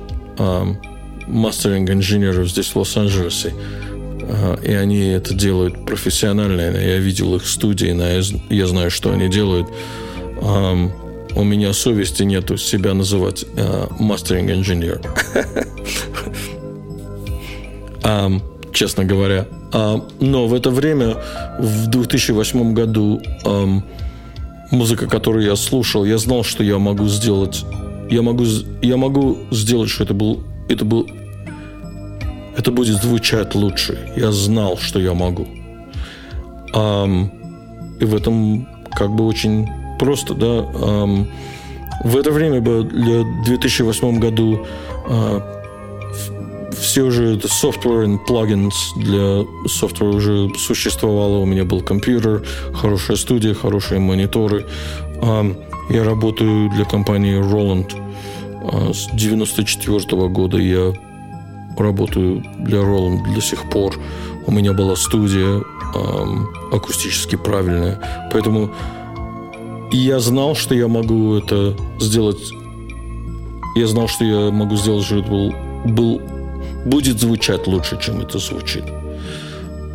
мастеринг-инженеров 1.27 2.49
здесь 2.49 2.69
в 2.69 2.77
Лос-Анджелесе, 2.77 3.55
и 4.63 4.73
они 4.73 5.01
это 5.09 5.35
делают 5.35 5.85
профессионально. 5.87 6.77
Я 6.77 6.99
видел 6.99 7.35
их 7.37 7.47
студии, 7.47 7.95
я 8.53 8.67
знаю, 8.67 8.91
что 8.91 9.13
они 9.13 9.29
делают. 9.29 9.69
У 11.37 11.43
меня 11.43 11.73
совести 11.73 12.23
нету 12.23 12.57
себя 12.57 12.95
называть 12.95 13.45
мастеринг 13.99 14.51
uh, 14.51 14.55
инженер. 14.55 15.01
честно 18.73 19.05
говоря. 19.05 19.47
Но 20.21 20.47
в 20.47 20.55
это 20.55 20.71
время, 20.71 21.17
в 21.59 21.87
2008 21.89 22.75
году, 22.75 23.21
музыка, 24.71 25.07
которую 25.07 25.45
я 25.45 25.57
слушал, 25.57 26.05
я 26.05 26.19
знал, 26.19 26.45
что 26.45 26.63
я 26.63 26.79
могу 26.79 27.09
сделать. 27.09 27.65
Я 28.11 28.23
могу, 28.23 28.45
я 28.83 28.97
могу 28.97 29.39
сделать, 29.51 29.89
что 29.89 30.05
это 30.05 30.15
был, 30.15 30.45
это 30.69 30.85
был, 30.85 31.09
это 32.57 32.71
будет 32.71 33.03
звучать 33.03 33.55
лучше. 33.55 34.13
Я 34.17 34.33
знал, 34.33 34.79
что 34.79 35.01
я 35.01 35.15
могу. 35.15 35.47
Um, 36.73 37.29
и 38.01 38.05
в 38.05 38.15
этом 38.15 38.69
как 38.93 39.11
бы 39.11 39.27
очень 39.27 39.69
просто, 39.99 40.35
да. 40.35 40.47
Um, 40.47 41.27
в 42.03 42.17
это 42.17 42.31
время, 42.31 42.61
в 42.61 43.45
2008 43.45 44.19
году, 44.19 44.67
uh, 45.07 45.43
все 46.81 47.03
уже 47.03 47.37
это 47.37 47.49
software 47.49 48.05
and 48.05 48.19
plugins 48.29 48.75
для 48.97 49.45
software 49.67 50.15
уже 50.15 50.49
существовало. 50.59 51.39
У 51.39 51.47
меня 51.47 51.65
был 51.65 51.81
компьютер, 51.81 52.45
хорошая 52.73 53.17
студия, 53.17 53.55
хорошие 53.55 54.01
мониторы. 54.01 54.67
Um, 55.21 55.57
я 55.91 56.05
работаю 56.05 56.71
для 56.71 56.85
компании 56.85 57.41
Roland. 57.41 57.95
Uh, 58.63 58.93
с 58.93 59.09
94 59.15 59.97
-го 59.99 60.29
года 60.29 60.59
я 60.59 60.93
работаю 61.79 62.43
для 62.59 62.79
Roland 62.79 63.35
до 63.35 63.41
сих 63.41 63.69
пор. 63.71 63.95
У 64.47 64.53
меня 64.53 64.73
была 64.73 64.97
студия 64.97 65.63
эм, 65.95 66.49
акустически 66.73 67.37
правильная. 67.37 68.01
Поэтому 68.33 68.71
я 69.91 70.21
знал, 70.21 70.55
что 70.55 70.75
я 70.75 70.89
могу 70.89 71.37
это 71.37 71.75
сделать. 71.99 72.53
Я 73.77 73.87
знал, 73.87 74.09
что 74.09 74.25
я 74.25 74.51
могу 74.51 74.77
сделать, 74.77 75.05
что 75.05 75.19
это 75.19 75.31
был, 75.31 75.55
был 75.85 76.21
будет 76.85 77.21
звучать 77.21 77.67
лучше, 77.67 77.99
чем 78.01 78.21
это 78.21 78.39
звучит. 78.39 78.85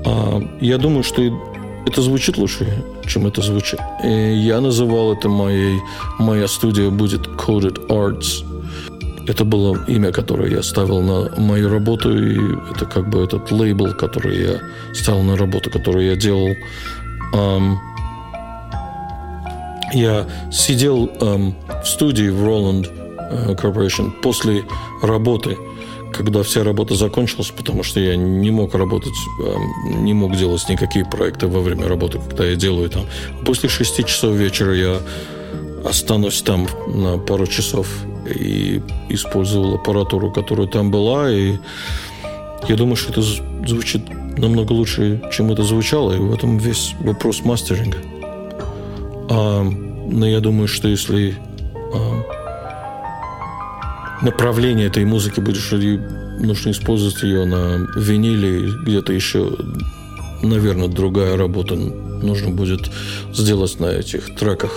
А, 0.06 0.42
я 0.62 0.78
думаю, 0.78 1.04
что 1.04 1.22
это 1.86 2.02
звучит 2.02 2.38
лучше, 2.38 2.84
чем 3.06 3.28
это 3.28 3.42
звучит. 3.42 3.80
И 4.04 4.08
я 4.08 4.62
называл 4.62 5.14
это 5.14 5.30
моей... 5.30 5.80
Моя 6.20 6.48
студия 6.48 6.90
будет 6.90 7.28
Coded 7.28 7.88
Arts. 7.88 8.46
Это 9.30 9.46
было 9.46 9.78
имя, 9.88 10.12
которое 10.12 10.50
я 10.50 10.64
ставил 10.64 11.02
на 11.02 11.30
мою 11.38 11.70
работу, 11.70 12.18
и 12.18 12.40
это 12.72 12.86
как 12.86 13.08
бы 13.12 13.24
этот 13.24 13.52
лейбл, 13.52 13.94
который 13.94 14.42
я 14.42 14.60
ставил 14.96 15.22
на 15.22 15.38
работу, 15.38 15.70
которую 15.70 16.08
я 16.08 16.16
делал. 16.16 16.50
Um, 17.36 17.76
я 19.94 20.26
сидел 20.52 21.06
um, 21.20 21.54
в 21.84 21.88
студии 21.88 22.30
в 22.30 22.44
Roland 22.44 22.90
uh, 23.32 23.56
Corporation 23.56 24.10
после 24.24 24.64
работы, 25.04 25.58
когда 26.12 26.42
вся 26.42 26.64
работа 26.64 26.96
закончилась, 26.96 27.52
потому 27.56 27.84
что 27.84 28.00
я 28.00 28.16
не 28.16 28.50
мог 28.50 28.74
работать, 28.74 29.14
не 29.86 30.16
мог 30.16 30.36
делать 30.38 30.68
никакие 30.70 31.06
проекты 31.06 31.46
во 31.46 31.60
время 31.60 31.88
работы, 31.88 32.18
когда 32.18 32.48
я 32.48 32.56
делаю 32.56 32.90
там. 32.90 33.06
После 33.46 33.70
шести 33.70 34.04
часов 34.04 34.34
вечера 34.34 34.74
я 34.74 34.98
останусь 35.86 36.42
там 36.42 36.68
на 36.88 37.20
пару 37.20 37.46
часов 37.46 37.88
и 38.36 38.82
использовал 39.10 39.76
аппаратуру, 39.76 40.32
которая 40.32 40.68
там 40.68 40.92
была, 40.92 41.32
и 41.32 41.58
я 42.68 42.76
думаю, 42.76 42.96
что 42.96 43.12
это 43.12 43.22
звучит 43.68 44.02
намного 44.38 44.74
лучше, 44.74 45.22
чем 45.32 45.52
это 45.52 45.64
звучало, 45.64 46.14
и 46.14 46.20
в 46.20 46.34
этом 46.34 46.58
весь 46.58 46.94
вопрос 47.02 47.44
мастеринга. 47.44 47.98
А, 49.30 49.64
но 49.64 50.28
я 50.28 50.40
думаю, 50.40 50.68
что 50.68 50.88
если 50.88 51.36
а, 51.94 52.24
направление 54.22 54.88
этой 54.88 55.06
музыки 55.06 55.40
будет, 55.40 55.58
что 55.58 55.78
нужно 55.78 56.72
использовать 56.72 57.22
ее 57.24 57.46
на 57.46 57.88
виниле, 57.96 58.72
где-то 58.84 59.14
еще, 59.14 59.52
наверное, 60.42 60.88
другая 60.88 61.38
работа 61.38 61.76
нужно 61.76 62.50
будет 62.50 62.90
сделать 63.34 63.80
на 63.80 63.86
этих 63.86 64.36
треках, 64.36 64.72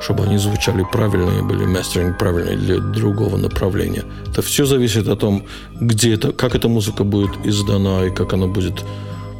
чтобы 0.00 0.24
они 0.24 0.38
звучали 0.38 0.84
правильно 0.92 1.38
и 1.38 1.42
были 1.42 1.64
мастеринг 1.64 2.18
правильные 2.18 2.56
для 2.56 2.78
другого 2.78 3.36
направления. 3.36 4.04
Это 4.30 4.42
все 4.42 4.66
зависит 4.66 5.08
от 5.08 5.20
том, 5.20 5.44
где 5.80 6.14
это, 6.14 6.32
как 6.32 6.54
эта 6.54 6.68
музыка 6.68 7.04
будет 7.04 7.30
издана 7.44 8.06
и 8.06 8.10
как 8.10 8.32
она 8.32 8.46
будет 8.46 8.84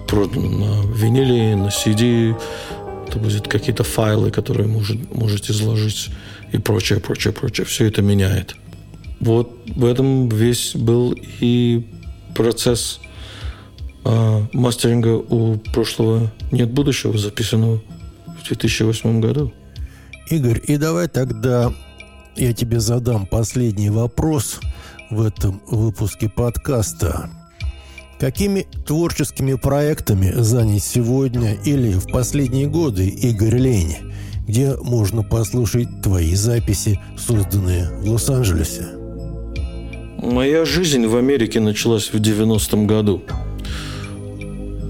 продана 0.09 0.49
на 0.49 0.93
виниле, 0.93 1.57
на 1.57 1.69
CD. 1.69 2.35
Это 3.09 3.19
будет 3.19 3.49
какие-то 3.49 3.85
файлы, 3.85 4.31
которые 4.31 4.69
может, 4.69 5.15
можете 5.15 5.53
изложить 5.53 6.11
и 6.53 6.59
прочее, 6.59 7.01
прочее, 7.01 7.33
прочее. 7.33 7.65
Все 7.65 7.87
это 7.87 8.03
меняет. 8.03 8.57
Вот 9.21 9.51
в 9.67 9.85
этом 9.85 10.29
весь 10.29 10.75
был 10.75 11.15
и 11.41 11.87
процесс 12.35 13.01
а 14.05 14.47
мастеринга 14.53 15.17
у 15.17 15.57
прошлого 15.57 16.31
нет 16.53 16.71
будущего, 16.71 17.17
записанного 17.17 17.81
в 18.27 18.47
2008 18.47 19.21
году. 19.21 19.53
Игорь, 20.31 20.61
и 20.67 20.77
давай 20.77 21.09
тогда 21.09 21.73
я 22.37 22.53
тебе 22.53 22.81
задам 22.81 23.27
последний 23.27 23.91
вопрос 23.91 24.61
в 25.11 25.23
этом 25.23 25.63
выпуске 25.67 26.29
подкаста. 26.29 27.31
Какими 28.19 28.67
творческими 28.87 29.55
проектами 29.55 30.33
занят 30.37 30.83
сегодня 30.83 31.55
или 31.65 31.93
в 31.93 32.07
последние 32.11 32.69
годы 32.69 33.09
Игорь 33.09 33.57
Лень, 33.57 33.97
где 34.47 34.77
можно 34.77 35.23
послушать 35.23 36.03
твои 36.03 36.35
записи, 36.35 37.01
созданные 37.19 37.91
в 38.01 38.11
Лос-Анджелесе? 38.11 38.87
Моя 40.23 40.65
жизнь 40.65 41.07
в 41.07 41.17
Америке 41.17 41.61
началась 41.61 42.13
в 42.13 42.15
90-м 42.15 42.87
году– 42.87 43.23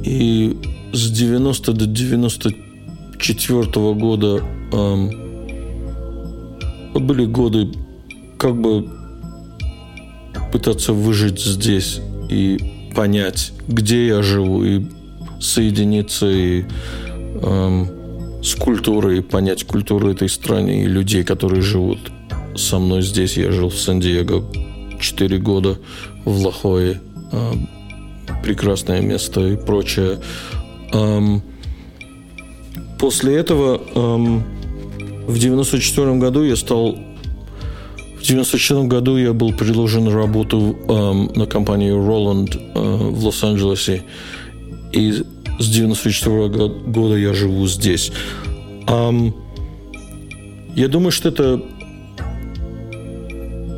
и 0.04 0.56
с 0.92 1.10
90 1.10 1.72
до 1.72 1.86
94 1.86 3.94
года 3.94 4.42
эм, 4.72 5.10
были 6.94 7.24
годы 7.24 7.70
как 8.38 8.60
бы 8.60 8.86
пытаться 10.52 10.92
выжить 10.92 11.40
здесь 11.40 12.00
и 12.28 12.90
понять, 12.94 13.52
где 13.66 14.06
я 14.06 14.22
живу, 14.22 14.62
и 14.64 14.84
соединиться 15.40 16.30
и 16.30 16.64
эм, 17.42 17.88
с 18.42 18.54
культурой, 18.54 19.22
понять 19.22 19.64
культуру 19.64 20.10
этой 20.10 20.28
страны 20.28 20.84
и 20.84 20.86
людей, 20.86 21.24
которые 21.24 21.62
живут 21.62 21.98
со 22.56 22.78
мной 22.78 23.02
здесь. 23.02 23.36
Я 23.36 23.50
жил 23.50 23.70
в 23.70 23.78
Сан-Диего 23.78 24.44
4 25.00 25.38
года, 25.38 25.78
в 26.24 26.44
Лахое. 26.44 27.00
Эм, 27.32 27.68
прекрасное 28.42 29.00
место 29.00 29.40
и 29.40 29.56
прочее. 29.56 30.20
После 32.98 33.36
этого 33.36 33.80
в 35.26 35.38
94 35.38 36.14
году 36.16 36.42
я 36.42 36.56
стал 36.56 36.96
в 38.24 38.26
94 38.26 38.84
году 38.84 39.18
я 39.18 39.34
был 39.34 39.52
предложен 39.52 40.08
работу 40.08 40.78
на 41.36 41.46
компанию 41.46 41.96
Roland 41.96 42.56
э, 42.56 43.10
в 43.10 43.22
Лос-Анджелесе. 43.22 44.02
И 44.92 45.12
с 45.58 45.68
94 45.68 46.48
года 46.86 47.16
я 47.16 47.34
живу 47.34 47.66
здесь. 47.66 48.12
Я 50.74 50.88
думаю, 50.88 51.12
что 51.12 51.28
это, 51.28 51.62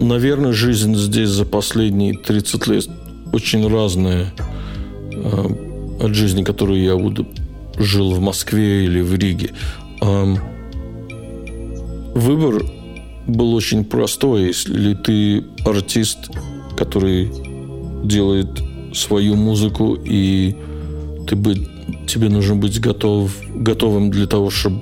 наверное, 0.01 0.53
жизнь 0.53 0.95
здесь 0.95 1.29
за 1.29 1.45
последние 1.45 2.17
30 2.17 2.67
лет 2.69 2.89
очень 3.37 3.69
разная. 3.69 4.33
Э, 5.13 5.47
от 6.01 6.15
жизни, 6.15 6.43
которую 6.43 6.83
я 6.83 6.95
жил 7.79 8.13
в 8.13 8.21
Москве 8.21 8.85
или 8.85 9.01
в 9.01 9.15
Риге. 9.15 9.51
Выбор 12.15 12.65
был 13.27 13.55
очень 13.55 13.85
простой. 13.85 14.49
Если 14.49 14.95
ты 14.95 15.45
артист, 15.65 16.31
который 16.77 17.31
делает 18.05 18.49
свою 18.95 19.37
музыку, 19.37 19.95
и 19.95 20.55
ты 21.27 21.37
бы, 21.37 21.55
тебе 22.07 22.29
нужно 22.29 22.57
быть 22.57 22.81
готов, 22.81 23.37
готовым 23.55 24.11
для 24.11 24.27
того, 24.27 24.51
чтобы 24.51 24.81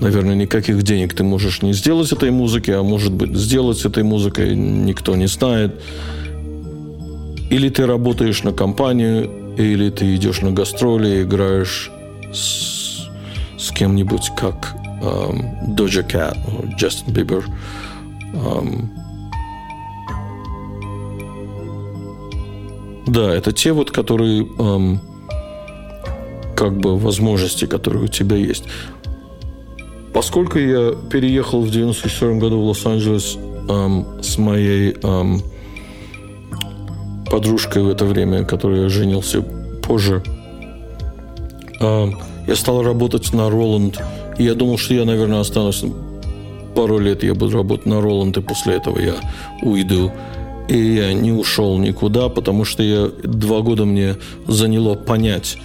наверное, 0.00 0.34
никаких 0.34 0.82
денег 0.82 1.14
ты 1.14 1.22
можешь 1.22 1.62
не 1.62 1.72
сделать 1.74 2.10
этой 2.10 2.32
музыки, 2.32 2.72
а 2.72 2.82
может 2.82 3.12
быть, 3.12 3.36
сделать 3.36 3.84
этой 3.84 4.02
музыкой 4.02 4.56
никто 4.56 5.14
не 5.14 5.28
знает. 5.28 5.80
Или 7.52 7.68
ты 7.68 7.84
работаешь 7.84 8.42
на 8.44 8.52
компанию, 8.54 9.30
или 9.58 9.90
ты 9.90 10.16
идешь 10.16 10.40
на 10.40 10.52
гастроли, 10.52 11.22
играешь 11.22 11.90
с, 12.32 13.10
с 13.58 13.70
кем-нибудь, 13.72 14.30
как 14.38 14.74
um, 15.02 15.76
Doja 15.76 16.02
Cat, 16.02 16.38
Justin 16.78 17.12
Bieber. 17.12 17.44
Um, 18.32 18.88
да, 23.06 23.34
это 23.34 23.52
те 23.52 23.72
вот, 23.72 23.90
которые 23.90 24.44
um, 24.44 24.96
как 26.56 26.78
бы 26.78 26.98
возможности, 26.98 27.66
которые 27.66 28.04
у 28.04 28.08
тебя 28.08 28.36
есть. 28.36 28.64
Поскольку 30.14 30.58
я 30.58 30.92
переехал 31.10 31.60
в 31.60 31.70
94 31.70 32.34
году 32.36 32.62
в 32.62 32.64
Лос-Анджелес 32.68 33.36
um, 33.68 34.22
с 34.22 34.38
моей 34.38 34.92
um, 34.92 35.42
подружкой 37.32 37.82
в 37.82 37.88
это 37.88 38.04
время, 38.04 38.44
которой 38.44 38.82
я 38.82 38.88
женился 38.90 39.40
позже. 39.40 40.22
А, 41.80 42.10
я 42.46 42.56
стал 42.56 42.82
работать 42.82 43.32
на 43.32 43.48
Roland 43.48 43.98
И 44.38 44.44
я 44.44 44.54
думал, 44.54 44.76
что 44.76 44.92
я, 44.92 45.06
наверное, 45.06 45.40
останусь 45.40 45.82
пару 46.76 46.98
лет, 46.98 47.22
я 47.22 47.34
буду 47.34 47.56
работать 47.56 47.86
на 47.86 48.02
Роланд, 48.02 48.36
и 48.36 48.42
после 48.42 48.74
этого 48.74 48.98
я 48.98 49.14
уйду. 49.62 50.12
И 50.68 50.76
я 50.76 51.14
не 51.14 51.32
ушел 51.32 51.78
никуда, 51.78 52.28
потому 52.28 52.64
что 52.64 52.82
я 52.82 53.08
два 53.24 53.60
года 53.60 53.84
мне 53.86 54.16
заняло 54.46 54.94
понять, 54.94 55.56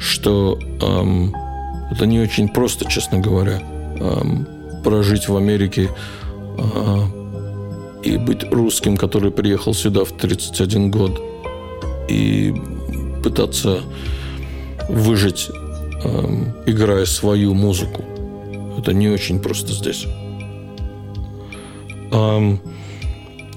что 0.00 0.58
эм, 0.82 1.34
это 1.90 2.06
не 2.06 2.20
очень 2.20 2.48
просто, 2.48 2.84
честно 2.86 3.18
говоря, 3.18 3.62
эм, 4.00 4.46
прожить 4.84 5.28
в 5.28 5.36
Америке 5.36 5.88
э, 6.58 7.00
и 8.04 8.18
быть 8.18 8.44
русским, 8.52 8.96
который 8.96 9.30
приехал 9.30 9.74
сюда 9.74 10.04
в 10.04 10.12
31 10.12 10.90
год, 10.90 11.20
и 12.08 12.54
пытаться 13.22 13.80
выжить, 14.88 15.48
эм, 16.04 16.52
играя 16.66 17.06
свою 17.06 17.54
музыку. 17.54 18.04
Это 18.78 18.92
не 18.92 19.08
очень 19.08 19.40
просто 19.40 19.72
здесь. 19.72 20.06
Эм, 22.12 22.60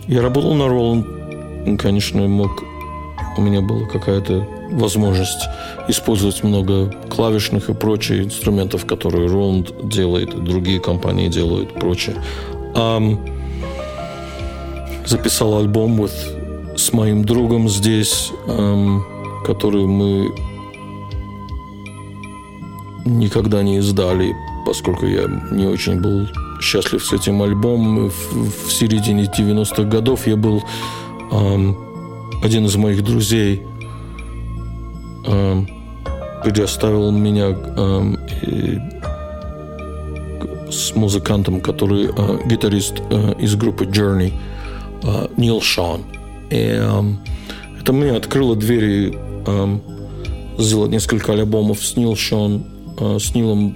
я 0.07 0.22
работал 0.22 0.53
на 0.53 0.68
Роланд, 0.68 1.06
конечно, 1.80 2.26
мог... 2.28 2.64
У 3.38 3.41
меня 3.41 3.61
была 3.61 3.86
какая-то 3.86 4.48
возможность 4.72 5.48
использовать 5.88 6.44
много 6.44 6.90
клавишных 7.10 7.69
и 7.69 7.74
прочих 7.74 8.26
инструментов, 8.26 8.86
которые 8.86 9.28
Роланд 9.28 9.74
делает, 9.84 10.44
другие 10.44 10.80
компании 10.80 11.28
делают, 11.28 11.74
прочее. 11.74 12.15
Um, 12.74 13.37
записал 15.08 15.58
альбом 15.58 16.02
with, 16.02 16.76
с 16.78 16.94
моим 16.94 17.24
другом 17.24 17.70
здесь, 17.70 18.32
um, 18.48 19.02
который 19.46 19.86
мы 19.86 20.32
никогда 23.06 23.64
не 23.64 23.78
издали, 23.78 24.36
поскольку 24.66 25.06
я 25.06 25.26
не 25.52 25.66
очень 25.66 26.02
был 26.02 26.28
счастлив 26.62 27.04
с 27.04 27.14
этим 27.14 27.42
альбомом. 27.42 28.10
В, 28.10 28.68
в 28.68 28.72
середине 28.72 29.24
90-х 29.26 29.84
годов 29.84 30.28
я 30.28 30.36
был 30.36 30.64
эм, 31.32 31.78
один 32.44 32.66
из 32.66 32.76
моих 32.76 33.04
друзей 33.04 33.62
эм, 35.26 35.68
предоставил 36.44 37.12
меня 37.12 37.48
эм, 37.48 38.20
и, 38.42 38.80
с 40.70 40.96
музыкантом, 40.96 41.62
который 41.62 42.08
э, 42.08 42.40
гитарист 42.46 43.02
э, 43.10 43.36
из 43.40 43.56
группы 43.56 43.86
Journey, 43.86 44.34
Нил 45.38 45.61
Шон. 45.61 46.02
И 46.49 46.56
э, 46.56 47.02
это 47.80 47.94
мне 47.94 48.11
открыло 48.11 48.56
двери 48.56 49.18
э, 49.45 49.80
сделать 50.57 50.91
несколько 50.91 51.34
альбомов 51.34 51.86
с 51.86 51.95
Нил 51.95 52.15
Шон, 52.15 52.65
э, 52.99 53.18
с 53.19 53.34
Нилом 53.36 53.76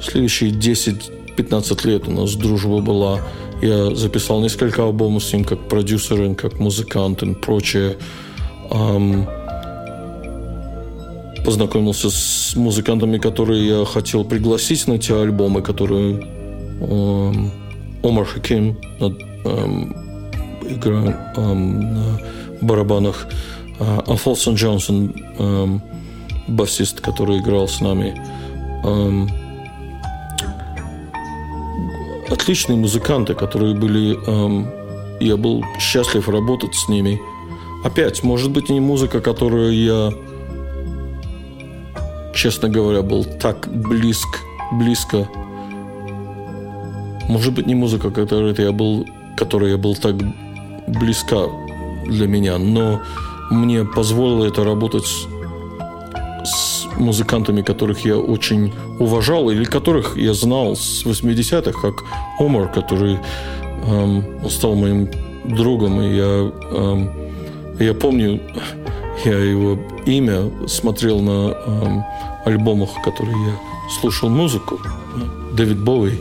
следующие 0.00 0.50
10-15 0.50 1.86
лет 1.86 2.08
у 2.08 2.12
нас 2.12 2.34
дружба 2.34 2.80
была. 2.80 3.20
Я 3.62 3.94
записал 3.94 4.40
несколько 4.40 4.84
альбомов 4.84 5.24
с 5.24 5.32
ним 5.32 5.44
как 5.44 5.68
продюсер, 5.68 6.34
как 6.34 6.58
музыкант 6.58 7.22
и 7.22 7.34
прочее. 7.34 7.96
Um, 8.70 9.26
познакомился 11.44 12.10
с 12.10 12.56
музыкантами, 12.56 13.18
которые 13.18 13.78
я 13.80 13.84
хотел 13.84 14.24
пригласить 14.24 14.86
на 14.88 14.98
те 14.98 15.14
альбомы, 15.14 15.62
которые 15.62 16.26
um, 16.80 17.50
Омар 18.06 18.24
Хаким 18.24 18.78
um, 19.00 19.94
играл 20.68 21.14
um, 21.36 21.54
на 21.54 22.20
барабанах, 22.60 23.26
uh, 23.78 24.04
Алфонсон 24.06 24.54
Джонсон, 24.54 25.14
um, 25.38 25.80
басист, 26.46 27.00
который 27.00 27.38
играл 27.38 27.66
с 27.68 27.80
нами. 27.80 28.14
Um, 28.84 29.28
отличные 32.30 32.76
музыканты, 32.76 33.34
которые 33.34 33.74
были... 33.74 34.16
Эм, 34.26 34.68
я 35.20 35.36
был 35.36 35.64
счастлив 35.80 36.28
работать 36.28 36.74
с 36.74 36.88
ними. 36.88 37.20
Опять, 37.84 38.22
может 38.22 38.50
быть, 38.50 38.68
не 38.68 38.80
музыка, 38.80 39.20
которую 39.20 39.72
я, 39.74 40.12
честно 42.34 42.68
говоря, 42.68 43.02
был 43.02 43.24
так 43.24 43.68
близк, 43.68 44.28
близко. 44.72 45.28
Может 47.28 47.54
быть, 47.54 47.66
не 47.66 47.74
музыка, 47.74 48.10
которой 48.10 48.54
я 48.58 48.72
был, 48.72 49.06
которой 49.36 49.70
я 49.70 49.78
был 49.78 49.94
так 49.94 50.16
близка 50.86 51.46
для 52.06 52.26
меня, 52.26 52.58
но 52.58 53.00
мне 53.50 53.84
позволило 53.84 54.44
это 54.44 54.64
работать 54.64 55.06
музыкантами, 56.98 57.62
которых 57.62 58.04
я 58.04 58.16
очень 58.16 58.72
уважал, 58.98 59.50
или 59.50 59.64
которых 59.64 60.16
я 60.16 60.34
знал 60.34 60.76
с 60.76 61.04
80-х, 61.04 61.72
как 61.80 62.04
Омар, 62.38 62.68
который 62.68 63.18
эм, 63.86 64.48
стал 64.48 64.74
моим 64.74 65.08
другом, 65.44 66.00
и 66.00 66.16
я, 66.16 66.52
эм, 66.72 67.10
я 67.78 67.94
помню, 67.94 68.40
я 69.24 69.38
его 69.38 69.78
имя 70.06 70.50
смотрел 70.66 71.20
на 71.20 71.52
эм, 71.52 72.04
альбомах, 72.44 72.90
которые 73.04 73.36
я 73.46 73.54
слушал 74.00 74.28
музыку. 74.28 74.78
Дэвид 75.52 75.78
Боуи, 75.78 76.12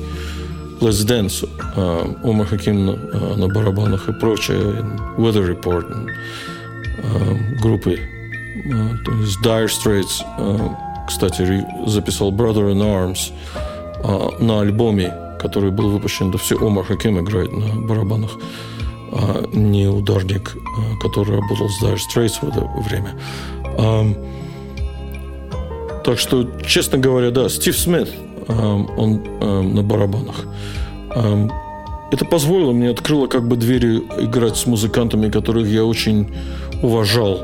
Let's 0.86 1.06
Dance, 1.06 1.48
э, 1.76 2.28
Омар 2.30 2.48
Хаким 2.48 2.86
на, 2.86 2.92
э, 2.92 3.36
на 3.36 3.48
барабанах 3.48 4.10
и 4.10 4.14
прочее, 4.14 4.86
Weather 5.18 5.48
Report, 5.50 6.10
э, 6.98 7.62
группы 7.62 8.00
Э, 8.66 8.98
то 9.04 9.12
есть 9.12 9.40
Dire 9.44 9.68
Straits, 9.68 10.24
э, 10.38 10.70
кстати, 11.08 11.66
записал 11.86 12.32
Brother 12.32 12.74
in 12.74 12.82
Arms 12.82 13.32
э, 14.04 14.44
на 14.44 14.62
альбоме, 14.62 15.14
который 15.40 15.72
был 15.72 15.90
выпущен, 15.90 16.32
да 16.32 16.38
все 16.38 16.58
Омар 16.58 16.86
Хаким 16.86 17.20
играет 17.20 17.52
на 17.52 17.82
барабанах, 17.82 18.32
не 19.54 19.88
ударник, 19.88 20.58
который 21.02 21.36
работал 21.36 21.70
с 21.70 21.82
Dire 21.82 21.98
Straits 21.98 22.40
в 22.42 22.50
это 22.50 22.68
время. 22.82 23.16
Так 26.04 26.20
что, 26.20 26.46
честно 26.66 26.98
говоря, 26.98 27.32
да, 27.32 27.48
Стив 27.48 27.78
Смит, 27.78 28.10
он 28.48 29.22
на 29.74 29.82
барабанах. 29.82 30.46
Это 32.12 32.26
позволило 32.26 32.72
мне, 32.72 32.90
открыло 32.90 33.28
как 33.28 33.48
бы 33.48 33.56
двери 33.56 33.98
играть 34.20 34.58
с 34.58 34.66
музыкантами, 34.66 35.30
которых 35.30 35.68
я 35.68 35.84
очень 35.84 36.34
уважал 36.82 37.42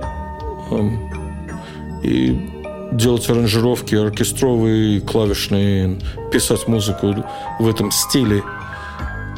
и 2.04 2.52
делать 2.92 3.30
аранжировки 3.30 3.96
оркестровые, 3.96 5.02
клавишные, 5.02 6.00
писать 6.32 6.68
музыку 6.68 7.16
в 7.60 7.68
этом 7.68 7.92
стиле, 7.92 8.44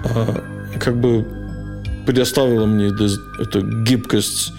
а, 0.05 0.43
как 0.79 0.99
бы 0.99 1.25
предоставила 2.05 2.65
мне 2.65 2.87
эту 3.39 3.83
гибкость 3.83 4.53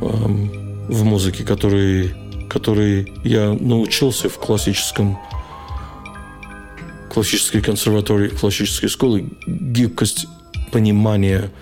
в 0.00 1.04
музыке, 1.04 1.44
который, 1.44 2.14
который 2.48 3.12
я 3.24 3.52
научился 3.52 4.28
в 4.28 4.38
классическом 4.38 5.18
классической 7.14 7.62
консерватории, 7.62 8.28
классической 8.28 8.88
школе, 8.88 9.26
гибкость 9.46 10.26
понимания 10.72 11.52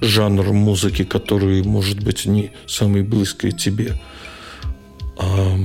жанр 0.00 0.52
музыки, 0.52 1.04
который, 1.04 1.62
может 1.62 2.02
быть, 2.02 2.26
не 2.26 2.50
самый 2.66 3.02
близкий 3.02 3.52
тебе. 3.52 4.00
А, 5.16 5.56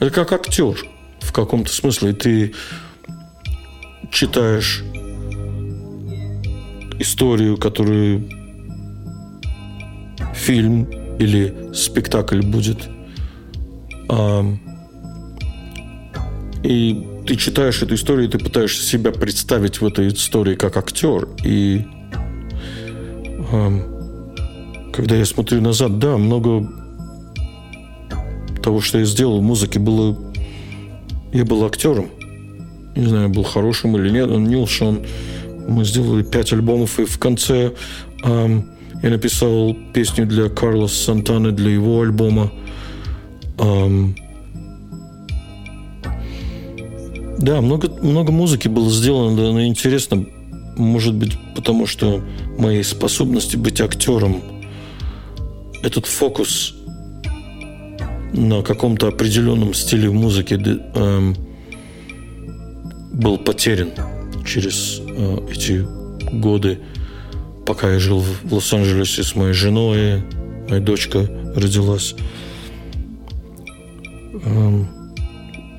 это 0.00 0.10
как 0.10 0.32
актер 0.32 0.76
в 1.20 1.32
каком-то 1.32 1.72
смысле. 1.72 2.12
Ты 2.12 2.52
читаешь 4.10 4.82
историю, 6.98 7.56
которую 7.58 8.28
фильм 10.34 10.84
или 11.20 11.72
спектакль 11.72 12.40
будет. 12.40 12.88
А, 14.08 14.44
и 16.64 17.06
ты 17.30 17.36
читаешь 17.36 17.80
эту 17.80 17.94
историю, 17.94 18.28
ты 18.28 18.40
пытаешься 18.40 18.82
себя 18.84 19.12
представить 19.12 19.80
в 19.80 19.86
этой 19.86 20.08
истории 20.08 20.56
как 20.56 20.76
актер. 20.76 21.28
И 21.44 21.84
когда 24.92 25.14
я 25.14 25.24
смотрю 25.24 25.60
назад, 25.60 26.00
да, 26.00 26.16
много 26.16 26.68
того, 28.60 28.80
что 28.80 28.98
я 28.98 29.04
сделал 29.04 29.38
в 29.38 29.44
музыке, 29.44 29.78
было... 29.78 30.18
Я 31.32 31.44
был 31.44 31.64
актером. 31.64 32.08
Не 32.96 33.06
знаю, 33.06 33.28
был 33.28 33.44
хорошим 33.44 33.96
или 33.96 34.10
нет. 34.10 34.28
Он 34.28 34.48
Нил 34.48 34.66
Шон. 34.66 35.06
Мы 35.68 35.84
сделали 35.84 36.24
пять 36.24 36.52
альбомов, 36.52 36.98
и 36.98 37.04
в 37.04 37.16
конце 37.20 37.74
эм, 38.24 38.70
я 39.04 39.10
написал 39.10 39.76
песню 39.94 40.26
для 40.26 40.48
Карлоса 40.48 41.04
Сантаны, 41.04 41.52
для 41.52 41.70
его 41.70 42.02
альбома. 42.02 42.50
Эм, 43.58 44.16
да, 47.40 47.62
много, 47.62 47.88
много 48.02 48.32
музыки 48.32 48.68
было 48.68 48.90
сделано, 48.90 49.34
да, 49.34 49.50
но 49.50 49.64
интересно, 49.64 50.26
может 50.76 51.14
быть, 51.14 51.32
потому 51.56 51.86
что 51.86 52.22
моей 52.58 52.84
способности 52.84 53.56
быть 53.56 53.80
актером, 53.80 54.42
этот 55.82 56.04
фокус 56.04 56.74
на 58.34 58.62
каком-то 58.62 59.08
определенном 59.08 59.72
стиле 59.72 60.10
музыки 60.10 60.60
э, 60.62 61.34
был 63.12 63.38
потерян 63.38 63.90
через 64.46 65.00
э, 65.00 65.48
эти 65.50 65.86
годы, 66.32 66.78
пока 67.66 67.90
я 67.90 67.98
жил 67.98 68.20
в 68.20 68.52
Лос-Анджелесе 68.52 69.22
с 69.22 69.34
моей 69.34 69.54
женой, 69.54 70.22
моя 70.68 70.82
дочка 70.82 71.20
родилась. 71.56 72.14
Э, 74.44 74.99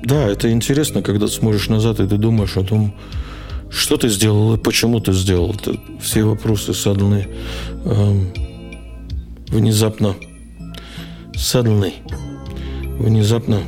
да, 0.02 0.28
это 0.28 0.50
интересно, 0.50 1.02
когда 1.02 1.28
смотришь 1.28 1.68
назад, 1.68 2.00
и 2.00 2.06
ты 2.06 2.16
думаешь 2.16 2.56
о 2.56 2.64
том, 2.64 2.94
что 3.70 3.96
ты 3.96 4.08
сделал 4.08 4.54
и 4.54 4.58
почему 4.58 5.00
ты 5.00 5.12
сделал. 5.12 5.54
Это 5.54 5.78
все 6.00 6.24
вопросы 6.24 6.74
садны 6.74 7.28
э, 7.84 8.24
внезапно 9.48 10.14
suddenly 11.34 11.94
внезапно 12.98 13.60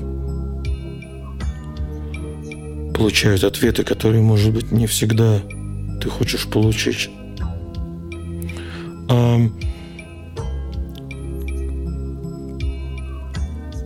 получают 2.95 3.43
ответы, 3.43 3.83
которые, 3.83 4.23
может 4.23 4.53
быть, 4.53 4.71
не 4.71 4.87
всегда 4.87 5.41
ты 6.01 6.09
хочешь 6.09 6.47
получить. 6.47 7.11
А, 9.09 9.41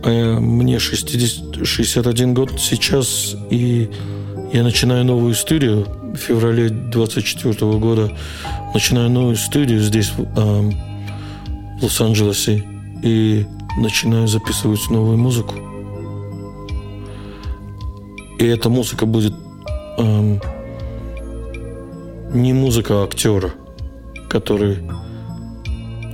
мне 0.03 0.79
60, 0.79 1.65
61 1.65 2.33
год 2.33 2.51
сейчас, 2.59 3.35
и 3.49 3.89
я 4.53 4.63
начинаю 4.63 5.05
новую 5.05 5.35
студию 5.35 5.85
в 6.13 6.17
феврале 6.17 6.69
24 6.69 7.53
года. 7.73 8.15
Начинаю 8.73 9.09
новую 9.09 9.35
студию 9.35 9.81
здесь, 9.81 10.09
в, 10.09 10.25
а, 10.35 10.69
в 11.79 11.83
Лос-Анджелесе. 11.83 12.63
И 13.03 13.45
начинаю 13.77 14.27
записывать 14.27 14.89
новую 14.89 15.17
музыку. 15.17 15.55
И 18.39 18.45
эта 18.45 18.69
музыка 18.69 19.05
будет 19.05 19.33
эм, 19.97 20.41
не 22.33 22.53
музыка 22.53 23.03
актера, 23.03 23.51
который 24.29 24.79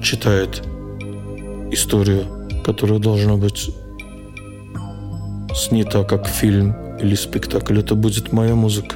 читает 0.04 0.64
историю, 1.72 2.26
которая 2.66 2.98
должна 2.98 3.36
быть 3.36 3.70
снята 5.56 6.04
как 6.04 6.28
фильм 6.28 6.76
или 7.00 7.14
спектакль. 7.14 7.80
Это 7.80 7.94
будет 7.94 8.34
моя 8.34 8.56
музыка. 8.56 8.96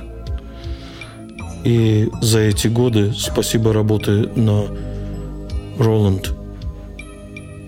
И 1.64 2.10
за 2.20 2.40
эти 2.40 2.68
годы, 2.68 3.14
спасибо 3.16 3.72
работе 3.72 4.12
на 4.36 4.64
Роланд, 5.78 6.34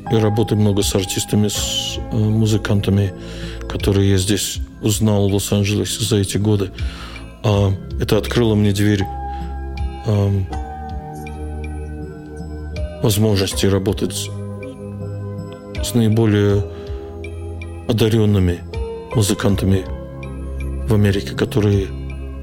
я 0.10 0.20
работаю 0.20 0.60
много 0.60 0.82
с 0.82 0.96
артистами, 0.96 1.50
с 1.50 1.98
э, 2.12 2.16
музыкантами, 2.16 3.14
которые 3.70 4.10
я 4.10 4.18
здесь 4.18 4.58
узнал 4.82 5.30
в 5.30 5.34
Лос-Анджелесе 5.34 6.04
за 6.04 6.18
эти 6.18 6.38
годы. 6.38 6.72
А 7.44 7.72
это 8.02 8.18
открыло 8.18 8.56
мне 8.56 8.72
дверь 8.72 9.04
а, 10.08 10.32
возможности 13.04 13.68
работать 13.68 14.30
с, 15.92 15.96
наиболее 15.96 16.64
одаренными 17.88 18.60
музыкантами 19.16 19.84
в 20.88 20.94
Америке, 20.94 21.36
которые 21.36 21.88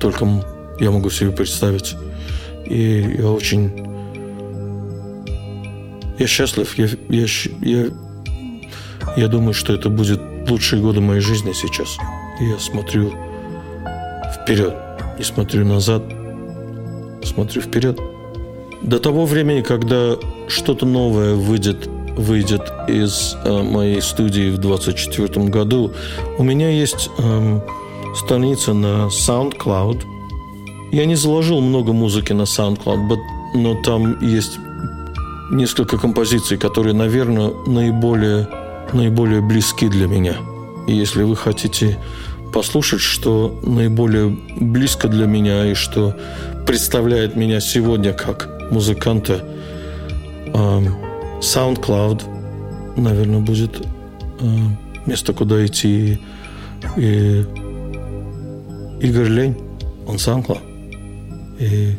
только 0.00 0.26
я 0.80 0.90
могу 0.90 1.10
себе 1.10 1.30
представить. 1.30 1.96
И 2.66 3.16
я 3.18 3.28
очень 3.28 3.88
я 6.18 6.26
счастлив. 6.26 6.76
Я, 6.76 6.88
я, 7.08 7.26
я, 7.62 7.86
я 9.16 9.28
думаю, 9.28 9.54
что 9.54 9.72
это 9.72 9.88
будет 9.88 10.20
лучшие 10.48 10.82
годы 10.82 11.00
моей 11.00 11.20
жизни 11.20 11.52
сейчас. 11.52 11.96
я 12.40 12.58
смотрю 12.58 13.12
вперед. 14.34 14.74
Не 15.18 15.24
смотрю 15.24 15.64
назад. 15.64 16.02
Смотрю 17.22 17.62
вперед. 17.62 17.98
До 18.82 18.98
того 18.98 19.26
времени, 19.26 19.62
когда 19.62 20.16
что-то 20.48 20.86
новое 20.86 21.34
выйдет, 21.34 21.88
выйдет 22.18 22.72
из 22.88 23.36
э, 23.44 23.62
моей 23.62 24.02
студии 24.02 24.50
в 24.50 24.58
2024 24.58 25.46
году, 25.46 25.92
у 26.36 26.42
меня 26.42 26.68
есть 26.68 27.08
э, 27.16 27.60
страница 28.14 28.74
на 28.74 29.06
SoundCloud. 29.06 30.02
Я 30.92 31.06
не 31.06 31.14
заложил 31.14 31.60
много 31.60 31.92
музыки 31.92 32.32
на 32.32 32.42
SoundCloud, 32.42 33.16
но 33.54 33.82
там 33.82 34.20
есть 34.20 34.58
несколько 35.50 35.96
композиций, 35.96 36.58
которые, 36.58 36.92
наверное, 36.92 37.52
наиболее, 37.66 38.48
наиболее 38.92 39.40
близки 39.40 39.88
для 39.88 40.06
меня. 40.06 40.36
И 40.86 40.94
если 40.94 41.22
вы 41.22 41.36
хотите 41.36 41.98
послушать, 42.52 43.00
что 43.00 43.60
наиболее 43.62 44.36
близко 44.56 45.08
для 45.08 45.26
меня 45.26 45.66
и 45.66 45.74
что 45.74 46.16
представляет 46.66 47.36
меня 47.36 47.60
сегодня 47.60 48.12
как 48.12 48.70
музыканта, 48.70 49.44
SoundCloud, 51.40 52.22
наверное, 52.96 53.40
будет 53.40 53.86
место, 55.06 55.32
куда 55.32 55.64
идти. 55.64 56.20
И 56.96 57.44
Игорь 59.00 59.28
Лень, 59.28 59.56
он 60.06 60.16
SoundCloud. 60.16 60.62
И 61.58 61.94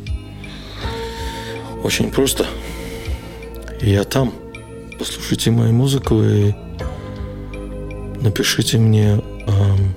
очень 1.82 2.10
просто– 2.10 2.46
я 3.82 4.04
там. 4.04 4.32
Послушайте 4.98 5.50
мою 5.50 5.72
музыку 5.72 6.22
и 6.22 6.52
напишите 8.20 8.76
мне, 8.76 9.22
эм, 9.46 9.94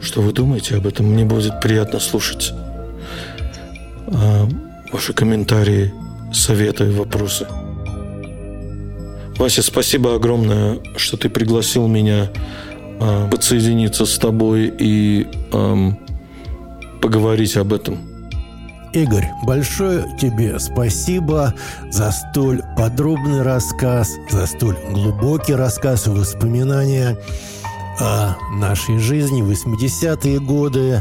что 0.00 0.22
вы 0.22 0.32
думаете 0.32 0.76
об 0.76 0.86
этом. 0.88 1.06
Мне 1.06 1.24
будет 1.24 1.60
приятно 1.60 2.00
слушать 2.00 2.52
э, 4.08 4.46
ваши 4.92 5.12
комментарии, 5.12 5.94
советы, 6.32 6.90
вопросы. 6.90 7.46
Вася, 9.38 9.62
спасибо 9.62 10.16
огромное, 10.16 10.80
что 10.96 11.16
ты 11.16 11.28
пригласил 11.28 11.86
меня 11.86 12.30
э, 13.00 13.28
подсоединиться 13.30 14.04
с 14.04 14.18
тобой 14.18 14.74
и 14.78 15.28
э, 15.52 15.90
поговорить 17.00 17.56
об 17.56 17.72
этом. 17.72 17.98
Игорь, 18.92 19.28
большое 19.44 20.04
тебе 20.20 20.58
спасибо 20.58 21.54
за 21.90 22.10
столь 22.10 22.62
подробный 22.76 23.42
рассказ, 23.42 24.10
за 24.28 24.46
столь 24.46 24.76
глубокий 24.90 25.54
рассказ 25.54 26.08
и 26.08 26.10
воспоминания 26.10 27.16
о 28.00 28.34
нашей 28.56 28.98
жизни 28.98 29.42
в 29.42 29.50
80-е 29.50 30.40
годы, 30.40 31.00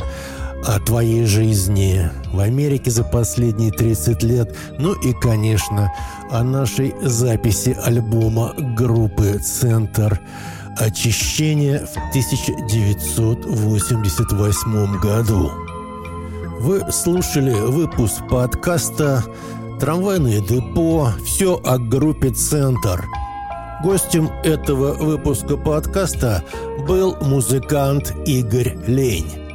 о 0.66 0.80
твоей 0.80 1.26
жизни 1.26 2.10
в 2.32 2.40
Америке 2.40 2.90
за 2.92 3.04
последние 3.04 3.72
30 3.72 4.24
лет, 4.24 4.56
ну 4.80 4.94
и, 4.94 5.12
конечно, 5.14 5.94
о 6.32 6.44
нашей 6.44 6.96
записи 7.02 7.78
альбома 7.84 8.54
группы 8.76 9.40
«Центр 9.40 10.22
очищения» 10.78 11.86
в 11.86 11.98
1988 12.10 15.00
году. 15.00 15.52
Вы 16.60 16.92
слушали 16.92 17.54
выпуск 17.54 18.28
подкаста 18.30 19.24
«Трамвайное 19.80 20.42
депо. 20.42 21.14
Все 21.26 21.62
о 21.64 21.78
группе 21.78 22.32
«Центр». 22.32 23.06
Гостем 23.84 24.32
этого 24.44 24.94
выпуска 24.94 25.56
подкаста 25.56 26.44
был 26.88 27.16
музыкант 27.22 28.12
Игорь 28.26 28.76
Лень. 28.88 29.47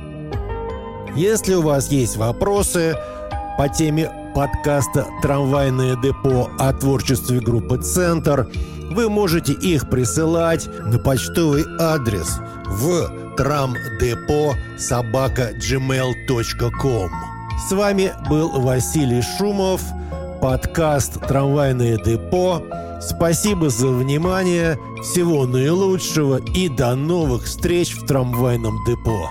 Если 1.14 1.52
у 1.55 1.62
вас 1.62 1.90
есть 1.90 2.16
вопросы 2.16 2.97
по 3.59 3.68
теме 3.68 4.10
подкаста 4.34 5.06
«Трамвайное 5.20 5.94
депо» 5.97 6.51
о 6.59 6.72
творчестве 6.72 7.40
группы 7.40 7.76
«Центр», 7.76 8.48
вы 8.90 9.10
можете 9.10 9.52
их 9.52 9.90
присылать 9.90 10.66
на 10.86 10.98
почтовый 10.98 11.64
адрес 11.78 12.39
в 12.66 13.34
трамдепо 13.36 14.55
собака 14.78 15.51
gmail.com. 15.56 17.10
С 17.68 17.72
вами 17.72 18.12
был 18.30 18.48
Василий 18.60 19.22
Шумов, 19.36 19.82
подкаст 20.40 21.20
«Трамвайное 21.28 21.98
депо». 21.98 22.62
Спасибо 23.02 23.68
за 23.68 23.89
внимание, 23.89 24.78
всего 25.02 25.44
наилучшего 25.47 26.40
и 26.55 26.70
до 26.70 26.94
новых 26.94 27.44
встреч 27.44 27.97
в 27.97 28.06
трамвайном 28.06 28.78
депо. 28.86 29.28